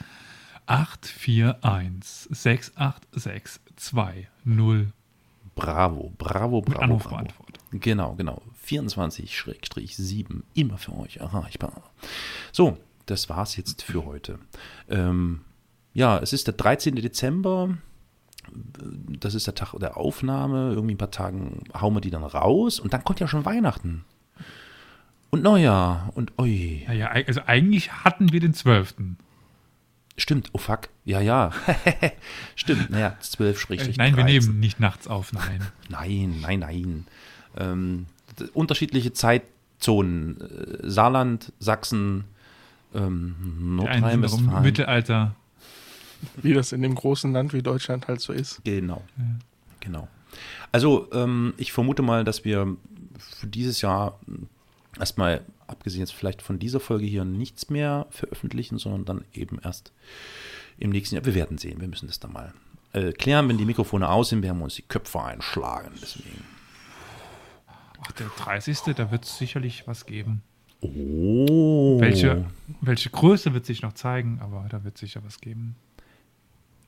841 0.65 2.29
686 2.31 3.61
20 3.77 4.29
Bravo, 5.61 6.13
bravo, 6.19 6.61
bravo, 6.61 6.61
bravo. 6.63 6.83
Anrufbeantworter. 6.83 7.61
Genau, 7.73 8.15
genau. 8.15 8.43
24-7, 8.67 10.43
immer 10.55 10.79
für 10.79 10.97
euch 10.97 11.19
erreichbar. 11.19 11.83
So, 12.53 12.79
das 13.07 13.29
war's 13.29 13.57
jetzt 13.57 13.83
für 13.83 14.05
heute. 14.05 14.39
Ähm, 14.89 15.41
ja, 15.93 16.19
es 16.19 16.33
ist 16.33 16.47
der 16.47 16.55
13. 16.55 16.97
Dezember. 16.97 17.77
Das 19.09 19.35
ist 19.35 19.47
der 19.47 19.55
Tag 19.55 19.75
der 19.79 19.97
Aufnahme. 19.97 20.73
Irgendwie 20.73 20.95
ein 20.95 20.99
paar 20.99 21.11
Tagen 21.11 21.65
hauen 21.79 21.95
wir 21.95 22.01
die 22.01 22.11
dann 22.11 22.25
raus. 22.25 22.81
Und 22.81 22.93
dann 22.93 23.05
kommt 23.05 23.21
ja 23.21 23.29
schon 23.29 23.45
Weihnachten. 23.45 24.05
Und 25.31 25.43
Neujahr. 25.43 26.11
Und 26.15 26.39
oi. 26.39 26.85
Ja, 26.87 26.93
ja, 26.93 27.09
also 27.09 27.43
eigentlich 27.47 27.93
hatten 27.93 28.33
wir 28.33 28.41
den 28.41 28.55
12. 28.55 28.95
Stimmt, 30.17 30.51
oh 30.53 30.59
fuck. 30.59 30.89
Ja, 31.05 31.21
ja. 31.21 31.53
Stimmt, 32.57 32.91
naja, 32.91 33.17
12 33.21 33.57
Äh, 33.57 33.61
Schrägstrich 33.61 33.97
nein, 33.97 34.17
wir 34.17 34.25
13. 34.25 34.45
nehmen 34.47 34.61
nicht 34.61 34.81
nachts 34.81 35.09
auf, 35.09 35.33
nein. 35.33 35.61
Nein, 35.89 36.41
nein, 36.41 36.59
nein. 36.61 37.07
Ähm, 37.57 38.07
unterschiedliche 38.53 39.13
Zeitzonen. 39.13 40.41
Äh, 40.41 40.91
Saarland, 40.91 41.53
Sachsen, 41.59 42.25
ähm, 42.95 43.77
Nordrhein-Westfalen. 43.77 44.63
Mittelalter. 44.63 45.35
Wie 46.37 46.53
das 46.53 46.73
in 46.73 46.83
dem 46.83 46.95
großen 46.95 47.33
Land 47.33 47.53
wie 47.55 47.63
Deutschland 47.63 48.07
halt 48.09 48.21
so 48.21 48.33
ist. 48.33 48.61
Genau, 48.65 49.03
genau. 49.81 50.07
Also 50.71 51.09
ähm, 51.13 51.55
ich 51.57 51.73
vermute 51.73 52.03
mal, 52.03 52.25
dass 52.25 52.45
wir 52.45 52.77
für 53.19 53.47
dieses 53.47 53.81
Jahr 53.81 54.19
erstmal, 54.99 55.41
abgesehen 55.71 56.01
jetzt 56.01 56.13
vielleicht 56.13 56.43
von 56.43 56.59
dieser 56.59 56.81
Folge 56.81 57.07
hier, 57.07 57.25
nichts 57.25 57.71
mehr 57.71 58.07
veröffentlichen, 58.11 58.79
sondern 58.79 59.05
dann 59.05 59.25
eben 59.33 59.59
erst 59.63 59.93
im 60.79 60.91
nächsten 60.91 61.15
Jahr. 61.15 61.25
Wir 61.25 61.35
werden 61.35 61.59
sehen, 61.59 61.81
wir 61.81 61.89
müssen 61.89 62.07
das 62.07 62.21
dann 62.21 62.33
mal 62.33 62.53
äh, 62.93 63.13
klären, 63.13 63.49
wenn 63.49 63.59
die 63.59 63.65
Mikrofone 63.65 64.09
aus 64.09 64.31
sind, 64.31 64.43
werden 64.43 64.59
wir 64.59 64.65
uns 64.65 64.75
die 64.75 64.83
Köpfe 64.83 65.23
einschlagen. 65.23 65.93
Deswegen. 66.03 66.45
Ach, 68.03 68.13
der 68.13 68.29
30. 68.29 68.95
Da 68.97 69.11
wird 69.11 69.25
es 69.25 69.39
sicherlich 69.39 69.87
was 69.87 70.07
geben. 70.07 70.43
Oh. 70.81 72.01
Welche, 72.01 72.47
welche 72.81 73.11
Größe 73.11 73.53
wird 73.53 73.67
sich 73.67 73.83
noch 73.83 73.93
zeigen, 73.93 74.39
aber 74.41 74.67
da 74.71 74.83
wird 74.83 74.97
sicher 74.97 75.23
was 75.25 75.41
geben. 75.41 75.77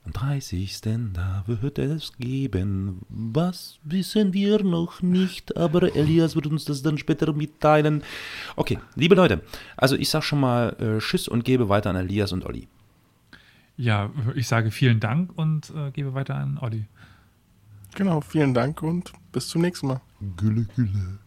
Am 0.04 0.12
30. 0.12 0.80
da 1.12 1.44
wird 1.46 1.78
es 1.78 2.12
geben. 2.18 3.02
Was 3.08 3.78
wissen 3.84 4.32
wir 4.32 4.64
noch 4.64 5.00
nicht, 5.00 5.56
aber 5.56 5.94
Elias 5.94 6.34
wird 6.34 6.48
uns 6.48 6.64
das 6.64 6.82
dann 6.82 6.98
später 6.98 7.32
mitteilen. 7.32 8.02
Okay, 8.56 8.80
liebe 8.96 9.14
Leute, 9.14 9.42
also 9.76 9.94
ich 9.94 10.10
sag 10.10 10.24
schon 10.24 10.40
mal 10.40 10.70
äh, 10.80 10.98
Tschüss 10.98 11.28
und 11.28 11.44
gebe 11.44 11.68
weiter 11.68 11.90
an 11.90 11.96
Elias 11.96 12.32
und 12.32 12.44
Olli. 12.44 12.66
Ja, 13.76 14.10
ich 14.34 14.48
sage 14.48 14.72
vielen 14.72 14.98
Dank 14.98 15.38
und 15.38 15.70
äh, 15.70 15.92
gebe 15.92 16.14
weiter 16.14 16.34
an 16.34 16.58
Olli. 16.58 16.86
Genau, 17.94 18.20
vielen 18.20 18.54
Dank 18.54 18.82
und 18.82 19.12
bis 19.30 19.48
zum 19.48 19.62
nächsten 19.62 19.86
Mal. 19.86 20.00
Gülle, 20.36 20.66
gülle. 20.74 21.18